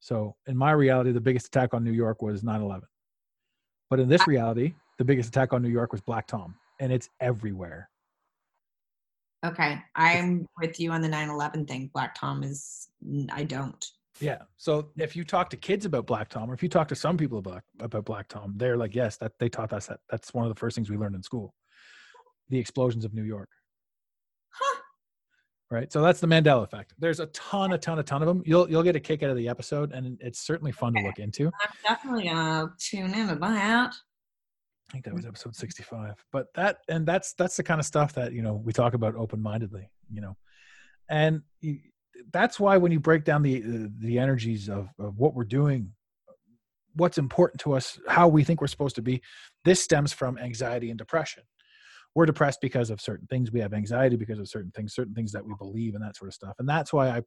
So 0.00 0.34
in 0.46 0.56
my 0.56 0.72
reality, 0.72 1.12
the 1.12 1.20
biggest 1.20 1.46
attack 1.46 1.72
on 1.72 1.84
New 1.84 1.92
York 1.92 2.22
was 2.22 2.42
9/11. 2.42 2.82
But 3.88 4.00
in 4.00 4.08
this 4.08 4.26
reality, 4.26 4.74
the 4.98 5.04
biggest 5.04 5.28
attack 5.28 5.52
on 5.52 5.62
New 5.62 5.68
York 5.68 5.92
was 5.92 6.00
Black 6.00 6.26
Tom, 6.26 6.54
and 6.78 6.92
it's 6.92 7.08
everywhere. 7.20 7.90
Okay. 9.44 9.78
I'm 9.94 10.46
with 10.60 10.78
you 10.78 10.92
on 10.92 11.00
the 11.00 11.08
9 11.08 11.30
11 11.30 11.66
thing. 11.66 11.90
Black 11.92 12.14
Tom 12.14 12.42
is, 12.42 12.88
I 13.32 13.44
don't. 13.44 13.84
Yeah. 14.20 14.42
So 14.56 14.90
if 14.96 15.16
you 15.16 15.24
talk 15.24 15.50
to 15.50 15.56
kids 15.56 15.86
about 15.86 16.06
Black 16.06 16.28
Tom, 16.28 16.50
or 16.50 16.54
if 16.54 16.62
you 16.62 16.68
talk 16.68 16.88
to 16.88 16.94
some 16.94 17.16
people 17.16 17.38
about 17.38 17.62
about 17.80 18.04
Black 18.04 18.28
Tom, 18.28 18.54
they're 18.56 18.76
like, 18.76 18.94
yes, 18.94 19.16
that 19.18 19.32
they 19.38 19.48
taught 19.48 19.72
us 19.72 19.86
that. 19.86 20.00
That's 20.10 20.34
one 20.34 20.44
of 20.44 20.54
the 20.54 20.58
first 20.58 20.74
things 20.74 20.90
we 20.90 20.96
learned 20.96 21.14
in 21.14 21.22
school. 21.22 21.54
The 22.50 22.58
explosions 22.58 23.04
of 23.04 23.14
New 23.14 23.22
York. 23.24 23.48
Huh. 24.50 24.80
Right. 25.70 25.92
So 25.92 26.02
that's 26.02 26.20
the 26.20 26.26
Mandela 26.26 26.64
effect. 26.64 26.94
There's 26.98 27.20
a 27.20 27.26
ton, 27.26 27.72
a 27.72 27.78
ton, 27.78 27.98
a 27.98 28.02
ton 28.02 28.22
of 28.22 28.28
them. 28.28 28.42
You'll 28.44 28.68
you'll 28.68 28.82
get 28.82 28.96
a 28.96 29.00
kick 29.00 29.22
out 29.22 29.30
of 29.30 29.36
the 29.36 29.48
episode, 29.48 29.92
and 29.92 30.18
it's 30.20 30.40
certainly 30.40 30.72
fun 30.72 30.92
to 30.94 31.00
look 31.00 31.18
into. 31.18 31.46
I'm 31.46 31.70
definitely 31.86 32.24
to 32.24 32.70
tune 32.78 33.14
in 33.14 33.28
to 33.28 33.36
that. 33.36 33.94
I 34.90 34.92
think 34.92 35.04
that 35.04 35.14
was 35.14 35.24
episode 35.24 35.54
65. 35.54 36.14
But 36.32 36.48
that 36.54 36.78
and 36.88 37.06
that's 37.06 37.34
that's 37.34 37.56
the 37.56 37.62
kind 37.62 37.78
of 37.78 37.86
stuff 37.86 38.12
that 38.14 38.32
you 38.32 38.42
know 38.42 38.54
we 38.54 38.72
talk 38.72 38.94
about 38.94 39.14
open 39.14 39.40
mindedly. 39.40 39.88
You 40.12 40.20
know, 40.20 40.36
and 41.08 41.42
you, 41.60 41.78
that's 42.32 42.60
why 42.60 42.76
when 42.76 42.92
you 42.92 43.00
break 43.00 43.24
down 43.24 43.42
the 43.42 43.62
uh, 43.62 43.88
the 43.98 44.18
energies 44.18 44.68
of, 44.68 44.88
of 44.98 45.18
what 45.18 45.34
we're 45.34 45.44
doing 45.44 45.92
what's 46.94 47.18
important 47.18 47.60
to 47.60 47.72
us 47.72 47.98
how 48.08 48.26
we 48.28 48.44
think 48.44 48.60
we're 48.60 48.66
supposed 48.66 48.96
to 48.96 49.02
be 49.02 49.22
this 49.64 49.82
stems 49.82 50.12
from 50.12 50.38
anxiety 50.38 50.90
and 50.90 50.98
depression. 50.98 51.42
We're 52.14 52.26
depressed 52.26 52.60
because 52.60 52.90
of 52.90 53.00
certain 53.00 53.26
things. 53.28 53.52
We 53.52 53.60
have 53.60 53.72
anxiety 53.72 54.16
because 54.16 54.38
of 54.38 54.48
certain 54.48 54.72
things 54.72 54.94
certain 54.94 55.14
things 55.14 55.32
that 55.32 55.44
we 55.44 55.54
believe 55.58 55.94
and 55.94 56.02
that 56.02 56.16
sort 56.16 56.28
of 56.28 56.34
stuff. 56.34 56.56
And 56.58 56.68
that's 56.68 56.92
why 56.92 57.08
i 57.08 57.22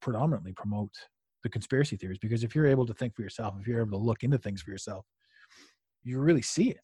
predominantly 0.00 0.52
promote 0.52 0.90
the 1.42 1.48
conspiracy 1.48 1.96
theories 1.96 2.18
because 2.18 2.44
if 2.44 2.54
you're 2.54 2.66
able 2.66 2.84
to 2.86 2.94
think 2.94 3.14
for 3.14 3.22
yourself 3.22 3.54
if 3.58 3.66
you're 3.66 3.80
able 3.80 3.98
to 3.98 4.04
look 4.04 4.22
into 4.22 4.36
things 4.36 4.60
for 4.60 4.70
yourself 4.70 5.06
you 6.02 6.18
really 6.18 6.42
see 6.42 6.68
it. 6.70 6.80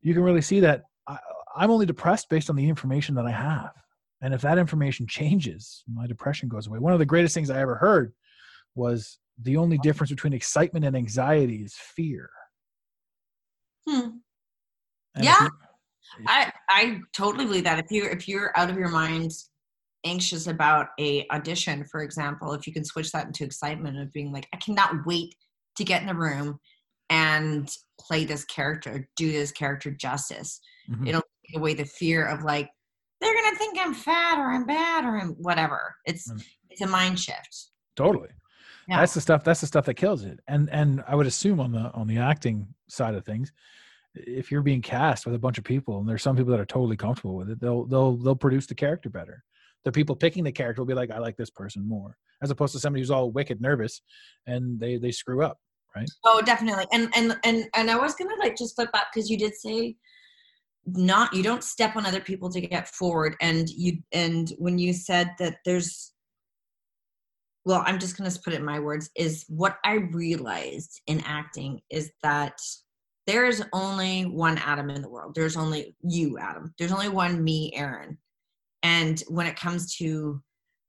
You 0.00 0.14
can 0.14 0.22
really 0.22 0.40
see 0.40 0.60
that 0.60 0.84
I, 1.06 1.18
i'm 1.56 1.70
only 1.70 1.86
depressed 1.86 2.28
based 2.30 2.48
on 2.48 2.56
the 2.56 2.68
information 2.68 3.14
that 3.16 3.26
i 3.26 3.30
have 3.30 3.72
and 4.20 4.34
if 4.34 4.40
that 4.42 4.58
information 4.58 5.06
changes, 5.06 5.84
my 5.92 6.06
depression 6.06 6.48
goes 6.48 6.66
away. 6.66 6.78
One 6.78 6.92
of 6.92 6.98
the 6.98 7.06
greatest 7.06 7.34
things 7.34 7.50
I 7.50 7.60
ever 7.60 7.76
heard 7.76 8.12
was 8.74 9.18
the 9.40 9.56
only 9.56 9.78
difference 9.78 10.10
between 10.10 10.32
excitement 10.32 10.84
and 10.84 10.96
anxiety 10.96 11.62
is 11.62 11.74
fear. 11.74 12.30
Hmm. 13.86 14.00
And 15.14 15.24
if 15.24 15.24
Yeah. 15.24 15.48
I 16.26 16.52
I 16.70 17.00
totally 17.14 17.44
believe 17.44 17.64
that 17.64 17.78
if 17.78 17.90
you 17.90 18.04
if 18.04 18.26
you're 18.28 18.56
out 18.56 18.70
of 18.70 18.76
your 18.76 18.88
mind 18.88 19.30
anxious 20.04 20.46
about 20.46 20.88
a 20.98 21.26
audition 21.30 21.84
for 21.84 22.02
example 22.02 22.52
if 22.54 22.66
you 22.66 22.72
can 22.72 22.84
switch 22.84 23.10
that 23.12 23.26
into 23.26 23.44
excitement 23.44 23.98
of 23.98 24.12
being 24.12 24.32
like 24.32 24.48
I 24.54 24.56
cannot 24.58 25.04
wait 25.06 25.34
to 25.76 25.84
get 25.84 26.00
in 26.00 26.08
the 26.08 26.14
room 26.14 26.58
and 27.10 27.68
play 28.00 28.24
this 28.24 28.44
character 28.44 29.08
do 29.16 29.30
this 29.30 29.50
character 29.52 29.90
justice 29.90 30.60
Mhm. 30.88 31.08
it'll 31.08 31.22
take 31.46 31.56
away 31.56 31.74
the 31.74 31.84
fear 31.84 32.24
of 32.24 32.42
like 32.42 32.70
they're 33.20 33.34
gonna 33.34 33.56
think 33.56 33.78
I'm 33.80 33.94
fat 33.94 34.38
or 34.38 34.50
I'm 34.52 34.64
bad 34.64 35.04
or 35.04 35.18
I'm 35.18 35.30
whatever 35.34 35.96
it's 36.04 36.30
Mm. 36.30 36.44
it's 36.70 36.80
a 36.80 36.86
mind 36.86 37.18
shift 37.18 37.66
totally. 37.96 38.28
Yeah. 38.88 39.00
That's 39.00 39.12
the 39.12 39.20
stuff. 39.20 39.44
That's 39.44 39.60
the 39.60 39.66
stuff 39.66 39.84
that 39.84 39.94
kills 39.94 40.24
it. 40.24 40.40
And 40.48 40.70
and 40.70 41.04
I 41.06 41.14
would 41.14 41.26
assume 41.26 41.60
on 41.60 41.72
the 41.72 41.90
on 41.92 42.06
the 42.06 42.18
acting 42.18 42.68
side 42.88 43.14
of 43.14 43.24
things, 43.24 43.52
if 44.14 44.50
you're 44.50 44.62
being 44.62 44.80
cast 44.80 45.26
with 45.26 45.34
a 45.34 45.38
bunch 45.38 45.58
of 45.58 45.64
people 45.64 45.98
and 45.98 46.08
there's 46.08 46.22
some 46.22 46.36
people 46.36 46.52
that 46.52 46.60
are 46.60 46.64
totally 46.64 46.96
comfortable 46.96 47.36
with 47.36 47.50
it, 47.50 47.60
they'll 47.60 47.84
they'll 47.84 48.16
they'll 48.16 48.34
produce 48.36 48.66
the 48.66 48.74
character 48.74 49.10
better. 49.10 49.44
The 49.84 49.92
people 49.92 50.16
picking 50.16 50.42
the 50.42 50.52
character 50.52 50.80
will 50.80 50.86
be 50.86 50.94
like, 50.94 51.10
I 51.10 51.18
like 51.18 51.36
this 51.36 51.50
person 51.50 51.86
more, 51.86 52.16
as 52.42 52.50
opposed 52.50 52.72
to 52.74 52.80
somebody 52.80 53.02
who's 53.02 53.10
all 53.10 53.30
wicked 53.30 53.60
nervous 53.60 54.00
and 54.46 54.80
they 54.80 54.96
they 54.96 55.10
screw 55.10 55.44
up. 55.44 55.58
Right? 55.94 56.08
Oh, 56.24 56.40
definitely. 56.40 56.86
And 56.92 57.12
and 57.14 57.36
and 57.44 57.66
and 57.74 57.90
I 57.90 57.96
was 57.98 58.14
gonna 58.14 58.36
like 58.38 58.56
just 58.56 58.74
flip 58.74 58.90
back 58.92 59.08
because 59.12 59.28
you 59.28 59.36
did 59.36 59.54
say 59.54 59.96
not 60.96 61.34
you 61.34 61.42
don't 61.42 61.64
step 61.64 61.96
on 61.96 62.06
other 62.06 62.20
people 62.20 62.50
to 62.50 62.60
get 62.60 62.88
forward, 62.88 63.36
and 63.40 63.68
you 63.68 63.98
and 64.12 64.52
when 64.58 64.78
you 64.78 64.92
said 64.92 65.30
that 65.38 65.56
there's 65.64 66.12
well, 67.64 67.82
I'm 67.84 67.98
just 67.98 68.16
gonna 68.16 68.30
put 68.42 68.54
it 68.54 68.60
in 68.60 68.64
my 68.64 68.80
words 68.80 69.10
is 69.16 69.44
what 69.48 69.78
I 69.84 69.94
realized 69.94 71.02
in 71.06 71.22
acting 71.26 71.80
is 71.90 72.10
that 72.22 72.58
there 73.26 73.44
is 73.44 73.62
only 73.74 74.22
one 74.22 74.56
Adam 74.58 74.88
in 74.88 75.02
the 75.02 75.10
world. 75.10 75.34
There's 75.34 75.56
only 75.56 75.94
you, 76.02 76.38
Adam. 76.38 76.72
There's 76.78 76.92
only 76.92 77.10
one 77.10 77.44
me, 77.44 77.72
Erin. 77.74 78.16
And 78.82 79.22
when 79.28 79.46
it 79.46 79.54
comes 79.54 79.94
to 79.96 80.42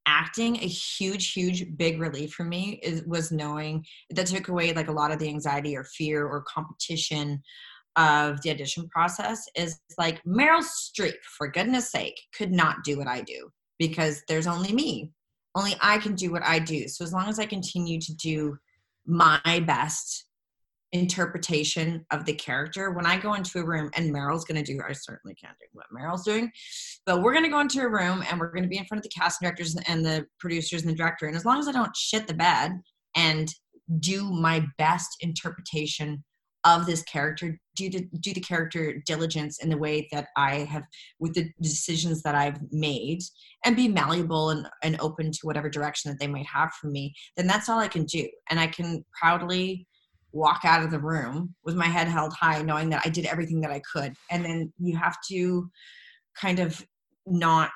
acting, 0.06 0.56
a 0.56 0.68
huge, 0.68 1.34
huge, 1.34 1.66
big 1.78 2.00
relief 2.00 2.32
for 2.32 2.46
me 2.46 2.80
is 2.82 3.04
was 3.06 3.32
knowing 3.32 3.86
that 4.12 4.28
took 4.28 4.48
away 4.48 4.72
like 4.74 4.88
a 4.88 4.94
lot 4.94 5.12
of 5.12 5.20
the 5.20 5.28
anxiety 5.28 5.76
or 5.76 5.84
fear 5.84 6.26
or 6.26 6.44
competition 6.44 7.42
of 7.96 8.42
the 8.42 8.52
audition 8.52 8.88
process 8.90 9.46
is 9.56 9.80
like 9.98 10.24
Meryl 10.24 10.64
Streep, 10.64 11.22
for 11.38 11.48
goodness 11.48 11.92
sake, 11.92 12.20
could 12.36 12.52
not 12.52 12.84
do 12.84 12.98
what 12.98 13.08
I 13.08 13.22
do 13.22 13.50
because 13.78 14.22
there's 14.28 14.48
only 14.48 14.74
me. 14.74 15.12
Only 15.56 15.76
I 15.82 15.98
can 15.98 16.16
do 16.16 16.32
what 16.32 16.44
I 16.44 16.60
do. 16.60 16.88
So 16.88 17.04
as 17.04 17.12
long 17.12 17.28
as 17.28 17.40
I 17.40 17.46
continue 17.46 18.00
to 18.00 18.16
do 18.16 18.58
my 19.06 19.64
best 19.66 20.26
interpretation 20.92 22.06
of 22.12 22.26
the 22.26 22.34
character, 22.34 22.92
when 22.92 23.06
I 23.06 23.18
go 23.18 23.34
into 23.34 23.60
a 23.60 23.66
room 23.66 23.90
and 23.96 24.14
Meryl's 24.14 24.46
going 24.46 24.64
to 24.64 24.74
do, 24.74 24.80
I 24.88 24.94
certainly 24.94 25.36
can't 25.36 25.58
do 25.60 25.66
what 25.74 25.88
Meryl's 25.94 26.24
doing, 26.24 26.52
but 27.06 27.22
we're 27.22 27.34
going 27.34 27.46
to 27.46 27.50
go 27.50 27.60
into 27.60 27.82
a 27.82 27.90
room 27.90 28.24
and 28.30 28.40
we're 28.40 28.52
going 28.52 28.64
to 28.64 28.70
be 28.70 28.78
in 28.78 28.86
front 28.86 29.00
of 29.00 29.04
the 29.04 29.20
cast 29.20 29.42
directors 29.42 29.76
and 29.88 30.06
the 30.06 30.26
producers 30.40 30.84
and 30.84 30.92
the 30.92 30.96
director. 30.96 31.26
And 31.26 31.36
as 31.36 31.46
long 31.46 31.60
as 31.60 31.68
I 31.68 31.72
don't 31.72 31.96
shit 31.96 32.28
the 32.28 32.34
bed 32.34 32.72
and 33.16 33.54
do 34.00 34.30
my 34.30 34.66
best 34.78 35.18
interpretation 35.22 36.24
of 36.64 36.86
this 36.86 37.04
character, 37.04 37.58
do 37.76 37.90
the 37.90 38.08
do 38.20 38.34
the 38.34 38.42
character 38.42 39.02
diligence 39.06 39.64
in 39.64 39.70
the 39.70 39.78
way 39.78 40.08
that 40.12 40.28
I 40.36 40.60
have 40.66 40.84
with 41.20 41.34
the 41.34 41.50
decisions 41.62 42.22
that 42.24 42.36
I've 42.36 42.60
made, 42.72 43.22
and 43.66 43.76
be 43.76 43.88
malleable 43.88 44.50
and, 44.50 44.68
and 44.84 45.00
open 45.00 45.32
to 45.32 45.40
whatever 45.44 45.70
direction 45.70 46.12
that 46.12 46.20
they 46.20 46.28
might 46.28 46.46
have 46.46 46.74
for 46.74 46.88
me, 46.88 47.14
then 47.38 47.48
that's 47.48 47.70
all 47.70 47.80
I 47.80 47.88
can 47.88 48.06
do. 48.06 48.28
And 48.50 48.60
I 48.60 48.68
can 48.68 49.06
proudly 49.18 49.88
walk 50.32 50.62
out 50.64 50.84
of 50.84 50.92
the 50.92 51.00
room 51.00 51.56
with 51.64 51.76
my 51.76 51.88
head 51.88 52.08
held 52.08 52.34
high, 52.34 52.62
knowing 52.62 52.90
that 52.90 53.02
I 53.06 53.10
did 53.10 53.26
everything 53.26 53.62
that 53.62 53.72
I 53.72 53.82
could. 53.92 54.14
And 54.30 54.44
then 54.44 54.74
you 54.78 54.98
have 54.98 55.18
to 55.30 55.70
kind 56.40 56.60
of 56.60 56.86
not 57.26 57.72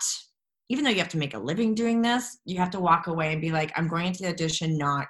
even 0.69 0.83
though 0.83 0.89
you 0.89 0.99
have 0.99 1.09
to 1.09 1.17
make 1.17 1.33
a 1.33 1.39
living 1.39 1.75
doing 1.75 2.01
this, 2.01 2.39
you 2.45 2.57
have 2.57 2.71
to 2.71 2.79
walk 2.79 3.07
away 3.07 3.31
and 3.31 3.41
be 3.41 3.51
like, 3.51 3.71
I'm 3.75 3.87
going 3.87 4.07
into 4.07 4.23
the 4.23 4.29
audition 4.29 4.77
not 4.77 5.07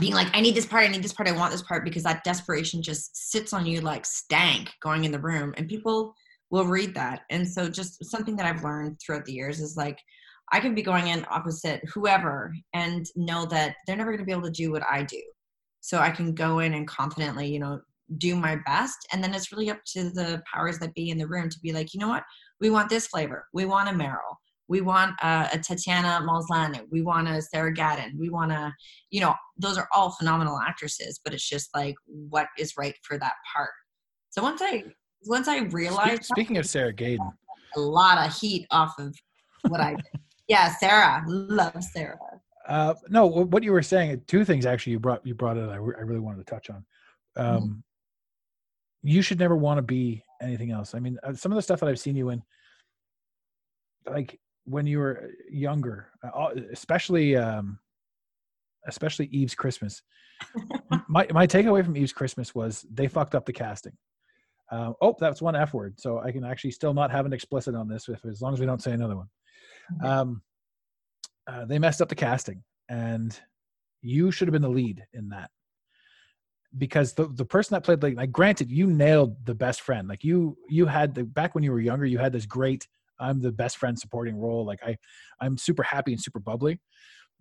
being 0.00 0.14
like, 0.14 0.28
I 0.34 0.40
need 0.40 0.54
this 0.54 0.66
part, 0.66 0.84
I 0.84 0.88
need 0.88 1.02
this 1.02 1.12
part, 1.12 1.28
I 1.28 1.32
want 1.32 1.52
this 1.52 1.62
part, 1.62 1.84
because 1.84 2.02
that 2.02 2.24
desperation 2.24 2.82
just 2.82 3.30
sits 3.30 3.52
on 3.52 3.64
you 3.64 3.80
like 3.80 4.04
stank 4.04 4.70
going 4.82 5.04
in 5.04 5.12
the 5.12 5.20
room. 5.20 5.54
And 5.56 5.68
people 5.68 6.14
will 6.50 6.64
read 6.64 6.94
that. 6.94 7.22
And 7.30 7.48
so, 7.48 7.68
just 7.68 8.04
something 8.04 8.36
that 8.36 8.46
I've 8.46 8.64
learned 8.64 8.98
throughout 9.00 9.24
the 9.24 9.32
years 9.32 9.60
is 9.60 9.76
like, 9.76 9.98
I 10.52 10.60
can 10.60 10.74
be 10.74 10.82
going 10.82 11.08
in 11.08 11.26
opposite 11.30 11.82
whoever 11.92 12.54
and 12.74 13.06
know 13.16 13.46
that 13.46 13.76
they're 13.86 13.96
never 13.96 14.10
going 14.10 14.20
to 14.20 14.26
be 14.26 14.32
able 14.32 14.42
to 14.42 14.50
do 14.50 14.70
what 14.70 14.82
I 14.88 15.02
do. 15.02 15.22
So 15.80 15.98
I 15.98 16.10
can 16.10 16.34
go 16.34 16.60
in 16.60 16.74
and 16.74 16.86
confidently, 16.86 17.46
you 17.46 17.58
know, 17.58 17.80
do 18.18 18.36
my 18.36 18.58
best. 18.66 18.96
And 19.12 19.22
then 19.22 19.34
it's 19.34 19.52
really 19.52 19.70
up 19.70 19.80
to 19.92 20.10
the 20.10 20.42
powers 20.52 20.78
that 20.78 20.94
be 20.94 21.10
in 21.10 21.18
the 21.18 21.26
room 21.26 21.48
to 21.48 21.60
be 21.60 21.72
like, 21.72 21.94
you 21.94 22.00
know 22.00 22.08
what? 22.08 22.22
We 22.60 22.70
want 22.70 22.88
this 22.88 23.06
flavor. 23.06 23.46
We 23.52 23.64
want 23.64 23.88
a 23.88 23.92
Meryl. 23.92 24.36
We 24.68 24.80
want 24.80 25.14
a, 25.22 25.48
a 25.52 25.58
Tatiana 25.58 26.24
Maslany. 26.26 26.86
We 26.90 27.02
want 27.02 27.28
a 27.28 27.42
Sarah 27.42 27.74
Gadon. 27.74 28.16
We 28.18 28.30
want 28.30 28.52
a, 28.52 28.72
you 29.10 29.20
know, 29.20 29.34
those 29.58 29.76
are 29.76 29.88
all 29.92 30.10
phenomenal 30.12 30.58
actresses, 30.58 31.20
but 31.22 31.34
it's 31.34 31.48
just 31.48 31.68
like 31.74 31.94
what 32.06 32.48
is 32.58 32.74
right 32.78 32.94
for 33.02 33.18
that 33.18 33.34
part. 33.54 33.70
So 34.30 34.42
once 34.42 34.60
I 34.62 34.84
once 35.26 35.48
I 35.48 35.58
realized 35.58 36.24
Spe- 36.24 36.32
Speaking 36.32 36.58
of 36.58 36.66
Sarah 36.66 36.92
Gadon, 36.92 37.32
a 37.76 37.80
lot 37.80 38.18
of 38.26 38.36
heat 38.36 38.66
off 38.70 38.98
of 38.98 39.14
what 39.68 39.80
I 39.80 39.94
did. 39.96 40.04
yeah, 40.48 40.74
Sarah, 40.76 41.22
love 41.26 41.82
Sarah. 41.82 42.18
uh, 42.68 42.94
no, 43.08 43.26
what 43.26 43.62
you 43.62 43.72
were 43.72 43.82
saying, 43.82 44.22
two 44.26 44.44
things 44.44 44.66
actually 44.66 44.92
you 44.92 44.98
brought 44.98 45.26
you 45.26 45.34
brought 45.34 45.56
it. 45.56 45.68
I, 45.68 45.76
re- 45.76 45.94
I 45.98 46.02
really 46.02 46.20
wanted 46.20 46.38
to 46.46 46.50
touch 46.52 46.70
on. 46.70 46.84
Um, 47.36 47.82
You 49.02 49.20
should 49.20 49.38
never 49.38 49.56
want 49.56 49.76
to 49.78 49.82
be 49.82 50.24
anything 50.40 50.70
else. 50.70 50.94
I 50.94 50.98
mean, 50.98 51.18
uh, 51.22 51.34
some 51.34 51.52
of 51.52 51.56
the 51.56 51.62
stuff 51.62 51.80
that 51.80 51.88
I've 51.90 51.98
seen 52.00 52.16
you 52.16 52.30
in, 52.30 52.42
like 54.06 54.38
when 54.64 54.86
you 54.86 54.98
were 54.98 55.30
younger, 55.50 56.08
uh, 56.22 56.50
especially 56.72 57.36
um, 57.36 57.78
especially 58.86 59.26
Eve's 59.26 59.54
Christmas. 59.54 60.02
my 61.08 61.26
my 61.30 61.46
takeaway 61.46 61.84
from 61.84 61.96
Eve's 61.96 62.12
Christmas 62.12 62.54
was 62.54 62.84
they 62.90 63.08
fucked 63.08 63.34
up 63.34 63.46
the 63.46 63.52
casting. 63.52 63.92
Uh, 64.70 64.92
oh, 65.00 65.14
that's 65.20 65.42
one 65.42 65.54
F 65.54 65.74
word, 65.74 66.00
so 66.00 66.20
I 66.20 66.32
can 66.32 66.44
actually 66.44 66.70
still 66.70 66.94
not 66.94 67.10
have 67.10 67.26
an 67.26 67.32
explicit 67.32 67.74
on 67.74 67.86
this, 67.86 68.08
if 68.08 68.24
as 68.24 68.40
long 68.40 68.54
as 68.54 68.60
we 68.60 68.66
don't 68.66 68.82
say 68.82 68.92
another 68.92 69.16
one. 69.16 69.28
Um, 70.02 70.42
uh, 71.46 71.66
they 71.66 71.78
messed 71.78 72.00
up 72.00 72.08
the 72.08 72.14
casting, 72.14 72.62
and 72.88 73.38
you 74.00 74.30
should 74.30 74.48
have 74.48 74.52
been 74.52 74.62
the 74.62 74.68
lead 74.68 75.04
in 75.12 75.28
that 75.28 75.50
because 76.76 77.12
the 77.12 77.26
the 77.28 77.44
person 77.44 77.74
that 77.74 77.84
played 77.84 78.02
like, 78.02 78.16
like 78.16 78.32
granted 78.32 78.70
you 78.70 78.86
nailed 78.86 79.36
the 79.46 79.54
best 79.54 79.80
friend 79.80 80.08
like 80.08 80.24
you 80.24 80.56
you 80.68 80.86
had 80.86 81.14
the 81.14 81.22
back 81.22 81.54
when 81.54 81.62
you 81.62 81.70
were 81.70 81.80
younger 81.80 82.04
you 82.04 82.18
had 82.18 82.32
this 82.32 82.46
great 82.46 82.88
i'm 83.20 83.40
the 83.40 83.52
best 83.52 83.76
friend 83.76 83.98
supporting 83.98 84.36
role 84.36 84.64
like 84.64 84.80
i 84.82 84.96
i'm 85.40 85.56
super 85.56 85.82
happy 85.82 86.12
and 86.12 86.20
super 86.20 86.40
bubbly 86.40 86.78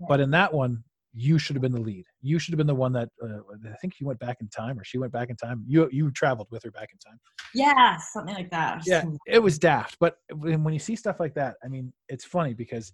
but 0.07 0.19
in 0.19 0.31
that 0.31 0.53
one 0.53 0.83
you 1.13 1.37
should 1.37 1.55
have 1.55 1.61
been 1.61 1.71
the 1.71 1.79
lead. 1.79 2.05
You 2.21 2.39
should 2.39 2.53
have 2.53 2.57
been 2.57 2.67
the 2.67 2.73
one 2.73 2.91
that 2.93 3.09
uh, 3.23 3.37
i 3.71 3.75
think 3.79 3.99
you 3.99 4.07
went 4.07 4.19
back 4.19 4.37
in 4.41 4.47
time 4.47 4.79
or 4.79 4.83
she 4.83 4.97
went 4.97 5.13
back 5.13 5.29
in 5.29 5.35
time. 5.35 5.63
You 5.67 5.87
you 5.91 6.11
traveled 6.11 6.47
with 6.49 6.63
her 6.63 6.71
back 6.71 6.89
in 6.91 6.97
time. 6.97 7.19
Yeah, 7.53 7.97
something 7.97 8.33
like 8.33 8.49
that. 8.49 8.81
yeah 8.87 9.03
it 9.27 9.39
was 9.39 9.59
daft 9.59 9.97
but 9.99 10.17
when, 10.33 10.63
when 10.63 10.73
you 10.73 10.79
see 10.79 10.95
stuff 10.95 11.19
like 11.19 11.35
that 11.35 11.55
i 11.63 11.67
mean 11.67 11.93
it's 12.09 12.25
funny 12.25 12.53
because 12.53 12.91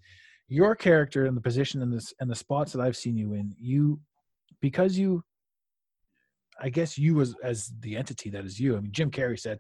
your 0.48 0.76
character 0.76 1.26
and 1.26 1.38
the 1.38 1.42
position 1.42 1.82
in 1.82 1.92
this 1.92 2.14
and 2.20 2.30
the 2.30 2.36
spots 2.36 2.74
that 2.74 2.82
i've 2.82 2.98
seen 2.98 3.16
you 3.16 3.34
in 3.34 3.54
you 3.58 4.00
because 4.62 4.98
you 4.98 5.24
i 6.60 6.70
guess 6.70 6.98
you 6.98 7.22
as 7.22 7.36
as 7.44 7.72
the 7.80 7.96
entity 7.96 8.30
that 8.30 8.46
is 8.46 8.60
you 8.60 8.76
i 8.76 8.80
mean 8.80 8.92
jim 8.92 9.10
carrey 9.10 9.40
said 9.40 9.60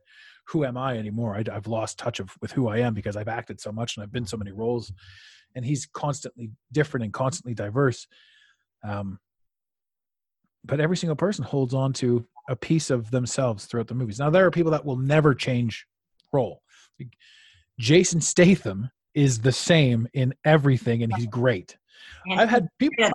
who 0.49 0.65
am 0.65 0.77
i 0.77 0.97
anymore? 0.97 1.35
I, 1.35 1.43
i've 1.53 1.67
lost 1.67 1.97
touch 1.97 2.19
of 2.19 2.29
with 2.41 2.51
who 2.51 2.67
i 2.67 2.79
am 2.79 2.93
because 2.93 3.15
i've 3.15 3.27
acted 3.27 3.61
so 3.61 3.71
much 3.71 3.95
and 3.95 4.03
i've 4.03 4.11
been 4.11 4.25
so 4.25 4.37
many 4.37 4.51
roles. 4.51 4.91
And 5.55 5.65
he's 5.65 5.87
constantly 5.87 6.51
different 6.71 7.05
and 7.05 7.13
constantly 7.13 7.53
diverse. 7.53 8.07
Um 8.83 9.19
but 10.65 10.79
every 10.79 10.97
single 10.97 11.15
person 11.15 11.43
holds 11.43 11.73
on 11.73 11.93
to 11.93 12.25
a 12.49 12.55
piece 12.55 12.89
of 12.89 13.09
themselves 13.11 13.65
throughout 13.65 13.87
the 13.87 13.95
movies. 13.95 14.19
Now 14.19 14.29
there 14.29 14.45
are 14.45 14.51
people 14.51 14.71
that 14.71 14.85
will 14.85 14.97
never 14.97 15.33
change 15.33 15.85
role. 16.31 16.61
Jason 17.79 18.19
statham 18.19 18.89
is 19.13 19.39
the 19.39 19.51
same 19.51 20.07
in 20.13 20.33
everything 20.45 21.03
and 21.03 21.13
he's 21.15 21.27
great. 21.27 21.77
I've 22.31 22.49
had 22.49 22.67
people. 22.77 23.09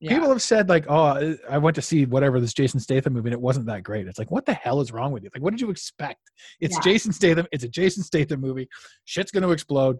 Yeah. 0.00 0.14
people 0.14 0.30
have 0.30 0.40
said 0.40 0.68
like 0.70 0.86
oh 0.88 1.36
i 1.50 1.58
went 1.58 1.74
to 1.74 1.82
see 1.82 2.06
whatever 2.06 2.40
this 2.40 2.54
jason 2.54 2.80
statham 2.80 3.12
movie 3.12 3.28
and 3.28 3.34
it 3.34 3.40
wasn't 3.40 3.66
that 3.66 3.82
great. 3.82 4.06
It's 4.06 4.18
like 4.18 4.30
what 4.30 4.46
the 4.46 4.54
hell 4.54 4.80
is 4.80 4.92
wrong 4.92 5.12
with 5.12 5.22
you? 5.24 5.30
Like 5.34 5.42
what 5.42 5.50
did 5.50 5.60
you 5.60 5.70
expect? 5.70 6.20
It's 6.60 6.76
Yeah. 6.76 6.80
jason 6.80 7.12
statham 7.12 7.46
it's 7.52 7.64
a 7.64 7.68
jason 7.68 8.02
statham 8.02 8.40
movie. 8.40 8.68
Shit's 9.04 9.30
going 9.30 9.42
to 9.42 9.50
explode. 9.52 9.96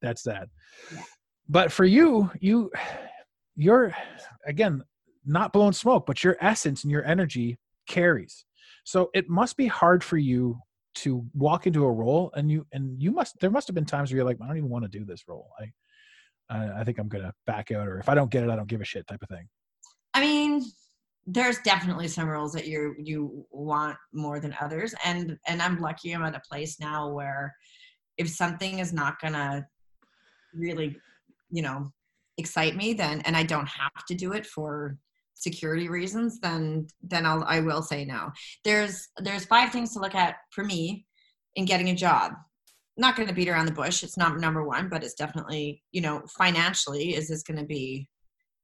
That's 0.00 0.22
that 0.22 0.48
Yeah. 0.92 1.02
but 1.48 1.70
for 1.70 1.84
you 1.84 2.30
you 2.40 2.70
you're 3.56 3.94
again 4.46 4.82
not 5.24 5.52
blowing 5.52 5.72
smoke 5.72 6.06
but 6.06 6.22
your 6.24 6.36
essence 6.40 6.84
and 6.84 6.90
your 6.90 7.04
energy 7.04 7.58
carries. 7.88 8.44
So 8.84 9.10
it 9.14 9.28
must 9.28 9.56
be 9.56 9.66
hard 9.66 10.02
for 10.02 10.16
you 10.16 10.58
to 10.96 11.26
walk 11.34 11.66
into 11.66 11.84
a 11.84 11.92
role 11.92 12.30
and 12.36 12.50
you 12.50 12.66
and 12.72 13.00
you 13.02 13.10
must 13.10 13.38
there 13.40 13.50
must 13.50 13.68
have 13.68 13.74
been 13.74 13.84
times 13.84 14.10
where 14.10 14.16
you're 14.16 14.24
like 14.24 14.38
i 14.42 14.46
don't 14.46 14.56
even 14.56 14.70
want 14.70 14.84
to 14.90 14.98
do 14.98 15.04
this 15.04 15.24
role. 15.28 15.50
I 15.60 15.64
i, 16.50 16.84
think 16.84 16.98
i'm 16.98 17.08
gonna 17.08 17.32
back 17.46 17.70
out 17.70 17.88
or 17.88 17.98
if 17.98 18.08
i 18.08 18.14
don't 18.14 18.30
get 18.30 18.42
it 18.42 18.50
i 18.50 18.56
don't 18.56 18.68
give 18.68 18.80
a 18.80 18.84
shit 18.84 19.06
type 19.06 19.22
of 19.22 19.28
thing 19.28 19.48
I 20.16 20.20
mean, 20.20 20.64
there's 21.26 21.58
definitely 21.58 22.08
some 22.08 22.26
roles 22.26 22.54
that 22.54 22.66
you 22.66 22.94
you 22.98 23.46
want 23.50 23.98
more 24.14 24.40
than 24.40 24.56
others, 24.58 24.94
and 25.04 25.36
and 25.46 25.60
I'm 25.60 25.78
lucky 25.78 26.12
I'm 26.12 26.24
at 26.24 26.34
a 26.34 26.40
place 26.40 26.80
now 26.80 27.10
where 27.10 27.54
if 28.16 28.30
something 28.30 28.78
is 28.78 28.94
not 28.94 29.20
gonna 29.20 29.66
really, 30.54 30.96
you 31.50 31.60
know, 31.60 31.90
excite 32.38 32.76
me, 32.76 32.94
then 32.94 33.20
and 33.26 33.36
I 33.36 33.42
don't 33.42 33.68
have 33.68 34.06
to 34.08 34.14
do 34.14 34.32
it 34.32 34.46
for 34.46 34.96
security 35.34 35.90
reasons, 35.90 36.40
then 36.40 36.86
then 37.02 37.26
I'll 37.26 37.44
I 37.44 37.60
will 37.60 37.82
say 37.82 38.06
no. 38.06 38.30
There's 38.64 39.08
there's 39.18 39.44
five 39.44 39.72
things 39.72 39.92
to 39.92 40.00
look 40.00 40.14
at 40.14 40.36
for 40.50 40.64
me 40.64 41.04
in 41.56 41.66
getting 41.66 41.90
a 41.90 41.94
job. 41.94 42.32
Not 42.96 43.16
going 43.16 43.28
to 43.28 43.34
beat 43.34 43.48
around 43.48 43.66
the 43.66 43.72
bush. 43.72 44.02
It's 44.02 44.16
not 44.16 44.38
number 44.38 44.66
one, 44.66 44.88
but 44.88 45.04
it's 45.04 45.14
definitely 45.14 45.82
you 45.92 46.00
know 46.00 46.22
financially 46.38 47.14
is 47.14 47.28
this 47.28 47.42
going 47.42 47.58
to 47.58 47.66
be 47.66 48.08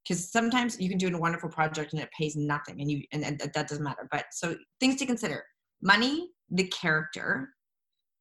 because 0.02 0.30
sometimes 0.32 0.80
you 0.80 0.88
can 0.88 0.98
do 0.98 1.14
a 1.14 1.18
wonderful 1.18 1.48
project 1.48 1.92
and 1.92 2.02
it 2.02 2.10
pays 2.18 2.34
nothing 2.36 2.80
and 2.80 2.90
you 2.90 3.02
and, 3.12 3.24
and 3.24 3.38
that 3.38 3.52
doesn't 3.68 3.84
matter 3.84 4.09
but 4.10 4.24
so 4.32 4.56
things 4.80 4.96
to 4.96 5.06
consider. 5.06 5.44
Money 5.82 6.30
the 6.50 6.64
character 6.68 7.48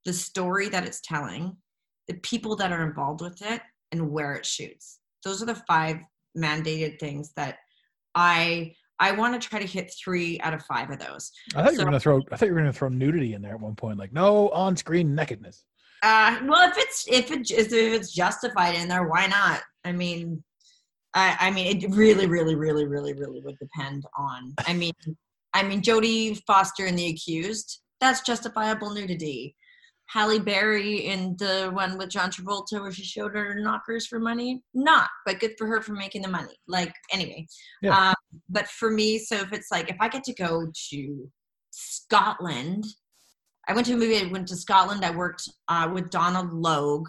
the 0.06 0.14
story 0.14 0.68
that 0.70 0.86
it's 0.86 1.02
telling 1.02 1.56
the 2.08 2.16
people 2.16 2.56
that 2.56 2.72
are 2.72 2.84
involved 2.88 3.22
with 3.22 3.40
it 3.42 3.62
and 3.92 4.10
where 4.10 4.34
it 4.34 4.46
shoots. 4.46 5.00
Those 5.24 5.44
are 5.44 5.46
the 5.46 5.62
five 5.68 5.98
mandated 6.38 7.00
things 7.00 7.34
that 7.36 7.58
i 8.16 8.74
i 9.00 9.12
want 9.12 9.40
to 9.40 9.50
try 9.50 9.60
to 9.60 9.68
hit 9.68 9.94
three 10.02 10.40
out 10.42 10.54
of 10.54 10.64
five 10.66 10.90
of 10.90 11.00
those. 11.00 11.30
I 11.56 11.62
thought 11.64 11.72
you 11.72 11.78
So- 11.78 11.84
were 11.84 11.86
gonna 11.86 12.00
throw 12.00 12.22
i 12.32 12.38
thought 12.38 12.48
you 12.48 12.54
were 12.54 12.60
gonna 12.62 12.72
throw 12.74 12.88
nudity 12.90 13.34
in 13.34 13.42
there 13.42 13.54
at 13.54 13.60
one 13.60 13.76
point 13.76 13.98
like 13.98 14.14
no 14.14 14.50
on-screen 14.50 15.14
nakedness 15.14 15.66
Uh, 16.02 16.40
well, 16.46 16.70
if 16.70 16.78
it's 16.78 17.06
if 17.08 17.32
it 17.32 17.52
if 17.52 17.72
it's 17.72 18.12
justified 18.14 18.76
in 18.76 18.88
there, 18.88 19.08
why 19.08 19.28
not? 19.28 19.62
I 19.86 19.92
mean, 19.92 20.44
I 21.14 21.38
I 21.40 21.52
mean, 21.52 21.78
it 21.78 21.90
really, 21.92 22.26
really, 22.28 22.56
really, 22.56 22.86
really, 22.88 23.14
really 23.14 23.42
would 23.42 23.58
depend 23.60 24.06
on. 24.18 24.54
I 24.66 24.74
mean, 24.74 24.94
I 25.54 25.64
mean, 25.64 25.82
Jodie 25.82 26.42
Foster 26.48 26.86
in 26.86 26.96
The 26.96 27.08
Accused, 27.08 27.82
that's 28.00 28.22
justifiable 28.22 28.92
nudity. 28.94 29.56
Halle 30.08 30.40
Berry 30.40 31.06
in 31.06 31.38
the 31.40 31.70
one 31.74 31.98
with 31.98 32.10
John 32.10 32.30
Travolta 32.32 32.82
where 32.82 32.92
she 32.92 33.04
showed 33.04 33.34
her 33.34 33.56
knockers 33.62 34.08
for 34.08 34.20
money, 34.20 34.62
not, 34.74 35.08
but 35.26 35.40
good 35.40 35.54
for 35.58 35.68
her 35.68 35.82
for 35.82 35.94
making 35.94 36.22
the 36.22 36.28
money. 36.28 36.54
Like 36.68 36.94
anyway, 37.14 37.48
Yeah. 37.82 38.10
um, 38.10 38.16
but 38.50 38.68
for 38.68 38.92
me, 38.92 39.20
so 39.20 39.36
if 39.38 39.54
it's 39.54 39.72
like 39.72 39.90
if 39.90 39.96
I 40.02 40.10
get 40.10 40.26
to 40.26 40.34
go 40.34 40.68
to 40.90 41.32
Scotland 41.70 42.84
I 43.68 43.74
went 43.74 43.88
to 43.88 43.94
a 43.94 43.98
movie. 43.98 44.18
I 44.18 44.32
went 44.32 44.48
to 44.50 44.56
Scotland. 44.56 45.06
I 45.06 45.12
worked 45.12 45.50
uh, 45.68 45.90
with 45.94 46.10
Donal 46.10 46.48
Logue 46.52 47.08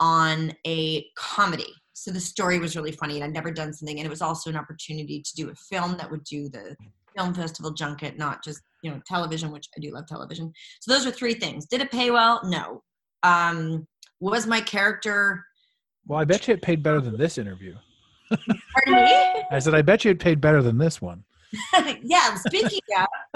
on 0.00 0.52
a 0.66 1.06
comedy. 1.16 1.72
So 1.92 2.10
the 2.10 2.20
story 2.20 2.58
was 2.58 2.76
really 2.76 2.92
funny, 2.92 3.14
and 3.14 3.24
I'd 3.24 3.32
never 3.32 3.52
done 3.52 3.72
something, 3.72 3.98
and 3.98 4.06
it 4.06 4.10
was 4.10 4.22
also 4.22 4.50
an 4.50 4.56
opportunity 4.56 5.22
to 5.22 5.34
do 5.36 5.50
a 5.50 5.54
film 5.54 5.96
that 5.96 6.10
would 6.10 6.24
do 6.24 6.48
the 6.48 6.76
film 7.16 7.32
festival 7.32 7.72
junket, 7.72 8.18
not 8.18 8.42
just 8.42 8.60
you 8.82 8.90
know 8.90 9.00
television, 9.06 9.52
which 9.52 9.68
I 9.76 9.80
do 9.80 9.92
love 9.92 10.06
television. 10.06 10.52
So 10.80 10.92
those 10.92 11.06
are 11.06 11.12
three 11.12 11.34
things. 11.34 11.66
Did 11.66 11.80
it 11.80 11.90
pay 11.90 12.10
well? 12.10 12.40
No. 12.44 12.82
Um, 13.22 13.86
was 14.20 14.46
my 14.46 14.60
character? 14.60 15.44
well 16.06 16.20
i 16.20 16.24
bet 16.24 16.46
you 16.46 16.52
it 16.54 16.60
paid 16.60 16.82
better 16.82 17.00
than 17.00 17.16
this 17.16 17.38
interview 17.38 17.74
Pardon 18.28 19.04
me. 19.04 19.44
i 19.50 19.58
said 19.58 19.74
i 19.74 19.80
bet 19.82 20.04
you 20.04 20.10
it 20.10 20.18
paid 20.18 20.40
better 20.40 20.62
than 20.62 20.76
this 20.76 21.00
one 21.00 21.24
yeah. 22.02 22.34
Speaking 22.34 22.80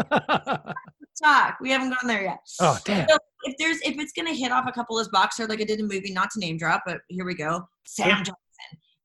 of 0.06 0.74
talk, 1.22 1.56
we 1.60 1.70
haven't 1.70 1.90
gone 1.90 2.06
there 2.06 2.22
yet. 2.22 2.38
oh 2.60 2.78
damn 2.84 3.08
So 3.08 3.16
if 3.44 3.56
there's 3.58 3.78
if 3.82 3.98
it's 3.98 4.12
gonna 4.12 4.34
hit 4.34 4.52
off 4.52 4.66
a 4.68 4.72
couple 4.72 4.98
of 4.98 5.04
those 5.04 5.10
boxers 5.12 5.48
like 5.48 5.60
I 5.60 5.64
did 5.64 5.80
a 5.80 5.82
movie, 5.82 6.12
not 6.12 6.30
to 6.32 6.40
name 6.40 6.56
drop, 6.58 6.82
but 6.86 7.00
here 7.08 7.24
we 7.24 7.34
go. 7.34 7.66
Sam. 7.86 8.18
Jackson. 8.18 8.34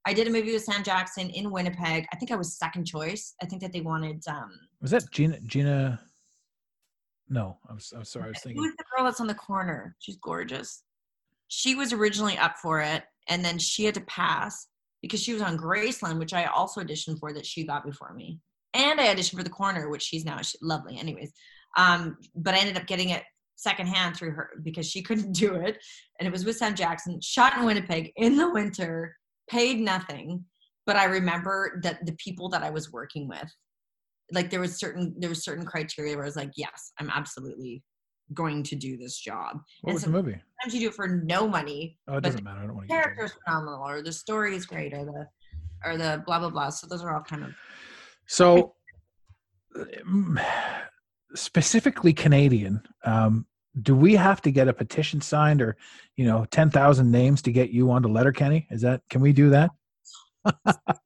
I 0.06 0.14
did 0.14 0.27
a 0.27 0.31
movie 0.31 0.52
with 0.52 0.64
Sam 0.64 0.84
Jackson 0.84 1.30
in 1.30 1.49
Winnipeg. 1.49 2.06
I 2.11 2.18
think 2.18 2.31
I 2.31 2.35
was 2.35 2.57
second 2.57 2.85
choice. 2.85 3.35
I 3.41 3.45
think 3.45 3.61
that 3.61 3.72
they 3.72 3.81
wanted 3.81 4.22
um 4.27 4.52
was 4.81 4.91
that 4.91 5.10
gina 5.11 5.40
gina 5.41 5.99
no 7.30 7.57
i'm, 7.69 7.80
I'm 7.95 8.03
sorry 8.03 8.26
i 8.26 8.30
was 8.30 8.40
thinking 8.44 8.61
Who's 8.61 8.76
the 8.76 8.84
girl 8.95 9.06
that's 9.06 9.22
on 9.22 9.27
the 9.27 9.34
corner? 9.34 9.95
She's 9.99 10.18
gorgeous. 10.18 10.84
She 11.48 11.76
was 11.76 11.94
originally 11.94 12.38
up 12.38 12.57
for 12.61 12.81
it 12.81 13.03
and 13.30 13.44
then 13.45 13.57
she 13.57 13.85
had 13.85 13.94
to 13.95 14.02
pass 14.02 14.68
because 15.02 15.22
she 15.22 15.34
was 15.34 15.41
on 15.41 15.57
Graceland, 15.57 16.18
which 16.18 16.34
I 16.34 16.45
also 16.45 16.81
auditioned 16.81 17.19
for 17.19 17.34
that 17.34 17.45
she 17.45 17.65
got 17.65 17.85
before 17.85 18.14
me. 18.14 18.40
And 18.73 18.99
I 18.99 19.14
auditioned 19.14 19.38
for 19.38 19.44
the 19.44 19.49
corner, 19.49 19.90
which 19.90 20.02
she's 20.02 20.26
now 20.26 20.38
she's 20.38 20.56
lovely. 20.61 20.98
Anyways. 20.98 21.31
Um, 21.77 22.17
but 22.35 22.53
I 22.53 22.59
ended 22.59 22.77
up 22.77 22.87
getting 22.87 23.09
it 23.09 23.23
secondhand 23.55 24.15
through 24.17 24.31
her 24.31 24.49
because 24.63 24.87
she 24.89 25.01
couldn't 25.01 25.31
do 25.33 25.55
it. 25.55 25.77
And 26.19 26.27
it 26.27 26.31
was 26.31 26.45
with 26.45 26.57
Sam 26.57 26.75
Jackson, 26.75 27.19
shot 27.21 27.57
in 27.57 27.65
Winnipeg 27.65 28.11
in 28.17 28.35
the 28.37 28.49
winter, 28.51 29.15
paid 29.49 29.79
nothing. 29.79 30.43
But 30.85 30.97
I 30.97 31.05
remember 31.05 31.79
that 31.83 32.05
the 32.05 32.13
people 32.13 32.49
that 32.49 32.61
I 32.63 32.69
was 32.69 32.91
working 32.91 33.27
with, 33.27 33.49
like 34.31 34.49
there 34.49 34.59
was 34.59 34.77
certain 34.79 35.15
there 35.17 35.29
was 35.29 35.43
certain 35.43 35.65
criteria 35.65 36.15
where 36.15 36.25
I 36.25 36.27
was 36.27 36.35
like, 36.35 36.51
yes, 36.57 36.91
I'm 36.99 37.09
absolutely 37.09 37.83
going 38.33 38.63
to 38.63 38.75
do 38.75 38.97
this 38.97 39.17
job. 39.19 39.57
what 39.81 39.91
and 39.91 39.93
was 39.93 40.03
so- 40.03 40.07
the 40.07 40.13
movie 40.13 40.41
Sometimes 40.61 40.73
you 40.75 40.81
do 40.81 40.87
it 40.89 40.95
for 40.95 41.07
no 41.07 41.47
money. 41.47 41.97
oh 42.07 42.17
it 42.17 42.23
doesn't 42.23 42.43
matter 42.43 42.61
i 42.61 42.65
don't 42.65 42.75
want 42.75 42.87
to 42.87 42.93
get 42.93 43.03
character 43.03 43.25
is 43.25 43.33
phenomenal, 43.45 43.83
or 43.87 44.01
the 44.01 44.13
story 44.13 44.55
is 44.55 44.65
great, 44.65 44.93
or 44.93 45.03
the 45.05 45.27
or 45.85 45.97
the 45.97 46.23
blah 46.25 46.39
blah 46.39 46.49
blah. 46.49 46.69
So 46.69 46.87
those 46.87 47.03
are 47.03 47.13
all 47.13 47.21
kind 47.21 47.43
of 47.43 47.51
So, 48.27 48.75
mm, 49.77 50.45
specifically 51.35 52.14
Canadian, 52.14 52.81
um, 53.03 53.45
do 53.81 53.95
we 53.95 54.15
have 54.15 54.41
to 54.41 54.51
get 54.51 54.68
a 54.68 54.73
petition 54.73 55.19
signed 55.19 55.61
or, 55.61 55.77
you 56.15 56.26
know, 56.26 56.45
10,000 56.51 57.10
names 57.10 57.41
to 57.41 57.51
get 57.51 57.72
you 57.72 57.89
onto 57.91 58.07
Letterkenny? 58.07 58.68
Is 58.69 58.81
that, 58.81 59.01
can 59.10 59.22
we 59.22 59.34
do 59.34 59.49
that? 59.49 59.72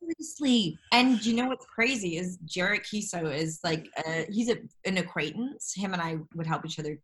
seriously. 0.01 0.77
And 0.91 1.23
you 1.25 1.35
know 1.35 1.47
what's 1.47 1.65
crazy 1.65 2.17
is 2.17 2.37
Jared 2.45 2.81
Keeso 2.83 3.33
is 3.33 3.59
like 3.63 3.87
uh, 4.05 4.23
he's 4.29 4.49
a, 4.49 4.57
an 4.85 4.97
acquaintance. 4.97 5.73
Him 5.75 5.93
and 5.93 6.01
I 6.01 6.17
would 6.35 6.47
help 6.47 6.65
each 6.65 6.79
other 6.79 6.99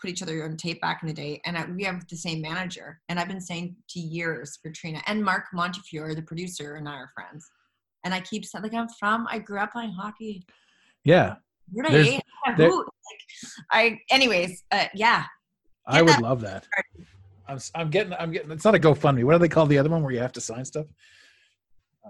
put 0.00 0.10
each 0.10 0.22
other 0.22 0.44
on 0.44 0.56
tape 0.56 0.80
back 0.80 1.00
in 1.02 1.08
the 1.08 1.14
day, 1.14 1.40
and 1.46 1.56
I, 1.56 1.64
we 1.64 1.82
have 1.84 2.06
the 2.08 2.16
same 2.16 2.42
manager. 2.42 3.00
And 3.08 3.18
I've 3.18 3.28
been 3.28 3.40
saying 3.40 3.76
to 3.90 4.00
years 4.00 4.58
for 4.62 4.70
Trina 4.70 5.00
and 5.06 5.24
Mark 5.24 5.46
Montefiore, 5.54 6.14
the 6.14 6.22
producer, 6.22 6.74
and 6.74 6.88
I 6.88 6.96
are 6.96 7.10
friends. 7.14 7.48
And 8.04 8.12
I 8.12 8.20
keep 8.20 8.44
saying, 8.44 8.62
like, 8.62 8.74
I'm 8.74 8.88
from, 8.88 9.26
I 9.30 9.38
grew 9.38 9.58
up 9.58 9.72
playing 9.72 9.92
hockey. 9.92 10.46
Yeah. 11.02 11.36
I 11.84 11.90
there- 12.56 12.70
Who? 12.70 12.78
Like, 12.78 12.88
I, 13.70 13.98
anyways, 14.10 14.64
uh, 14.70 14.86
yeah. 14.94 15.24
I 15.86 16.02
would 16.02 16.14
that 16.14 16.22
love 16.22 16.40
that. 16.40 16.66
I'm, 17.48 17.58
I'm 17.74 17.90
getting, 17.90 18.12
I'm 18.14 18.32
getting, 18.32 18.50
it's 18.50 18.64
not 18.64 18.74
a 18.74 18.78
GoFundMe. 18.78 19.24
What 19.24 19.32
do 19.34 19.38
they 19.38 19.48
call 19.48 19.66
the 19.66 19.78
other 19.78 19.88
one 19.90 20.02
where 20.02 20.12
you 20.12 20.18
have 20.18 20.32
to 20.32 20.40
sign 20.40 20.64
stuff? 20.64 20.86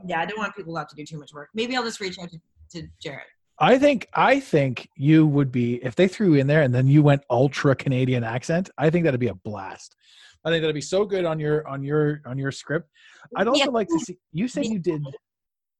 Yeah, 0.06 0.20
I 0.20 0.26
don't 0.26 0.38
want 0.38 0.54
people 0.54 0.72
to 0.74 0.78
have 0.78 0.88
to 0.88 0.96
do 0.96 1.04
too 1.04 1.18
much 1.18 1.32
work. 1.34 1.50
Maybe 1.54 1.76
I'll 1.76 1.82
just 1.82 2.00
reach 2.00 2.18
out 2.18 2.30
to, 2.30 2.38
to 2.80 2.88
Jared. 3.02 3.26
I 3.58 3.78
think, 3.78 4.06
I 4.14 4.40
think 4.40 4.88
you 4.96 5.26
would 5.26 5.50
be, 5.50 5.76
if 5.84 5.94
they 5.94 6.08
threw 6.08 6.34
you 6.34 6.40
in 6.40 6.46
there 6.46 6.62
and 6.62 6.74
then 6.74 6.86
you 6.86 7.02
went 7.02 7.22
ultra 7.30 7.74
Canadian 7.74 8.22
accent, 8.24 8.68
I 8.78 8.90
think 8.90 9.04
that'd 9.04 9.18
be 9.20 9.28
a 9.28 9.34
blast. 9.34 9.96
I 10.44 10.50
think 10.50 10.62
that'd 10.62 10.74
be 10.74 10.80
so 10.82 11.04
good 11.04 11.24
on 11.24 11.40
your, 11.40 11.66
on 11.66 11.82
your, 11.82 12.20
on 12.26 12.38
your 12.38 12.52
script. 12.52 12.90
I'd 13.36 13.48
also 13.48 13.64
Yeah. 13.64 13.70
like 13.70 13.88
to 13.88 13.98
see, 13.98 14.18
you 14.32 14.46
said 14.48 14.66
you 14.66 14.78
did, 14.78 15.02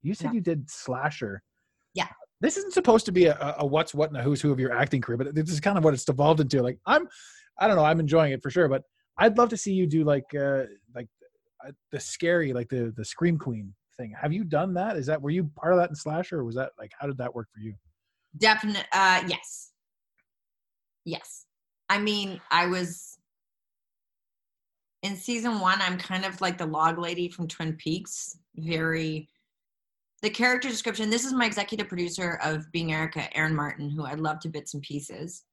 you 0.03 0.15
said 0.15 0.29
Yeah. 0.29 0.33
you 0.33 0.41
did 0.41 0.71
slasher. 0.71 1.43
Yeah. 1.95 2.09
This 2.41 2.57
isn't 2.57 2.75
supposed 2.75 3.07
to 3.07 3.13
be 3.13 3.27
a, 3.27 3.55
a- 3.59 3.67
what's 3.67 3.95
what 3.95 4.11
and 4.11 4.19
a 4.19 4.23
who's 4.23 4.41
who 4.41 4.53
of 4.53 4.61
your 4.61 4.73
acting 4.73 5.01
career, 5.01 5.17
but 5.17 5.35
this 5.35 5.51
is 5.51 5.61
kind 5.61 5.79
of 5.79 5.85
what 5.85 5.95
it's 5.95 6.05
devolved 6.05 6.41
into. 6.41 6.63
Like 6.63 6.79
I'm, 6.87 7.09
I 7.59 7.67
don't 7.67 7.77
know, 7.77 7.85
I'm 7.85 8.01
enjoying 8.01 8.33
it 8.33 8.43
for 8.43 8.51
sure, 8.51 8.69
but 8.69 8.83
I'd 9.19 9.39
love 9.39 9.49
to 9.51 9.57
see 9.57 9.73
you 9.73 9.87
do 9.87 10.05
like, 10.05 10.27
uh, 10.35 10.65
like 10.95 11.09
uh, 11.67 11.71
the 11.91 12.01
scary, 12.01 12.53
like 12.53 12.69
the 12.69 12.93
the 12.97 13.05
scream 13.05 13.39
queen 13.39 13.73
thing. 13.97 14.15
Have 14.21 14.33
you 14.33 14.45
done 14.45 14.75
that? 14.75 14.97
Is 14.97 15.07
that 15.07 15.23
were 15.23 15.31
you 15.31 15.51
part 15.57 15.73
of 15.73 15.79
that 15.79 15.89
in 15.89 15.95
slasher, 15.97 16.41
or 16.41 16.45
was 16.45 16.55
that 16.57 16.73
like 16.79 16.93
how 16.99 17.07
did 17.07 17.17
that 17.19 17.35
work 17.35 17.49
for 17.55 17.61
you? 17.61 17.75
Definite. 18.39 18.87
Uh, 18.93 19.23
yes. 19.27 19.71
Yes. 21.07 21.47
I 21.89 21.99
mean, 21.99 22.41
I 22.51 22.67
was 22.67 23.17
in 25.03 25.17
season 25.17 25.61
one. 25.61 25.79
I'm 25.81 25.97
kind 25.97 26.25
of 26.25 26.41
like 26.41 26.59
the 26.59 26.67
log 26.67 26.99
lady 26.99 27.29
from 27.29 27.49
Twin 27.49 27.75
Peaks. 27.75 28.37
Very. 28.57 29.29
The 30.23 30.31
character 30.31 30.69
description. 30.69 31.11
This 31.11 31.25
is 31.25 31.33
my 31.33 31.47
executive 31.47 31.89
producer 31.89 32.39
of 32.43 32.71
Being 32.73 32.93
Erica, 32.93 33.35
Aaron 33.37 33.55
Martin, 33.55 33.91
who 33.91 34.05
I 34.05 34.15
love 34.15 34.41
to 34.41 34.49
bits 34.49 34.75
and 34.75 34.83
pieces. 34.83 35.45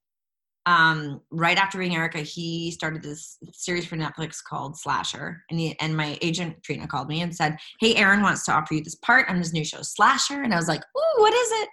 Um, 0.65 1.19
right 1.31 1.57
after 1.57 1.77
Being 1.77 1.95
Erica, 1.95 2.19
he 2.19 2.71
started 2.71 3.03
this 3.03 3.37
series 3.51 3.85
for 3.85 3.97
Netflix 3.97 4.41
called 4.41 4.77
Slasher, 4.77 5.43
and 5.49 5.59
he, 5.59 5.77
and 5.81 5.95
my 5.95 6.17
agent 6.21 6.63
Trina 6.63 6.87
called 6.87 7.09
me 7.09 7.21
and 7.21 7.35
said, 7.35 7.57
"Hey, 7.81 7.95
Aaron 7.95 8.21
wants 8.21 8.45
to 8.45 8.53
offer 8.53 8.73
you 8.73 8.81
this 8.81 8.95
part 8.95 9.27
on 9.29 9.35
his 9.35 9.51
new 9.51 9.65
show, 9.65 9.81
Slasher." 9.81 10.41
And 10.41 10.53
I 10.53 10.57
was 10.57 10.69
like, 10.69 10.81
"Ooh, 10.81 11.21
what 11.21 11.33
is 11.33 11.51
it?" 11.51 11.69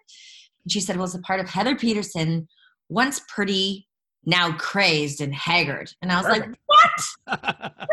And 0.65 0.73
she 0.73 0.81
said, 0.81 0.97
Well, 0.97 1.07
it's 1.07 1.15
a 1.15 1.21
part 1.21 1.41
of 1.41 1.49
Heather 1.49 1.77
Peterson, 1.77 2.49
once 2.89 3.21
pretty, 3.29 3.89
now 4.25 4.53
crazed 4.53 5.21
and 5.21 5.35
haggard. 5.35 5.93
And 6.03 6.13
I 6.13 6.21
was 6.21 6.27
like, 6.27 6.49
What? 6.67 7.73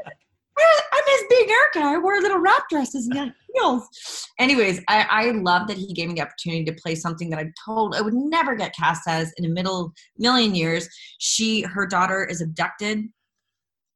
I 0.60 1.02
miss 1.06 1.24
being 1.30 1.50
Erica. 1.50 1.80
I 1.80 1.98
wore 1.98 2.20
little 2.20 2.40
wrap 2.40 2.70
dresses 2.70 3.08
and 3.08 3.34
heels. 3.54 4.28
Anyways, 4.40 4.82
I, 4.88 5.06
I 5.10 5.32
love 5.32 5.68
that 5.68 5.78
he 5.78 5.94
gave 5.94 6.08
me 6.08 6.16
the 6.16 6.22
opportunity 6.22 6.64
to 6.66 6.74
play 6.74 6.96
something 6.96 7.30
that 7.30 7.40
I 7.40 7.52
told 7.64 7.96
I 7.96 8.02
would 8.02 8.14
never 8.14 8.56
get 8.56 8.76
cast 8.76 9.08
as 9.08 9.34
in 9.38 9.46
a 9.46 9.50
middle 9.50 9.94
million 10.18 10.56
years. 10.56 10.88
She 11.20 11.62
her 11.62 11.86
daughter 11.86 12.26
is 12.26 12.42
abducted, 12.42 13.06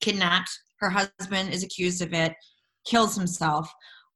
kidnapped, 0.02 0.50
her 0.80 0.90
husband 0.90 1.54
is 1.54 1.64
accused 1.64 2.02
of 2.02 2.14
it, 2.14 2.34
kills 2.86 3.16
himself. 3.16 3.72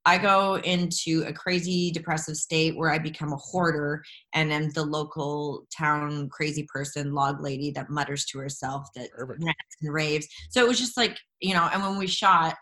I 0.05 0.17
go 0.19 0.57
into 0.57 1.23
a 1.25 1.33
crazy 1.33 1.91
depressive 1.91 2.37
state 2.37 2.77
where 2.77 2.91
I 2.91 2.99
become 2.99 3.33
a 3.33 3.37
hoarder 3.37 4.03
and 4.33 4.53
am 4.53 4.69
the 4.69 4.83
local 4.83 5.65
town 5.75 6.29
crazy 6.29 6.67
person, 6.71 7.13
log 7.13 7.41
lady 7.41 7.71
that 7.71 7.89
mutters 7.89 8.25
to 8.25 8.39
herself 8.39 8.87
that 8.95 9.09
Perfect. 9.11 9.43
rants 9.43 9.75
and 9.81 9.93
raves. 9.93 10.27
So 10.49 10.63
it 10.63 10.67
was 10.67 10.79
just 10.79 10.95
like, 10.95 11.17
you 11.41 11.53
know, 11.53 11.67
and 11.73 11.81
when 11.81 11.97
we 11.97 12.07
shot, 12.07 12.55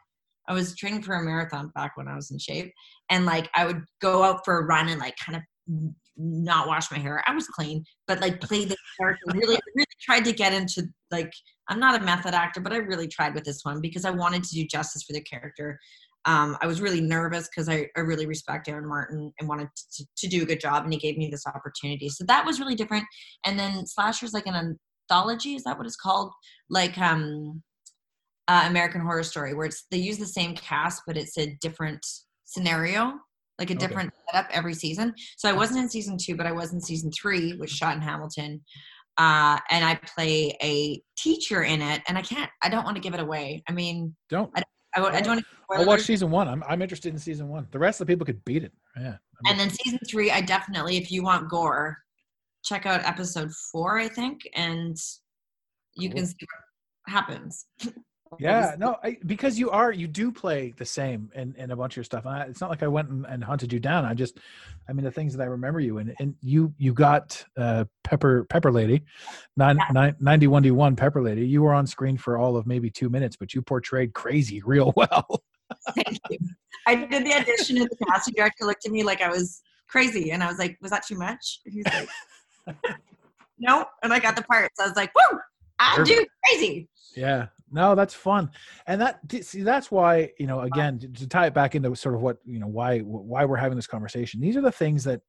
I 0.48 0.54
was 0.54 0.76
training 0.76 1.04
for 1.04 1.16
a 1.16 1.24
marathon 1.24 1.72
back 1.76 1.96
when 1.96 2.08
I 2.08 2.16
was 2.16 2.32
in 2.32 2.40
shape. 2.40 2.72
And 3.10 3.26
like 3.26 3.50
I 3.54 3.66
would 3.66 3.84
go 4.02 4.24
out 4.24 4.46
for 4.46 4.60
a 4.60 4.66
run 4.66 4.88
and 4.90 5.00
like 5.00 5.16
kind 5.18 5.38
of 5.38 5.94
not 6.16 6.68
wash 6.68 6.92
my 6.92 6.98
hair. 6.98 7.24
I 7.28 7.34
was 7.34 7.48
clean, 7.48 7.84
but 8.08 8.22
like 8.22 8.40
play 8.42 8.66
the 8.66 8.78
character. 9.00 9.26
Really, 9.34 9.58
really 9.76 9.86
tried 10.02 10.26
to 10.26 10.32
get 10.32 10.54
into 10.54 10.84
like 11.12 11.34
I'm 11.70 11.80
not 11.80 12.00
a 12.00 12.04
method 12.04 12.34
actor, 12.34 12.60
but 12.60 12.74
I 12.74 12.78
really 12.78 13.08
tried 13.08 13.34
with 13.34 13.46
this 13.46 13.64
one 13.64 13.82
because 13.82 14.06
I 14.06 14.12
wanted 14.12 14.44
to 14.44 14.56
do 14.56 14.68
justice 14.68 15.04
for 15.04 15.14
the 15.14 15.22
character. 15.22 15.80
Um, 16.26 16.58
I 16.62 16.68
was 16.68 16.82
really 16.82 17.02
nervous 17.02 17.50
because 17.50 17.68
I, 17.68 17.88
I 17.98 18.00
really 18.00 18.26
respect 18.26 18.70
Aaron 18.70 18.88
Martin 18.88 19.34
and 19.40 19.50
wanted 19.50 19.68
to, 19.96 20.06
to 20.18 20.28
do 20.28 20.44
a 20.44 20.46
good 20.46 20.60
job, 20.60 20.84
and 20.84 20.94
he 20.94 21.00
gave 21.00 21.18
me 21.18 21.30
this 21.30 21.46
opportunity. 21.46 22.10
So 22.10 22.24
that 22.28 22.46
was 22.46 22.60
really 22.60 22.76
different. 22.76 23.06
And 23.46 23.60
then 23.60 23.86
Slasher's 23.86 24.34
like 24.34 24.48
an 24.48 24.78
anthology, 25.10 25.56
is 25.56 25.64
that 25.64 25.78
what 25.78 25.86
it's 25.86 25.98
called? 25.98 26.32
Like 26.70 26.98
um, 26.98 27.62
uh, 28.48 28.66
American 28.68 29.02
Horror 29.02 29.24
Story, 29.24 29.54
where 29.54 29.66
it's 29.66 29.86
they 29.92 29.98
use 29.98 30.18
the 30.18 30.26
same 30.26 30.56
cast, 30.56 31.04
but 31.06 31.18
it's 31.18 31.38
a 31.38 31.58
different 31.62 32.06
scenario, 32.46 33.14
like 33.60 33.70
a 33.70 33.74
Okay. 33.74 33.86
different 33.86 34.12
setup 34.32 34.50
every 34.52 34.74
season. 34.74 35.14
So 35.38 35.50
I 35.50 35.54
wasn't 35.54 35.80
in 35.80 35.90
season 35.90 36.18
two, 36.18 36.36
but 36.36 36.46
I 36.46 36.52
was 36.52 36.74
in 36.74 36.80
season 36.80 37.12
three, 37.12 37.58
which 37.58 37.72
shot 37.72 37.96
in 37.96 38.02
Hamilton. 38.02 38.62
Uh, 39.18 39.60
and 39.70 39.86
I 39.86 40.00
play 40.16 40.58
a 40.64 41.00
teacher 41.18 41.64
in 41.64 41.82
it, 41.82 42.02
and 42.08 42.18
I 42.18 42.24
can't, 42.24 42.50
I 42.64 42.70
don't 42.70 42.84
want 42.84 42.96
to 42.96 43.02
give 43.02 43.14
it 43.14 43.20
away. 43.20 43.62
I 43.70 43.72
mean, 43.72 44.16
Don't. 44.30 44.50
I, 44.56 44.64
I, 44.96 45.02
I 45.02 45.22
don't 45.22 45.36
want 45.36 45.40
to. 45.40 45.46
I'll 45.72 45.86
watch 45.86 46.02
season 46.02 46.30
one. 46.30 46.48
I'm 46.48 46.64
I'm 46.68 46.82
interested 46.82 47.14
in 47.14 47.20
season 47.20 47.50
one. 47.50 47.68
The 47.72 47.80
rest 47.80 48.00
of 48.00 48.08
the 48.08 48.14
people 48.14 48.26
could 48.26 48.44
beat 48.46 48.64
it. 48.64 48.72
Yeah. 48.98 49.16
I'm 49.46 49.52
And 49.52 49.60
then 49.60 49.70
season 49.70 50.00
three, 50.08 50.32
I 50.32 50.42
definitely, 50.42 50.98
if 50.98 51.12
you 51.12 51.24
want 51.24 51.50
gore, 51.50 51.98
check 52.64 52.86
out 52.86 53.04
episode 53.04 53.52
four, 53.72 53.98
I 53.98 54.08
think, 54.08 54.48
and 54.56 54.98
you 55.96 56.10
Cool. 56.10 56.18
can 56.18 56.26
see 56.28 56.36
what 57.06 57.14
happens. 57.14 57.66
Yeah, 58.40 58.76
no, 58.78 58.98
I, 59.04 59.18
because 59.26 59.58
you 59.58 59.70
are 59.72 59.92
you 59.92 60.08
do 60.08 60.32
play 60.32 60.74
the 60.78 60.86
same 60.86 61.32
in, 61.36 61.56
in 61.58 61.72
a 61.72 61.76
bunch 61.76 61.94
of 61.94 61.98
your 61.98 62.04
stuff. 62.04 62.26
And 62.26 62.36
I, 62.36 62.44
it's 62.44 62.62
not 62.62 62.70
like 62.70 62.84
I 62.84 62.88
went 62.88 63.10
and, 63.10 63.26
and 63.26 63.44
hunted 63.44 63.74
you 63.74 63.80
down. 63.80 64.06
I 64.06 64.14
just, 64.14 64.38
I 64.88 64.94
mean, 64.94 65.04
the 65.04 65.12
things 65.12 65.36
that 65.36 65.44
I 65.44 65.48
remember 65.48 65.80
you 65.80 65.98
and 65.98 66.16
and 66.20 66.36
you 66.42 66.74
you 66.78 66.94
got 66.94 67.44
uh, 67.58 67.86
Pepper 68.04 68.46
Pepper 68.46 68.72
Lady, 68.72 69.04
nine, 69.58 69.78
nine, 69.92 70.16
91 70.20 70.64
D 70.64 70.72
one 70.72 70.96
Pepper 70.96 71.22
Lady. 71.22 71.46
You 71.46 71.62
were 71.62 71.74
on 71.74 71.88
screen 71.88 72.18
for 72.18 72.38
all 72.38 72.58
of 72.58 72.68
maybe 72.68 72.90
two 72.90 73.10
minutes, 73.10 73.36
but 73.36 73.54
you 73.54 73.62
portrayed 73.62 74.14
crazy 74.14 74.62
real 74.62 74.94
well. 74.98 75.44
Thank 75.96 76.20
you. 76.30 76.38
I 76.86 76.96
did 76.96 77.26
the 77.26 77.34
audition, 77.34 77.78
and 77.78 77.90
the 77.90 78.06
casting 78.06 78.34
director 78.36 78.66
looked 78.66 78.86
at 78.86 78.92
me 78.92 79.04
like 79.04 79.22
I 79.22 79.30
was 79.30 79.62
crazy, 79.88 80.32
and 80.32 80.44
I 80.44 80.48
was 80.48 80.60
like, 80.60 80.78
"Was 80.82 80.92
that 80.92 81.06
too 81.06 81.18
much?" 81.18 81.62
He's 81.66 81.86
like, 81.86 82.10
"No," 83.60 83.86
and 84.02 84.14
I 84.14 84.20
got 84.20 84.36
the 84.36 84.44
part. 84.44 84.72
So 84.76 84.84
I 84.84 84.88
was 84.88 84.96
like, 84.96 85.12
"Woo! 85.16 85.40
I 85.80 86.04
do 86.04 86.26
crazy." 86.46 86.90
Yeah, 87.16 87.48
no, 87.74 87.96
that's 87.96 88.14
fun, 88.14 88.52
and 88.88 89.02
that 89.02 89.20
see 89.42 89.64
that's 89.64 89.90
why 89.90 90.32
you 90.38 90.46
know 90.48 90.62
again 90.62 91.00
to, 91.00 91.08
to 91.08 91.28
tie 91.28 91.48
it 91.48 91.54
back 91.54 91.74
into 91.76 91.94
sort 91.96 92.16
of 92.16 92.22
what 92.22 92.38
you 92.46 92.60
know 92.60 92.68
why 92.68 93.00
why 93.00 93.46
we're 93.46 93.58
having 93.58 93.76
this 93.76 93.88
conversation. 93.88 94.40
These 94.40 94.56
are 94.56 94.62
the 94.62 94.72
things 94.72 95.04
that 95.06 95.22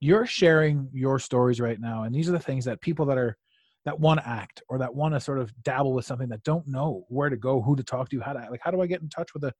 you're 0.00 0.26
sharing 0.26 0.88
your 0.92 1.18
stories 1.18 1.60
right 1.60 1.78
now, 1.78 2.04
and 2.04 2.14
these 2.14 2.28
are 2.28 2.32
the 2.32 2.38
things 2.40 2.64
that 2.64 2.80
people 2.80 3.04
that 3.06 3.18
are 3.18 3.36
that 3.84 4.00
want 4.00 4.20
to 4.20 4.28
act 4.28 4.62
or 4.68 4.78
that 4.78 4.94
want 4.94 5.12
to 5.12 5.20
sort 5.20 5.38
of 5.38 5.52
dabble 5.62 5.92
with 5.92 6.04
something 6.06 6.28
that 6.28 6.42
don't 6.44 6.66
know 6.66 7.04
where 7.08 7.28
to 7.28 7.36
go, 7.36 7.60
who 7.60 7.76
to 7.76 7.82
talk 7.82 8.08
to, 8.08 8.20
how 8.20 8.32
to 8.32 8.46
like 8.50 8.60
how 8.62 8.70
do 8.70 8.80
I 8.80 8.86
get 8.86 9.02
in 9.02 9.08
touch 9.08 9.34
with 9.34 9.44
a 9.44 9.52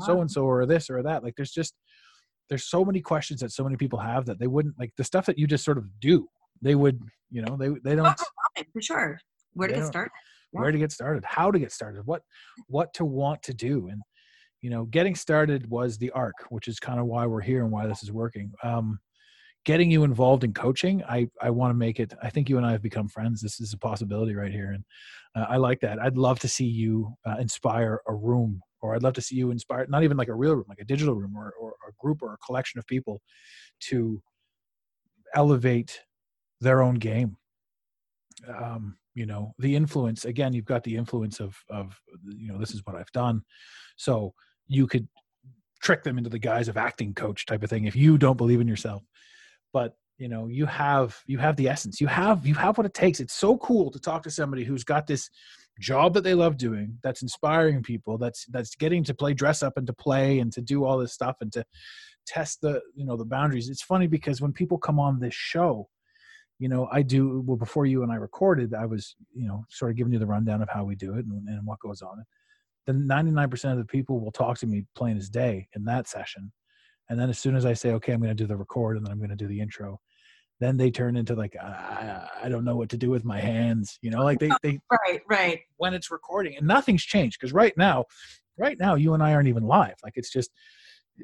so 0.00 0.20
and 0.20 0.30
so 0.30 0.44
or 0.44 0.64
this 0.64 0.88
or 0.88 1.02
that. 1.02 1.24
Like 1.24 1.34
there's 1.36 1.52
just 1.52 1.74
there's 2.48 2.68
so 2.68 2.84
many 2.84 3.00
questions 3.00 3.40
that 3.40 3.50
so 3.50 3.64
many 3.64 3.76
people 3.76 3.98
have 3.98 4.26
that 4.26 4.38
they 4.38 4.46
wouldn't 4.46 4.78
like 4.78 4.92
the 4.96 5.04
stuff 5.04 5.26
that 5.26 5.38
you 5.38 5.46
just 5.46 5.64
sort 5.64 5.78
of 5.78 5.86
do. 6.00 6.28
They 6.60 6.74
would 6.74 7.00
you 7.30 7.42
know 7.42 7.56
they 7.56 7.68
they 7.82 7.96
don't 7.96 8.06
oh, 8.06 8.24
Okay, 8.56 8.68
for 8.72 8.82
sure. 8.82 9.18
Where 9.54 9.68
to 9.68 9.74
get 9.74 9.80
don't- 9.80 10.10
where 10.52 10.70
to 10.70 10.78
get 10.78 10.92
started 10.92 11.24
how 11.24 11.50
to 11.50 11.58
get 11.58 11.72
started 11.72 12.02
what 12.04 12.22
what 12.68 12.92
to 12.94 13.04
want 13.04 13.42
to 13.42 13.54
do. 13.54 13.88
And 13.88 14.02
you 14.60 14.70
know 14.70 14.84
getting 14.84 15.14
started 15.14 15.68
was 15.68 15.98
the 15.98 16.10
arc 16.10 16.34
which 16.50 16.68
is 16.68 16.78
kind 16.78 17.00
of 17.00 17.06
why 17.06 17.26
we're 17.26 17.40
here 17.40 17.62
and 17.62 17.72
why 17.72 17.86
this 17.86 18.02
is 18.02 18.12
working. 18.12 18.52
Um 18.62 18.98
getting 19.64 19.92
you 19.92 20.02
involved 20.02 20.42
in 20.42 20.52
coaching 20.52 21.04
i 21.04 21.24
i 21.40 21.48
want 21.48 21.70
to 21.70 21.78
make 21.78 22.00
it 22.00 22.12
i 22.20 22.28
think 22.28 22.48
you 22.48 22.56
and 22.56 22.66
i 22.66 22.72
have 22.72 22.82
become 22.82 23.08
friends. 23.08 23.40
This 23.40 23.60
is 23.60 23.72
a 23.72 23.78
possibility 23.78 24.34
right 24.34 24.52
here. 24.52 24.72
And 24.72 24.84
uh, 25.36 25.46
i 25.48 25.56
like 25.56 25.80
that. 25.80 26.00
I'd 26.00 26.18
love 26.18 26.38
to 26.40 26.48
see 26.48 26.66
you 26.66 27.14
uh, 27.26 27.36
inspire 27.38 28.00
a 28.06 28.14
room 28.14 28.60
or 28.80 28.94
i'd 28.94 29.02
love 29.02 29.14
to 29.14 29.22
see 29.22 29.36
you 29.36 29.50
inspire 29.52 29.86
not 29.88 30.02
even 30.02 30.16
like 30.16 30.28
a 30.28 30.34
real 30.34 30.54
room 30.54 30.64
like 30.68 30.80
a 30.80 30.84
digital 30.84 31.14
room 31.14 31.36
or, 31.36 31.54
or 31.60 31.74
a 31.88 31.92
group 32.00 32.22
or 32.22 32.34
a 32.34 32.38
collection 32.38 32.78
of 32.80 32.86
people 32.86 33.20
to 33.78 34.20
elevate 35.34 36.00
their 36.60 36.82
own 36.82 36.94
game. 36.94 37.36
Um, 38.48 38.96
you 39.14 39.26
know 39.26 39.54
the 39.58 39.76
influence 39.76 40.24
again 40.24 40.52
you've 40.52 40.64
got 40.64 40.84
the 40.84 40.96
influence 40.96 41.38
of 41.40 41.56
of 41.68 42.00
you 42.30 42.50
know 42.50 42.58
this 42.58 42.74
is 42.74 42.84
what 42.84 42.96
i've 42.96 43.12
done. 43.12 43.42
So 43.96 44.34
you 44.68 44.86
could 44.86 45.06
trick 45.82 46.02
them 46.02 46.16
into 46.16 46.30
the 46.30 46.38
guise 46.38 46.68
of 46.68 46.76
acting 46.76 47.12
coach 47.12 47.44
type 47.44 47.62
of 47.62 47.70
thing 47.70 47.84
if 47.84 47.96
you 47.96 48.16
don't 48.16 48.36
believe 48.36 48.60
in 48.60 48.68
yourself. 48.68 49.02
But 49.72 49.94
you 50.18 50.28
know 50.28 50.46
you 50.46 50.66
have 50.66 51.18
you 51.26 51.38
have 51.38 51.56
the 51.56 51.68
essence. 51.68 52.00
You 52.00 52.06
have 52.06 52.46
you 52.46 52.54
have 52.54 52.78
what 52.78 52.86
it 52.86 52.94
takes. 52.94 53.20
It's 53.20 53.34
so 53.34 53.56
cool 53.58 53.90
to 53.90 53.98
talk 53.98 54.22
to 54.22 54.30
somebody 54.30 54.64
who's 54.64 54.84
got 54.84 55.06
this 55.06 55.28
job 55.80 56.14
that 56.14 56.22
they 56.22 56.34
love 56.34 56.58
doing 56.58 56.98
that's 57.02 57.22
inspiring 57.22 57.82
people 57.82 58.18
that's 58.18 58.44
that's 58.46 58.74
getting 58.76 59.02
to 59.02 59.14
play 59.14 59.32
dress 59.32 59.62
up 59.62 59.76
and 59.76 59.86
to 59.86 59.92
play 59.92 60.38
and 60.38 60.52
to 60.52 60.60
do 60.60 60.84
all 60.84 60.98
this 60.98 61.14
stuff 61.14 61.36
and 61.40 61.50
to 61.50 61.64
test 62.26 62.60
the 62.60 62.80
you 62.94 63.04
know 63.04 63.16
the 63.16 63.24
boundaries. 63.24 63.68
It's 63.68 63.82
funny 63.82 64.06
because 64.06 64.40
when 64.40 64.52
people 64.52 64.78
come 64.78 65.00
on 65.00 65.18
this 65.18 65.34
show 65.34 65.88
you 66.62 66.68
know, 66.68 66.88
I 66.92 67.02
do 67.02 67.42
well 67.44 67.56
before 67.56 67.86
you 67.86 68.04
and 68.04 68.12
I 68.12 68.14
recorded, 68.14 68.72
I 68.72 68.86
was, 68.86 69.16
you 69.34 69.48
know, 69.48 69.64
sort 69.68 69.90
of 69.90 69.96
giving 69.96 70.12
you 70.12 70.20
the 70.20 70.26
rundown 70.26 70.62
of 70.62 70.68
how 70.68 70.84
we 70.84 70.94
do 70.94 71.14
it 71.14 71.26
and, 71.26 71.48
and 71.48 71.66
what 71.66 71.80
goes 71.80 72.02
on. 72.02 72.24
Then 72.86 73.08
99% 73.08 73.72
of 73.72 73.78
the 73.78 73.84
people 73.84 74.20
will 74.20 74.30
talk 74.30 74.58
to 74.58 74.66
me 74.68 74.84
plain 74.94 75.16
as 75.16 75.28
day 75.28 75.66
in 75.74 75.84
that 75.86 76.06
session. 76.06 76.52
And 77.10 77.18
then 77.18 77.28
as 77.28 77.40
soon 77.40 77.56
as 77.56 77.66
I 77.66 77.72
say, 77.72 77.90
okay, 77.94 78.12
I'm 78.12 78.20
going 78.20 78.30
to 78.30 78.40
do 78.40 78.46
the 78.46 78.56
record 78.56 78.96
and 78.96 79.04
then 79.04 79.10
I'm 79.10 79.18
going 79.18 79.30
to 79.30 79.36
do 79.36 79.48
the 79.48 79.60
intro, 79.60 79.98
then 80.60 80.76
they 80.76 80.88
turn 80.88 81.16
into 81.16 81.34
like, 81.34 81.56
I, 81.56 82.28
I 82.44 82.48
don't 82.48 82.64
know 82.64 82.76
what 82.76 82.90
to 82.90 82.96
do 82.96 83.10
with 83.10 83.24
my 83.24 83.40
hands. 83.40 83.98
You 84.00 84.12
know, 84.12 84.22
like 84.22 84.38
they, 84.38 84.52
they, 84.62 84.78
Right, 85.08 85.20
right. 85.28 85.60
when 85.78 85.94
it's 85.94 86.12
recording 86.12 86.56
and 86.56 86.68
nothing's 86.68 87.02
changed. 87.02 87.40
Cause 87.40 87.52
right 87.52 87.76
now, 87.76 88.04
right 88.56 88.78
now, 88.78 88.94
you 88.94 89.14
and 89.14 89.22
I 89.22 89.34
aren't 89.34 89.48
even 89.48 89.64
live. 89.64 89.96
Like 90.04 90.12
it's 90.14 90.30
just, 90.30 90.52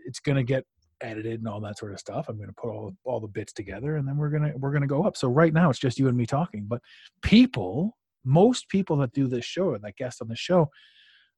it's 0.04 0.18
going 0.18 0.34
to 0.34 0.42
get 0.42 0.64
edited 1.00 1.40
and 1.40 1.48
all 1.48 1.60
that 1.60 1.78
sort 1.78 1.92
of 1.92 1.98
stuff. 1.98 2.26
I'm 2.28 2.36
going 2.36 2.48
to 2.48 2.54
put 2.54 2.70
all 2.70 2.92
all 3.04 3.20
the 3.20 3.28
bits 3.28 3.52
together, 3.52 3.96
and 3.96 4.06
then 4.06 4.16
we're 4.16 4.30
gonna 4.30 4.52
we're 4.56 4.72
gonna 4.72 4.86
go 4.86 5.04
up. 5.04 5.16
So 5.16 5.28
right 5.28 5.52
now 5.52 5.70
it's 5.70 5.78
just 5.78 5.98
you 5.98 6.08
and 6.08 6.16
me 6.16 6.26
talking. 6.26 6.64
But 6.68 6.80
people, 7.22 7.96
most 8.24 8.68
people 8.68 8.96
that 8.98 9.12
do 9.12 9.26
this 9.26 9.44
show, 9.44 9.74
and 9.74 9.82
that 9.84 9.96
guest 9.96 10.20
on 10.22 10.28
the 10.28 10.36
show, 10.36 10.70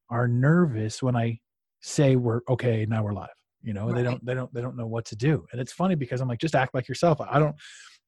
are 0.09 0.27
nervous 0.29 1.03
when 1.03 1.17
I 1.17 1.39
say 1.81 2.17
we're 2.17 2.41
okay. 2.49 2.87
Now 2.89 3.03
we're 3.05 3.13
live. 3.13 3.29
You 3.63 3.75
know, 3.75 3.93
they 3.93 4.03
don't 4.03 4.25
they 4.25 4.35
don't 4.35 4.53
they 4.55 4.63
don't 4.63 4.77
know 4.77 4.87
what 4.87 5.05
to 5.07 5.17
do, 5.17 5.47
and 5.53 5.61
it's 5.61 5.73
funny 5.73 5.95
because 5.95 6.21
I'm 6.21 6.29
like, 6.29 6.41
just 6.41 6.55
act 6.55 6.75
like 6.75 6.89
yourself. 6.89 7.21
I 7.21 7.39
don't. 7.39 7.55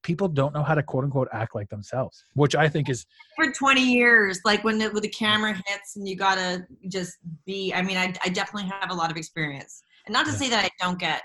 People 0.01 0.27
don't 0.27 0.53
know 0.53 0.63
how 0.63 0.75
to 0.75 0.83
quote 0.83 1.05
unquote 1.05 1.29
act 1.31 1.55
like 1.55 1.69
themselves, 1.69 2.25
which 2.33 2.55
I 2.55 2.67
think 2.67 2.89
is 2.89 3.05
For 3.37 3.53
20 3.53 3.79
years, 3.81 4.37
like 4.43 4.61
when 4.65 4.77
the, 4.77 4.89
when 4.89 5.01
the 5.01 5.07
camera 5.07 5.53
hits 5.53 5.95
and 5.95 6.05
you 6.05 6.17
gotta 6.17 6.65
just 6.89 7.13
be. 7.45 7.71
I 7.73 7.81
mean, 7.83 7.95
I, 7.97 8.13
I 8.25 8.29
definitely 8.29 8.69
have 8.69 8.89
a 8.89 8.93
lot 8.93 9.11
of 9.11 9.15
experience, 9.17 9.81
and 10.05 10.11
not 10.13 10.25
to 10.25 10.31
Yeah. 10.33 10.37
say 10.39 10.49
that 10.49 10.65
I 10.65 10.69
don't 10.83 10.99
get 10.99 11.21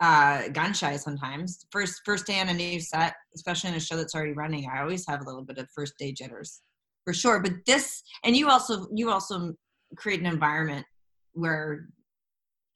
uh 0.00 0.48
gun 0.48 0.72
shy 0.74 0.96
sometimes. 0.96 1.66
First 1.70 2.00
first 2.04 2.26
day 2.26 2.40
on 2.40 2.48
a 2.48 2.54
new 2.54 2.80
set, 2.80 3.14
especially 3.34 3.70
in 3.70 3.76
a 3.76 3.80
show 3.80 3.96
that's 3.96 4.14
already 4.14 4.32
running, 4.32 4.68
I 4.68 4.80
always 4.80 5.06
have 5.08 5.20
a 5.20 5.24
little 5.24 5.44
bit 5.44 5.58
of 5.58 5.68
first 5.74 5.94
day 5.98 6.12
jitters, 6.12 6.62
for 7.04 7.14
sure. 7.14 7.40
But 7.40 7.52
this, 7.66 8.02
and 8.24 8.36
you 8.36 8.48
also 8.48 8.86
you 8.94 9.10
also 9.10 9.54
create 9.96 10.20
an 10.20 10.26
environment 10.26 10.86
where. 11.32 11.88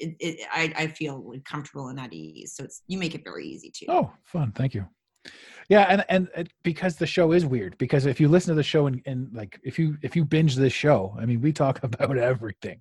It, 0.01 0.15
it, 0.21 0.47
I, 0.53 0.73
I 0.77 0.87
feel 0.87 1.33
comfortable 1.45 1.89
and 1.89 1.99
at 1.99 2.13
ease, 2.13 2.55
so 2.55 2.63
it's 2.63 2.85
you 2.87 2.99
make 2.99 3.17
it 3.17 3.25
very 3.25 3.45
easy 3.45 3.73
too. 3.77 3.87
Oh, 3.89 4.13
fun. 4.23 4.53
Thank 4.53 4.73
you. 4.73 4.87
Yeah, 5.69 5.83
and 5.89 6.05
and 6.09 6.29
it, 6.37 6.49
because 6.63 6.97
the 6.97 7.07
show 7.07 7.33
is 7.33 7.45
weird. 7.45 7.77
Because 7.79 8.07
if 8.07 8.21
you 8.21 8.29
listen 8.29 8.53
to 8.53 8.57
the 8.57 8.63
show 8.63 8.87
and, 8.87 9.03
and 9.07 9.29
like 9.33 9.61
if 9.63 9.79
you 9.79 9.99
if 10.03 10.17
you 10.17 10.25
binge 10.25 10.57
this 10.57 10.73
show, 10.73 11.15
I 11.19 11.27
mean, 11.27 11.41
we 11.41 11.53
talk 11.53 11.83
about 11.83 12.17
everything, 12.17 12.81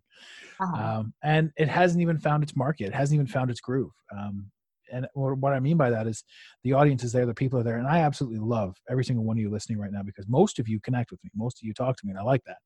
Uh-huh. 0.60 1.00
um, 1.00 1.14
and 1.24 1.52
it 1.58 1.68
hasn't 1.68 2.02
even 2.02 2.18
found 2.18 2.44
its 2.44 2.56
market. 2.56 2.86
It 2.88 2.94
hasn't 2.94 3.16
even 3.16 3.28
found 3.28 3.52
its 3.52 3.60
groove. 3.60 3.92
Um, 4.18 4.52
and 4.92 5.06
what 5.16 5.38
what 5.40 5.52
I 5.54 5.60
mean 5.60 5.76
by 5.76 5.90
that 5.90 6.08
is 6.08 6.24
the 6.64 6.74
audience 6.74 7.04
is 7.04 7.12
there, 7.12 7.26
the 7.26 7.34
people 7.34 7.60
are 7.60 7.64
there, 7.64 7.78
and 7.78 7.88
I 7.88 8.00
absolutely 8.00 8.40
love 8.40 8.78
every 8.90 9.04
single 9.04 9.26
one 9.26 9.38
of 9.38 9.42
you 9.42 9.50
listening 9.50 9.80
right 9.80 9.92
now 9.92 10.04
because 10.04 10.26
most 10.30 10.58
of 10.60 10.70
you 10.70 10.80
connect 10.80 11.12
with 11.12 11.22
me, 11.26 11.30
most 11.36 11.62
of 11.62 11.66
you 11.68 11.74
talk 11.74 11.98
to 11.98 12.06
me, 12.06 12.12
and 12.12 12.20
I 12.20 12.24
like 12.24 12.44
that. 12.46 12.58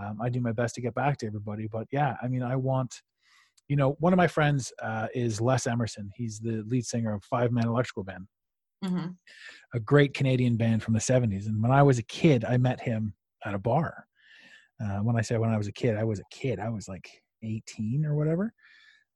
Um, 0.00 0.20
I 0.20 0.28
do 0.30 0.40
my 0.40 0.52
best 0.52 0.74
to 0.76 0.80
get 0.80 0.94
back 0.94 1.16
to 1.18 1.26
everybody, 1.26 1.68
but 1.70 1.86
yeah, 1.92 2.16
I 2.22 2.26
mean, 2.28 2.42
I 2.42 2.56
want 2.56 3.02
you 3.68 3.76
know, 3.76 3.96
one 4.00 4.14
of 4.14 4.16
my 4.16 4.26
friends 4.26 4.72
uh, 4.82 5.08
is 5.14 5.42
Les 5.42 5.66
Emerson. 5.66 6.10
He's 6.16 6.40
the 6.40 6.64
lead 6.66 6.86
singer 6.86 7.12
of 7.12 7.22
Five 7.22 7.52
Man 7.52 7.66
Electrical 7.66 8.02
Band, 8.02 8.26
Mhm. 8.84 9.16
a 9.74 9.80
great 9.80 10.14
Canadian 10.14 10.56
band 10.56 10.82
from 10.82 10.94
the 10.94 11.00
70s. 11.00 11.46
And 11.46 11.62
when 11.62 11.72
I 11.72 11.82
was 11.82 11.98
a 11.98 12.02
kid, 12.02 12.44
I 12.44 12.56
met 12.58 12.80
him 12.80 13.14
at 13.44 13.54
a 13.54 13.58
bar. 13.58 14.06
Uh, 14.80 14.98
when 15.00 15.16
I 15.16 15.22
say 15.22 15.38
when 15.38 15.50
I 15.50 15.58
was 15.58 15.68
a 15.68 15.72
kid, 15.72 15.96
I 15.96 16.04
was 16.04 16.20
a 16.20 16.24
kid. 16.30 16.60
I 16.60 16.68
was 16.70 16.88
like 16.88 17.10
18 17.42 18.06
or 18.06 18.14
whatever. 18.16 18.52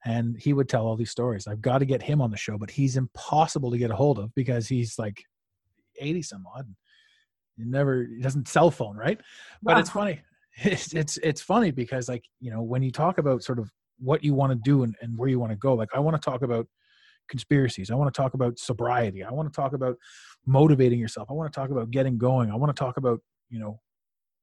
And 0.04 0.36
he 0.40 0.52
would 0.52 0.68
tell 0.68 0.86
all 0.86 0.96
these 0.96 1.10
stories. 1.12 1.46
I've 1.46 1.62
got 1.62 1.78
to 1.78 1.86
get 1.86 2.02
him 2.02 2.20
on 2.20 2.30
the 2.32 2.36
show, 2.36 2.58
but 2.58 2.70
he's 2.70 2.96
impossible 2.96 3.70
to 3.70 3.78
get 3.78 3.90
a 3.92 3.96
hold 3.96 4.18
of 4.18 4.34
because 4.34 4.68
he's 4.68 4.98
like 4.98 5.22
80 6.00 6.22
some 6.22 6.46
odd. 6.56 6.74
He 7.56 7.64
never, 7.64 8.04
he 8.04 8.20
doesn't 8.20 8.48
cell 8.48 8.70
phone, 8.70 8.96
right? 8.96 9.20
But 9.62 9.78
it's 9.78 9.90
funny. 9.90 10.22
It's, 10.64 10.92
it's, 10.94 11.16
it's 11.22 11.40
funny 11.40 11.70
because 11.70 12.10
like, 12.10 12.26
you 12.40 12.50
know, 12.50 12.60
when 12.62 12.82
you 12.82 12.90
talk 12.90 13.16
about 13.16 13.42
sort 13.42 13.58
of 13.58 13.70
what 13.98 14.22
you 14.22 14.34
want 14.34 14.52
to 14.52 14.58
do 14.62 14.82
and, 14.82 14.94
and 15.00 15.16
where 15.16 15.30
you 15.30 15.40
want 15.40 15.50
to 15.50 15.56
go, 15.56 15.72
like 15.74 15.88
I 15.94 15.98
want 16.00 16.14
to 16.14 16.20
talk 16.30 16.42
about 16.42 16.68
conspiracies. 17.32 17.90
I 17.90 17.94
want 17.94 18.12
to 18.12 18.16
talk 18.16 18.34
about 18.34 18.58
sobriety. 18.58 19.24
I 19.24 19.32
want 19.32 19.52
to 19.52 19.56
talk 19.56 19.72
about 19.72 19.96
motivating 20.46 21.00
yourself. 21.00 21.28
I 21.30 21.32
want 21.32 21.52
to 21.52 21.60
talk 21.60 21.70
about 21.70 21.90
getting 21.90 22.18
going. 22.18 22.50
I 22.50 22.54
want 22.54 22.74
to 22.74 22.78
talk 22.78 22.98
about, 22.98 23.20
you 23.48 23.58
know, 23.58 23.80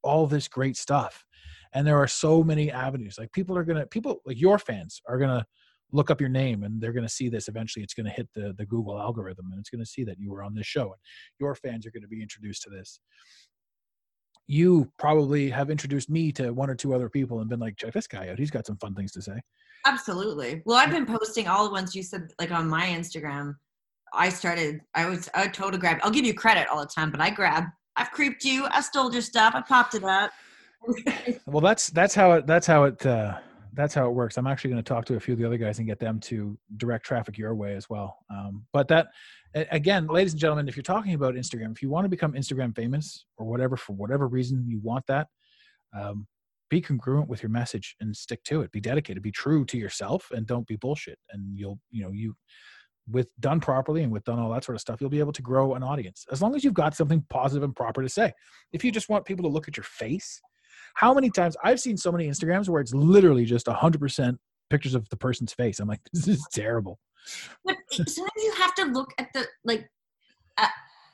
all 0.01 0.25
this 0.25 0.47
great 0.47 0.75
stuff. 0.75 1.23
And 1.71 1.85
there 1.85 1.97
are 1.97 2.07
so 2.07 2.43
many 2.43 2.71
avenues. 2.71 3.17
Like 3.19 3.31
people 3.31 3.55
are 3.55 3.63
going 3.63 3.77
to 3.77 3.85
people 3.85 4.21
like 4.25 4.41
your 4.41 4.57
fans 4.57 5.01
are 5.07 5.19
going 5.19 5.29
to 5.29 5.45
look 5.91 6.09
up 6.09 6.19
your 6.19 6.29
name 6.29 6.63
and 6.63 6.81
they're 6.81 6.93
going 6.93 7.05
to 7.05 7.17
see 7.19 7.29
this 7.29 7.47
eventually 7.47 7.83
it's 7.83 7.95
going 7.95 8.05
to 8.05 8.11
hit 8.11 8.29
the 8.35 8.53
the 8.57 8.65
Google 8.65 8.99
algorithm 8.99 9.47
and 9.51 9.59
it's 9.59 9.71
going 9.71 9.83
to 9.83 9.89
see 9.89 10.03
that 10.03 10.19
you 10.19 10.31
were 10.31 10.43
on 10.43 10.53
this 10.53 10.67
show 10.67 10.83
and 10.83 11.01
your 11.39 11.55
fans 11.55 11.85
are 11.85 11.91
going 11.91 12.03
to 12.03 12.07
be 12.07 12.21
introduced 12.21 12.63
to 12.63 12.69
this. 12.69 12.99
You 14.51 14.91
probably 14.97 15.47
have 15.51 15.69
introduced 15.69 16.09
me 16.09 16.31
to 16.31 16.51
one 16.51 16.71
or 16.71 16.75
two 16.75 16.95
other 16.95 17.07
people 17.07 17.39
and 17.39 17.47
been 17.47 17.59
like, 17.59 17.77
check 17.77 17.93
this 17.93 18.07
guy 18.07 18.29
out. 18.29 18.39
He's 18.39 18.49
got 18.49 18.65
some 18.65 18.77
fun 18.77 18.95
things 18.95 19.11
to 19.11 19.21
say. 19.21 19.39
Absolutely. 19.85 20.63
Well, 20.65 20.75
I've 20.75 20.89
been 20.89 21.05
posting 21.05 21.47
all 21.47 21.65
the 21.65 21.71
ones 21.71 21.95
you 21.95 22.01
said, 22.01 22.31
like 22.39 22.49
on 22.49 22.67
my 22.67 22.87
Instagram. 22.87 23.53
I 24.11 24.29
started. 24.29 24.81
I 24.95 25.07
was. 25.07 25.29
I 25.35 25.47
totally 25.49 25.77
grab. 25.77 25.99
I'll 26.01 26.09
give 26.09 26.25
you 26.25 26.33
credit 26.33 26.67
all 26.67 26.79
the 26.79 26.87
time, 26.87 27.11
but 27.11 27.21
I 27.21 27.29
grab. 27.29 27.65
I've 27.95 28.09
creeped 28.09 28.43
you. 28.43 28.65
I 28.71 28.81
stole 28.81 29.13
your 29.13 29.21
stuff. 29.21 29.53
I 29.53 29.61
popped 29.61 29.93
it 29.93 30.03
up. 30.03 30.31
Well, 31.45 31.61
that's 31.61 31.91
that's 31.91 32.15
how 32.15 32.31
it 32.31 32.47
that's 32.47 32.65
how 32.65 32.85
it 32.85 33.05
uh, 33.05 33.37
that's 33.79 33.93
how 33.93 34.07
it 34.07 34.13
works. 34.13 34.37
I'm 34.37 34.47
actually 34.47 34.71
going 34.71 34.83
to 34.83 34.87
talk 34.87 35.05
to 35.05 35.15
a 35.15 35.19
few 35.19 35.33
of 35.33 35.39
the 35.39 35.45
other 35.45 35.57
guys 35.57 35.79
and 35.79 35.87
get 35.87 35.99
them 35.99 36.19
to 36.21 36.57
direct 36.77 37.05
traffic 37.05 37.37
your 37.37 37.55
way 37.55 37.75
as 37.75 37.89
well. 37.89 38.17
Um, 38.29 38.65
but 38.73 38.87
that 38.89 39.07
again, 39.53 40.07
ladies 40.07 40.33
and 40.33 40.39
gentlemen, 40.39 40.67
if 40.67 40.75
you're 40.75 40.83
talking 40.83 41.13
about 41.13 41.35
Instagram, 41.35 41.71
if 41.71 41.81
you 41.81 41.89
want 41.89 42.05
to 42.05 42.09
become 42.09 42.33
Instagram 42.33 42.75
famous 42.75 43.25
or 43.37 43.45
whatever 43.45 43.77
for 43.77 43.93
whatever 43.93 44.27
reason 44.27 44.65
you 44.67 44.79
want 44.81 45.05
that, 45.07 45.27
um, 45.97 46.27
be 46.69 46.81
congruent 46.81 47.27
with 47.27 47.41
your 47.41 47.49
message 47.49 47.95
and 47.99 48.15
stick 48.15 48.43
to 48.43 48.61
it. 48.61 48.71
Be 48.71 48.79
dedicated. 48.79 49.23
Be 49.23 49.31
true 49.31 49.65
to 49.65 49.77
yourself 49.77 50.27
and 50.31 50.45
don't 50.45 50.67
be 50.67 50.75
bullshit. 50.75 51.17
And 51.31 51.57
you'll 51.57 51.79
you 51.89 52.03
know 52.03 52.11
you 52.11 52.35
with 53.09 53.27
done 53.39 53.59
properly 53.59 54.03
and 54.03 54.11
with 54.11 54.23
done 54.23 54.39
all 54.39 54.51
that 54.51 54.63
sort 54.63 54.75
of 54.75 54.81
stuff, 54.81 55.01
you'll 55.01 55.09
be 55.09 55.19
able 55.19 55.33
to 55.33 55.41
grow 55.41 55.73
an 55.73 55.83
audience 55.83 56.25
as 56.31 56.41
long 56.41 56.55
as 56.55 56.63
you've 56.63 56.73
got 56.73 56.95
something 56.95 57.25
positive 57.29 57.63
and 57.63 57.75
proper 57.75 58.03
to 58.03 58.09
say. 58.09 58.33
If 58.71 58.83
you 58.83 58.91
just 58.91 59.09
want 59.09 59.25
people 59.25 59.43
to 59.43 59.53
look 59.53 59.67
at 59.67 59.77
your 59.77 59.83
face, 59.83 60.39
how 60.95 61.13
many 61.13 61.29
times 61.29 61.55
I've 61.63 61.79
seen 61.79 61.97
so 61.97 62.11
many 62.11 62.27
Instagrams 62.27 62.69
where 62.69 62.81
it's 62.81 62.93
literally 62.93 63.45
just 63.45 63.67
hundred 63.67 63.99
percent 63.99 64.39
pictures 64.69 64.95
of 64.95 65.07
the 65.09 65.17
person's 65.17 65.53
face. 65.53 65.79
I'm 65.79 65.87
like, 65.87 66.01
this 66.13 66.27
is 66.27 66.45
terrible. 66.51 66.99
But 67.65 67.77
sometimes 67.91 68.31
you 68.37 68.53
have 68.57 68.75
to 68.75 68.85
look 68.85 69.11
at 69.17 69.27
the 69.33 69.45
like. 69.63 69.89
Uh, 70.57 70.67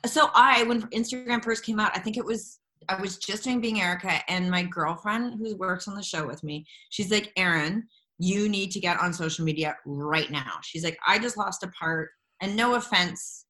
so 0.05 0.29
I, 0.33 0.63
when 0.63 0.83
Instagram 0.89 1.43
first 1.43 1.65
came 1.65 1.79
out, 1.79 1.91
I 1.95 1.99
think 1.99 2.17
it 2.17 2.25
was 2.25 2.59
I 2.89 3.01
was 3.01 3.17
just 3.17 3.43
doing 3.43 3.61
being 3.61 3.81
Erica, 3.81 4.19
and 4.29 4.49
my 4.49 4.63
girlfriend 4.63 5.39
who 5.39 5.55
works 5.57 5.87
on 5.87 5.95
the 5.95 6.03
show 6.03 6.25
with 6.25 6.43
me, 6.43 6.65
she's 6.89 7.11
like, 7.11 7.31
Erin, 7.35 7.83
you 8.19 8.49
need 8.49 8.71
to 8.71 8.79
get 8.79 8.99
on 8.99 9.13
social 9.13 9.45
media 9.45 9.75
right 9.85 10.29
now. 10.31 10.53
She's 10.63 10.83
like, 10.83 10.97
I 11.07 11.19
just 11.19 11.37
lost 11.37 11.63
a 11.63 11.67
part, 11.69 12.09
and 12.41 12.55
no 12.55 12.75
offense 12.75 13.45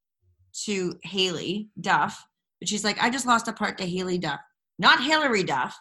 to 0.65 0.93
Haylie 1.05 1.67
Duff, 1.81 2.25
but 2.59 2.69
she's 2.69 2.83
like, 2.83 3.01
I 3.01 3.09
just 3.09 3.25
lost 3.25 3.47
a 3.47 3.53
part 3.53 3.77
to 3.79 3.85
Haylie 3.85 4.21
Duff, 4.21 4.39
not 4.79 5.03
Hilary 5.03 5.43
Duff, 5.43 5.77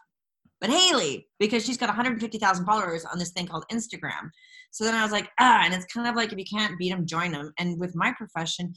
but 0.65 0.73
Haylie, 0.73 1.27
because 1.39 1.62
she's 1.62 1.77
got 1.77 1.91
150,000 1.91 2.65
followers 2.65 3.05
on 3.05 3.19
this 3.19 3.32
thing 3.32 3.47
called 3.47 3.66
Instagram. 3.70 4.31
So 4.70 4.82
then 4.82 4.95
I 4.95 5.03
was 5.03 5.12
like, 5.12 5.28
ah, 5.39 5.61
and 5.62 5.74
it's 5.74 5.85
kind 5.93 6.09
of 6.09 6.16
like 6.16 6.32
if 6.32 6.39
you 6.39 6.45
can't 6.51 6.78
beat 6.78 6.89
them, 6.89 7.05
join 7.05 7.32
them. 7.32 7.53
And 7.59 7.78
with 7.78 7.95
my 7.95 8.15
profession, 8.16 8.73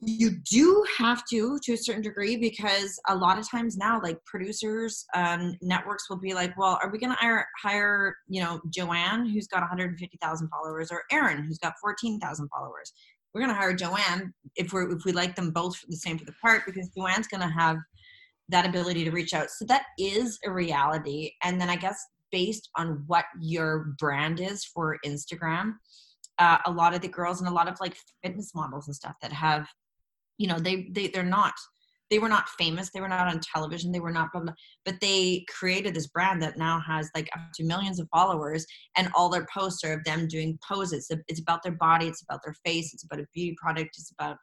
you 0.00 0.30
do 0.50 0.82
have 0.96 1.24
to 1.26 1.58
to 1.64 1.74
a 1.74 1.76
certain 1.76 2.00
degree 2.00 2.38
because 2.38 2.98
a 3.08 3.14
lot 3.14 3.38
of 3.38 3.46
times 3.50 3.76
now 3.76 4.00
like 4.00 4.16
producers 4.26 5.04
um 5.16 5.56
networks 5.60 6.08
will 6.08 6.20
be 6.20 6.34
like 6.34 6.56
well 6.56 6.78
are 6.80 6.88
we 6.88 7.00
going 7.00 7.10
to 7.10 7.18
hire 7.18 7.44
hire 7.60 8.14
you 8.28 8.40
know 8.40 8.60
joanne 8.72 9.28
who's 9.28 9.48
got 9.48 9.62
150000 9.62 10.48
followers 10.50 10.92
or 10.92 11.02
erin 11.10 11.42
who's 11.42 11.58
got 11.58 11.74
14000 11.80 12.48
followers 12.48 12.92
we're 13.34 13.40
going 13.40 13.52
to 13.52 13.60
hire 13.60 13.74
joanne 13.74 14.32
if 14.54 14.72
we're 14.72 14.88
if 14.96 15.04
we 15.04 15.10
like 15.10 15.34
them 15.34 15.50
both 15.50 15.74
the 15.88 15.96
same 15.96 16.16
for 16.16 16.24
the 16.24 16.34
part 16.40 16.62
because 16.64 16.88
joanne's 16.96 17.26
going 17.26 17.42
to 17.42 17.52
have 17.52 17.76
that 18.48 18.66
ability 18.66 19.04
to 19.04 19.10
reach 19.10 19.34
out. 19.34 19.50
So 19.50 19.64
that 19.66 19.84
is 19.98 20.38
a 20.44 20.50
reality. 20.50 21.32
And 21.42 21.60
then 21.60 21.68
i 21.70 21.76
guess 21.76 21.98
based 22.30 22.68
on 22.76 23.04
what 23.06 23.24
your 23.40 23.94
brand 23.98 24.40
is 24.40 24.64
for 24.64 24.98
instagram 25.04 25.74
uh, 26.38 26.58
a 26.66 26.70
lot 26.70 26.94
of 26.94 27.00
the 27.00 27.08
girls 27.08 27.40
and 27.40 27.48
a 27.48 27.52
lot 27.52 27.68
of 27.68 27.76
like 27.80 27.96
fitness 28.22 28.54
models 28.54 28.86
and 28.86 28.94
stuff 28.94 29.14
that 29.22 29.32
have 29.32 29.66
you 30.36 30.46
know 30.46 30.58
they 30.58 30.88
they 30.92 31.08
they're 31.08 31.22
not 31.22 31.54
they 32.10 32.18
were 32.18 32.28
not 32.28 32.48
famous. 32.48 32.90
They 32.90 33.00
were 33.00 33.08
not 33.08 33.28
on 33.28 33.40
television. 33.40 33.92
They 33.92 34.00
were 34.00 34.12
not 34.12 34.32
blah, 34.32 34.42
blah, 34.42 34.54
but 34.84 35.00
they 35.00 35.44
created 35.48 35.94
this 35.94 36.06
brand 36.06 36.40
that 36.42 36.56
now 36.56 36.80
has 36.80 37.10
like 37.14 37.28
up 37.34 37.52
to 37.54 37.64
millions 37.64 38.00
of 38.00 38.08
followers 38.10 38.64
and 38.96 39.10
all 39.14 39.28
their 39.28 39.46
posts 39.52 39.84
are 39.84 39.92
of 39.92 40.04
them 40.04 40.26
doing 40.26 40.58
poses. 40.66 41.10
It's 41.28 41.40
about 41.40 41.62
their 41.62 41.72
body. 41.72 42.06
It's 42.06 42.22
about 42.22 42.40
their 42.44 42.54
face. 42.64 42.94
It's 42.94 43.04
about 43.04 43.20
a 43.20 43.26
beauty 43.34 43.56
product. 43.60 43.96
It's 43.98 44.10
about 44.18 44.36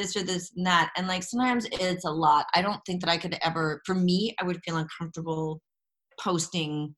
this 0.00 0.16
or 0.16 0.22
this 0.22 0.52
and 0.56 0.66
that 0.66 0.90
and 0.96 1.06
like 1.06 1.22
sometimes 1.22 1.66
it's 1.72 2.04
a 2.04 2.10
lot 2.10 2.46
i 2.54 2.62
don't 2.62 2.80
think 2.86 3.00
that 3.00 3.10
i 3.10 3.16
could 3.16 3.36
ever 3.42 3.80
for 3.84 3.94
me 3.94 4.34
i 4.40 4.44
would 4.44 4.60
feel 4.64 4.76
uncomfortable 4.76 5.60
posting 6.18 6.94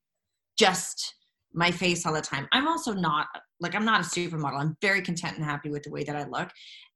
just 0.57 1.15
my 1.53 1.71
face 1.71 2.05
all 2.05 2.13
the 2.13 2.21
time. 2.21 2.47
I'm 2.51 2.67
also 2.67 2.93
not 2.93 3.27
like 3.59 3.75
I'm 3.75 3.85
not 3.85 4.01
a 4.01 4.03
supermodel. 4.03 4.59
I'm 4.59 4.77
very 4.81 5.01
content 5.01 5.37
and 5.37 5.45
happy 5.45 5.69
with 5.69 5.83
the 5.83 5.91
way 5.91 6.03
that 6.03 6.15
I 6.15 6.25
look. 6.25 6.49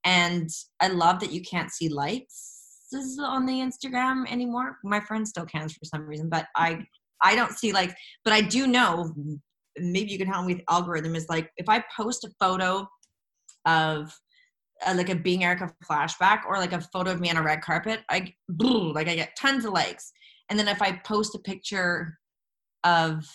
And 0.03 0.49
I 0.81 0.87
love 0.87 1.19
that 1.19 1.31
you 1.31 1.41
can't 1.41 1.71
see 1.71 1.89
likes 1.89 2.53
on 3.19 3.45
the 3.45 3.53
Instagram 3.53 4.29
anymore. 4.31 4.77
My 4.83 4.99
friend 5.01 5.27
still 5.27 5.45
can 5.45 5.67
for 5.67 5.85
some 5.85 6.07
reason, 6.07 6.29
but 6.29 6.47
I 6.55 6.85
I 7.21 7.35
don't 7.35 7.51
see 7.51 7.71
like 7.71 7.95
but 8.23 8.33
I 8.33 8.41
do 8.41 8.67
know 8.67 9.13
maybe 9.77 10.11
you 10.11 10.17
can 10.17 10.27
help 10.27 10.45
me 10.45 10.55
with 10.55 10.63
algorithm 10.69 11.15
is 11.15 11.27
like 11.29 11.51
if 11.57 11.69
I 11.69 11.83
post 11.95 12.23
a 12.23 12.31
photo 12.39 12.87
of 13.65 14.11
uh, 14.85 14.93
like 14.95 15.09
a 15.09 15.15
being 15.15 15.43
Erica 15.43 15.73
flashback 15.83 16.41
or 16.47 16.57
like 16.57 16.73
a 16.73 16.81
photo 16.81 17.11
of 17.11 17.19
me 17.19 17.29
on 17.29 17.37
a 17.37 17.43
red 17.43 17.61
carpet, 17.61 18.01
I 18.09 18.33
like 18.59 19.07
I 19.07 19.15
get 19.15 19.35
tons 19.35 19.65
of 19.65 19.73
likes. 19.73 20.11
And 20.49 20.57
then 20.57 20.67
if 20.67 20.81
I 20.81 20.93
post 21.05 21.35
a 21.35 21.39
picture 21.39 22.17
of 22.83 23.25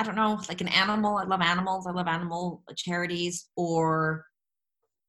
I 0.00 0.04
don't 0.04 0.14
know, 0.14 0.40
like 0.48 0.60
an 0.60 0.68
animal, 0.68 1.16
I 1.18 1.24
love 1.24 1.40
animals, 1.40 1.86
I 1.86 1.90
love 1.90 2.06
animal 2.06 2.62
charities, 2.76 3.48
or 3.56 4.24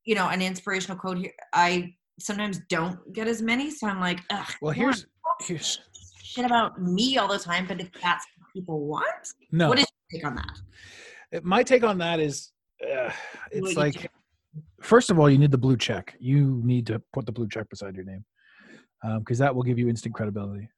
you 0.04 0.16
know, 0.16 0.30
an 0.30 0.42
inspirational 0.42 0.98
quote 0.98 1.20
here. 1.20 1.34
I 1.54 1.94
sometimes 2.20 2.60
don't 2.70 2.98
get 3.14 3.28
as 3.28 3.42
many, 3.42 3.70
so 3.70 3.88
I'm 3.88 4.00
like, 4.00 4.20
Ugh, 4.32 4.48
well, 4.62 4.74
here's 4.74 5.06
here's 5.42 5.80
shit 6.24 6.46
about 6.46 6.82
me 6.82 7.18
all 7.18 7.28
the 7.28 7.40
time. 7.40 7.68
But 7.68 7.82
if 7.82 7.92
that's 8.02 8.26
what 8.38 8.48
people 8.54 8.88
want, 8.88 9.34
no. 9.52 9.70
What 9.70 9.80
is 9.80 9.86
your 10.12 10.22
take 10.22 10.28
on 10.28 10.36
that? 10.36 11.44
My 11.44 11.62
take 11.62 11.84
on 11.84 12.00
that 12.00 12.20
is, 12.20 12.52
uh, 12.84 13.12
it's 13.52 13.76
What 13.76 13.78
like? 13.78 14.12
First 14.82 15.10
of 15.10 15.20
all, 15.20 15.30
you 15.30 15.38
need 15.38 15.52
the 15.52 15.58
blue 15.58 15.78
check. 15.78 16.16
You 16.20 16.62
need 16.64 16.88
to 16.88 17.02
put 17.14 17.26
the 17.26 17.32
blue 17.32 17.48
check 17.48 17.70
beside 17.70 17.96
your 17.96 18.06
name 18.06 18.26
because 19.20 19.38
that 19.38 19.54
will 19.56 19.64
give 19.64 19.80
you 19.80 19.88
instant 19.90 20.14
credibility 20.16 20.70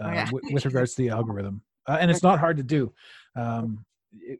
uh, 0.00 0.04
Oh, 0.04 0.12
yeah. 0.12 0.28
with, 0.32 0.44
with 0.50 0.64
regards 0.64 0.94
to 0.94 1.02
the 1.02 1.08
algorithm. 1.10 1.62
Uh, 1.88 1.98
and 2.00 2.10
it's 2.10 2.22
not 2.22 2.38
hard 2.38 2.56
to 2.58 2.62
do. 2.62 2.92
Um, 3.36 3.84
it, 4.12 4.38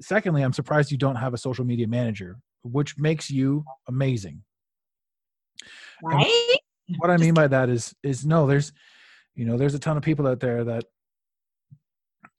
secondly, 0.00 0.42
I'm 0.42 0.52
surprised 0.52 0.90
you 0.90 0.98
don't 0.98 1.16
have 1.16 1.34
a 1.34 1.38
social 1.38 1.64
media 1.64 1.86
manager, 1.86 2.38
which 2.62 2.98
makes 2.98 3.30
you 3.30 3.64
amazing. 3.88 4.42
right? 6.02 6.56
What 6.98 7.10
I 7.10 7.16
mean 7.16 7.34
by 7.34 7.48
that 7.48 7.68
is, 7.68 7.94
is 8.02 8.24
no, 8.24 8.46
there's, 8.46 8.72
you 9.34 9.44
know, 9.44 9.56
there's 9.56 9.74
a 9.74 9.78
ton 9.78 9.96
of 9.96 10.02
people 10.02 10.26
out 10.26 10.40
there 10.40 10.64
that, 10.64 10.84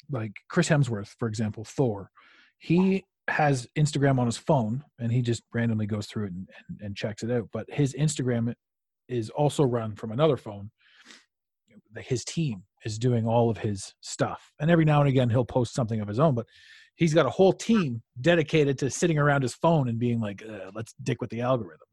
like 0.10 0.32
Chris 0.49 0.69
Hemsworth, 0.69 1.10
for 1.19 1.28
example, 1.28 1.64
Thor, 1.65 2.10
he 2.57 3.03
has 3.28 3.68
Instagram 3.78 4.20
on 4.20 4.26
his 4.26 4.38
phone 4.38 4.84
and 4.99 5.12
he 5.12 5.22
just 5.22 5.44
randomly 5.54 5.86
goes 5.86 6.08
through 6.08 6.26
it 6.26 6.34
and, 6.34 6.49
and, 6.70 6.82
and 6.82 6.95
checks 6.95 7.24
it 7.24 7.32
out. 7.32 7.49
But 7.52 7.66
his 7.70 7.94
Instagram 7.94 8.54
is 9.10 9.30
also 9.30 9.64
run 9.64 9.95
from 9.95 10.12
another 10.12 10.38
phone. 10.38 10.72
His 11.98 12.24
team 12.24 12.64
is 12.86 12.99
doing 12.99 13.26
all 13.26 13.49
of 13.49 13.58
his 13.58 13.94
stuff. 14.02 14.52
And 14.60 14.70
every 14.70 14.86
now 14.86 15.02
and 15.02 15.10
again, 15.10 15.30
he'll 15.30 15.45
post 15.45 15.74
something 15.74 15.99
of 15.99 16.08
his 16.08 16.20
own, 16.20 16.36
but 16.36 16.45
he's 16.95 17.14
got 17.14 17.26
a 17.26 17.30
whole 17.30 17.54
team 17.54 18.02
dedicated 18.22 18.78
to 18.80 18.90
sitting 18.90 19.18
around 19.18 19.41
his 19.41 19.56
phone 19.56 19.88
and 19.90 19.99
being 19.99 20.20
like, 20.20 20.44
uh, 20.44 20.72
let's 20.74 20.94
dick 21.04 21.22
with 21.22 21.30
the 21.30 21.41
algorithm. 21.41 21.88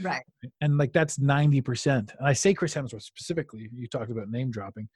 Right. 0.00 0.22
And 0.60 0.78
like 0.78 0.92
that's 0.92 1.18
90%. 1.18 1.88
And 1.88 2.08
I 2.20 2.32
say 2.32 2.54
Chris 2.54 2.74
Hemsworth 2.74 3.02
specifically, 3.02 3.68
you 3.72 3.86
talked 3.86 4.10
about 4.10 4.28
name 4.28 4.50
dropping. 4.50 4.88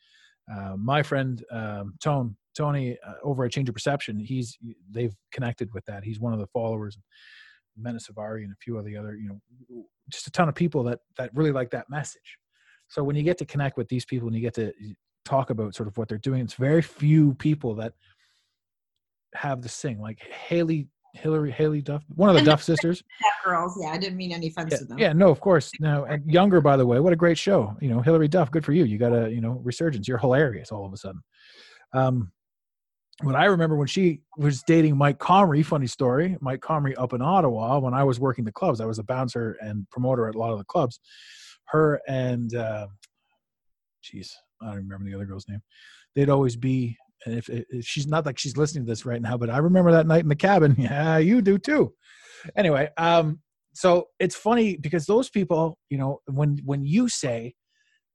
Uh, 0.52 0.76
my 0.76 1.02
friend 1.02 1.44
um, 1.50 1.94
Tone, 2.02 2.36
Tony 2.56 2.96
uh, 3.06 3.14
over 3.22 3.44
at 3.44 3.52
Change 3.52 3.68
of 3.68 3.74
Perception, 3.74 4.18
he's 4.18 4.58
they've 4.90 5.14
connected 5.32 5.72
with 5.72 5.84
that. 5.86 6.04
He's 6.04 6.20
one 6.20 6.32
of 6.32 6.38
the 6.38 6.46
followers, 6.48 6.98
Mena 7.76 7.98
Suvari 7.98 8.42
and 8.44 8.52
a 8.52 8.56
few 8.62 8.76
of 8.76 8.84
the 8.84 8.96
other, 8.96 9.16
you 9.16 9.28
know, 9.28 9.84
just 10.10 10.26
a 10.26 10.30
ton 10.30 10.48
of 10.48 10.54
people 10.54 10.82
that 10.84 11.00
that 11.16 11.30
really 11.34 11.52
like 11.52 11.70
that 11.70 11.88
message. 11.88 12.38
So 12.88 13.04
when 13.04 13.14
you 13.16 13.22
get 13.22 13.38
to 13.38 13.44
connect 13.44 13.76
with 13.76 13.88
these 13.88 14.04
people 14.04 14.26
and 14.28 14.34
you 14.34 14.42
get 14.42 14.54
to 14.54 14.72
talk 15.24 15.50
about 15.50 15.74
sort 15.74 15.88
of 15.88 15.96
what 15.96 16.08
they're 16.08 16.18
doing, 16.18 16.40
it's 16.42 16.54
very 16.54 16.82
few 16.82 17.34
people 17.34 17.74
that 17.76 17.92
have 19.34 19.62
the 19.62 19.68
sing 19.68 20.00
like 20.00 20.18
Haylie, 20.48 20.88
Hilary, 21.14 21.52
Haylie 21.52 21.84
Duff, 21.84 22.02
one 22.08 22.28
of 22.30 22.34
the 22.34 22.42
Duff 22.42 22.62
sisters. 22.62 23.04
Girls. 23.44 23.78
Yeah, 23.80 23.90
I 23.90 23.98
didn't 23.98 24.16
mean 24.16 24.32
any 24.32 24.48
offense 24.48 24.72
Yeah, 24.72 24.78
to 24.78 24.84
them. 24.84 24.98
yeah, 24.98 25.12
no, 25.12 25.30
of 25.30 25.40
course. 25.40 25.70
No, 25.80 26.04
and 26.04 26.28
younger, 26.30 26.60
by 26.60 26.76
the 26.76 26.84
way. 26.84 26.98
What 27.00 27.12
a 27.12 27.16
great 27.16 27.38
show. 27.38 27.76
You 27.80 27.88
know, 27.90 28.00
Hilary 28.00 28.28
Duff. 28.28 28.50
Good 28.50 28.64
for 28.64 28.72
you. 28.72 28.84
You 28.84 28.98
got 28.98 29.12
a 29.12 29.30
you 29.30 29.40
know 29.40 29.60
resurgence. 29.62 30.08
You're 30.08 30.18
hilarious 30.18 30.72
all 30.72 30.84
of 30.84 30.92
a 30.92 30.96
sudden. 30.96 31.22
Um, 31.92 32.32
but 33.22 33.34
I 33.34 33.46
remember 33.46 33.76
when 33.76 33.86
she 33.86 34.22
was 34.36 34.62
dating 34.62 34.96
Mike 34.96 35.18
Comrie. 35.18 35.64
Funny 35.64 35.86
story. 35.86 36.36
Mike 36.40 36.60
Comrie 36.60 36.94
up 36.98 37.12
in 37.12 37.22
Ottawa 37.22 37.78
when 37.78 37.94
I 37.94 38.04
was 38.04 38.18
working 38.18 38.44
the 38.44 38.52
clubs. 38.52 38.80
I 38.80 38.86
was 38.86 38.98
a 38.98 39.04
bouncer 39.04 39.56
and 39.60 39.88
promoter 39.90 40.28
at 40.28 40.34
a 40.34 40.38
lot 40.38 40.52
of 40.52 40.58
the 40.58 40.64
clubs. 40.64 41.00
Her 41.66 42.00
and, 42.08 42.54
uh, 42.54 42.86
I 44.62 44.66
don't 44.66 44.76
remember 44.76 45.04
the 45.04 45.14
other 45.14 45.26
girl's 45.26 45.48
name. 45.48 45.60
They'd 46.14 46.30
always 46.30 46.56
be. 46.56 46.96
And 47.26 47.36
if, 47.36 47.50
if 47.50 47.84
she's 47.84 48.06
not 48.06 48.24
like 48.24 48.38
she's 48.38 48.56
listening 48.56 48.86
to 48.86 48.90
this 48.90 49.04
right 49.04 49.20
now, 49.20 49.36
but 49.36 49.50
I 49.50 49.58
remember 49.58 49.92
that 49.92 50.06
night 50.06 50.22
in 50.22 50.28
the 50.28 50.36
cabin. 50.36 50.74
Yeah, 50.78 51.18
you 51.18 51.42
do 51.42 51.58
too. 51.58 51.92
Anyway, 52.56 52.88
um, 52.96 53.40
so 53.74 54.08
it's 54.18 54.34
funny 54.34 54.76
because 54.76 55.04
those 55.04 55.28
people, 55.28 55.78
you 55.90 55.98
know, 55.98 56.20
when 56.26 56.58
when 56.64 56.82
you 56.82 57.08
say, 57.08 57.54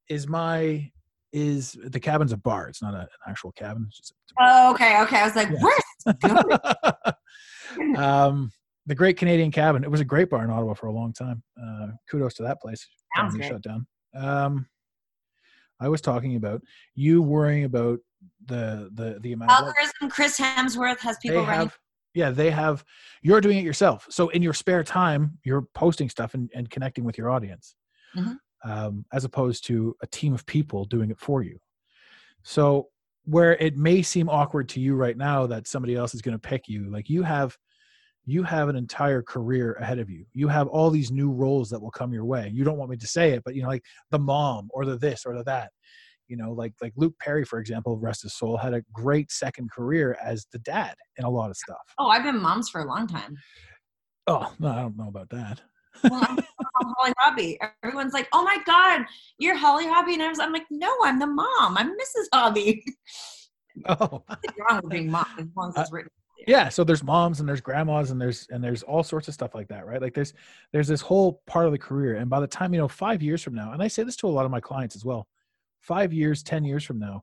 "Is 0.09 0.27
my 0.27 0.89
is 1.35 1.77
the 1.83 1.99
cabin's 1.99 2.31
a 2.31 2.37
bar? 2.37 2.69
It's 2.69 2.81
not 2.81 2.93
a, 2.93 3.01
an 3.01 3.07
actual 3.27 3.51
cabin. 3.51 3.85
It's 3.89 3.97
just 3.97 4.13
Oh, 4.39 4.71
okay, 4.73 5.01
okay. 5.01 5.19
I 5.19 5.25
was 5.25 5.35
like, 5.35 5.49
Yeah. 5.49 6.41
where's 6.41 7.97
um, 7.97 8.51
the 8.85 8.95
Great 8.95 9.17
Canadian 9.17 9.51
Cabin. 9.51 9.83
It 9.83 9.91
was 9.91 9.99
a 10.01 10.05
great 10.05 10.29
bar 10.29 10.43
in 10.43 10.49
Ottawa 10.49 10.73
for 10.73 10.87
a 10.87 10.91
long 10.93 11.11
time. 11.13 11.43
Uh, 11.61 11.87
kudos 12.09 12.33
to 12.35 12.43
that 12.43 12.61
place. 12.61 12.87
Sounds 13.15 13.35
shut 13.45 13.61
down. 13.61 13.85
Um, 14.15 14.67
I 15.79 15.89
was 15.89 15.99
talking 16.01 16.35
about 16.37 16.61
you 16.93 17.21
worrying 17.21 17.65
about 17.65 17.99
the 18.45 18.89
the 18.93 19.19
the 19.21 19.33
amount. 19.33 19.51
of 19.51 19.57
algorithm? 19.67 20.09
Chris 20.09 20.39
Hemsworth 20.39 20.99
has 20.99 21.17
people 21.21 21.41
they 21.41 21.47
running. 21.47 21.59
have 21.67 21.77
yeah 22.13 22.29
they 22.31 22.49
have 22.49 22.83
you're 23.21 23.41
doing 23.41 23.57
it 23.57 23.63
yourself 23.65 24.07
so 24.09 24.29
in 24.29 24.41
your 24.41 24.53
spare 24.53 24.83
time 24.83 25.37
you're 25.43 25.63
posting 25.75 26.09
stuff 26.09 26.33
and, 26.33 26.49
and 26.55 26.69
connecting 26.69 27.03
with 27.03 27.17
your 27.17 27.29
audience 27.29 27.75
Mhm. 28.17 28.37
Um, 28.65 29.05
as 29.13 29.23
opposed 29.23 29.65
to 29.67 29.95
a 30.01 30.07
team 30.07 30.33
of 30.33 30.45
people 30.45 30.85
doing 30.85 31.11
it 31.11 31.19
for 31.19 31.43
you. 31.43 31.57
So 32.43 32.89
where 33.25 33.53
it 33.57 33.77
may 33.77 34.01
seem 34.01 34.29
awkward 34.29 34.67
to 34.69 34.79
you 34.79 34.95
right 34.95 35.17
now 35.17 35.47
that 35.47 35.67
somebody 35.67 35.95
else 35.95 36.13
is 36.13 36.21
going 36.21 36.35
to 36.35 36.39
pick 36.39 36.67
you 36.67 36.89
like 36.91 37.09
you 37.09 37.23
have 37.23 37.57
you 38.27 38.41
have 38.41 38.69
an 38.69 38.75
entire 38.75 39.21
career 39.21 39.73
ahead 39.73 39.99
of 39.99 40.09
you. 40.09 40.25
You 40.33 40.47
have 40.47 40.67
all 40.67 40.89
these 40.89 41.11
new 41.11 41.31
roles 41.31 41.69
that 41.69 41.79
will 41.79 41.91
come 41.91 42.11
your 42.11 42.25
way. 42.25 42.49
You 42.51 42.63
don't 42.63 42.77
want 42.77 42.89
me 42.89 42.97
to 42.97 43.07
say 43.07 43.31
it 43.31 43.43
but 43.43 43.55
you 43.55 43.61
know 43.61 43.69
like 43.69 43.83
the 44.11 44.19
mom 44.19 44.69
or 44.71 44.85
the 44.85 44.97
this 44.97 45.25
or 45.25 45.35
the 45.35 45.43
that. 45.43 45.71
You 46.27 46.37
know 46.37 46.51
like 46.51 46.73
like 46.81 46.93
luke 46.95 47.13
perry 47.19 47.45
for 47.45 47.59
example 47.59 47.97
rest 47.97 48.23
his 48.23 48.35
soul 48.35 48.57
had 48.57 48.73
a 48.73 48.81
great 48.91 49.31
second 49.31 49.69
career 49.71 50.17
as 50.23 50.47
the 50.51 50.59
dad 50.59 50.95
in 51.17 51.25
a 51.25 51.29
lot 51.29 51.49
of 51.51 51.57
stuff. 51.57 51.77
Oh, 51.99 52.07
I've 52.07 52.23
been 52.23 52.41
moms 52.41 52.69
for 52.69 52.81
a 52.81 52.85
long 52.87 53.07
time. 53.07 53.37
oh 54.27 54.51
no 54.59 54.69
i 54.69 54.81
don't 54.81 54.97
know 54.97 55.07
about 55.07 55.29
that. 55.29 55.61
Well, 56.03 56.37
Holly 56.97 57.13
Hobbie. 57.19 57.59
Everyone's 57.83 58.13
like, 58.13 58.27
"Oh 58.33 58.43
my 58.43 58.57
God, 58.65 59.05
you're 59.37 59.55
Holly 59.55 59.87
Hobbie," 59.87 60.13
and 60.13 60.23
I 60.23 60.29
was, 60.29 60.39
I'm 60.39 60.53
like, 60.53 60.65
"No, 60.69 60.93
I'm 61.03 61.19
the 61.19 61.27
mom. 61.27 61.77
I'm 61.77 61.91
Mrs. 61.91 62.25
Hobbie." 62.33 62.83
oh 63.89 64.23
wrong 64.69 64.81
with 64.83 64.89
being 64.89 65.11
mom? 65.11 65.25
As 65.37 65.47
long 65.55 65.69
as 65.69 65.77
it's 65.77 65.91
written. 65.91 66.09
yeah 66.47 66.69
so 66.69 66.83
there's 66.83 67.03
moms 67.03 67.39
and 67.39 67.49
there's 67.49 67.61
grandmas 67.61 68.11
and 68.11 68.19
there's 68.19 68.47
and 68.49 68.63
there's 68.63 68.83
all 68.83 69.03
sorts 69.03 69.27
of 69.27 69.33
stuff 69.33 69.55
like 69.55 69.67
that 69.67 69.85
right 69.85 70.01
like 70.01 70.13
there's 70.13 70.33
there's 70.71 70.87
this 70.87 71.01
whole 71.01 71.41
part 71.47 71.65
of 71.65 71.71
the 71.71 71.77
career 71.77 72.15
and 72.15 72.29
by 72.29 72.39
the 72.39 72.47
time 72.47 72.73
you 72.73 72.79
know 72.79 72.87
five 72.87 73.21
years 73.21 73.41
from 73.41 73.53
now 73.53 73.73
and 73.73 73.81
i 73.81 73.87
say 73.87 74.03
this 74.03 74.15
to 74.15 74.27
a 74.27 74.29
lot 74.29 74.45
of 74.45 74.51
my 74.51 74.59
clients 74.59 74.95
as 74.95 75.03
well 75.03 75.27
five 75.81 76.13
years 76.13 76.43
ten 76.43 76.63
years 76.63 76.83
from 76.83 76.99
now 76.99 77.21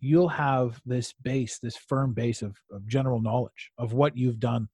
you'll 0.00 0.28
have 0.28 0.80
this 0.84 1.14
base 1.22 1.58
this 1.58 1.76
firm 1.76 2.12
base 2.12 2.42
of, 2.42 2.56
of 2.70 2.86
general 2.86 3.20
knowledge 3.20 3.70
of 3.78 3.92
what 3.92 4.16
you've 4.16 4.40
done 4.40 4.68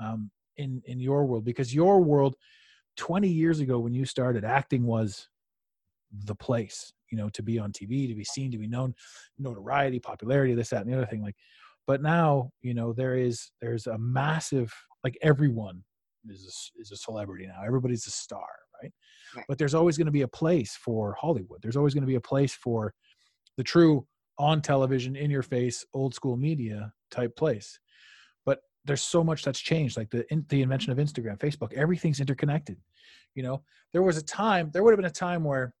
um, 0.00 0.30
in 0.56 0.82
in 0.86 1.00
your 1.00 1.24
world 1.24 1.44
because 1.44 1.74
your 1.74 2.00
world 2.00 2.36
20 2.98 3.28
years 3.28 3.60
ago 3.60 3.78
when 3.78 3.94
you 3.94 4.04
started 4.04 4.44
acting 4.44 4.84
was 4.84 5.28
the 6.24 6.34
place 6.34 6.92
you 7.10 7.16
know 7.16 7.28
to 7.30 7.42
be 7.42 7.58
on 7.58 7.70
tv 7.70 8.08
to 8.08 8.14
be 8.14 8.24
seen 8.24 8.50
to 8.50 8.58
be 8.58 8.66
known 8.66 8.94
notoriety 9.38 9.98
popularity 9.98 10.54
this 10.54 10.70
that 10.70 10.82
and 10.82 10.90
the 10.92 10.96
other 10.96 11.06
thing 11.06 11.22
like 11.22 11.36
but 11.86 12.02
now 12.02 12.50
you 12.60 12.74
know 12.74 12.92
there 12.92 13.16
is 13.16 13.50
there's 13.60 13.86
a 13.86 13.96
massive 13.98 14.72
like 15.04 15.16
everyone 15.22 15.82
is 16.28 16.70
a, 16.76 16.80
is 16.80 16.90
a 16.92 16.96
celebrity 16.96 17.46
now. 17.46 17.62
Everybody's 17.64 18.06
a 18.06 18.10
star 18.10 18.46
right, 18.82 18.92
Right. 19.36 19.44
but 19.48 19.56
there's 19.58 19.74
always 19.74 19.96
going 19.96 20.06
to 20.06 20.12
be 20.12 20.22
a 20.22 20.28
place 20.28 20.76
for 20.76 21.14
hollywood. 21.14 21.60
There's 21.62 21.76
always 21.76 21.94
going 21.94 22.02
to 22.02 22.08
be 22.08 22.16
a 22.16 22.20
place 22.20 22.54
for 22.54 22.92
the 23.56 23.62
true 23.64 24.06
on 24.38 24.60
television 24.60 25.16
in 25.16 25.30
your 25.30 25.42
face 25.42 25.84
old 25.94 26.14
school 26.14 26.36
media 26.36 26.92
type 27.10 27.34
place 27.36 27.78
there's 28.88 29.02
so 29.02 29.22
much 29.22 29.44
that's 29.44 29.60
changed 29.60 29.96
like 29.96 30.10
the 30.10 30.30
in, 30.32 30.44
the 30.48 30.62
invention 30.62 30.90
of 30.90 30.98
instagram 30.98 31.38
facebook 31.38 31.72
everything's 31.74 32.20
interconnected 32.20 32.76
you 33.34 33.42
know 33.42 33.62
there 33.92 34.02
was 34.02 34.16
a 34.16 34.22
time 34.22 34.70
there 34.72 34.82
would 34.82 34.90
have 34.92 34.98
been 34.98 35.04
a 35.04 35.10
time 35.10 35.44
where 35.44 35.72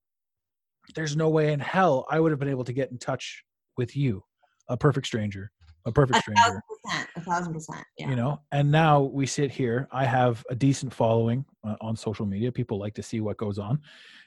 there's 0.94 1.16
no 1.16 1.28
way 1.28 1.52
in 1.52 1.58
hell 1.58 2.06
i 2.10 2.20
would 2.20 2.30
have 2.30 2.38
been 2.38 2.48
able 2.48 2.64
to 2.64 2.72
get 2.72 2.90
in 2.92 2.98
touch 2.98 3.42
with 3.76 3.96
you 3.96 4.22
a 4.68 4.76
perfect 4.76 5.06
stranger 5.06 5.50
a 5.86 5.92
perfect 5.92 6.18
stranger 6.20 6.42
A 6.42 6.44
thousand 6.44 6.62
percent. 6.68 7.08
A 7.16 7.20
thousand 7.20 7.52
percent. 7.54 7.84
Yeah. 7.96 8.10
you 8.10 8.16
know 8.16 8.40
and 8.52 8.70
now 8.70 9.00
we 9.00 9.26
sit 9.26 9.50
here 9.50 9.88
i 9.90 10.04
have 10.04 10.44
a 10.50 10.54
decent 10.54 10.92
following 10.92 11.44
uh, 11.66 11.76
on 11.80 11.96
social 11.96 12.26
media 12.26 12.52
people 12.52 12.78
like 12.78 12.94
to 12.94 13.02
see 13.02 13.20
what 13.20 13.38
goes 13.38 13.58
on 13.58 13.80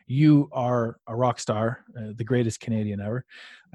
you 0.07 0.49
are 0.51 0.97
a 1.07 1.15
rock 1.15 1.39
star 1.39 1.85
uh, 1.97 2.13
the 2.15 2.23
greatest 2.23 2.59
canadian 2.59 2.99
ever 2.99 3.25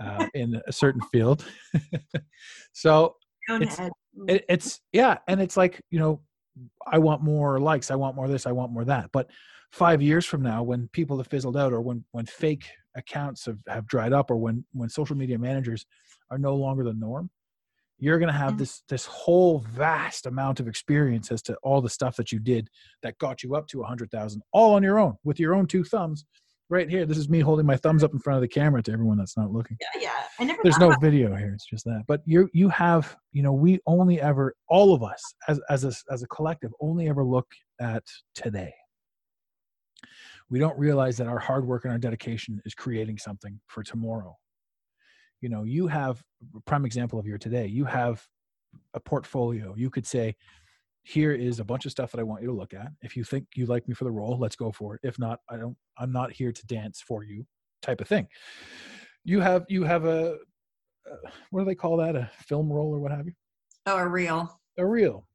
uh, 0.03 0.27
in 0.35 0.61
a 0.67 0.73
certain 0.73 1.01
field 1.13 1.45
so 2.73 3.15
own 3.49 3.63
It's- 3.63 3.79
head. 3.79 3.93
it, 4.29 4.45
it's 4.49 4.81
yeah 4.93 5.19
and 5.29 5.41
it's 5.41 5.57
like 5.57 5.81
you 5.91 5.99
know 5.99 6.21
i 6.87 6.99
want 6.99 7.23
more 7.23 7.61
likes 7.61 7.91
i 7.91 7.95
want 7.95 8.17
more 8.17 8.29
this 8.29 8.47
i 8.47 8.53
want 8.53 8.73
more 8.73 8.85
that 8.85 9.11
but 9.13 9.31
five 9.73 10.01
years 10.01 10.25
from 10.25 10.43
now 10.43 10.63
when 10.63 10.89
people 10.93 11.19
have 11.19 11.27
fizzled 11.27 11.57
out 11.57 11.73
or 11.73 11.81
when 11.83 12.05
when 12.13 12.25
fake 12.25 12.67
accounts 12.95 13.45
have, 13.45 13.59
have 13.69 13.87
dried 13.87 14.13
up 14.13 14.31
or 14.31 14.37
when 14.37 14.65
when 14.73 14.89
social 14.89 15.17
media 15.17 15.39
managers 15.39 15.85
are 16.31 16.39
no 16.39 16.55
longer 16.55 16.83
the 16.83 16.95
norm 16.95 17.29
you're 17.99 18.19
going 18.19 18.33
to 18.33 18.39
have 18.39 18.59
this 18.59 18.83
this 18.89 19.05
whole 19.07 19.61
vast 19.71 20.27
amount 20.27 20.61
of 20.61 20.69
experience 20.69 21.31
as 21.31 21.43
to 21.43 21.55
all 21.63 21.81
the 21.81 21.89
stuff 21.91 22.17
that 22.17 22.31
you 22.33 22.39
did 22.39 22.69
that 23.03 23.17
got 23.19 23.43
you 23.43 23.55
up 23.55 23.67
to 23.67 23.83
a 23.83 23.87
hundred 23.87 24.11
thousand 24.11 24.43
all 24.53 24.75
on 24.75 24.83
your 24.83 24.99
own 24.99 25.15
with 25.25 25.39
your 25.39 25.55
own 25.55 25.67
two 25.67 25.85
thumbs 25.85 26.25
right 26.69 26.89
here 26.91 27.07
this 27.07 27.19
is 27.19 27.29
me 27.29 27.41
holding 27.41 27.67
my 27.67 27.77
thumbs 27.77 28.03
up 28.03 28.13
in 28.13 28.19
front 28.19 28.37
of 28.37 28.43
the 28.43 28.49
camera 28.49 28.83
to 28.83 28.93
everyone 28.93 29.19
that's 29.19 29.37
not 29.37 29.51
looking. 29.51 29.77
Yeah, 29.81 30.01
yeah. 30.01 30.25
I 30.39 30.45
never 30.45 30.61
there's 30.63 30.79
no 30.79 30.95
video 31.01 31.35
here 31.35 31.53
it's 31.55 31.67
just 31.67 31.85
that 31.85 32.05
but 32.07 32.23
you 32.25 32.49
you 32.53 32.69
have 32.71 33.17
you 33.33 33.43
know 33.43 33.53
we 33.53 33.81
only 33.87 34.21
ever 34.21 34.55
all 34.69 34.95
of 34.95 35.03
us 35.03 35.23
as 35.49 35.61
as 35.71 35.85
a, 35.85 35.93
as 36.13 36.23
a 36.23 36.27
collective 36.29 36.73
only 36.81 37.09
ever 37.09 37.25
look 37.25 37.47
at 37.81 38.05
today. 38.35 38.75
We 40.49 40.61
don't 40.61 40.79
realize 40.79 41.17
that 41.17 41.27
our 41.27 41.41
hard 41.41 41.67
work 41.67 41.85
and 41.85 41.93
our 41.93 41.99
dedication 41.99 42.63
is 42.65 42.75
creating 42.75 43.19
something 43.19 43.61
for 43.67 43.83
tomorrow. 43.83 44.37
You 45.41 45.49
know 45.49 45.65
you 45.65 45.87
have 45.87 46.23
a 46.55 46.61
prime 46.61 46.85
example 46.85 47.19
of 47.19 47.27
your 47.27 47.39
today 47.39 47.67
you 47.67 47.85
have 47.85 48.27
a 48.95 49.01
portfolio. 49.01 49.75
You 49.77 49.91
could 49.91 50.07
say 50.07 50.37
here 51.07 51.31
is 51.31 51.61
a 51.61 51.65
bunch 51.65 51.87
of 51.87 51.93
stuff 51.93 52.11
that 52.11 52.19
i 52.19 52.23
want 52.25 52.43
you 52.43 52.49
to 52.49 52.55
look 52.55 52.75
at. 52.75 52.89
If 53.01 53.17
you 53.17 53.23
think 53.23 53.47
you 53.55 53.67
like 53.67 53.87
me 53.87 53.95
for 53.95 54.03
the 54.05 54.11
role 54.11 54.37
let's 54.39 54.57
go 54.57 54.73
for 54.73 54.97
it. 54.97 55.01
If 55.05 55.19
not 55.19 55.39
i 55.49 55.57
don't 55.57 55.77
i'm 55.99 56.13
not 56.13 56.33
here 56.33 56.51
to 56.53 56.67
dance 56.67 57.01
for 57.01 57.23
you 57.23 57.47
type 57.81 58.01
of 58.01 58.09
thing. 58.09 58.27
You 59.25 59.41
have 59.41 59.65
you 59.69 59.85
have 59.85 60.05
a 60.05 60.33
uh, 61.11 61.31
what 61.51 61.61
do 61.61 61.67
they 61.67 61.77
call 61.77 61.97
that? 61.99 62.17
A 62.17 62.29
film 62.49 62.73
roll 62.73 62.93
or 62.93 62.99
what 62.99 63.13
have 63.13 63.27
you? 63.27 63.33
Oh, 63.87 63.97
a 63.97 64.09
reel. 64.09 64.61
a 64.79 64.85
reel. 64.85 65.27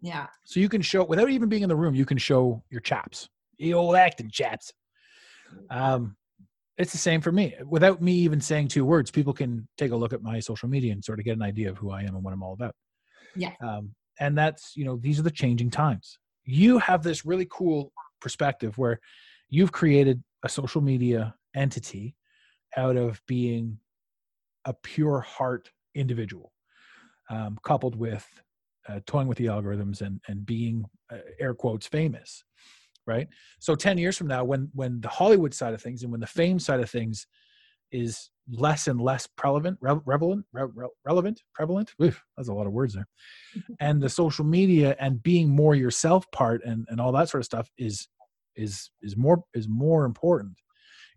Yeah. 0.00 0.26
so 0.44 0.60
you 0.60 0.68
can 0.68 0.82
show 0.82 1.02
without 1.02 1.30
even 1.30 1.48
being 1.48 1.62
in 1.64 1.68
the 1.68 1.74
room 1.76 1.94
you 1.94 2.06
can 2.06 2.18
show 2.18 2.62
your 2.70 2.80
chaps. 2.80 3.28
The 3.58 3.74
old 3.74 3.96
acting 3.96 4.30
chaps. 4.30 4.72
Um 5.70 6.16
it's 6.78 6.92
the 6.92 6.98
same 6.98 7.20
for 7.20 7.32
me. 7.32 7.54
Without 7.66 8.00
me 8.00 8.12
even 8.12 8.40
saying 8.40 8.68
two 8.68 8.84
words 8.84 9.10
people 9.10 9.32
can 9.32 9.66
take 9.76 9.90
a 9.90 9.96
look 9.96 10.12
at 10.12 10.22
my 10.22 10.38
social 10.38 10.68
media 10.68 10.92
and 10.92 11.04
sort 11.04 11.18
of 11.18 11.24
get 11.24 11.36
an 11.36 11.42
idea 11.42 11.68
of 11.68 11.78
who 11.78 11.90
i 11.90 12.02
am 12.02 12.14
and 12.14 12.22
what 12.22 12.32
i'm 12.32 12.44
all 12.44 12.52
about. 12.52 12.76
Yeah. 13.34 13.54
um 13.60 13.90
and 14.20 14.36
that's 14.36 14.76
you 14.76 14.84
know 14.84 14.96
these 14.96 15.18
are 15.18 15.22
the 15.22 15.30
changing 15.30 15.70
times. 15.70 16.18
You 16.44 16.78
have 16.78 17.02
this 17.02 17.24
really 17.24 17.46
cool 17.50 17.92
perspective 18.20 18.78
where 18.78 19.00
you've 19.48 19.72
created 19.72 20.22
a 20.42 20.48
social 20.48 20.80
media 20.80 21.34
entity 21.54 22.16
out 22.76 22.96
of 22.96 23.20
being 23.26 23.78
a 24.64 24.74
pure 24.74 25.20
heart 25.20 25.70
individual 25.94 26.52
um, 27.30 27.58
coupled 27.64 27.96
with 27.96 28.26
uh, 28.88 29.00
toying 29.06 29.28
with 29.28 29.38
the 29.38 29.46
algorithms 29.46 30.00
and 30.00 30.20
and 30.28 30.44
being 30.44 30.84
uh, 31.12 31.18
air 31.38 31.54
quotes 31.54 31.86
famous 31.86 32.44
right? 33.06 33.28
So 33.60 33.74
10 33.74 33.98
years 33.98 34.16
from 34.16 34.26
now 34.26 34.44
when 34.44 34.68
when 34.74 35.00
the 35.00 35.08
hollywood 35.08 35.54
side 35.54 35.74
of 35.74 35.80
things 35.80 36.02
and 36.02 36.10
when 36.10 36.20
the 36.20 36.26
fame 36.26 36.58
side 36.58 36.80
of 36.80 36.90
things 36.90 37.26
is 37.92 38.30
less 38.50 38.86
and 38.86 39.00
less 39.00 39.26
prevalent 39.36 39.78
relevant 39.80 40.44
re- 40.52 40.68
re- 40.74 40.88
relevant 41.04 41.42
prevalent? 41.54 41.92
Oof, 42.02 42.22
that's 42.36 42.48
a 42.48 42.52
lot 42.52 42.66
of 42.66 42.72
words 42.72 42.94
there. 42.94 43.08
And 43.80 44.00
the 44.00 44.08
social 44.08 44.44
media 44.44 44.96
and 44.98 45.22
being 45.22 45.48
more 45.48 45.74
yourself 45.74 46.30
part 46.32 46.62
and 46.64 46.86
and 46.88 47.00
all 47.00 47.12
that 47.12 47.28
sort 47.28 47.40
of 47.40 47.46
stuff 47.46 47.70
is 47.78 48.08
is 48.56 48.90
is 49.02 49.16
more 49.16 49.42
is 49.54 49.68
more 49.68 50.04
important. 50.04 50.58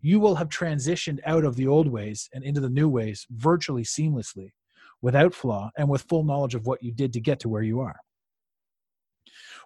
You 0.01 0.19
will 0.19 0.35
have 0.35 0.49
transitioned 0.49 1.19
out 1.25 1.43
of 1.43 1.55
the 1.55 1.67
old 1.67 1.87
ways 1.87 2.29
and 2.33 2.43
into 2.43 2.61
the 2.61 2.69
new 2.69 2.87
ways 2.87 3.25
virtually 3.31 3.83
seamlessly 3.83 4.51
without 5.01 5.33
flaw 5.33 5.71
and 5.77 5.89
with 5.89 6.05
full 6.09 6.23
knowledge 6.23 6.55
of 6.55 6.65
what 6.65 6.81
you 6.81 6.91
did 6.91 7.13
to 7.13 7.21
get 7.21 7.39
to 7.41 7.49
where 7.49 7.63
you 7.63 7.81
are. 7.81 7.97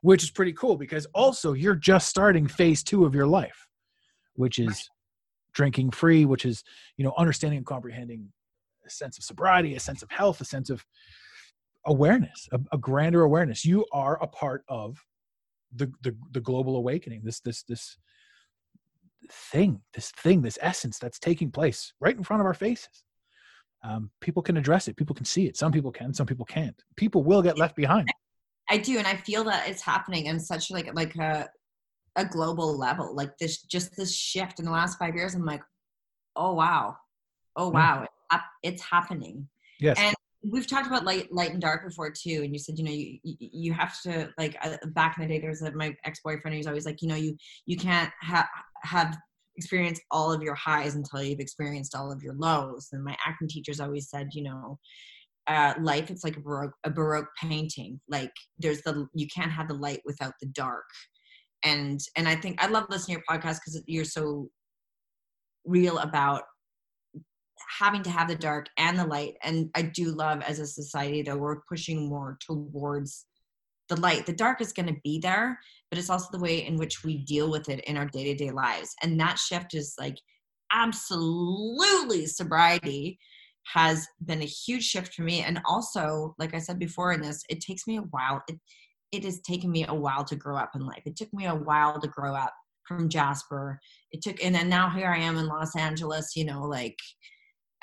Which 0.01 0.23
is 0.23 0.31
pretty 0.31 0.53
cool 0.53 0.75
because 0.75 1.05
also 1.13 1.53
you're 1.53 1.75
just 1.75 2.09
starting 2.09 2.47
phase 2.47 2.83
two 2.83 3.05
of 3.05 3.15
your 3.15 3.27
life 3.27 3.67
which 4.35 4.59
is 4.59 4.89
drinking 5.53 5.91
free 5.91 6.25
which 6.25 6.45
is 6.45 6.63
you 6.97 7.03
know 7.03 7.13
understanding 7.17 7.57
and 7.57 7.65
comprehending 7.65 8.27
a 8.85 8.89
sense 8.89 9.17
of 9.17 9.23
sobriety 9.23 9.75
a 9.75 9.79
sense 9.79 10.01
of 10.01 10.09
health 10.11 10.41
a 10.41 10.45
sense 10.45 10.69
of 10.69 10.85
awareness 11.85 12.47
a, 12.51 12.59
a 12.71 12.77
grander 12.77 13.23
awareness. 13.23 13.65
You 13.65 13.85
are 13.91 14.21
a 14.21 14.27
part 14.27 14.63
of 14.67 15.03
the, 15.75 15.91
the 16.03 16.15
the 16.31 16.39
global 16.39 16.75
awakening 16.75 17.21
this 17.23 17.39
this 17.39 17.63
this 17.63 17.97
thing 19.31 19.81
this 19.93 20.11
thing 20.11 20.41
this 20.41 20.59
essence 20.61 20.99
that's 20.99 21.17
taking 21.19 21.49
place 21.49 21.93
right 21.99 22.15
in 22.15 22.23
front 22.23 22.41
of 22.41 22.45
our 22.45 22.53
faces. 22.53 23.03
Um, 23.83 24.11
people 24.21 24.41
can 24.41 24.55
address 24.55 24.87
it. 24.87 24.95
People 24.95 25.15
can 25.15 25.25
see 25.25 25.45
it. 25.45 25.57
Some 25.57 25.71
people 25.71 25.91
can 25.91 26.13
some 26.13 26.27
people 26.27 26.45
can't. 26.45 26.81
People 26.95 27.23
will 27.23 27.41
get 27.41 27.57
left 27.57 27.75
behind. 27.75 28.07
I 28.69 28.77
do, 28.77 28.97
and 28.97 29.05
I 29.05 29.17
feel 29.17 29.43
that 29.45 29.67
it's 29.67 29.81
happening 29.81 30.27
in 30.27 30.39
such 30.39 30.71
like 30.71 30.93
like 30.93 31.15
a 31.15 31.49
a 32.15 32.25
global 32.25 32.77
level. 32.77 33.15
Like 33.15 33.37
this, 33.37 33.61
just 33.63 33.95
this 33.95 34.15
shift 34.15 34.59
in 34.59 34.65
the 34.65 34.71
last 34.71 34.97
five 34.99 35.15
years. 35.15 35.35
I'm 35.35 35.45
like, 35.45 35.61
oh 36.35 36.53
wow, 36.53 36.95
oh 37.55 37.69
wow, 37.69 38.03
it's 38.31 38.43
it's 38.63 38.81
happening. 38.81 39.47
yes 39.79 39.97
And 39.99 40.15
we've 40.43 40.67
talked 40.67 40.87
about 40.87 41.05
light, 41.05 41.31
light 41.31 41.51
and 41.51 41.61
dark 41.61 41.85
before 41.87 42.11
too. 42.11 42.41
And 42.43 42.53
you 42.53 42.59
said, 42.59 42.77
you 42.77 42.83
know, 42.83 42.91
you 42.91 43.17
you, 43.23 43.73
have 43.73 43.99
to 44.01 44.29
like 44.37 44.57
uh, 44.61 44.77
back 44.87 45.17
in 45.17 45.23
the 45.23 45.33
day. 45.33 45.39
There 45.39 45.49
was 45.49 45.61
a, 45.61 45.71
my 45.71 45.95
ex 46.03 46.19
boyfriend. 46.23 46.55
He's 46.55 46.67
always 46.67 46.85
like, 46.85 47.01
you 47.01 47.07
know, 47.07 47.15
you 47.15 47.37
you 47.65 47.77
can't 47.77 48.11
ha- 48.21 48.49
have 48.83 49.17
experienced 49.55 50.01
all 50.11 50.31
of 50.31 50.41
your 50.41 50.55
highs 50.55 50.95
until 50.95 51.23
you've 51.23 51.39
experienced 51.39 51.95
all 51.95 52.11
of 52.11 52.21
your 52.23 52.33
lows. 52.33 52.89
And 52.91 53.03
my 53.03 53.15
acting 53.25 53.47
teachers 53.47 53.79
always 53.79 54.09
said, 54.09 54.29
you 54.33 54.43
know, 54.43 54.79
uh, 55.47 55.73
life 55.81 56.09
it's 56.09 56.23
like 56.23 56.37
a 56.37 56.41
baroque, 56.41 56.75
a 56.83 56.89
baroque 56.89 57.29
painting. 57.41 57.99
Like 58.09 58.31
there's 58.59 58.81
the 58.81 59.07
you 59.13 59.27
can't 59.33 59.51
have 59.51 59.67
the 59.67 59.75
light 59.75 60.01
without 60.05 60.33
the 60.41 60.47
dark. 60.47 60.85
And 61.63 61.99
and 62.15 62.27
I 62.27 62.35
think 62.35 62.61
I 62.63 62.67
love 62.67 62.85
listening 62.89 63.17
to 63.17 63.23
your 63.27 63.39
podcast 63.39 63.59
because 63.59 63.81
you're 63.87 64.05
so 64.05 64.49
real 65.65 65.97
about 65.99 66.43
having 67.79 68.03
to 68.03 68.09
have 68.09 68.27
the 68.27 68.35
dark 68.35 68.67
and 68.77 68.99
the 68.99 69.05
light 69.05 69.35
and 69.41 69.69
i 69.75 69.81
do 69.81 70.11
love 70.11 70.41
as 70.41 70.59
a 70.59 70.67
society 70.67 71.21
that 71.21 71.39
we're 71.39 71.61
pushing 71.69 72.09
more 72.09 72.37
towards 72.45 73.25
the 73.89 73.99
light. 73.99 74.25
The 74.25 74.33
dark 74.33 74.59
is 74.61 74.73
going 74.73 74.87
to 74.87 74.99
be 75.03 75.19
there 75.19 75.57
but 75.89 75.97
it's 75.97 76.09
also 76.09 76.27
the 76.31 76.43
way 76.43 76.65
in 76.65 76.75
which 76.75 77.03
we 77.03 77.19
deal 77.19 77.49
with 77.49 77.69
it 77.69 77.79
in 77.85 77.95
our 77.95 78.05
day-to-day 78.05 78.51
lives 78.51 78.93
and 79.01 79.19
that 79.19 79.39
shift 79.39 79.73
is 79.73 79.95
like 79.97 80.17
absolutely 80.73 82.25
sobriety 82.25 83.17
has 83.65 84.07
been 84.25 84.41
a 84.41 84.45
huge 84.45 84.83
shift 84.83 85.13
for 85.13 85.23
me. 85.23 85.41
And 85.41 85.61
also 85.65 86.35
like 86.37 86.53
i 86.53 86.59
said 86.59 86.79
before 86.79 87.13
in 87.13 87.21
this 87.21 87.43
it 87.49 87.61
takes 87.61 87.87
me 87.87 87.97
a 87.97 88.01
while. 88.01 88.41
It, 88.47 88.59
it 89.13 89.23
has 89.23 89.39
taken 89.41 89.71
me 89.71 89.85
a 89.87 89.93
while 89.93 90.25
to 90.25 90.35
grow 90.35 90.57
up 90.57 90.71
in 90.75 90.85
life. 90.85 91.03
It 91.05 91.15
took 91.15 91.31
me 91.33 91.45
a 91.45 91.55
while 91.55 92.01
to 92.01 92.07
grow 92.07 92.33
up 92.33 92.53
from 92.87 93.07
jasper. 93.07 93.79
It 94.11 94.21
took 94.21 94.43
and 94.43 94.53
then 94.53 94.67
now 94.67 94.89
here 94.89 95.07
i 95.07 95.17
am 95.17 95.37
in 95.37 95.47
los 95.47 95.75
angeles 95.75 96.33
you 96.35 96.43
know 96.45 96.63
like 96.63 96.97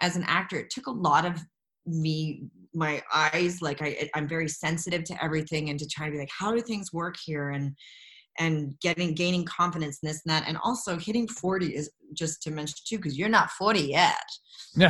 as 0.00 0.16
an 0.16 0.24
actor 0.26 0.58
it 0.58 0.70
took 0.70 0.86
a 0.86 0.90
lot 0.90 1.24
of 1.24 1.40
me 1.86 2.44
my 2.74 3.02
eyes 3.12 3.62
like 3.62 3.80
i 3.82 4.08
i'm 4.14 4.28
very 4.28 4.48
sensitive 4.48 5.04
to 5.04 5.24
everything 5.24 5.70
and 5.70 5.78
to 5.78 5.88
try 5.88 6.06
to 6.06 6.12
be 6.12 6.18
like 6.18 6.30
how 6.36 6.52
do 6.52 6.60
things 6.60 6.92
work 6.92 7.16
here? 7.24 7.50
And 7.50 7.74
and 8.40 8.74
getting 8.80 9.14
gaining 9.14 9.44
confidence 9.44 10.00
in 10.02 10.08
this 10.08 10.22
and 10.24 10.32
that 10.32 10.48
and 10.48 10.56
also 10.64 10.98
hitting 10.98 11.28
40 11.28 11.76
is 11.76 11.90
just 12.14 12.42
to 12.42 12.50
mention 12.50 12.76
too 12.84 12.96
because 12.96 13.16
you're 13.16 13.28
not 13.28 13.50
40 13.50 13.80
yet 13.80 14.16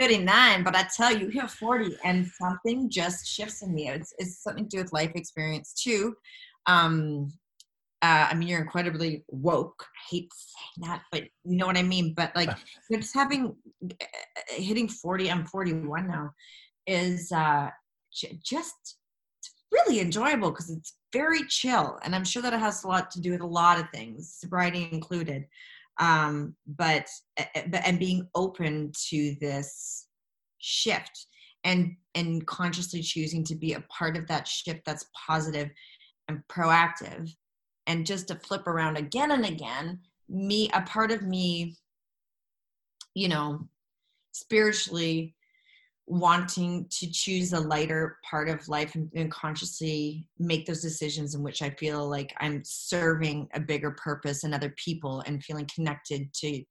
39 0.00 0.64
but 0.64 0.74
i 0.74 0.86
tell 0.96 1.12
you 1.12 1.26
you 1.26 1.40
hit 1.40 1.50
40 1.50 1.96
and 2.04 2.26
something 2.26 2.90
just 2.90 3.26
shifts 3.26 3.62
in 3.62 3.74
me 3.74 3.88
it's, 3.88 4.12
it's 4.18 4.42
something 4.42 4.64
to 4.68 4.76
do 4.76 4.82
with 4.82 4.92
life 4.92 5.12
experience 5.14 5.72
too 5.74 6.14
um 6.66 7.30
uh, 8.00 8.28
I 8.30 8.34
mean, 8.34 8.46
you're 8.46 8.60
incredibly 8.60 9.24
woke. 9.26 9.84
I 9.84 10.14
hate 10.14 10.30
saying 10.32 10.88
that, 10.88 11.02
but 11.10 11.24
you 11.42 11.56
know 11.56 11.66
what 11.66 11.76
I 11.76 11.82
mean. 11.82 12.14
But 12.16 12.30
like, 12.36 12.48
just 12.92 13.12
having 13.12 13.56
uh, 13.82 14.04
hitting 14.50 14.86
40, 14.86 15.28
I'm 15.28 15.44
41 15.44 16.06
now, 16.06 16.30
is 16.86 17.32
uh, 17.32 17.70
j- 18.12 18.38
just 18.44 18.76
it's 18.76 18.97
really 19.72 20.00
enjoyable 20.00 20.50
because 20.50 20.70
it's 20.70 20.94
very 21.12 21.44
chill, 21.48 21.98
and 22.02 22.14
I'm 22.14 22.24
sure 22.24 22.42
that 22.42 22.52
it 22.52 22.60
has 22.60 22.84
a 22.84 22.88
lot 22.88 23.10
to 23.12 23.20
do 23.20 23.32
with 23.32 23.40
a 23.40 23.46
lot 23.46 23.78
of 23.78 23.86
things, 23.92 24.34
sobriety 24.38 24.88
included. 24.92 25.46
Um, 26.00 26.54
but 26.66 27.08
but 27.36 27.86
and 27.86 27.98
being 27.98 28.28
open 28.34 28.92
to 29.08 29.34
this 29.40 30.06
shift 30.58 31.26
and 31.64 31.96
and 32.14 32.46
consciously 32.46 33.02
choosing 33.02 33.44
to 33.44 33.54
be 33.54 33.74
a 33.74 33.80
part 33.82 34.16
of 34.16 34.26
that 34.28 34.46
shift 34.46 34.80
that's 34.84 35.06
positive 35.26 35.70
and 36.28 36.42
proactive 36.48 37.30
and 37.86 38.06
just 38.06 38.28
to 38.28 38.36
flip 38.36 38.66
around 38.66 38.96
again 38.96 39.32
and 39.32 39.44
again 39.44 39.98
me 40.28 40.70
a 40.72 40.82
part 40.82 41.10
of 41.10 41.22
me 41.22 41.76
you 43.14 43.28
know 43.28 43.66
spiritually 44.32 45.34
wanting 46.10 46.86
to 46.90 47.10
choose 47.10 47.52
a 47.52 47.60
lighter 47.60 48.16
part 48.28 48.48
of 48.48 48.66
life 48.68 48.94
and, 48.94 49.10
and, 49.14 49.30
consciously 49.30 50.26
make 50.38 50.64
those 50.64 50.80
decisions 50.80 51.34
in 51.34 51.42
which 51.42 51.60
i 51.60 51.68
feel 51.70 52.08
like 52.08 52.34
i'm 52.40 52.62
serving 52.64 53.46
a 53.54 53.60
bigger 53.60 53.90
purpose 53.92 54.44
and 54.44 54.54
other 54.54 54.74
people 54.82 55.22
and 55.26 55.44
feeling 55.44 55.68
connected 55.74 56.32
to 56.32 56.62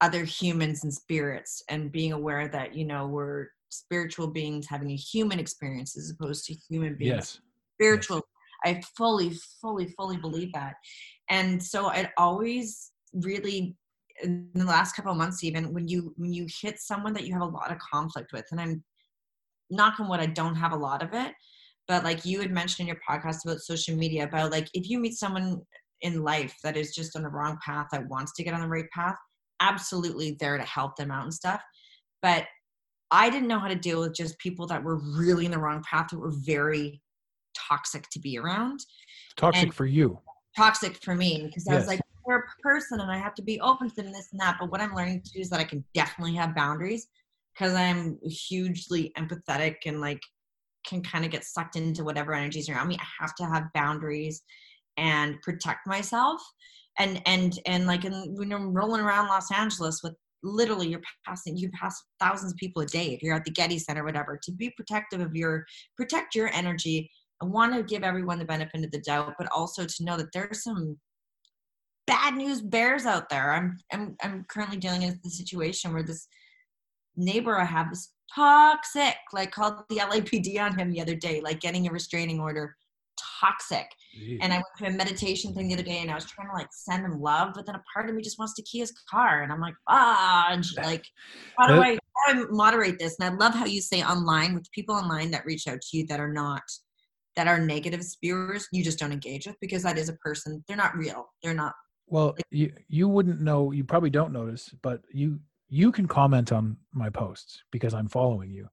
other 0.00 0.24
humans 0.24 0.84
and 0.84 0.94
spirits 0.94 1.62
and 1.68 1.92
being 1.92 2.12
aware 2.12 2.48
that 2.48 2.74
you 2.74 2.84
know 2.84 3.06
we're 3.06 3.48
spiritual 3.70 4.26
beings 4.26 4.66
having 4.68 4.90
a 4.90 4.96
human 4.96 5.38
experience 5.38 5.96
as 5.96 6.10
opposed 6.10 6.44
to 6.44 6.54
human 6.68 6.94
beings. 6.96 7.14
Yes. 7.14 7.40
spiritual. 7.74 8.22
I 8.64 8.82
fully 8.96 9.32
fully 9.60 9.86
fully 9.96 10.18
believe 10.18 10.52
that. 10.52 10.74
And 11.30 11.62
so 11.62 11.90
it 11.90 12.10
always 12.18 12.92
really 13.14 13.76
in 14.22 14.50
the 14.54 14.64
last 14.64 14.94
couple 14.94 15.12
of 15.12 15.18
months 15.18 15.42
even 15.44 15.72
when 15.72 15.88
you 15.88 16.12
when 16.16 16.32
you 16.32 16.46
hit 16.60 16.78
someone 16.78 17.12
that 17.12 17.26
you 17.26 17.32
have 17.32 17.42
a 17.42 17.44
lot 17.44 17.70
of 17.72 17.78
conflict 17.78 18.32
with 18.32 18.44
and 18.50 18.60
i'm 18.60 18.82
knocking 19.70 20.08
what 20.08 20.20
i 20.20 20.26
don't 20.26 20.54
have 20.54 20.72
a 20.72 20.76
lot 20.76 21.02
of 21.02 21.10
it 21.12 21.32
but 21.88 22.04
like 22.04 22.24
you 22.24 22.40
had 22.40 22.50
mentioned 22.50 22.88
in 22.88 22.94
your 22.94 23.00
podcast 23.08 23.44
about 23.44 23.58
social 23.60 23.96
media 23.96 24.24
about 24.24 24.50
like 24.50 24.68
if 24.74 24.88
you 24.88 24.98
meet 24.98 25.14
someone 25.14 25.60
in 26.02 26.22
life 26.22 26.56
that 26.64 26.76
is 26.76 26.94
just 26.94 27.14
on 27.16 27.22
the 27.22 27.28
wrong 27.28 27.58
path 27.64 27.86
that 27.92 28.06
wants 28.08 28.32
to 28.32 28.42
get 28.42 28.54
on 28.54 28.60
the 28.60 28.68
right 28.68 28.88
path 28.94 29.16
absolutely 29.60 30.36
there 30.40 30.56
to 30.56 30.64
help 30.64 30.96
them 30.96 31.10
out 31.10 31.24
and 31.24 31.34
stuff 31.34 31.62
but 32.22 32.44
i 33.10 33.28
didn't 33.30 33.48
know 33.48 33.58
how 33.58 33.68
to 33.68 33.74
deal 33.74 34.00
with 34.00 34.14
just 34.14 34.38
people 34.38 34.66
that 34.66 34.82
were 34.82 34.98
really 35.16 35.44
in 35.44 35.50
the 35.50 35.58
wrong 35.58 35.82
path 35.88 36.08
that 36.10 36.18
were 36.18 36.32
very 36.44 37.00
toxic 37.54 38.08
to 38.10 38.18
be 38.20 38.38
around 38.38 38.80
Toxic 39.36 39.62
And- 39.64 39.74
for 39.74 39.86
you. 39.86 40.18
toxic 40.56 40.96
for 41.02 41.14
me 41.14 41.44
because 41.46 41.66
I 41.68 41.74
was 41.76 41.86
like, 41.86 41.99
person 42.62 43.00
and 43.00 43.10
I 43.10 43.18
have 43.18 43.34
to 43.34 43.42
be 43.42 43.60
open 43.60 43.88
to 43.88 43.96
them 43.96 44.12
this 44.12 44.28
and 44.32 44.40
that. 44.40 44.56
But 44.60 44.70
what 44.70 44.80
I'm 44.80 44.94
learning 44.94 45.22
to 45.22 45.30
do 45.30 45.40
is 45.40 45.50
that 45.50 45.60
I 45.60 45.64
can 45.64 45.84
definitely 45.94 46.34
have 46.36 46.54
boundaries 46.54 47.08
because 47.54 47.74
I'm 47.74 48.18
hugely 48.22 49.12
empathetic 49.18 49.76
and 49.86 50.00
like 50.00 50.20
can 50.86 51.02
kind 51.02 51.24
of 51.24 51.30
get 51.30 51.44
sucked 51.44 51.76
into 51.76 52.04
whatever 52.04 52.32
energies 52.32 52.68
around 52.68 52.88
me. 52.88 52.96
I 52.98 53.06
have 53.20 53.34
to 53.36 53.44
have 53.44 53.72
boundaries 53.74 54.42
and 54.96 55.40
protect 55.42 55.86
myself. 55.86 56.40
And 56.98 57.22
and 57.26 57.58
and 57.66 57.86
like 57.86 58.04
in, 58.04 58.34
when 58.36 58.52
I'm 58.52 58.72
rolling 58.72 59.00
around 59.00 59.28
Los 59.28 59.50
Angeles 59.52 60.02
with 60.02 60.14
literally 60.42 60.88
you're 60.88 61.02
passing 61.26 61.54
you 61.54 61.70
pass 61.78 62.02
thousands 62.18 62.52
of 62.52 62.56
people 62.56 62.80
a 62.80 62.86
day 62.86 63.12
if 63.12 63.22
you're 63.22 63.36
at 63.36 63.44
the 63.44 63.50
Getty 63.50 63.78
Center, 63.78 64.04
whatever, 64.04 64.38
to 64.42 64.52
be 64.52 64.70
protective 64.76 65.20
of 65.20 65.34
your 65.34 65.64
protect 65.96 66.34
your 66.34 66.48
energy 66.52 67.10
I 67.42 67.46
want 67.46 67.74
to 67.74 67.82
give 67.82 68.02
everyone 68.02 68.38
the 68.38 68.44
benefit 68.44 68.84
of 68.84 68.90
the 68.90 69.00
doubt, 69.00 69.34
but 69.38 69.48
also 69.54 69.86
to 69.86 70.04
know 70.04 70.16
that 70.18 70.32
there's 70.32 70.62
some 70.62 70.98
bad 72.06 72.34
news 72.34 72.60
bears 72.60 73.06
out 73.06 73.28
there. 73.28 73.52
I'm 73.52 73.78
I'm 73.92 74.16
I'm 74.22 74.44
currently 74.48 74.78
dealing 74.78 75.02
with 75.02 75.22
the 75.22 75.30
situation 75.30 75.92
where 75.92 76.02
this 76.02 76.26
neighbor 77.16 77.58
I 77.58 77.64
have 77.64 77.92
is 77.92 78.10
toxic, 78.34 79.16
like 79.32 79.50
called 79.50 79.74
the 79.88 79.96
LAPD 79.96 80.60
on 80.60 80.78
him 80.78 80.90
the 80.90 81.00
other 81.00 81.14
day, 81.14 81.40
like 81.40 81.60
getting 81.60 81.86
a 81.86 81.92
restraining 81.92 82.40
order. 82.40 82.76
Toxic. 83.40 83.86
And 84.40 84.52
I 84.52 84.56
went 84.56 84.66
to 84.78 84.86
a 84.86 84.90
meditation 84.90 85.54
thing 85.54 85.68
the 85.68 85.74
other 85.74 85.82
day 85.82 85.98
and 85.98 86.10
I 86.10 86.14
was 86.14 86.24
trying 86.24 86.48
to 86.48 86.54
like 86.54 86.68
send 86.72 87.04
him 87.04 87.20
love, 87.20 87.52
but 87.54 87.66
then 87.66 87.74
a 87.74 87.82
part 87.92 88.08
of 88.08 88.14
me 88.14 88.22
just 88.22 88.38
wants 88.38 88.54
to 88.54 88.62
key 88.62 88.78
his 88.78 88.92
car. 89.10 89.42
And 89.42 89.52
I'm 89.52 89.60
like, 89.60 89.74
ah, 89.88 90.56
like, 90.78 91.04
how 91.58 91.68
do 91.68 91.80
I, 91.80 91.98
how 92.26 92.32
do 92.32 92.42
I 92.42 92.46
moderate 92.50 92.98
this? 92.98 93.16
And 93.18 93.28
I 93.28 93.36
love 93.36 93.54
how 93.54 93.66
you 93.66 93.80
say 93.80 94.02
online 94.02 94.54
with 94.54 94.70
people 94.72 94.94
online 94.94 95.30
that 95.32 95.44
reach 95.44 95.66
out 95.68 95.80
to 95.80 95.96
you 95.96 96.06
that 96.06 96.20
are 96.20 96.32
not, 96.32 96.62
that 97.36 97.46
are 97.46 97.60
negative 97.60 98.02
spewers, 98.02 98.66
you 98.72 98.82
just 98.82 98.98
don't 98.98 99.12
engage 99.12 99.46
with 99.46 99.56
because 99.60 99.82
that 99.82 99.98
is 99.98 100.08
a 100.08 100.14
person. 100.14 100.64
They're 100.66 100.76
not 100.76 100.96
real. 100.96 101.26
They're 101.42 101.54
not. 101.54 101.74
Well, 102.10 102.36
you 102.50 102.72
you 102.88 103.08
wouldn't 103.08 103.40
know. 103.40 103.70
You 103.70 103.84
probably 103.84 104.10
don't 104.10 104.32
notice, 104.32 104.74
but 104.82 105.02
you 105.12 105.38
you 105.68 105.92
can 105.92 106.06
comment 106.08 106.50
on 106.50 106.76
my 106.92 107.08
posts 107.08 107.62
because 107.70 107.94
I'm 107.94 108.08
following 108.08 108.50
you, 108.50 108.68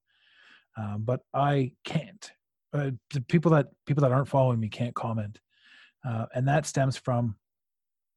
um, 0.76 1.02
but 1.04 1.20
I 1.32 1.72
can't. 1.84 2.30
Uh, 2.72 2.90
the 3.14 3.20
people 3.22 3.52
that 3.52 3.68
people 3.86 4.02
that 4.02 4.10
aren't 4.10 4.28
following 4.28 4.58
me 4.58 4.68
can't 4.68 4.94
comment, 4.94 5.40
uh, 6.06 6.26
and 6.34 6.48
that 6.48 6.66
stems 6.66 6.96
from. 6.96 7.36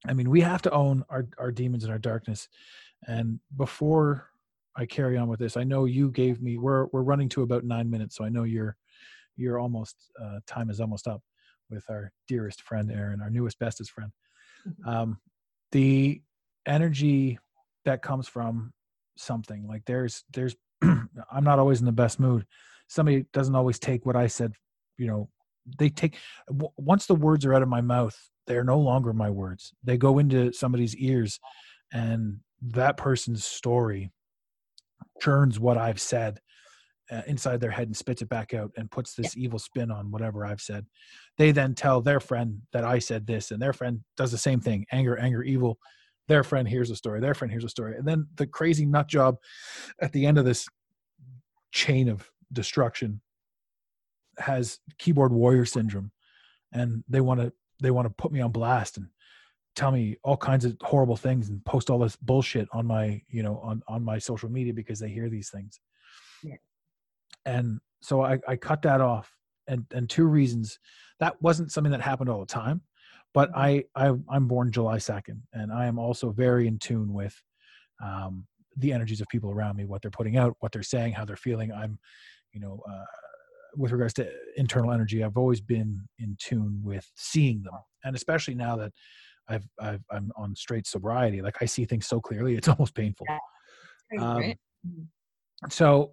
I 0.08 0.14
mean, 0.14 0.28
we 0.28 0.40
have 0.40 0.62
to 0.62 0.72
own 0.72 1.04
our 1.08 1.28
our 1.38 1.52
demons 1.52 1.84
and 1.84 1.92
our 1.92 2.00
darkness, 2.00 2.48
and 3.06 3.38
before 3.56 4.28
I 4.74 4.86
carry 4.86 5.16
on 5.16 5.28
with 5.28 5.38
this, 5.38 5.56
I 5.56 5.62
know 5.62 5.84
you 5.84 6.10
gave 6.10 6.42
me. 6.42 6.58
We're 6.58 6.86
we're 6.86 7.02
running 7.02 7.28
to 7.30 7.42
about 7.42 7.62
nine 7.64 7.88
minutes, 7.88 8.16
so 8.16 8.24
I 8.24 8.28
know 8.28 8.42
you're 8.42 8.76
you're 9.36 9.60
almost 9.60 9.96
uh, 10.20 10.40
time 10.48 10.68
is 10.68 10.80
almost 10.80 11.06
up 11.06 11.22
with 11.70 11.84
our 11.88 12.10
dearest 12.26 12.62
friend 12.62 12.90
Erin, 12.90 13.22
our 13.22 13.30
newest 13.30 13.60
bestest 13.60 13.92
friend 13.92 14.10
um, 14.86 15.18
the 15.72 16.22
energy 16.66 17.38
that 17.84 18.02
comes 18.02 18.28
from 18.28 18.72
something 19.16 19.66
like 19.66 19.84
there's 19.84 20.24
there's 20.32 20.56
i'm 20.82 21.44
not 21.44 21.58
always 21.58 21.80
in 21.80 21.86
the 21.86 21.92
best 21.92 22.18
mood. 22.18 22.46
Somebody 22.88 23.26
doesn't 23.32 23.54
always 23.54 23.78
take 23.78 24.06
what 24.06 24.16
i 24.16 24.26
said 24.26 24.52
you 24.98 25.06
know 25.06 25.28
they 25.78 25.88
take 25.88 26.16
w- 26.48 26.72
once 26.76 27.06
the 27.06 27.14
words 27.14 27.44
are 27.44 27.54
out 27.54 27.62
of 27.62 27.68
my 27.68 27.80
mouth 27.80 28.16
they're 28.46 28.64
no 28.64 28.78
longer 28.78 29.12
my 29.12 29.30
words. 29.30 29.72
They 29.84 29.96
go 29.96 30.18
into 30.18 30.52
somebody's 30.52 30.96
ears 30.96 31.38
and 31.92 32.38
that 32.62 32.96
person's 32.96 33.44
story 33.44 34.10
churns 35.20 35.58
what 35.58 35.76
i've 35.76 36.00
said 36.00 36.40
uh, 37.12 37.22
inside 37.26 37.60
their 37.60 37.70
head 37.70 37.88
and 37.88 37.96
spits 37.96 38.22
it 38.22 38.28
back 38.28 38.54
out 38.54 38.72
and 38.76 38.90
puts 38.90 39.14
this 39.14 39.36
evil 39.36 39.58
spin 39.58 39.90
on 39.90 40.10
whatever 40.10 40.46
I've 40.46 40.60
said. 40.60 40.86
They 41.36 41.52
then 41.52 41.74
tell 41.74 42.00
their 42.00 42.20
friend 42.20 42.62
that 42.72 42.84
I 42.84 42.98
said 42.98 43.26
this, 43.26 43.50
and 43.50 43.60
their 43.60 43.72
friend 43.72 44.00
does 44.16 44.32
the 44.32 44.38
same 44.38 44.60
thing 44.60 44.86
anger, 44.92 45.18
anger, 45.18 45.42
evil. 45.42 45.78
Their 46.28 46.42
friend 46.44 46.66
hears 46.66 46.90
a 46.90 46.96
story, 46.96 47.20
their 47.20 47.34
friend 47.34 47.50
hears 47.50 47.64
a 47.64 47.68
story. 47.68 47.96
And 47.96 48.06
then 48.06 48.26
the 48.36 48.46
crazy 48.46 48.86
nut 48.86 49.08
job 49.08 49.36
at 50.00 50.12
the 50.12 50.24
end 50.24 50.38
of 50.38 50.44
this 50.44 50.66
chain 51.72 52.08
of 52.08 52.30
destruction 52.52 53.20
has 54.38 54.78
keyboard 54.98 55.32
warrior 55.32 55.64
syndrome. 55.64 56.12
And 56.72 57.04
they 57.08 57.20
want 57.20 57.40
to 57.40 57.52
they 57.82 57.90
want 57.90 58.06
to 58.06 58.14
put 58.14 58.32
me 58.32 58.40
on 58.40 58.52
blast 58.52 58.96
and 58.96 59.08
tell 59.74 59.90
me 59.90 60.16
all 60.22 60.36
kinds 60.36 60.64
of 60.64 60.76
horrible 60.80 61.16
things 61.16 61.48
and 61.48 61.64
post 61.64 61.90
all 61.90 61.98
this 61.98 62.16
bullshit 62.16 62.68
on 62.72 62.86
my 62.86 63.20
you 63.28 63.42
know 63.42 63.58
on 63.58 63.82
on 63.88 64.02
my 64.02 64.18
social 64.18 64.48
media 64.50 64.72
because 64.72 64.98
they 64.98 65.08
hear 65.08 65.28
these 65.28 65.50
things 65.50 65.80
Yeah. 65.80 65.91
And 67.44 67.78
so 68.00 68.22
I, 68.22 68.38
I 68.48 68.56
cut 68.56 68.82
that 68.82 69.00
off 69.00 69.30
and 69.68 69.84
and 69.92 70.08
two 70.08 70.26
reasons. 70.26 70.78
That 71.20 71.40
wasn't 71.40 71.70
something 71.72 71.92
that 71.92 72.00
happened 72.00 72.30
all 72.30 72.40
the 72.40 72.46
time 72.46 72.82
but 73.34 73.50
I, 73.56 73.84
I 73.94 74.12
i'm 74.28 74.46
born 74.46 74.70
july 74.70 74.96
2nd 74.96 75.40
and 75.54 75.72
i 75.72 75.86
am 75.86 75.98
also 75.98 76.32
very 76.32 76.66
in 76.66 76.78
tune 76.78 77.14
with 77.14 77.34
um, 78.02 78.46
the 78.76 78.92
energies 78.92 79.20
of 79.20 79.28
people 79.28 79.50
around 79.50 79.76
me 79.76 79.84
what 79.84 80.02
they're 80.02 80.10
putting 80.10 80.36
out 80.36 80.56
what 80.60 80.72
they're 80.72 80.82
saying 80.82 81.12
how 81.12 81.24
they're 81.24 81.36
feeling. 81.36 81.72
I'm 81.72 81.98
you 82.52 82.60
know 82.60 82.82
uh, 82.88 83.04
with 83.76 83.92
regards 83.92 84.14
to 84.14 84.30
internal 84.56 84.92
energy 84.92 85.24
i've 85.24 85.36
always 85.36 85.60
been 85.60 86.00
in 86.18 86.36
tune 86.38 86.80
with 86.84 87.10
seeing 87.16 87.62
them. 87.62 87.74
And 88.04 88.16
especially 88.16 88.54
now 88.54 88.76
that 88.76 88.92
i've, 89.48 89.66
I've 89.80 90.02
i'm 90.10 90.30
on 90.36 90.54
straight 90.56 90.86
sobriety 90.86 91.42
like 91.42 91.56
i 91.60 91.64
see 91.64 91.84
things 91.84 92.06
so 92.06 92.20
clearly 92.20 92.54
it's 92.54 92.68
almost 92.68 92.94
painful. 92.94 93.26
Um, 94.18 94.54
so 95.70 96.12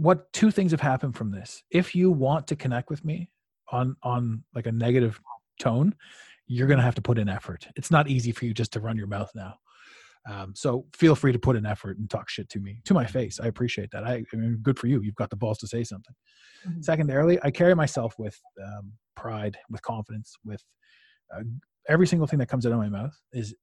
what 0.00 0.32
two 0.32 0.50
things 0.50 0.70
have 0.70 0.80
happened 0.80 1.14
from 1.16 1.30
this? 1.30 1.62
If 1.70 1.94
you 1.94 2.10
want 2.10 2.46
to 2.48 2.56
connect 2.56 2.90
with 2.90 3.04
me 3.04 3.30
on 3.70 3.96
on 4.02 4.44
like 4.54 4.66
a 4.66 4.72
negative 4.72 5.20
tone 5.58 5.94
you're 6.52 6.66
going 6.66 6.78
to 6.78 6.84
have 6.84 6.96
to 6.96 7.00
put 7.02 7.16
in 7.16 7.28
effort. 7.28 7.68
It's 7.76 7.92
not 7.92 8.08
easy 8.08 8.32
for 8.32 8.44
you 8.44 8.52
just 8.52 8.72
to 8.72 8.80
run 8.80 8.96
your 8.96 9.06
mouth 9.06 9.30
now. 9.36 9.54
Um, 10.28 10.52
so 10.56 10.84
feel 10.92 11.14
free 11.14 11.30
to 11.30 11.38
put 11.38 11.54
in 11.54 11.64
effort 11.64 11.96
and 11.98 12.10
talk 12.10 12.28
shit 12.28 12.48
to 12.50 12.58
me 12.58 12.80
to 12.86 12.92
my 12.92 13.06
face. 13.06 13.38
I 13.38 13.46
appreciate 13.46 13.88
that. 13.92 14.02
I, 14.02 14.24
I 14.32 14.36
mean 14.36 14.58
good 14.60 14.76
for 14.76 14.88
you. 14.88 15.00
You've 15.00 15.14
got 15.14 15.30
the 15.30 15.36
balls 15.36 15.58
to 15.58 15.68
say 15.68 15.84
something. 15.84 16.14
Mhm. 16.66 16.84
secondarily 16.84 17.38
i 17.42 17.50
carry 17.50 17.74
myself 17.74 18.18
with 18.18 18.38
um, 18.66 18.92
pride 19.16 19.56
with 19.70 19.80
confidence 19.80 20.36
with 20.44 20.62
uh, 21.34 21.44
every 21.88 22.06
single 22.06 22.26
thing 22.26 22.38
that 22.40 22.50
comes 22.52 22.66
out 22.66 22.72
of 22.72 22.78
my 22.78 22.88
mouth 22.90 23.16
is 23.32 23.54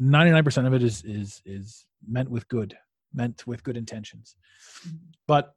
99% 0.00 0.66
of 0.66 0.72
it 0.74 0.82
is 0.82 1.02
is 1.04 1.42
is 1.46 1.86
meant 2.06 2.30
with 2.30 2.46
good 2.48 2.76
meant 3.12 3.44
with 3.46 3.64
good 3.64 3.76
intentions. 3.76 4.36
Mhm. 4.86 4.98
but 5.26 5.54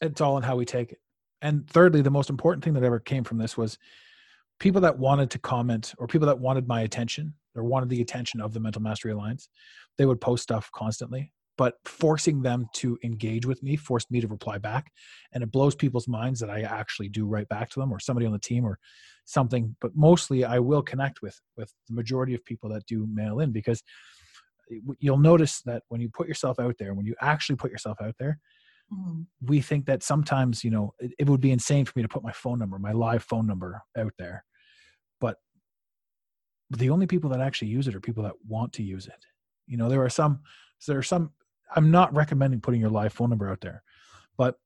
it's 0.00 0.20
all 0.20 0.36
in 0.36 0.42
how 0.42 0.56
we 0.56 0.64
take 0.64 0.92
it. 0.92 0.98
And 1.42 1.68
thirdly 1.68 2.02
the 2.02 2.10
most 2.10 2.30
important 2.30 2.64
thing 2.64 2.74
that 2.74 2.84
ever 2.84 3.00
came 3.00 3.24
from 3.24 3.38
this 3.38 3.56
was 3.56 3.78
people 4.58 4.80
that 4.80 4.98
wanted 4.98 5.30
to 5.30 5.38
comment 5.38 5.94
or 5.98 6.06
people 6.06 6.26
that 6.26 6.38
wanted 6.38 6.66
my 6.66 6.82
attention 6.82 7.34
or 7.54 7.64
wanted 7.64 7.88
the 7.88 8.00
attention 8.00 8.40
of 8.40 8.52
the 8.52 8.60
mental 8.60 8.82
mastery 8.82 9.12
alliance 9.12 9.48
they 9.98 10.06
would 10.06 10.20
post 10.20 10.42
stuff 10.42 10.70
constantly 10.72 11.32
but 11.58 11.74
forcing 11.84 12.42
them 12.42 12.66
to 12.74 12.98
engage 13.02 13.46
with 13.46 13.62
me 13.62 13.76
forced 13.76 14.10
me 14.10 14.20
to 14.20 14.28
reply 14.28 14.58
back. 14.58 14.92
And 15.32 15.42
it 15.42 15.50
blows 15.50 15.74
people's 15.74 16.08
minds 16.08 16.40
that 16.40 16.50
i 16.50 16.62
actually 16.62 17.08
do 17.08 17.26
write 17.26 17.48
back 17.48 17.70
to 17.70 17.80
them 17.80 17.92
or 17.92 17.98
somebody 17.98 18.26
on 18.26 18.32
the 18.32 18.38
team 18.38 18.64
or 18.64 18.78
something. 19.24 19.74
But 19.80 19.96
mostly 19.96 20.44
i 20.44 20.58
will 20.58 20.82
connect 20.82 21.22
with 21.22 21.40
with 21.56 21.72
the 21.88 21.94
majority 21.94 22.34
of 22.34 22.44
people 22.44 22.68
that 22.70 22.86
do 22.86 23.06
mail 23.12 23.40
in 23.40 23.52
because 23.52 23.82
eh, 24.70 24.78
you'll 24.98 25.18
notice 25.18 25.62
that 25.62 25.82
when 25.88 26.00
you 26.00 26.08
put 26.08 26.28
yourself 26.28 26.58
out 26.58 26.76
there 26.78 26.94
when 26.94 27.06
you 27.06 27.14
actually 27.20 27.56
put 27.56 27.70
yourself 27.70 27.98
out 28.02 28.14
there 28.18 28.38
Mhm. 28.92 29.26
we 29.42 29.60
think 29.60 29.86
that 29.86 30.02
sometimes 30.02 30.62
you 30.62 30.70
know 30.70 30.94
it, 31.00 31.12
it 31.18 31.28
would 31.28 31.40
be 31.40 31.50
insane 31.50 31.84
for 31.84 31.92
me 31.96 32.02
to 32.02 32.08
put 32.08 32.22
my 32.22 32.32
phone 32.32 32.58
number 32.58 32.78
my 32.78 32.92
live 32.92 33.22
phone 33.24 33.46
number 33.46 33.82
out 33.96 34.12
there 34.18 34.44
but 35.20 35.38
the 36.70 36.90
only 36.90 37.06
people 37.06 37.30
that 37.30 37.40
actually 37.40 37.68
use 37.68 37.86
it 37.88 37.94
are 37.94 38.00
people 38.00 38.22
that 38.22 38.34
want 38.46 38.72
to 38.72 38.82
use 38.82 39.06
it 39.06 39.24
you 39.66 39.76
know 39.76 39.88
there 39.88 40.02
are 40.02 40.08
some 40.10 40.40
there 40.86 40.98
are 40.98 41.02
some 41.02 41.30
i'm 41.74 41.90
not 41.90 42.14
recommending 42.14 42.60
putting 42.60 42.80
your 42.80 42.90
live 42.90 43.12
phone 43.12 43.30
number 43.30 43.50
out 43.50 43.60
there 43.60 43.82
but 44.36 44.56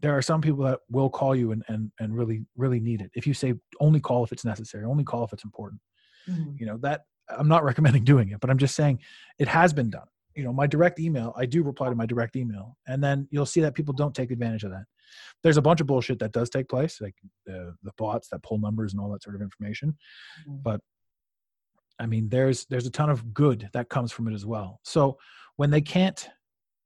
there 0.00 0.16
are 0.16 0.22
some 0.22 0.40
people 0.40 0.64
that 0.64 0.80
will 0.90 1.10
call 1.10 1.34
you 1.34 1.52
and 1.52 1.62
and, 1.68 1.90
and 2.00 2.16
really 2.16 2.44
really 2.56 2.80
need 2.80 3.00
it 3.00 3.10
if 3.14 3.26
you 3.26 3.34
say 3.34 3.54
only 3.80 4.00
call 4.00 4.24
if 4.24 4.32
it's 4.32 4.44
necessary 4.44 4.84
only 4.84 5.04
call 5.04 5.24
if 5.24 5.32
it's 5.32 5.44
important 5.44 5.80
Mhm. 6.28 6.58
you 6.60 6.66
know 6.66 6.76
that 6.78 7.02
i'm 7.30 7.48
not 7.48 7.64
recommending 7.70 8.04
doing 8.04 8.30
it 8.30 8.40
but 8.40 8.50
i'm 8.50 8.58
just 8.58 8.74
saying 8.74 8.98
it 9.38 9.48
has 9.48 9.72
been 9.72 9.90
done 9.90 10.06
you 10.38 10.44
know 10.44 10.52
my 10.52 10.68
direct 10.68 11.00
email 11.00 11.34
i 11.36 11.44
do 11.44 11.64
reply 11.64 11.88
to 11.88 11.96
my 11.96 12.06
direct 12.06 12.36
email 12.36 12.76
and 12.86 13.02
then 13.02 13.26
you'll 13.32 13.44
see 13.44 13.60
that 13.60 13.74
people 13.74 13.92
don't 13.92 14.14
take 14.14 14.30
advantage 14.30 14.62
of 14.62 14.70
that 14.70 14.84
there's 15.42 15.56
a 15.56 15.62
bunch 15.62 15.80
of 15.80 15.86
bullshit 15.88 16.20
that 16.20 16.32
does 16.32 16.48
take 16.48 16.68
place 16.68 17.00
like 17.00 17.14
the 17.44 17.74
the 17.82 17.90
bots 17.98 18.28
that 18.28 18.40
pull 18.44 18.56
numbers 18.58 18.92
and 18.92 19.00
all 19.02 19.10
that 19.10 19.22
sort 19.22 19.34
of 19.34 19.42
information 19.42 19.96
Mhm. 20.48 20.62
but 20.62 20.80
i 21.98 22.06
mean 22.06 22.28
there's 22.28 22.66
there's 22.66 22.86
a 22.86 22.90
ton 22.90 23.10
of 23.10 23.34
good 23.34 23.68
that 23.72 23.88
comes 23.88 24.12
from 24.12 24.28
it 24.28 24.34
as 24.34 24.46
well 24.46 24.78
so 24.84 25.18
when 25.56 25.70
they 25.70 25.80
can't 25.80 26.28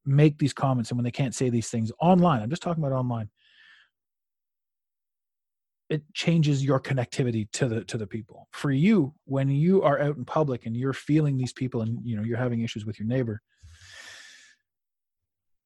make 0.07 0.39
these 0.39 0.55
comments 0.55 0.91
and 0.91 0.97
when 0.99 1.05
they 1.05 1.11
can't 1.11 1.35
say 1.35 1.51
these 1.51 1.69
things 1.69 1.93
online 2.01 2.41
i'm 2.43 2.51
just 2.51 2.62
talking 2.62 2.83
about 2.83 2.97
online 2.97 3.29
it 5.93 6.02
changes 6.14 6.64
your 6.64 6.81
connectivity 6.81 7.51
to 7.52 7.69
the 7.69 7.85
to 7.85 7.98
the 7.98 8.06
people. 8.06 8.48
For 8.52 8.70
you 8.70 9.14
when 9.27 9.51
you 9.51 9.82
are 9.82 10.01
out 10.01 10.16
in 10.16 10.24
public 10.24 10.64
and 10.64 10.74
you're 10.74 10.94
feeling 10.94 11.36
these 11.36 11.52
people 11.52 11.82
and 11.82 11.98
you 12.02 12.16
know 12.16 12.23
you're 12.23 12.39
having 12.39 12.62
issues 12.62 12.86
with 12.86 12.98
your 12.98 13.06
neighbor 13.06 13.43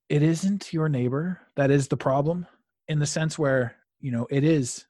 it 0.08 0.22
isn't 0.22 0.72
your 0.72 0.88
neighbor 0.88 1.40
that 1.56 1.70
is 1.70 1.88
the 1.88 1.96
problem 1.96 2.46
in 2.88 2.98
the 2.98 3.06
sense 3.06 3.38
where 3.38 3.76
you 4.00 4.10
know 4.10 4.26
it 4.30 4.44
is 4.44 4.86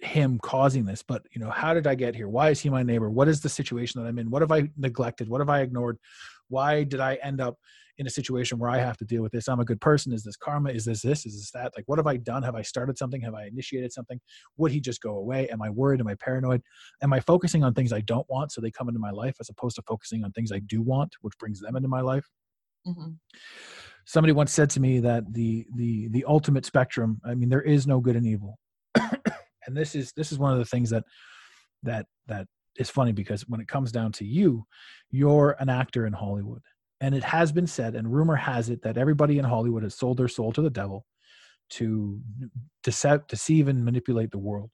him 0.00 0.38
causing 0.38 0.84
this 0.84 1.02
but 1.02 1.22
you 1.32 1.40
know 1.40 1.50
how 1.50 1.74
did 1.74 1.86
i 1.86 1.94
get 1.94 2.14
here? 2.14 2.28
Why 2.28 2.50
is 2.50 2.60
he 2.60 2.70
my 2.70 2.82
neighbor? 2.82 3.10
What 3.10 3.28
is 3.28 3.40
the 3.40 3.48
situation 3.48 4.00
that 4.00 4.08
i'm 4.08 4.18
in? 4.18 4.30
What 4.30 4.42
have 4.42 4.52
i 4.52 4.68
neglected? 4.76 5.28
What 5.28 5.40
have 5.40 5.48
i 5.48 5.60
ignored? 5.60 5.98
Why 6.48 6.84
did 6.84 7.00
i 7.00 7.14
end 7.16 7.40
up 7.40 7.56
in 7.98 8.06
a 8.06 8.10
situation 8.10 8.58
where 8.58 8.70
i 8.70 8.78
have 8.78 8.96
to 8.96 9.04
deal 9.04 9.22
with 9.22 9.32
this. 9.32 9.48
I'm 9.48 9.60
a 9.60 9.64
good 9.64 9.80
person. 9.80 10.12
Is 10.12 10.22
this 10.22 10.36
karma? 10.36 10.70
Is 10.70 10.84
this 10.84 11.02
this? 11.02 11.26
Is 11.26 11.34
this 11.34 11.50
that? 11.52 11.72
Like 11.76 11.84
what 11.86 11.98
have 11.98 12.06
i 12.06 12.16
done? 12.16 12.42
Have 12.42 12.54
i 12.54 12.62
started 12.62 12.96
something? 12.96 13.20
Have 13.22 13.34
i 13.34 13.46
initiated 13.46 13.92
something? 13.92 14.20
Would 14.56 14.72
he 14.72 14.80
just 14.80 15.00
go 15.02 15.16
away? 15.16 15.48
Am 15.48 15.60
i 15.62 15.70
worried? 15.70 16.00
Am 16.00 16.08
i 16.08 16.14
paranoid? 16.14 16.62
Am 17.02 17.12
i 17.12 17.20
focusing 17.20 17.64
on 17.64 17.74
things 17.74 17.92
i 17.92 18.00
don't 18.00 18.28
want 18.30 18.52
so 18.52 18.60
they 18.60 18.70
come 18.70 18.88
into 18.88 19.00
my 19.00 19.10
life 19.10 19.36
as 19.40 19.48
opposed 19.50 19.76
to 19.76 19.82
focusing 19.82 20.24
on 20.24 20.32
things 20.32 20.52
i 20.52 20.60
do 20.60 20.80
want 20.82 21.14
which 21.20 21.36
brings 21.38 21.60
them 21.60 21.76
into 21.76 21.88
my 21.88 22.00
life? 22.00 22.26
Mhm. 22.86 23.16
somebody 24.06 24.32
once 24.32 24.52
said 24.52 24.70
to 24.70 24.80
me 24.80 25.00
that 25.00 25.24
the 25.34 25.66
the 25.74 26.08
the 26.08 26.24
ultimate 26.26 26.64
spectrum 26.64 27.20
i 27.24 27.34
mean 27.34 27.48
there 27.48 27.60
is 27.62 27.86
no 27.86 28.00
good 28.00 28.16
and 28.16 28.26
evil. 28.26 28.58
And 29.66 29.76
this 29.76 29.94
is 29.94 30.12
this 30.16 30.32
is 30.32 30.38
one 30.38 30.52
of 30.54 30.58
the 30.58 30.64
things 30.64 30.88
that 30.90 31.04
that 31.82 32.06
that 32.26 32.46
is 32.78 32.88
funny 32.88 33.12
because 33.12 33.42
when 33.48 33.60
it 33.60 33.68
comes 33.68 33.92
down 33.92 34.12
to 34.12 34.24
you 34.24 34.64
you're 35.10 35.56
an 35.60 35.68
actor 35.68 36.06
in 36.06 36.12
hollywood 36.14 36.62
and 37.00 37.14
it 37.14 37.24
has 37.24 37.52
been 37.52 37.66
said 37.66 37.94
and 37.94 38.12
rumor 38.12 38.36
has 38.36 38.70
it 38.70 38.82
that 38.82 38.98
everybody 38.98 39.38
in 39.38 39.44
hollywood 39.44 39.82
has 39.82 39.94
sold 39.94 40.16
their 40.16 40.28
soul 40.28 40.52
to 40.52 40.62
the 40.62 40.70
devil 40.70 41.04
to 41.70 42.20
deceive, 42.82 43.68
and 43.68 43.84
manipulate 43.84 44.30
the 44.30 44.38
world. 44.38 44.70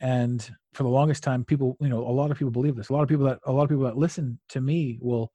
And 0.00 0.48
for 0.72 0.82
the 0.82 0.88
longest 0.88 1.22
time 1.22 1.44
people 1.44 1.76
you 1.80 1.88
know 1.88 2.00
a 2.00 2.10
lot 2.10 2.30
of 2.30 2.38
people 2.38 2.50
believe 2.50 2.74
this. 2.74 2.88
A 2.88 2.92
lot 2.92 3.02
of 3.02 3.08
people 3.08 3.26
that 3.26 3.38
a 3.46 3.52
lot 3.52 3.62
of 3.62 3.68
people 3.68 3.84
that 3.84 3.96
listen 3.96 4.38
to 4.48 4.60
me 4.60 4.98
will 5.00 5.30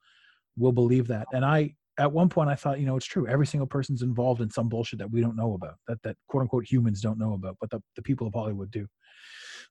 will 0.57 0.73
believe 0.73 1.07
that. 1.07 1.27
And 1.31 1.45
i 1.45 1.73
at 1.99 2.11
one 2.11 2.29
point 2.29 2.49
i 2.49 2.55
thought 2.55 2.79
you 2.79 2.85
know 2.85 2.97
it's 2.97 3.05
true. 3.05 3.27
Every 3.27 3.47
single 3.47 3.67
person's 3.67 4.01
involved 4.01 4.41
in 4.41 4.49
some 4.49 4.67
bullshit 4.67 4.99
that 4.99 5.09
we 5.09 5.21
don't 5.21 5.37
know 5.37 5.53
about 5.53 5.75
that 5.87 6.01
that 6.03 6.17
quote 6.27 6.41
unquote 6.41 6.69
humans 6.69 7.01
don't 7.01 7.19
know 7.19 7.33
about 7.33 7.55
but 7.61 7.69
the, 7.69 7.81
the 7.95 8.01
people 8.01 8.27
of 8.27 8.33
hollywood 8.33 8.71
do. 8.71 8.87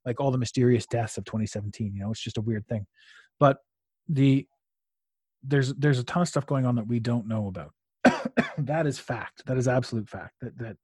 Like 0.06 0.18
all 0.20 0.30
the 0.30 0.38
mysterious 0.38 0.86
deaths 0.86 1.18
of 1.18 1.24
2017 1.26 1.92
you 1.94 2.00
know 2.00 2.10
it's 2.10 2.22
just 2.22 2.38
a 2.38 2.42
weird 2.42 2.66
thing. 2.66 2.86
But 3.38 3.58
the 4.08 4.46
there's 5.46 5.74
there's 5.74 5.98
a 5.98 6.04
ton 6.04 6.22
of 6.22 6.28
stuff 6.28 6.46
going 6.46 6.66
on 6.66 6.76
that 6.76 6.86
we 6.86 7.00
don't 7.00 7.28
know 7.28 7.48
about. 7.48 7.72
That 8.58 8.86
is 8.86 8.98
fact. 8.98 9.42
That 9.46 9.58
is 9.58 9.68
absolute 9.68 10.08
fact 10.08 10.34
that 10.40 10.56
that 10.58 10.76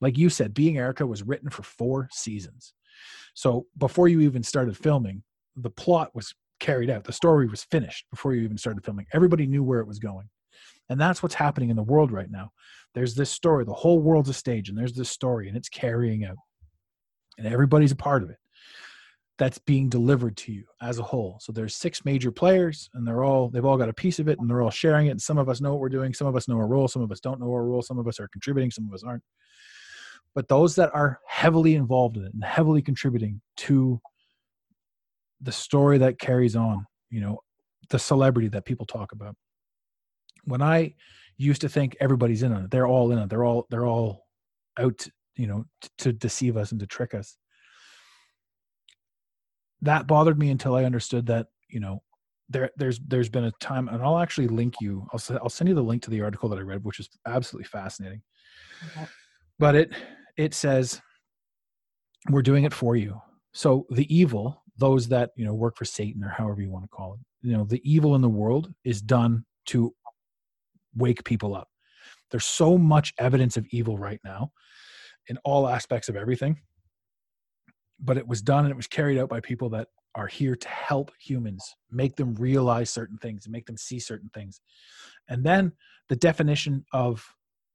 like 0.00 0.18
you 0.18 0.28
said 0.28 0.52
being 0.52 0.76
erica 0.76 1.06
was 1.06 1.22
written 1.22 1.48
for 1.48 1.62
four 1.62 2.08
seasons. 2.12 2.74
So 3.34 3.66
before 3.76 4.08
you 4.08 4.20
even 4.20 4.42
started 4.42 4.76
filming 4.76 5.22
the 5.56 5.70
plot 5.70 6.14
was 6.14 6.34
carried 6.60 6.90
out. 6.90 7.04
The 7.04 7.12
story 7.12 7.46
was 7.46 7.64
finished 7.64 8.06
before 8.10 8.34
you 8.34 8.42
even 8.42 8.58
started 8.58 8.84
filming. 8.84 9.06
Everybody 9.12 9.46
knew 9.46 9.62
where 9.62 9.80
it 9.80 9.86
was 9.86 9.98
going. 9.98 10.28
And 10.88 11.00
that's 11.00 11.22
what's 11.22 11.34
happening 11.34 11.70
in 11.70 11.76
the 11.76 11.82
world 11.82 12.10
right 12.10 12.30
now. 12.30 12.50
There's 12.94 13.14
this 13.14 13.30
story. 13.30 13.64
The 13.64 13.74
whole 13.74 14.00
world's 14.00 14.30
a 14.30 14.34
stage 14.34 14.68
and 14.68 14.78
there's 14.78 14.94
this 14.94 15.10
story 15.10 15.48
and 15.48 15.56
it's 15.56 15.68
carrying 15.68 16.24
out. 16.24 16.36
And 17.36 17.46
everybody's 17.46 17.92
a 17.92 17.96
part 17.96 18.22
of 18.22 18.30
it 18.30 18.38
that's 19.38 19.58
being 19.58 19.88
delivered 19.88 20.36
to 20.36 20.52
you 20.52 20.64
as 20.82 20.98
a 20.98 21.02
whole. 21.02 21.38
So 21.40 21.52
there's 21.52 21.76
six 21.76 22.04
major 22.04 22.32
players 22.32 22.90
and 22.94 23.06
they're 23.06 23.22
all 23.22 23.48
they've 23.48 23.64
all 23.64 23.78
got 23.78 23.88
a 23.88 23.94
piece 23.94 24.18
of 24.18 24.28
it 24.28 24.38
and 24.40 24.50
they're 24.50 24.62
all 24.62 24.70
sharing 24.70 25.06
it. 25.06 25.10
And 25.10 25.22
some 25.22 25.38
of 25.38 25.48
us 25.48 25.60
know 25.60 25.70
what 25.70 25.80
we're 25.80 25.88
doing. 25.88 26.12
Some 26.12 26.26
of 26.26 26.34
us 26.34 26.48
know 26.48 26.56
our 26.56 26.66
role. 26.66 26.88
Some 26.88 27.02
of 27.02 27.12
us 27.12 27.20
don't 27.20 27.40
know 27.40 27.52
our 27.52 27.64
role. 27.64 27.80
Some 27.80 27.98
of 27.98 28.08
us 28.08 28.18
are 28.18 28.28
contributing. 28.28 28.72
Some 28.72 28.88
of 28.88 28.92
us 28.92 29.04
aren't. 29.04 29.22
But 30.34 30.48
those 30.48 30.74
that 30.74 30.90
are 30.92 31.20
heavily 31.26 31.76
involved 31.76 32.16
in 32.16 32.24
it 32.24 32.34
and 32.34 32.44
heavily 32.44 32.82
contributing 32.82 33.40
to 33.58 34.00
the 35.40 35.52
story 35.52 35.98
that 35.98 36.18
carries 36.18 36.56
on 36.56 36.84
you 37.10 37.20
know 37.20 37.38
the 37.90 37.98
celebrity 37.98 38.48
that 38.48 38.64
people 38.64 38.86
talk 38.86 39.12
about. 39.12 39.36
When 40.44 40.62
i 40.62 40.94
used 41.36 41.60
to 41.60 41.68
think 41.68 41.96
everybody's 42.00 42.42
in 42.42 42.52
on 42.52 42.64
it 42.64 42.70
they're 42.72 42.88
all 42.88 43.12
in 43.12 43.18
it. 43.18 43.30
They're 43.30 43.44
all 43.44 43.66
they're 43.70 43.86
all 43.86 44.26
out 44.78 45.06
you 45.36 45.46
know 45.46 45.64
t- 45.80 45.88
to 45.98 46.12
deceive 46.12 46.56
us 46.56 46.72
and 46.72 46.80
to 46.80 46.86
trick 46.86 47.14
us 47.14 47.36
that 49.82 50.06
bothered 50.06 50.38
me 50.38 50.50
until 50.50 50.74
i 50.74 50.84
understood 50.84 51.26
that 51.26 51.46
you 51.68 51.80
know 51.80 52.02
there 52.48 52.70
there's 52.76 52.98
there's 53.06 53.28
been 53.28 53.44
a 53.44 53.52
time 53.60 53.88
and 53.88 54.02
i'll 54.02 54.18
actually 54.18 54.48
link 54.48 54.74
you 54.80 55.06
i'll, 55.12 55.38
I'll 55.42 55.48
send 55.48 55.68
you 55.68 55.74
the 55.74 55.82
link 55.82 56.02
to 56.02 56.10
the 56.10 56.22
article 56.22 56.48
that 56.48 56.58
i 56.58 56.62
read 56.62 56.84
which 56.84 57.00
is 57.00 57.08
absolutely 57.26 57.68
fascinating. 57.68 58.22
Okay. 58.96 59.06
but 59.58 59.74
it 59.74 59.92
it 60.36 60.54
says 60.54 61.00
we're 62.30 62.42
doing 62.42 62.64
it 62.64 62.74
for 62.74 62.96
you. 62.96 63.20
So 63.52 63.86
the 63.90 64.12
evil 64.14 64.62
those 64.76 65.08
that 65.08 65.30
you 65.36 65.44
know 65.44 65.54
work 65.54 65.76
for 65.76 65.84
satan 65.84 66.22
or 66.22 66.28
however 66.28 66.62
you 66.62 66.70
want 66.70 66.84
to 66.84 66.88
call 66.88 67.14
it 67.14 67.20
you 67.42 67.56
know 67.56 67.64
the 67.64 67.82
evil 67.84 68.14
in 68.14 68.22
the 68.22 68.28
world 68.28 68.72
is 68.84 69.02
done 69.02 69.44
to 69.66 69.92
wake 70.96 71.22
people 71.24 71.54
up. 71.54 71.68
There's 72.30 72.44
so 72.44 72.78
much 72.78 73.12
evidence 73.18 73.56
of 73.56 73.66
evil 73.70 73.98
right 73.98 74.20
now 74.24 74.52
in 75.28 75.36
all 75.44 75.68
aspects 75.68 76.08
of 76.08 76.16
everything 76.16 76.60
but 78.00 78.16
it 78.16 78.26
was 78.26 78.42
done 78.42 78.64
and 78.64 78.70
it 78.70 78.76
was 78.76 78.86
carried 78.86 79.18
out 79.18 79.28
by 79.28 79.40
people 79.40 79.68
that 79.70 79.88
are 80.14 80.26
here 80.26 80.56
to 80.56 80.68
help 80.68 81.12
humans 81.20 81.74
make 81.90 82.16
them 82.16 82.34
realize 82.34 82.90
certain 82.90 83.18
things 83.18 83.48
make 83.48 83.66
them 83.66 83.76
see 83.76 83.98
certain 83.98 84.30
things. 84.34 84.60
And 85.28 85.44
then 85.44 85.72
the 86.08 86.16
definition 86.16 86.84
of 86.92 87.24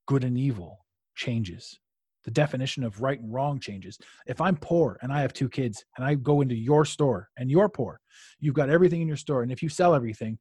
good 0.07 0.23
and 0.23 0.37
evil 0.37 0.85
changes. 1.15 1.79
The 2.25 2.31
definition 2.31 2.83
of 2.83 3.01
right 3.01 3.19
and 3.19 3.33
wrong 3.33 3.59
changes. 3.59 3.97
If 4.27 4.39
i'm 4.41 4.55
poor 4.55 4.97
and 5.01 5.11
i 5.11 5.21
have 5.21 5.33
two 5.33 5.49
kids 5.49 5.83
and 5.97 6.05
i 6.05 6.15
go 6.15 6.41
into 6.41 6.55
your 6.55 6.85
store 6.85 7.29
and 7.37 7.51
you're 7.51 7.69
poor 7.69 7.99
you've 8.39 8.55
got 8.55 8.69
everything 8.69 9.01
in 9.01 9.07
your 9.07 9.17
store 9.17 9.43
and 9.43 9.51
if 9.51 9.61
you 9.61 9.69
sell 9.69 9.93
everything 9.93 10.37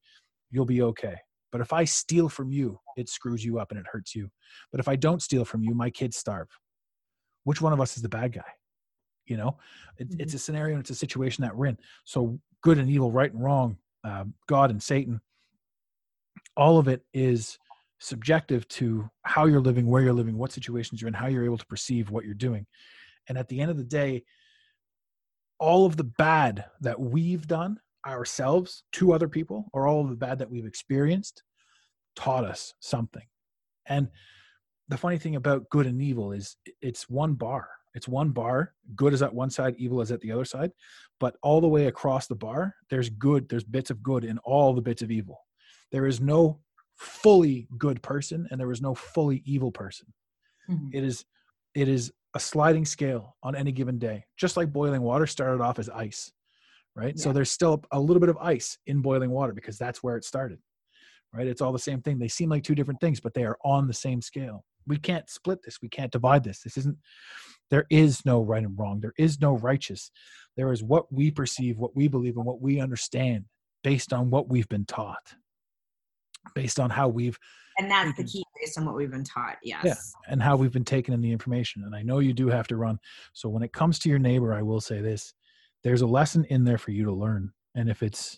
you'll 0.51 0.67
be 0.67 0.83
okay. 0.83 1.17
But 1.51 1.61
if 1.61 1.73
i 1.73 1.85
steal 1.85 2.29
from 2.29 2.53
you 2.53 2.79
it 2.97 3.09
screws 3.09 3.45
you 3.45 3.59
up 3.59 3.71
and 3.71 3.81
it 3.81 3.87
hurts 3.91 4.15
you. 4.15 4.31
But 4.71 4.81
if 4.81 4.89
i 4.89 4.97
don't 4.97 5.23
steal 5.23 5.45
from 5.45 5.63
you 5.63 5.75
my 5.75 5.91
kids 5.91 6.17
starve. 6.17 6.49
Which 7.45 7.61
one 7.61 7.73
of 7.73 7.81
us 7.81 7.97
is 7.97 8.03
the 8.03 8.09
bad 8.09 8.33
guy 8.33 8.53
you 9.27 9.37
know? 9.37 9.59
It, 9.99 10.11
Mhm. 10.11 10.21
it's 10.21 10.35
a 10.35 10.39
scenario 10.39 10.75
and 10.75 10.83
it's 10.83 10.91
a 10.91 10.95
situation 10.95 11.43
that 11.43 11.57
we're 11.57 11.67
in. 11.67 11.79
So 12.05 12.41
good 12.63 12.79
and 12.79 12.89
evil 12.91 13.11
right 13.11 13.33
and 13.33 13.43
wrong 13.43 13.77
um, 14.05 14.35
god 14.47 14.71
and 14.71 14.83
satan 14.83 15.21
all 16.57 16.79
of 16.79 16.89
it 16.89 17.05
is 17.13 17.59
subjective 18.01 18.67
to 18.69 19.09
how 19.23 19.47
you're 19.47 19.61
living 19.61 19.87
where 19.87 20.03
you're 20.03 20.13
living 20.13 20.37
what 20.37 20.53
situations 20.53 21.01
you're 21.01 21.09
in 21.09 21.15
how 21.15 21.29
you're 21.29 21.45
able 21.45 21.59
to 21.59 21.67
perceive 21.67 22.11
what 22.11 22.25
you're 22.25 22.35
doing. 22.35 22.67
And 23.29 23.39
at 23.39 23.49
the 23.49 23.61
end 23.61 23.71
of 23.71 23.77
the 23.77 23.85
day 23.85 24.25
all 25.59 25.87
of 25.87 25.97
the 25.97 26.05
bad 26.05 26.65
that 26.81 26.99
we've 26.99 27.47
done 27.47 27.79
ourselves 28.05 28.83
to 28.93 29.13
other 29.13 29.29
people 29.29 29.69
or 29.73 29.87
all 29.87 30.01
of 30.01 30.11
the 30.11 30.17
bad 30.17 30.39
that 30.41 30.51
we've 30.51 30.67
experienced 30.67 31.45
taught 32.17 32.45
us 32.45 32.75
something. 32.81 33.27
And 33.87 34.09
the 34.89 34.97
funny 34.99 35.19
thing 35.19 35.37
about 35.37 35.71
good 35.71 35.87
and 35.87 36.03
evil 36.03 36.33
is 36.33 36.57
it's 36.81 37.09
one 37.09 37.35
bar 37.35 37.69
it's 37.95 38.09
one 38.09 38.31
bar 38.31 38.75
good 38.97 39.13
is 39.13 39.23
at 39.23 39.35
one 39.35 39.51
side 39.51 39.75
evil 39.79 40.01
is 40.01 40.11
at 40.13 40.21
the 40.21 40.33
other 40.33 40.45
side 40.45 40.73
but 41.21 41.37
all 41.43 41.61
the 41.61 41.69
way 41.69 41.87
across 41.87 42.27
the 42.27 42.35
bar 42.35 42.75
there's 42.91 43.09
good 43.11 43.49
there's 43.49 43.65
bits 43.65 43.91
of 43.91 44.03
good 44.03 44.25
in 44.25 44.39
all 44.39 44.73
the 44.75 44.83
bits 44.83 45.03
of 45.03 45.11
evil. 45.11 45.39
There 45.91 46.07
is 46.07 46.21
no 46.21 46.61
fully 46.97 47.69
good 47.79 48.03
person 48.03 48.47
and 48.51 48.59
there 48.61 48.71
is 48.71 48.81
no 48.83 48.95
fully 48.95 49.43
evil 49.45 49.71
person. 49.73 50.13
Mhm. 50.71 50.91
it 50.95 51.03
is 51.05 51.25
it 51.75 51.89
is 51.89 52.13
a 52.35 52.41
sliding 52.41 52.85
scale 52.85 53.37
on 53.43 53.55
any 53.57 53.73
given 53.73 53.99
day 53.99 54.25
just 54.37 54.57
like 54.57 54.73
boiling 54.73 55.03
water 55.03 55.27
started 55.27 55.63
off 55.63 55.79
as 55.79 55.89
ice 55.89 56.33
right? 56.95 57.19
So 57.19 57.33
there's 57.33 57.51
still 57.51 57.83
a 57.91 57.99
little 57.99 58.21
bit 58.21 58.29
of 58.29 58.37
ice 58.37 58.77
in 58.87 59.01
boiling 59.01 59.31
water 59.31 59.55
because 59.55 59.79
that's 59.79 60.03
where 60.03 60.17
it 60.17 60.25
started 60.25 60.59
right? 61.35 61.47
It's 61.47 61.63
all 61.63 61.73
the 61.73 61.79
same 61.79 62.03
thing. 62.03 62.19
They 62.19 62.29
seem 62.29 62.51
like 62.51 62.63
two 62.63 62.75
different 62.75 63.01
things 63.01 63.19
but 63.21 63.35
they 63.35 63.45
are 63.45 63.59
on 63.65 63.87
the 63.87 63.95
same 63.95 64.21
scale 64.23 64.65
we 64.87 64.97
can't 64.97 65.29
split 65.29 65.61
this 65.65 65.79
we 65.83 65.89
can't 65.89 66.13
divide 66.13 66.45
this 66.45 66.61
this 66.63 66.77
isn't 66.77 66.97
there 67.71 67.87
is 67.91 68.25
no 68.25 68.43
right 68.43 68.65
and 68.65 68.79
wrong 68.79 69.01
there 69.01 69.15
is 69.19 69.41
no 69.41 69.57
righteous 69.57 70.11
there 70.57 70.73
is 70.73 70.83
what 70.83 71.13
we 71.13 71.31
perceive 71.31 71.79
what 71.79 71.97
we 71.97 72.09
believe 72.09 72.37
and 72.37 72.47
what 72.47 72.61
we 72.61 72.81
understand 72.81 73.45
based 73.83 74.13
on 74.13 74.31
what 74.31 74.49
we've 74.49 74.69
been 74.69 74.85
taught 74.85 75.35
based 76.55 76.81
on 76.81 76.91
how 76.91 77.09
we've 77.09 77.39
And 77.79 77.91
that's 77.91 78.17
the 78.17 78.25
key 78.25 78.45
based 78.61 78.79
on 78.79 78.85
what 78.85 78.95
we've 78.95 79.11
been 79.11 79.25
taught. 79.25 79.57
Yes. 79.63 79.85
yeah, 79.85 79.95
and 80.29 80.43
how 80.43 80.57
we've 80.57 80.73
been 80.73 80.85
taken 80.85 81.15
in 81.15 81.21
the 81.21 81.31
information. 81.31 81.85
And 81.85 81.95
I 81.95 82.03
know 82.03 82.19
you 82.19 82.33
do 82.33 82.49
have 82.49 82.67
to 82.69 82.77
run. 82.77 82.99
So 83.33 83.49
when 83.49 83.63
it 83.63 83.73
comes 83.73 83.99
to 84.01 84.09
your 84.09 84.19
neighbor, 84.19 84.53
I 84.53 84.63
will 84.63 84.81
say 84.81 85.01
this 85.01 85.35
there's 85.85 86.03
a 86.03 86.07
lesson 86.07 86.45
in 86.47 86.65
there 86.65 86.79
for 86.79 86.91
you 86.91 87.05
to 87.05 87.13
learn. 87.13 87.53
And 87.75 87.89
if 87.89 88.03
it's 88.03 88.37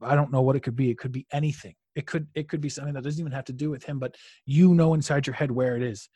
I 0.00 0.14
don't 0.14 0.32
know 0.32 0.42
what 0.42 0.56
it 0.56 0.60
could 0.60 0.76
be. 0.76 0.90
It 0.90 0.98
could 0.98 1.12
be 1.12 1.26
anything. 1.32 1.74
It 1.94 2.06
could 2.06 2.28
it 2.34 2.48
could 2.48 2.60
be 2.60 2.68
something 2.68 2.94
that 2.94 3.04
doesn't 3.04 3.20
even 3.20 3.32
have 3.32 3.46
to 3.46 3.52
do 3.52 3.70
with 3.70 3.82
him, 3.84 3.98
but 3.98 4.16
you 4.44 4.74
know 4.74 4.94
inside 4.94 5.26
your 5.26 5.34
head 5.34 5.50
where 5.50 5.76
it 5.76 5.82
is. 5.82 6.08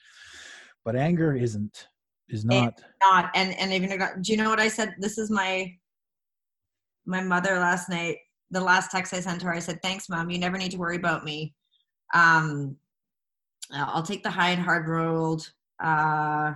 But 0.85 0.97
anger 0.97 1.35
isn't 1.35 1.89
is 2.29 2.45
not 2.45 2.81
not 3.03 3.31
and 3.35 3.57
and 3.59 3.73
even 3.73 3.99
do 4.21 4.33
you 4.33 4.39
know 4.39 4.51
what 4.51 4.61
I 4.61 4.69
said? 4.69 4.95
This 4.99 5.19
is 5.19 5.31
my 5.31 5.73
my 7.05 7.21
mother 7.21 7.59
last 7.59 7.89
night. 7.89 8.19
The 8.51 8.61
last 8.61 8.91
text 8.91 9.15
I 9.15 9.21
sent 9.21 9.43
her, 9.43 9.53
I 9.53 9.59
said, 9.59 9.81
"Thanks, 9.83 10.09
mom. 10.09 10.31
You 10.31 10.39
never 10.39 10.59
need 10.59 10.71
to 10.73 10.79
worry 10.79 10.97
about 10.97 11.25
me. 11.25 11.55
Um, 12.15 12.77
I'll 13.73 14.03
take 14.03 14.23
the 14.23 14.31
high 14.31 14.51
and 14.51 14.63
hard 14.63 14.89
road. 14.89 15.43
Uh, 15.83 16.53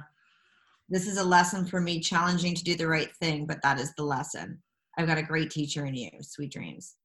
this 0.89 1.07
is 1.07 1.17
a 1.19 1.25
lesson 1.25 1.65
for 1.65 1.81
me, 1.81 2.01
challenging 2.01 2.55
to 2.55 2.65
do 2.65 2.77
the 2.77 2.87
right 2.87 3.15
thing, 3.17 3.47
but 3.47 3.63
that 3.63 3.81
is 3.81 3.95
the 3.95 4.05
lesson. 4.05 4.63
I've 4.99 5.07
got 5.07 5.19
a 5.19 5.23
great 5.23 5.51
teacher 5.51 5.87
in 5.87 5.95
you. 5.95 6.11
Sweet 6.21 6.53
dreams." 6.53 6.97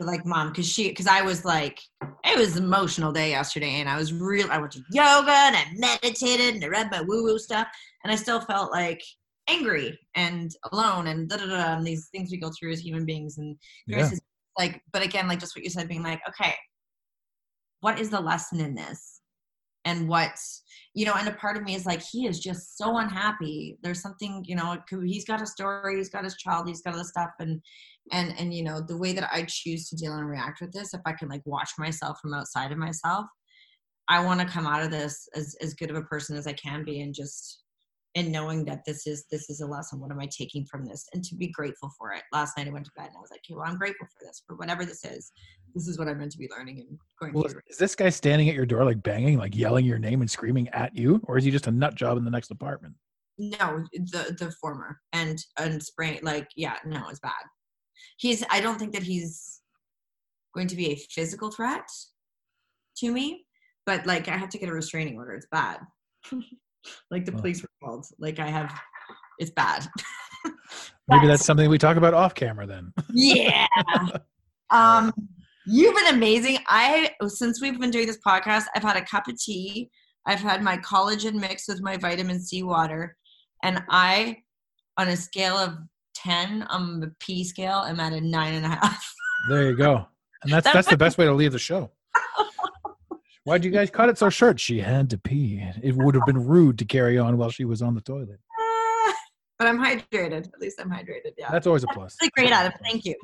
Like 0.00 0.26
mom, 0.26 0.48
because 0.48 0.66
she, 0.66 0.88
because 0.88 1.06
I 1.06 1.22
was 1.22 1.44
like, 1.44 1.80
it 2.24 2.36
was 2.36 2.56
an 2.56 2.64
emotional 2.64 3.12
day 3.12 3.30
yesterday, 3.30 3.80
and 3.80 3.88
I 3.88 3.96
was 3.96 4.12
real. 4.12 4.48
I 4.50 4.58
went 4.58 4.72
to 4.72 4.82
yoga 4.90 5.30
and 5.30 5.56
I 5.56 5.66
meditated 5.74 6.56
and 6.56 6.64
I 6.64 6.68
read 6.68 6.90
my 6.90 7.00
woo 7.00 7.22
woo 7.22 7.38
stuff, 7.38 7.68
and 8.02 8.12
I 8.12 8.16
still 8.16 8.40
felt 8.40 8.72
like 8.72 9.00
angry 9.48 9.98
and 10.14 10.50
alone 10.72 11.06
and 11.08 11.28
da 11.28 11.36
da 11.36 11.46
da 11.46 11.76
and 11.76 11.86
these 11.86 12.08
things 12.08 12.30
we 12.30 12.38
go 12.38 12.50
through 12.58 12.72
as 12.72 12.80
human 12.80 13.04
beings 13.04 13.38
and 13.38 13.56
Yeah. 13.86 14.10
like 14.58 14.80
but 14.92 15.02
again 15.02 15.28
like 15.28 15.38
just 15.38 15.54
what 15.54 15.64
you 15.64 15.70
said 15.70 15.88
being 15.88 16.02
like 16.02 16.20
okay 16.28 16.54
what 17.80 18.00
is 18.00 18.08
the 18.08 18.20
lesson 18.20 18.60
in 18.60 18.74
this 18.74 19.13
and 19.84 20.08
what 20.08 20.32
you 20.94 21.04
know 21.04 21.14
and 21.14 21.28
a 21.28 21.32
part 21.32 21.56
of 21.56 21.62
me 21.62 21.74
is 21.74 21.86
like 21.86 22.02
he 22.02 22.26
is 22.26 22.40
just 22.40 22.78
so 22.78 22.98
unhappy. 22.98 23.78
There's 23.82 24.00
something 24.02 24.44
you 24.46 24.56
know 24.56 24.78
he's 25.04 25.24
got 25.24 25.42
a 25.42 25.46
story 25.46 25.96
he's 25.96 26.10
got 26.10 26.24
his 26.24 26.36
child 26.36 26.68
he's 26.68 26.82
got 26.82 26.94
all 26.94 26.98
this 26.98 27.10
stuff 27.10 27.30
and 27.38 27.60
and 28.12 28.34
and 28.38 28.52
you 28.52 28.62
know 28.62 28.80
the 28.80 28.96
way 28.96 29.12
that 29.12 29.28
i 29.32 29.44
choose 29.48 29.88
to 29.88 29.96
deal 29.96 30.12
and 30.14 30.28
react 30.28 30.60
with 30.60 30.72
this 30.72 30.94
if 30.94 31.00
i 31.06 31.12
can 31.12 31.28
like 31.28 31.42
watch 31.44 31.70
myself 31.78 32.18
from 32.20 32.34
outside 32.34 32.72
of 32.72 32.78
myself 32.78 33.26
i 34.08 34.22
want 34.22 34.40
to 34.40 34.46
come 34.46 34.66
out 34.66 34.82
of 34.82 34.90
this 34.90 35.28
as 35.34 35.56
as 35.60 35.74
good 35.74 35.90
of 35.90 35.96
a 35.96 36.02
person 36.02 36.36
as 36.36 36.46
i 36.46 36.52
can 36.52 36.84
be 36.84 37.00
and 37.00 37.14
just 37.14 37.63
and 38.14 38.30
knowing 38.30 38.64
that 38.64 38.84
this 38.86 39.06
is 39.06 39.24
this 39.30 39.50
is 39.50 39.60
a 39.60 39.66
lesson 39.66 40.00
what 40.00 40.10
am 40.10 40.20
i 40.20 40.26
taking 40.26 40.64
from 40.64 40.84
this? 40.84 41.06
And 41.12 41.24
to 41.24 41.34
be 41.34 41.48
grateful 41.48 41.90
for 41.98 42.12
it. 42.12 42.22
Last 42.32 42.56
night 42.56 42.68
i 42.68 42.70
went 42.70 42.86
to 42.86 42.92
bed 42.96 43.08
and 43.08 43.16
i 43.16 43.20
was 43.20 43.30
like 43.30 43.40
okay 43.40 43.54
well 43.54 43.66
i'm 43.66 43.78
grateful 43.78 44.06
for 44.06 44.24
this 44.24 44.42
for 44.46 44.56
whatever 44.56 44.84
this 44.84 45.04
is. 45.04 45.32
This 45.74 45.88
is 45.88 45.98
what 45.98 46.08
i'm 46.08 46.18
meant 46.18 46.32
to 46.32 46.38
be 46.38 46.48
learning 46.56 46.80
and 46.80 46.98
going 47.20 47.32
Well, 47.32 47.44
is, 47.44 47.52
through 47.52 47.62
is 47.68 47.78
this 47.78 47.94
guy 47.94 48.08
standing 48.10 48.48
at 48.48 48.54
your 48.54 48.66
door 48.66 48.84
like 48.84 49.02
banging, 49.02 49.38
like 49.38 49.56
yelling 49.56 49.84
your 49.84 49.98
name 49.98 50.20
and 50.20 50.30
screaming 50.30 50.68
at 50.68 50.94
you, 50.96 51.20
or 51.24 51.38
is 51.38 51.44
he 51.44 51.50
just 51.50 51.66
a 51.66 51.72
nut 51.72 51.94
job 51.94 52.16
in 52.16 52.24
the 52.24 52.30
next 52.30 52.50
apartment? 52.50 52.94
no 53.36 53.84
the 53.92 54.36
the 54.38 54.52
former. 54.60 55.00
And 55.12 55.38
and 55.58 55.82
spraying 55.82 56.20
like 56.22 56.48
yeah 56.56 56.76
no 56.84 57.08
it's 57.08 57.20
bad. 57.20 57.32
He's 58.18 58.44
i 58.50 58.60
don't 58.60 58.78
think 58.78 58.92
that 58.92 59.02
he's 59.02 59.60
going 60.54 60.68
to 60.68 60.76
be 60.76 60.92
a 60.92 60.96
physical 61.10 61.50
threat 61.50 61.88
to 62.98 63.10
me 63.10 63.44
but 63.86 64.06
like 64.06 64.28
i 64.28 64.36
have 64.36 64.48
to 64.50 64.58
get 64.58 64.68
a 64.68 64.72
restraining 64.72 65.16
order. 65.16 65.32
It's 65.32 65.48
bad 65.50 65.80
like 67.10 67.24
the 67.24 67.32
police 67.32 67.62
were 67.62 67.68
called 67.82 68.06
like 68.18 68.38
i 68.38 68.48
have 68.48 68.72
it's 69.38 69.50
bad. 69.50 69.86
Maybe 71.08 71.26
that's 71.26 71.44
something 71.44 71.68
we 71.68 71.78
talk 71.78 71.96
about 71.96 72.14
off 72.14 72.34
camera 72.34 72.66
then. 72.66 72.92
yeah. 73.12 73.66
Um 74.70 75.12
you've 75.66 75.94
been 75.94 76.14
amazing. 76.14 76.58
I 76.68 77.10
since 77.26 77.60
we've 77.60 77.78
been 77.78 77.90
doing 77.90 78.06
this 78.06 78.18
podcast 78.26 78.64
i've 78.74 78.82
had 78.82 78.96
a 78.96 79.04
cup 79.04 79.28
of 79.28 79.38
tea. 79.38 79.90
I've 80.26 80.40
had 80.40 80.62
my 80.62 80.78
collagen 80.78 81.34
mixed 81.34 81.68
with 81.68 81.82
my 81.82 81.96
vitamin 81.96 82.40
c 82.40 82.62
water. 82.62 83.16
And 83.62 83.82
i 83.90 84.38
on 84.96 85.08
a 85.08 85.16
scale 85.16 85.56
of 85.56 85.74
10 86.14 86.62
on 86.64 87.00
the 87.00 87.12
p 87.20 87.44
scale 87.44 87.82
i'm 87.84 88.00
at 88.00 88.12
a 88.14 88.20
nine 88.20 88.54
and 88.54 88.64
a 88.64 88.70
half. 88.70 89.14
There 89.50 89.68
you 89.68 89.76
go. 89.76 90.06
And 90.42 90.52
that's 90.52 90.64
That 90.64 90.74
that's 90.74 90.88
the 90.88 90.96
best 91.04 91.18
way 91.18 91.26
to 91.26 91.34
leave 91.34 91.52
the 91.52 91.58
show. 91.58 91.90
Why'd 93.44 93.64
you 93.64 93.70
guys 93.70 93.90
cut 93.90 94.08
it 94.08 94.18
so 94.18 94.30
short? 94.30 94.58
She 94.58 94.80
had 94.80 95.10
to 95.10 95.18
pee. 95.18 95.62
It 95.82 95.94
would 95.96 96.14
have 96.14 96.24
been 96.26 96.44
rude 96.46 96.78
to 96.78 96.84
carry 96.84 97.18
on 97.18 97.36
while 97.36 97.50
she 97.50 97.64
was 97.64 97.82
on 97.82 97.94
the 97.94 98.00
toilet. 98.00 98.40
but 99.58 99.68
i'm 99.68 99.78
hydrated 99.78 100.48
at 100.52 100.60
least 100.60 100.80
i'm 100.80 100.90
hydrated 100.90 101.32
yeah 101.38 101.48
That's 101.50 101.68
always 101.68 101.84
a 101.84 101.86
plus. 101.88 102.16
really 102.20 102.30
great 102.36 102.50
adam 102.50 102.72
thank 102.82 103.04
you 103.04 103.14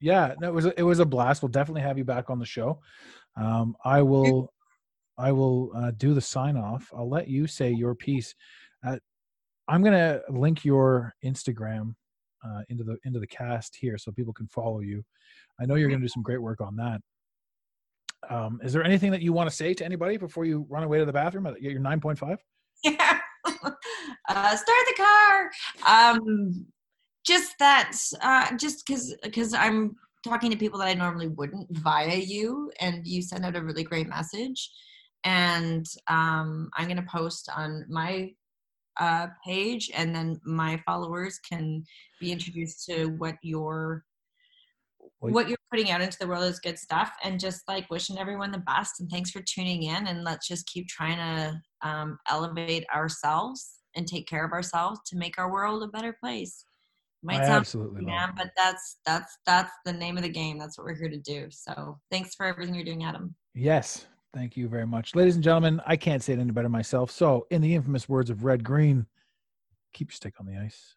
Yeah, 0.00 0.34
no, 0.40 0.48
it 0.48 0.54
was 0.54 0.66
a, 0.66 0.78
it 0.78 0.82
was 0.82 0.98
a 0.98 1.04
blast. 1.04 1.42
We'll 1.42 1.48
definitely 1.50 1.82
have 1.82 1.96
you 1.98 2.04
back 2.04 2.28
on 2.30 2.38
the 2.38 2.44
show. 2.44 2.80
Um, 3.36 3.74
I 3.84 4.02
will 4.02 4.52
I 5.16 5.32
will 5.32 5.70
uh, 5.74 5.92
do 5.96 6.12
the 6.14 6.20
sign 6.20 6.56
off. 6.56 6.90
I'll 6.94 7.08
let 7.08 7.28
you 7.28 7.46
say 7.46 7.70
your 7.70 7.94
piece. 7.94 8.34
Uh, 8.86 8.98
I'm 9.68 9.82
gonna 9.82 10.20
link 10.28 10.64
your 10.64 11.14
Instagram 11.24 11.94
uh, 12.44 12.62
into 12.68 12.84
the 12.84 12.98
into 13.04 13.18
the 13.20 13.26
cast 13.26 13.76
here 13.80 13.96
so 13.96 14.12
people 14.12 14.32
can 14.34 14.46
follow 14.48 14.80
you. 14.80 15.02
I 15.60 15.66
know 15.66 15.76
you're 15.76 15.88
gonna 15.88 16.02
do 16.02 16.08
some 16.08 16.22
great 16.22 16.42
work 16.42 16.60
on 16.60 16.76
that. 16.76 17.00
Um, 18.30 18.60
is 18.62 18.72
there 18.72 18.84
anything 18.84 19.10
that 19.12 19.22
you 19.22 19.32
want 19.32 19.48
to 19.48 19.54
say 19.54 19.74
to 19.74 19.84
anybody 19.84 20.16
before 20.16 20.44
you 20.44 20.66
run 20.68 20.82
away 20.82 20.98
to 20.98 21.04
the 21.04 21.12
bathroom 21.12 21.46
at 21.46 21.60
your 21.60 21.80
9.5? 21.80 22.38
yeah. 22.84 23.18
uh, 24.28 24.56
start 24.56 24.84
the 24.86 24.94
car. 24.96 25.50
Um, 25.86 26.66
just 27.26 27.54
that, 27.58 27.92
uh, 28.20 28.56
just 28.56 28.86
because 28.86 29.16
because 29.22 29.54
I'm 29.54 29.96
talking 30.22 30.50
to 30.50 30.56
people 30.56 30.78
that 30.78 30.88
I 30.88 30.94
normally 30.94 31.28
wouldn't 31.28 31.68
via 31.70 32.16
you, 32.16 32.70
and 32.80 33.06
you 33.06 33.22
send 33.22 33.44
out 33.44 33.56
a 33.56 33.62
really 33.62 33.84
great 33.84 34.08
message. 34.08 34.70
And 35.24 35.86
um, 36.08 36.70
I'm 36.76 36.88
gonna 36.88 37.06
post 37.10 37.48
on 37.54 37.84
my 37.88 38.32
uh, 39.00 39.28
page, 39.44 39.90
and 39.94 40.14
then 40.14 40.40
my 40.44 40.80
followers 40.86 41.38
can 41.38 41.84
be 42.20 42.32
introduced 42.32 42.84
to 42.86 43.06
what 43.06 43.36
your 43.42 44.04
what 45.32 45.48
you're 45.48 45.58
putting 45.70 45.90
out 45.90 46.00
into 46.00 46.18
the 46.18 46.26
world 46.26 46.44
is 46.44 46.58
good 46.60 46.78
stuff 46.78 47.12
and 47.22 47.40
just 47.40 47.62
like 47.68 47.88
wishing 47.90 48.18
everyone 48.18 48.50
the 48.50 48.58
best 48.58 49.00
and 49.00 49.10
thanks 49.10 49.30
for 49.30 49.42
tuning 49.42 49.84
in 49.84 50.06
and 50.06 50.24
let's 50.24 50.46
just 50.46 50.66
keep 50.66 50.86
trying 50.88 51.16
to 51.16 51.88
um, 51.88 52.18
elevate 52.28 52.84
ourselves 52.94 53.76
and 53.96 54.06
take 54.06 54.26
care 54.26 54.44
of 54.44 54.52
ourselves 54.52 55.00
to 55.06 55.16
make 55.16 55.38
our 55.38 55.50
world 55.50 55.82
a 55.82 55.88
better 55.88 56.16
place 56.22 56.64
might 57.22 57.40
I 57.40 57.46
sound 57.46 57.60
absolutely 57.60 58.04
yeah 58.06 58.28
but 58.36 58.50
that's 58.56 58.98
that's 59.06 59.38
that's 59.46 59.72
the 59.84 59.92
name 59.92 60.16
of 60.16 60.22
the 60.22 60.28
game 60.28 60.58
that's 60.58 60.76
what 60.76 60.84
we're 60.84 60.96
here 60.96 61.08
to 61.08 61.18
do 61.18 61.46
so 61.50 61.98
thanks 62.10 62.34
for 62.34 62.44
everything 62.44 62.74
you're 62.74 62.84
doing 62.84 63.04
adam 63.04 63.34
Yes, 63.54 64.06
thank 64.32 64.56
you 64.56 64.68
very 64.68 64.86
much. 64.86 65.14
Ladies 65.14 65.36
and 65.36 65.44
gentlemen, 65.44 65.80
I 65.86 65.96
can't 65.96 66.22
say 66.22 66.32
it 66.32 66.40
any 66.40 66.50
better 66.50 66.68
myself. 66.68 67.12
So, 67.12 67.46
in 67.50 67.62
the 67.62 67.74
infamous 67.74 68.08
words 68.08 68.30
of 68.30 68.44
Red 68.44 68.64
Green, 68.64 69.06
keep 69.92 70.10
your 70.10 70.14
stick 70.14 70.34
on 70.40 70.46
the 70.46 70.56
ice. 70.56 70.96